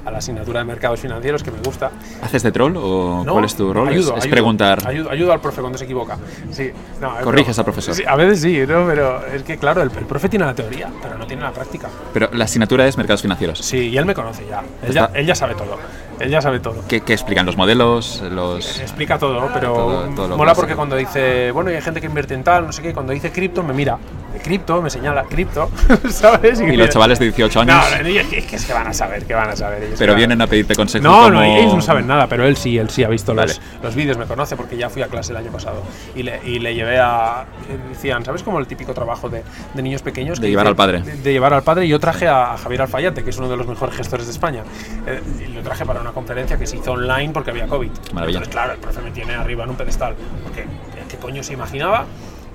a 0.04 0.10
la 0.12 0.18
asignatura 0.18 0.60
de 0.60 0.66
mercados 0.66 1.00
financieros 1.00 1.42
que 1.42 1.50
me 1.50 1.58
gusta 1.58 1.90
¿Haces 2.22 2.44
de 2.44 2.52
troll 2.52 2.76
o 2.76 3.24
no, 3.26 3.32
cuál 3.32 3.44
es 3.44 3.56
tu 3.56 3.72
rol? 3.72 3.88
Es- 3.88 3.94
Ayudo, 3.96 4.10
es, 4.16 4.22
ayudo, 4.22 4.30
preguntar. 4.30 4.86
Ayudo, 4.86 5.10
ayudo 5.10 5.32
al 5.32 5.40
profe 5.40 5.60
cuando 5.60 5.76
se 5.78 5.84
equivoca. 5.84 6.16
Sí, 6.52 6.70
no, 7.00 7.18
es 7.18 7.24
Corriges 7.24 7.56
broma. 7.56 7.60
al 7.60 7.64
profesor. 7.64 7.94
Sí, 7.94 8.04
a 8.06 8.14
veces 8.14 8.40
sí, 8.40 8.60
¿no? 8.68 8.86
pero 8.86 9.26
es 9.26 9.42
que 9.42 9.58
claro, 9.58 9.82
el, 9.82 9.90
el 9.98 10.06
profe 10.06 10.28
tiene 10.28 10.44
la 10.44 10.54
teoría, 10.54 10.88
pero 11.02 11.18
no 11.18 11.26
tiene 11.26 11.42
la 11.42 11.50
práctica. 11.50 11.88
Pero 12.12 12.28
la 12.32 12.44
asignatura 12.44 12.86
es 12.86 12.96
mercados 12.96 13.22
financieros. 13.22 13.58
Sí, 13.58 13.88
y 13.88 13.98
él 13.98 14.04
me 14.06 14.14
conoce 14.14 14.44
ya. 14.48 14.62
Él, 14.86 14.92
ya. 14.92 15.10
Él 15.14 15.26
ya 15.26 15.34
sabe 15.34 15.54
todo. 15.56 15.76
Él 16.20 16.30
ya 16.30 16.40
sabe 16.42 16.58
todo. 16.58 16.82
¿Qué, 16.88 17.00
qué 17.02 17.12
explican 17.12 17.46
los 17.46 17.56
modelos? 17.56 18.22
Los... 18.28 18.80
Explica 18.80 19.18
todo, 19.18 19.48
pero 19.54 19.72
Todo- 19.72 20.02
todo 20.16 20.36
mola 20.36 20.52
porque 20.54 20.74
cuando 20.74 20.96
dice, 20.96 21.52
bueno, 21.52 21.70
y 21.70 21.74
hay 21.74 21.80
gente 21.82 22.00
que 22.00 22.06
invierte 22.08 22.34
en 22.34 22.42
tal, 22.42 22.66
no 22.66 22.72
sé 22.72 22.82
qué, 22.82 22.92
cuando 22.92 23.12
dice 23.12 23.30
cripto 23.30 23.62
me 23.62 23.72
mira, 23.72 23.98
de 24.32 24.40
cripto, 24.40 24.82
me 24.82 24.90
señala 24.90 25.22
cripto, 25.24 25.70
¿sabes? 26.10 26.60
Y 26.60 26.76
los 26.76 26.90
chavales 26.90 27.07
de 27.18 27.26
18 27.26 27.64
No, 27.64 27.72
años, 27.72 28.02
no, 28.02 28.09
es 28.09 28.26
que 28.47 28.56
es 28.56 28.64
que 28.66 28.72
van 28.72 28.86
a 28.89 28.93
saber, 28.93 29.24
que 29.24 29.35
van 29.35 29.51
a 29.51 29.56
saber 29.56 29.85
ellos. 29.85 29.98
pero 29.98 30.14
vienen 30.14 30.40
a 30.43 30.47
pedirte 30.47 30.74
consejo. 30.74 31.05
No, 31.05 31.18
como... 31.24 31.30
no, 31.30 31.43
ellos 31.44 31.74
no 31.74 31.80
saben 31.80 32.06
nada, 32.06 32.26
pero 32.26 32.44
él 32.47 32.56
sí, 32.56 32.76
él 32.76 32.90
sí 32.90 33.05
ha 33.05 33.09
visto 33.09 33.35
Vale. 33.35 33.48
los, 33.55 33.60
los 33.82 33.94
vídeos, 33.94 34.18
me 34.18 34.26
conoce 34.26 34.56
porque 34.56 34.76
ya 34.76 34.90
fui 34.90 35.02
a 35.02 35.06
clase 35.06 35.32
el 35.32 35.39
año 35.39 35.51
pasado 35.52 35.82
y 36.14 36.22
le, 36.24 36.40
y 36.44 36.59
le 36.59 36.74
llevé 36.74 36.98
a. 36.98 37.44
Decían, 37.90 38.24
¿sabes 38.24 38.43
como 38.43 38.59
el 38.59 38.66
típico 38.66 38.93
trabajo 38.93 39.28
de, 39.28 39.43
de 39.74 39.82
niños 39.82 40.02
pequeños? 40.02 40.40
De 40.40 40.47
que 40.47 40.51
llevar 40.51 40.64
dice- 40.64 40.70
al 40.70 40.76
padre. 40.76 41.02
De, 41.02 41.16
de 41.16 41.32
llevar 41.32 41.55
al 41.55 41.62
padre 41.62 41.86
y 41.86 41.89
yo 41.89 42.01
traje 42.01 42.26
a, 42.28 42.56
Javier 42.59 42.82
Alfayate, 42.82 43.22
que 43.22 43.30
es 43.30 43.39
uno 43.39 43.48
de 43.48 43.56
los 43.56 43.66
mejores 43.66 43.94
gestores 43.97 44.26
de 44.26 44.32
España. 44.32 44.62
Eh, 45.06 45.20
y 45.48 45.52
lo 45.52 45.62
traje 45.62 45.86
para 45.86 46.01
una 46.01 46.10
conferencia 46.12 46.59
que 46.59 46.66
se 46.66 46.76
hizo 46.76 46.93
online 46.93 47.30
porque 47.32 47.51
había 47.51 47.66
COVID. 47.66 47.90
Maravilla. 48.12 48.39
Entonces, 48.39 48.48
claro, 48.52 48.72
el 48.72 48.78
profe 48.78 49.01
me 49.02 49.10
tiene 49.12 49.35
arriba 49.35 49.64
en 49.64 49.70
un 49.70 49.76
pedestal. 49.76 50.14
Porque, 50.43 50.64
¿qué 51.09 51.16
coño 51.18 51.43
se 51.43 51.52
imaginaba 51.52 52.06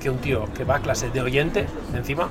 que 0.01 0.09
un 0.09 0.17
tío 0.17 0.45
que 0.53 0.65
va 0.65 0.75
a 0.75 0.79
clase 0.79 1.09
de 1.09 1.21
oyente, 1.21 1.65
encima, 1.95 2.27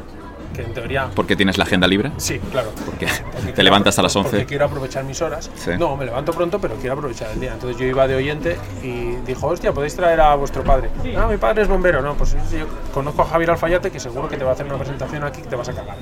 que 0.52 0.62
en 0.62 0.72
teoría 0.74 1.08
Porque 1.14 1.36
tienes 1.36 1.58
la 1.58 1.64
agenda 1.64 1.86
libre. 1.86 2.12
Sí, 2.18 2.38
claro. 2.50 2.70
Porque 2.84 3.06
Porque 3.06 3.36
te 3.38 3.52
quiero 3.52 3.62
levantas 3.62 3.98
a 3.98 4.02
las 4.02 4.12
apro- 4.14 4.18
11. 4.20 4.30
Porque 4.30 4.46
quiero 4.46 4.64
aprovechar 4.66 5.04
mis 5.04 5.20
horas. 5.22 5.50
Sí. 5.56 5.70
No, 5.78 5.96
me 5.96 6.04
levanto 6.04 6.32
pronto, 6.32 6.60
pero 6.60 6.74
quiero 6.76 6.94
aprovechar 6.94 7.30
el 7.32 7.40
día. 7.40 7.52
Entonces 7.54 7.78
yo 7.78 7.86
iba 7.86 8.06
de 8.06 8.14
oyente 8.16 8.56
y 8.82 9.16
dijo, 9.26 9.46
hostia, 9.48 9.72
podéis 9.72 9.94
traer 9.96 10.20
a 10.20 10.34
vuestro 10.34 10.62
padre. 10.64 10.90
No, 11.14 11.28
mi 11.28 11.36
padre 11.36 11.62
es 11.62 11.68
bombero. 11.68 12.02
No, 12.02 12.14
pues 12.14 12.30
sí, 12.30 12.58
yo 12.58 12.66
conozco 12.92 13.22
a 13.22 13.26
Javier 13.26 13.50
Alfayate 13.52 13.90
que 13.90 14.00
seguro 14.00 14.28
que 14.28 14.36
te 14.36 14.44
va 14.44 14.50
a 14.50 14.54
hacer 14.54 14.66
una 14.66 14.76
presentación 14.76 15.24
aquí 15.24 15.42
que 15.42 15.48
te 15.48 15.56
vas 15.56 15.68
a 15.68 15.72
cagar. 15.72 15.96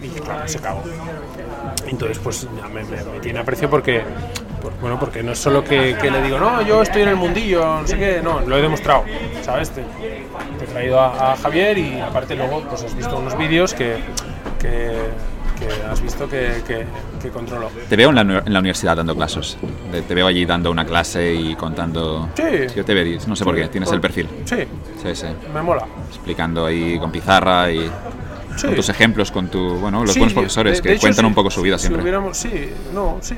Y 0.00 0.04
dije, 0.08 0.20
claro, 0.20 0.46
se 0.46 0.58
cagó. 0.58 0.82
Entonces, 1.86 2.18
pues 2.18 2.46
me- 2.72 2.82
me 2.84 3.20
tiene 3.20 3.38
aprecio 3.40 3.70
porque, 3.70 4.02
por- 4.60 4.72
bueno, 4.80 4.98
porque 4.98 5.22
no 5.22 5.32
es 5.32 5.38
solo 5.38 5.62
que, 5.64 5.96
que 6.00 6.10
le 6.10 6.22
digo, 6.22 6.38
no, 6.38 6.62
yo 6.62 6.82
estoy 6.82 7.02
en 7.02 7.08
el 7.08 7.16
mundillo, 7.16 7.80
no 7.82 7.86
sé 7.86 7.96
qué, 7.98 8.20
no, 8.22 8.40
lo 8.40 8.56
he 8.56 8.62
demostrado, 8.62 9.04
¿sabes? 9.42 9.70
Te, 9.70 9.82
te 9.82 10.64
he 10.64 10.66
traído 10.68 11.00
a, 11.00 11.32
a 11.32 11.36
Javier 11.36 11.78
y 11.78 12.00
aparte 12.00 12.34
luego 12.34 12.62
pues 12.68 12.82
has 12.84 12.94
visto 12.94 13.18
unos 13.18 13.36
vídeos 13.38 13.74
que, 13.74 13.96
que, 14.58 14.92
que 15.58 15.68
has 15.90 16.00
visto 16.02 16.28
que, 16.28 16.62
que, 16.66 16.84
que 17.22 17.28
controlo. 17.30 17.70
Te 17.88 17.96
veo 17.96 18.10
en 18.10 18.14
la, 18.14 18.20
en 18.22 18.52
la 18.52 18.58
universidad 18.60 18.96
dando 18.96 19.14
clases. 19.14 19.56
Te 20.06 20.14
veo 20.14 20.26
allí 20.26 20.44
dando 20.44 20.70
una 20.70 20.84
clase 20.84 21.32
y 21.34 21.54
contando. 21.54 22.28
Sí. 22.34 22.42
Yo 22.74 22.84
te 22.84 22.92
veo, 22.94 23.18
no 23.26 23.34
sé 23.36 23.44
por 23.44 23.54
qué, 23.54 23.68
tienes 23.68 23.90
el 23.92 24.00
perfil. 24.00 24.28
Sí, 24.44 24.56
Sí, 25.02 25.14
sí. 25.14 25.26
me 25.54 25.62
mola. 25.62 25.86
Explicando 26.08 26.66
ahí 26.66 26.98
con 26.98 27.10
pizarra 27.10 27.70
y 27.70 27.90
Sí. 28.56 28.66
con 28.68 28.76
tus 28.76 28.88
ejemplos, 28.88 29.30
con 29.30 29.48
tu. 29.48 29.74
Bueno, 29.76 30.00
los 30.02 30.12
Sí, 30.12 30.18
buenos 30.18 30.32
profesores 30.32 30.78
de- 30.78 30.82
que 30.82 30.88
de 30.88 30.94
hecho, 30.94 31.02
cuentan 31.02 31.24
sí, 31.24 31.26
un 31.28 31.34
poco 31.34 31.50
su 31.50 31.60
vida 31.60 31.76
si 31.76 31.82
siempre. 31.88 32.02
hubiéramos- 32.02 32.36
sí, 32.38 32.70
no, 32.94 33.18
sí. 33.20 33.34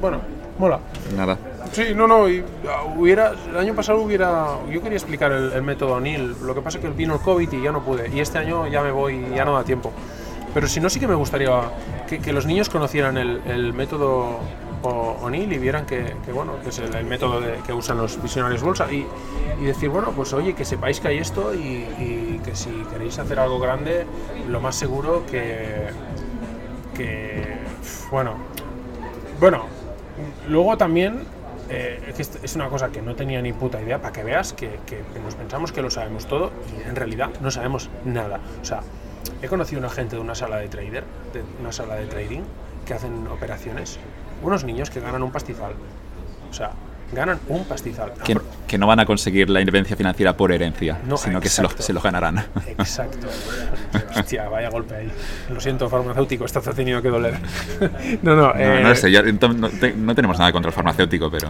Bueno, 0.00 0.22
mola. 0.58 0.78
Nada. 1.16 1.38
Sí, 1.72 1.94
no, 1.94 2.06
no, 2.06 2.28
y, 2.28 2.42
ah, 2.68 2.84
hubiera, 2.96 3.32
el 3.50 3.56
año 3.58 3.74
pasado 3.74 4.00
hubiera, 4.00 4.46
yo 4.70 4.80
quería 4.80 4.96
explicar 4.96 5.32
el, 5.32 5.52
el 5.52 5.62
método 5.62 5.94
O'Neill, 5.94 6.36
lo 6.42 6.54
que 6.54 6.60
pasa 6.60 6.78
es 6.78 6.84
que 6.84 6.90
vino 6.90 7.14
el 7.14 7.20
COVID 7.20 7.52
y 7.52 7.62
ya 7.62 7.72
no 7.72 7.82
pude, 7.82 8.08
y 8.08 8.20
este 8.20 8.38
año 8.38 8.66
ya 8.68 8.82
me 8.82 8.92
voy 8.92 9.26
y 9.32 9.34
ya 9.34 9.44
no 9.44 9.54
da 9.54 9.64
tiempo. 9.64 9.92
Pero 10.54 10.68
si 10.68 10.80
no, 10.80 10.88
sí 10.88 10.98
que 11.00 11.08
me 11.08 11.14
gustaría 11.16 11.50
que, 12.08 12.18
que 12.18 12.32
los 12.32 12.46
niños 12.46 12.70
conocieran 12.70 13.18
el, 13.18 13.42
el 13.46 13.72
método 13.74 14.38
O'Neill 14.82 15.52
y 15.52 15.58
vieran 15.58 15.84
que, 15.84 16.14
que, 16.24 16.32
bueno, 16.32 16.52
que 16.62 16.68
es 16.70 16.78
el, 16.78 16.94
el 16.94 17.04
método 17.04 17.40
de- 17.40 17.56
que 17.66 17.72
usan 17.72 17.98
los 17.98 18.22
visionarios 18.22 18.62
bolsa 18.62 18.90
y, 18.90 19.04
y 19.60 19.64
decir, 19.64 19.88
bueno, 19.90 20.12
pues 20.14 20.32
oye, 20.32 20.54
que 20.54 20.64
sepáis 20.64 21.00
que 21.00 21.08
hay 21.08 21.18
esto 21.18 21.52
y, 21.52 21.58
y 21.58 22.40
que 22.44 22.54
si 22.54 22.70
queréis 22.90 23.18
hacer 23.18 23.38
algo 23.40 23.58
grande, 23.58 24.06
lo 24.48 24.60
más 24.60 24.76
seguro 24.76 25.24
que, 25.30 25.88
que 26.96 27.58
bueno, 28.10 28.34
bueno, 29.40 29.66
luego 30.48 30.76
también 30.76 31.22
eh, 31.68 32.12
es 32.42 32.56
una 32.56 32.68
cosa 32.68 32.90
que 32.90 33.02
no 33.02 33.14
tenía 33.14 33.42
ni 33.42 33.52
puta 33.52 33.80
idea, 33.80 34.00
para 34.00 34.12
que 34.12 34.22
veas 34.22 34.52
que, 34.52 34.78
que 34.86 35.02
nos 35.24 35.34
pensamos 35.34 35.72
que 35.72 35.82
lo 35.82 35.90
sabemos 35.90 36.26
todo 36.26 36.52
y 36.76 36.88
en 36.88 36.96
realidad 36.96 37.30
no 37.40 37.50
sabemos 37.50 37.90
nada. 38.04 38.40
O 38.62 38.64
sea, 38.64 38.82
he 39.42 39.48
conocido 39.48 39.80
una 39.80 39.90
gente 39.90 40.16
de 40.16 40.22
una 40.22 40.34
sala 40.34 40.58
de 40.58 40.68
trader, 40.68 41.04
de 41.32 41.42
una 41.60 41.72
sala 41.72 41.96
de 41.96 42.06
trading, 42.06 42.42
que 42.86 42.94
hacen 42.94 43.26
operaciones, 43.26 43.98
unos 44.42 44.64
niños 44.64 44.90
que 44.90 45.00
ganan 45.00 45.22
un 45.22 45.32
pastizal. 45.32 45.74
O 46.48 46.52
sea, 46.52 46.72
ganan 47.12 47.38
un 47.48 47.64
pastizal. 47.64 48.12
Que, 48.24 48.36
que 48.66 48.78
no 48.78 48.86
van 48.86 49.00
a 49.00 49.06
conseguir 49.06 49.48
la 49.50 49.60
independencia 49.60 49.96
financiera 49.96 50.36
por 50.36 50.50
herencia, 50.52 50.98
No, 51.06 51.16
sino 51.16 51.40
que 51.40 51.48
se 51.48 51.62
lo, 51.62 51.66
exacto. 51.68 51.82
se 51.84 51.92
lo 51.92 52.00
ganarán. 52.00 52.44
Exacto. 52.78 53.26
Hostia, 54.18 54.48
vaya 54.48 54.70
golpe 54.70 54.94
ahí. 54.96 55.12
Lo 55.52 55.60
siento, 55.60 55.88
farmacéutico, 55.88 56.44
esto 56.44 56.60
te 56.60 56.70
ha 56.70 56.72
tenido 56.72 57.00
que 57.02 57.08
doler. 57.08 57.38
no, 58.22 58.34
no, 58.34 58.48
No, 58.48 58.54
eh, 58.56 58.80
no 58.82 58.94
sé, 58.94 59.10
ya- 59.10 59.22
ento- 59.22 59.54
no, 59.54 59.68
te- 59.68 59.94
no 59.94 60.14
tenemos 60.14 60.38
nada 60.38 60.52
contra 60.52 60.68
el 60.70 60.74
farmacéutico, 60.74 61.30
pero. 61.30 61.48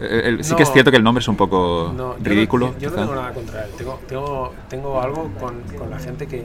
eh, 0.00 0.22
el- 0.26 0.44
sí 0.44 0.54
que 0.54 0.62
es 0.62 0.68
No. 0.68 0.72
cierto 0.74 0.90
que 0.90 0.96
el 0.98 1.02
nombre 1.04 1.20
es 1.22 1.28
un 1.28 1.36
poco 1.36 1.92
No, 1.96 2.12
yo 2.14 2.18
no- 2.18 2.24
ridículo. 2.24 2.74
yo, 2.74 2.78
yo 2.78 2.90
no 2.90 2.96
tengo 2.96 3.14
nada 3.14 3.32
contra 3.32 3.64
él. 3.64 3.70
Tengo, 3.76 4.00
tengo, 4.06 4.54
tengo 4.68 5.00
algo 5.02 5.30
con, 5.40 5.62
con 5.78 5.90
la 5.90 5.98
gente 5.98 6.26
que, 6.26 6.44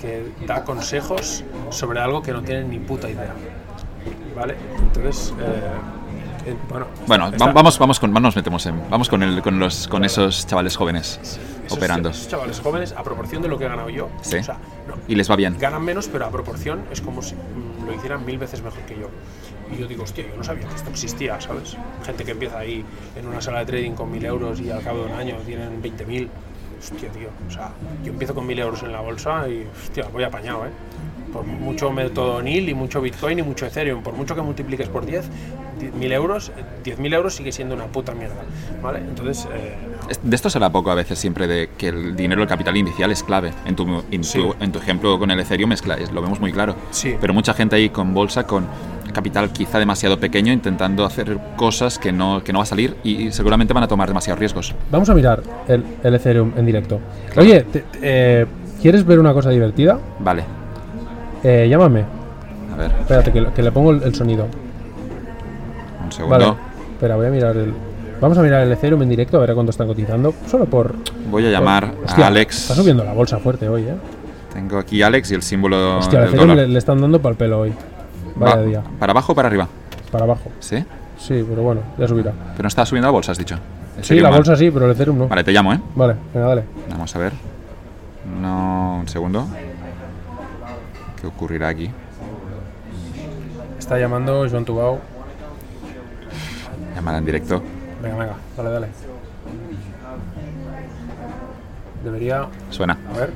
que 0.00 0.32
da 0.46 0.64
consejos 0.64 1.44
sobre 1.70 2.00
algo 2.00 2.22
que 2.22 2.32
no 2.32 2.42
tienen 2.42 2.70
ni 2.70 2.78
puta 2.78 3.08
idea. 3.10 3.34
¿Vale? 4.36 4.56
Entonces, 4.78 5.32
eh, 5.38 5.42
eh, 5.44 5.70
bueno. 6.68 6.86
Bueno, 7.06 7.28
está- 7.28 7.52
vamos, 7.52 7.78
vamos 7.78 8.00
con, 8.00 8.12
nos 8.12 8.36
metemos 8.36 8.64
en, 8.66 8.88
vamos 8.90 9.08
con, 9.08 9.22
el, 9.22 9.42
con, 9.42 9.58
los, 9.58 9.88
con 9.88 10.04
esos 10.04 10.46
chavales 10.46 10.76
jóvenes 10.76 11.18
esos 11.66 11.76
operando. 11.78 12.10
esos 12.10 12.28
chavales 12.28 12.60
jóvenes, 12.60 12.92
a 12.96 13.02
proporción 13.02 13.42
de 13.42 13.48
lo 13.48 13.58
que 13.58 13.64
he 13.64 13.68
ganado 13.68 13.88
yo. 13.90 14.08
Sí. 14.22 14.36
O 14.36 14.42
sea, 14.42 14.58
no, 14.88 14.94
Y 15.08 15.14
les 15.14 15.30
va 15.30 15.36
bien. 15.36 15.56
ganan 15.58 15.82
menos, 15.84 16.08
pero 16.08 16.26
a 16.26 16.30
proporción 16.30 16.82
es 16.90 17.00
como 17.00 17.22
si 17.22 17.34
mm, 17.34 17.86
lo 17.86 17.94
hicieran 17.94 18.24
mil 18.26 18.38
veces 18.38 18.62
mejor 18.62 18.80
que 18.80 18.94
yo. 18.98 19.08
Y 19.74 19.80
yo 19.80 19.86
digo, 19.88 20.02
hostia, 20.04 20.24
yo 20.28 20.36
no 20.36 20.44
sabía 20.44 20.68
que 20.68 20.74
esto 20.74 20.90
existía, 20.90 21.40
¿sabes? 21.40 21.76
Gente 22.04 22.24
que 22.24 22.32
empieza 22.32 22.58
ahí 22.58 22.84
en 23.16 23.26
una 23.26 23.40
sala 23.40 23.60
de 23.60 23.66
trading 23.66 23.92
con 23.92 24.10
mil 24.12 24.24
euros 24.24 24.60
y 24.60 24.70
al 24.70 24.82
cabo 24.82 25.04
de 25.04 25.12
un 25.12 25.18
año 25.18 25.36
tienen 25.46 25.82
20.000. 25.82 26.28
Hostia, 26.78 27.08
tío. 27.12 27.28
O 27.48 27.50
sea, 27.50 27.70
yo 28.04 28.12
empiezo 28.12 28.34
con 28.34 28.46
mil 28.46 28.58
euros 28.58 28.82
en 28.82 28.92
la 28.92 29.00
bolsa 29.00 29.48
y, 29.48 29.66
hostia, 29.82 30.06
voy 30.12 30.22
apañado, 30.24 30.66
¿eh? 30.66 30.70
Por 31.34 31.44
mucho 31.44 31.90
método 31.90 32.40
NIL 32.40 32.68
y 32.68 32.74
mucho 32.74 33.00
Bitcoin 33.02 33.40
y 33.40 33.42
mucho 33.42 33.66
Ethereum, 33.66 34.02
por 34.04 34.14
mucho 34.14 34.34
que 34.36 34.40
multipliques 34.40 34.88
por 34.88 35.04
10, 35.04 35.28
10.000 35.80 36.12
euros, 36.12 36.52
eh, 36.56 36.62
10.000 36.84 37.12
euros 37.12 37.34
sigue 37.34 37.50
siendo 37.50 37.74
una 37.74 37.86
puta 37.86 38.14
mierda, 38.14 38.36
¿vale? 38.80 39.00
Entonces, 39.00 39.46
eh, 39.52 39.74
De 40.22 40.36
esto 40.36 40.48
se 40.48 40.58
habla 40.58 40.70
poco 40.70 40.90
a 40.92 40.94
veces 40.94 41.18
siempre, 41.18 41.46
de 41.48 41.70
que 41.76 41.88
el 41.88 42.14
dinero, 42.14 42.40
el 42.42 42.48
capital 42.48 42.76
inicial 42.76 43.10
es 43.10 43.22
clave. 43.24 43.50
En 43.66 43.74
tu, 43.74 44.02
en 44.12 44.22
Sí. 44.22 44.38
tu, 44.38 44.54
en 44.60 44.70
tu 44.70 44.78
ejemplo 44.78 45.18
con 45.18 45.30
el 45.32 45.40
Ethereum 45.40 45.72
es 45.72 45.82
lo 46.12 46.22
vemos 46.22 46.38
muy 46.40 46.52
claro. 46.52 46.76
Sí. 46.92 47.16
Pero 47.20 47.34
mucha 47.34 47.52
gente 47.52 47.74
ahí 47.76 47.88
con 47.90 48.14
bolsa, 48.14 48.46
con 48.46 48.66
capital 49.12 49.50
quizá 49.50 49.78
demasiado 49.80 50.18
pequeño, 50.20 50.52
intentando 50.52 51.04
hacer 51.04 51.38
cosas 51.56 51.98
que 51.98 52.12
no, 52.12 52.42
que 52.44 52.52
no 52.52 52.60
va 52.60 52.62
a 52.62 52.66
salir 52.66 52.96
y 53.02 53.32
seguramente 53.32 53.72
van 53.74 53.82
a 53.84 53.88
tomar 53.88 54.06
demasiados 54.08 54.38
riesgos. 54.38 54.74
Vamos 54.90 55.08
a 55.08 55.14
mirar 55.14 55.42
el, 55.68 55.84
el 56.04 56.14
Ethereum 56.14 56.52
en 56.56 56.64
directo. 56.66 57.00
Oye, 57.36 57.62
te- 57.62 57.80
te- 57.80 57.98
eh, 58.02 58.46
¿quieres 58.80 59.04
ver 59.04 59.18
una 59.18 59.32
cosa 59.32 59.50
divertida? 59.50 59.98
Vale, 60.20 60.44
Eh, 61.44 61.68
llámame. 61.68 62.04
a 62.72 62.76
ver, 62.76 62.90
Espérate, 63.00 63.30
que, 63.32 63.40
le- 63.40 63.52
que 63.52 63.62
le 63.62 63.70
pongo 63.70 63.92
el, 63.92 64.02
el 64.02 64.14
sonido. 64.14 64.46
un 66.04 66.10
segundo. 66.12 66.38
Vale. 66.38 66.54
Espera, 66.94 67.16
voy 67.16 67.26
a 67.26 67.30
mirar 67.30 67.56
el. 67.56 67.72
Vamos 68.20 68.38
a 68.38 68.42
mirar 68.42 68.62
el 68.62 68.72
Ethereum 68.72 69.02
en 69.02 69.08
directo 69.10 69.36
a 69.36 69.40
ver 69.40 69.54
cuánto 69.54 69.70
están 69.70 69.86
cotizando. 69.86 70.34
Solo 70.46 70.64
por. 70.66 70.94
Voy 71.30 71.46
a 71.46 71.50
llamar 71.50 71.92
Hostia, 72.04 72.24
a 72.24 72.28
Alex. 72.28 72.62
Está 72.62 72.74
subiendo 72.74 73.04
la 73.04 73.12
bolsa 73.12 73.38
fuerte 73.38 73.68
hoy, 73.68 73.82
¿eh? 73.82 73.94
Tengo 74.52 74.78
aquí 74.78 75.02
Alex 75.02 75.32
y 75.32 75.34
el 75.34 75.42
símbolo 75.42 75.98
Hostia, 75.98 76.20
del 76.20 76.28
Ethereum 76.28 76.48
dólar. 76.50 76.66
le, 76.66 76.72
le 76.72 76.78
están 76.78 77.00
dando 77.00 77.20
para 77.20 77.32
el 77.32 77.36
pelo 77.36 77.60
hoy. 77.60 77.72
Vaya 78.36 78.56
Va- 78.56 78.62
día. 78.62 78.82
¿Para 78.98 79.10
abajo 79.12 79.32
o 79.32 79.34
para 79.34 79.48
arriba? 79.48 79.68
Para 80.10 80.24
abajo. 80.24 80.50
¿Sí? 80.60 80.76
Sí, 81.18 81.44
pero 81.48 81.62
bueno, 81.62 81.80
ya 81.98 82.06
subirá. 82.08 82.32
Pero 82.52 82.62
no 82.62 82.68
está 82.68 82.86
subiendo 82.86 83.08
la 83.08 83.12
bolsa, 83.12 83.32
has 83.32 83.38
dicho. 83.38 83.56
¿En 83.96 84.04
Sí, 84.04 84.16
la 84.20 84.30
mal? 84.30 84.38
bolsa 84.38 84.56
sí, 84.56 84.70
pero 84.70 84.86
el 84.86 84.92
Ethereum 84.92 85.18
no. 85.18 85.28
Vale, 85.28 85.44
te 85.44 85.52
llamo, 85.52 85.72
¿eh? 85.72 85.80
Vale, 85.94 86.14
venga, 86.32 86.46
dale. 86.48 86.64
Vamos 86.90 87.14
a 87.14 87.18
ver. 87.18 87.32
No, 88.40 88.98
un 89.00 89.08
segundo. 89.08 89.46
¿Qué 91.24 91.28
ocurrirá 91.28 91.68
aquí? 91.68 91.90
está 93.78 93.98
llamando 93.98 94.46
Joan 94.46 94.66
Tubao. 94.66 95.00
Llamada 96.94 97.16
en 97.16 97.24
directo. 97.24 97.62
Venga, 98.02 98.16
venga, 98.16 98.36
dale, 98.54 98.70
dale. 98.70 98.88
Debería. 102.04 102.46
Suena. 102.68 102.98
A 103.14 103.18
ver. 103.18 103.32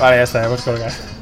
Vale, 0.00 0.16
ya 0.16 0.22
está, 0.24 0.42
ya 0.42 0.48
puedes 0.48 0.64
colgar. 0.64 1.13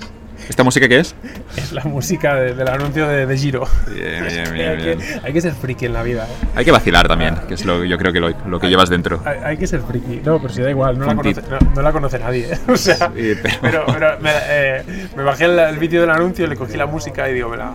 ¿Esta 0.49 0.65
música 0.65 0.89
qué 0.89 0.99
es? 1.01 1.15
Es 1.57 1.73
la 1.73 1.85
música 1.85 2.35
de- 2.35 2.55
del 2.55 2.69
anuncio 2.69 3.07
de, 3.09 3.27
de 3.27 3.37
Giro. 3.39 3.67
Bien, 3.95 4.25
bien, 4.27 4.47
hay, 4.71 4.77
bien. 4.77 4.99
Que, 4.99 5.21
hay 5.25 5.33
que 5.33 5.41
ser 5.41 5.53
friki 5.55 5.87
en 5.87 5.93
la 5.93 6.03
vida. 6.03 6.25
¿eh? 6.25 6.47
Hay 6.57 6.65
que 6.65 6.73
vacilar 6.73 7.09
también, 7.09 7.37
que 7.49 7.55
es 7.55 7.65
lo 7.65 7.85
yo 7.85 7.97
creo 7.99 8.13
que 8.13 8.21
lo, 8.21 8.31
lo 8.47 8.59
que 8.61 8.69
llevas 8.69 8.89
dentro. 8.91 9.23
Hay, 9.25 9.39
hay 9.45 9.57
que 9.57 9.67
ser 9.67 9.81
friki. 9.81 10.21
No, 10.25 10.41
pero 10.41 10.53
si 10.53 10.61
da 10.63 10.71
igual, 10.71 10.99
no, 10.99 11.07
la 11.07 11.15
conoce, 11.15 11.43
no, 11.43 11.59
no 11.75 11.83
la 11.83 11.93
conoce 11.93 12.19
nadie. 12.19 12.53
¿eh? 12.53 12.59
O 12.69 12.77
sea, 12.77 12.97
Sí, 13.15 13.35
pero- 13.43 13.57
pero, 13.61 13.85
pero 13.87 14.19
me, 14.21 14.31
eh, 14.49 14.83
me 15.17 15.23
bajé 15.23 15.45
el, 15.47 15.59
el 15.59 15.79
vídeo 15.79 16.01
del 16.03 16.11
anuncio, 16.11 16.47
le 16.47 16.57
cogí 16.57 16.77
la 16.77 16.87
música 16.87 17.29
y 17.31 17.35
digo, 17.35 17.49
me 17.49 17.57
la, 17.57 17.73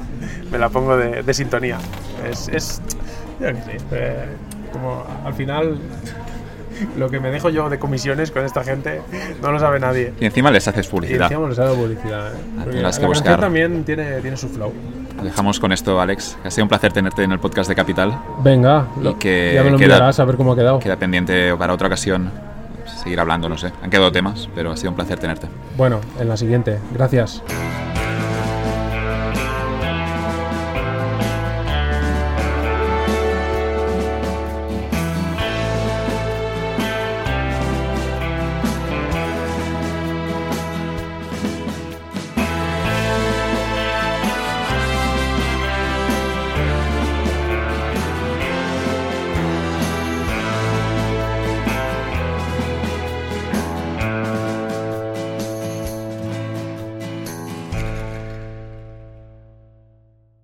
me 0.51 0.57
la 0.57 0.69
pongo 0.69 0.97
de, 0.97 1.23
de 1.23 1.33
sintonía. 1.33 1.77
Es, 2.29 2.47
es 2.49 2.81
yo 3.39 3.47
qué 3.47 3.79
sé, 3.89 4.13
como 4.71 5.05
al 5.25 5.33
final 5.33 5.77
lo 6.97 7.09
que 7.09 7.19
me 7.19 7.29
dejo 7.31 7.49
yo 7.49 7.69
de 7.69 7.79
comisiones 7.79 8.31
con 8.31 8.45
esta 8.45 8.63
gente 8.63 9.01
no 9.41 9.51
lo 9.51 9.59
sabe 9.59 9.79
nadie. 9.79 10.13
Y 10.19 10.25
encima 10.25 10.51
les 10.51 10.67
haces 10.67 10.87
Y 10.87 10.89
publicidad. 10.89 11.31
encima 11.31 11.47
les 11.49 11.59
hago 11.59 11.75
publicidad. 11.75 12.33
¿eh? 12.33 12.37
Tendrás 12.71 12.97
que 12.97 13.01
la 13.03 13.07
buscar. 13.07 13.39
también 13.39 13.83
tiene, 13.83 14.21
tiene 14.21 14.37
su 14.37 14.49
flow. 14.49 14.73
Lo 15.17 15.23
Dejamos 15.23 15.59
con 15.59 15.71
esto, 15.71 15.99
Alex. 15.99 16.37
Ha 16.43 16.51
sido 16.51 16.65
un 16.65 16.69
placer 16.69 16.93
tenerte 16.93 17.23
en 17.23 17.31
el 17.31 17.39
podcast 17.39 17.67
de 17.69 17.75
Capital. 17.75 18.17
Venga, 18.43 18.87
lo- 19.01 19.17
que 19.17 19.51
ya 19.55 19.63
me 19.63 19.71
lo 19.71 19.77
queda- 19.77 20.07
a 20.09 20.25
ver 20.25 20.35
cómo 20.37 20.53
ha 20.53 20.55
quedado. 20.55 20.79
Queda 20.79 20.95
pendiente 20.97 21.55
para 21.55 21.73
otra 21.73 21.87
ocasión 21.87 22.31
seguir 23.03 23.19
hablando, 23.19 23.49
no 23.49 23.57
sé. 23.57 23.71
Han 23.83 23.89
quedado 23.89 24.11
temas, 24.11 24.47
pero 24.55 24.71
ha 24.71 24.77
sido 24.77 24.91
un 24.91 24.95
placer 24.95 25.17
tenerte. 25.19 25.47
Bueno, 25.75 25.99
en 26.19 26.29
la 26.29 26.37
siguiente. 26.37 26.77
Gracias. 26.93 27.41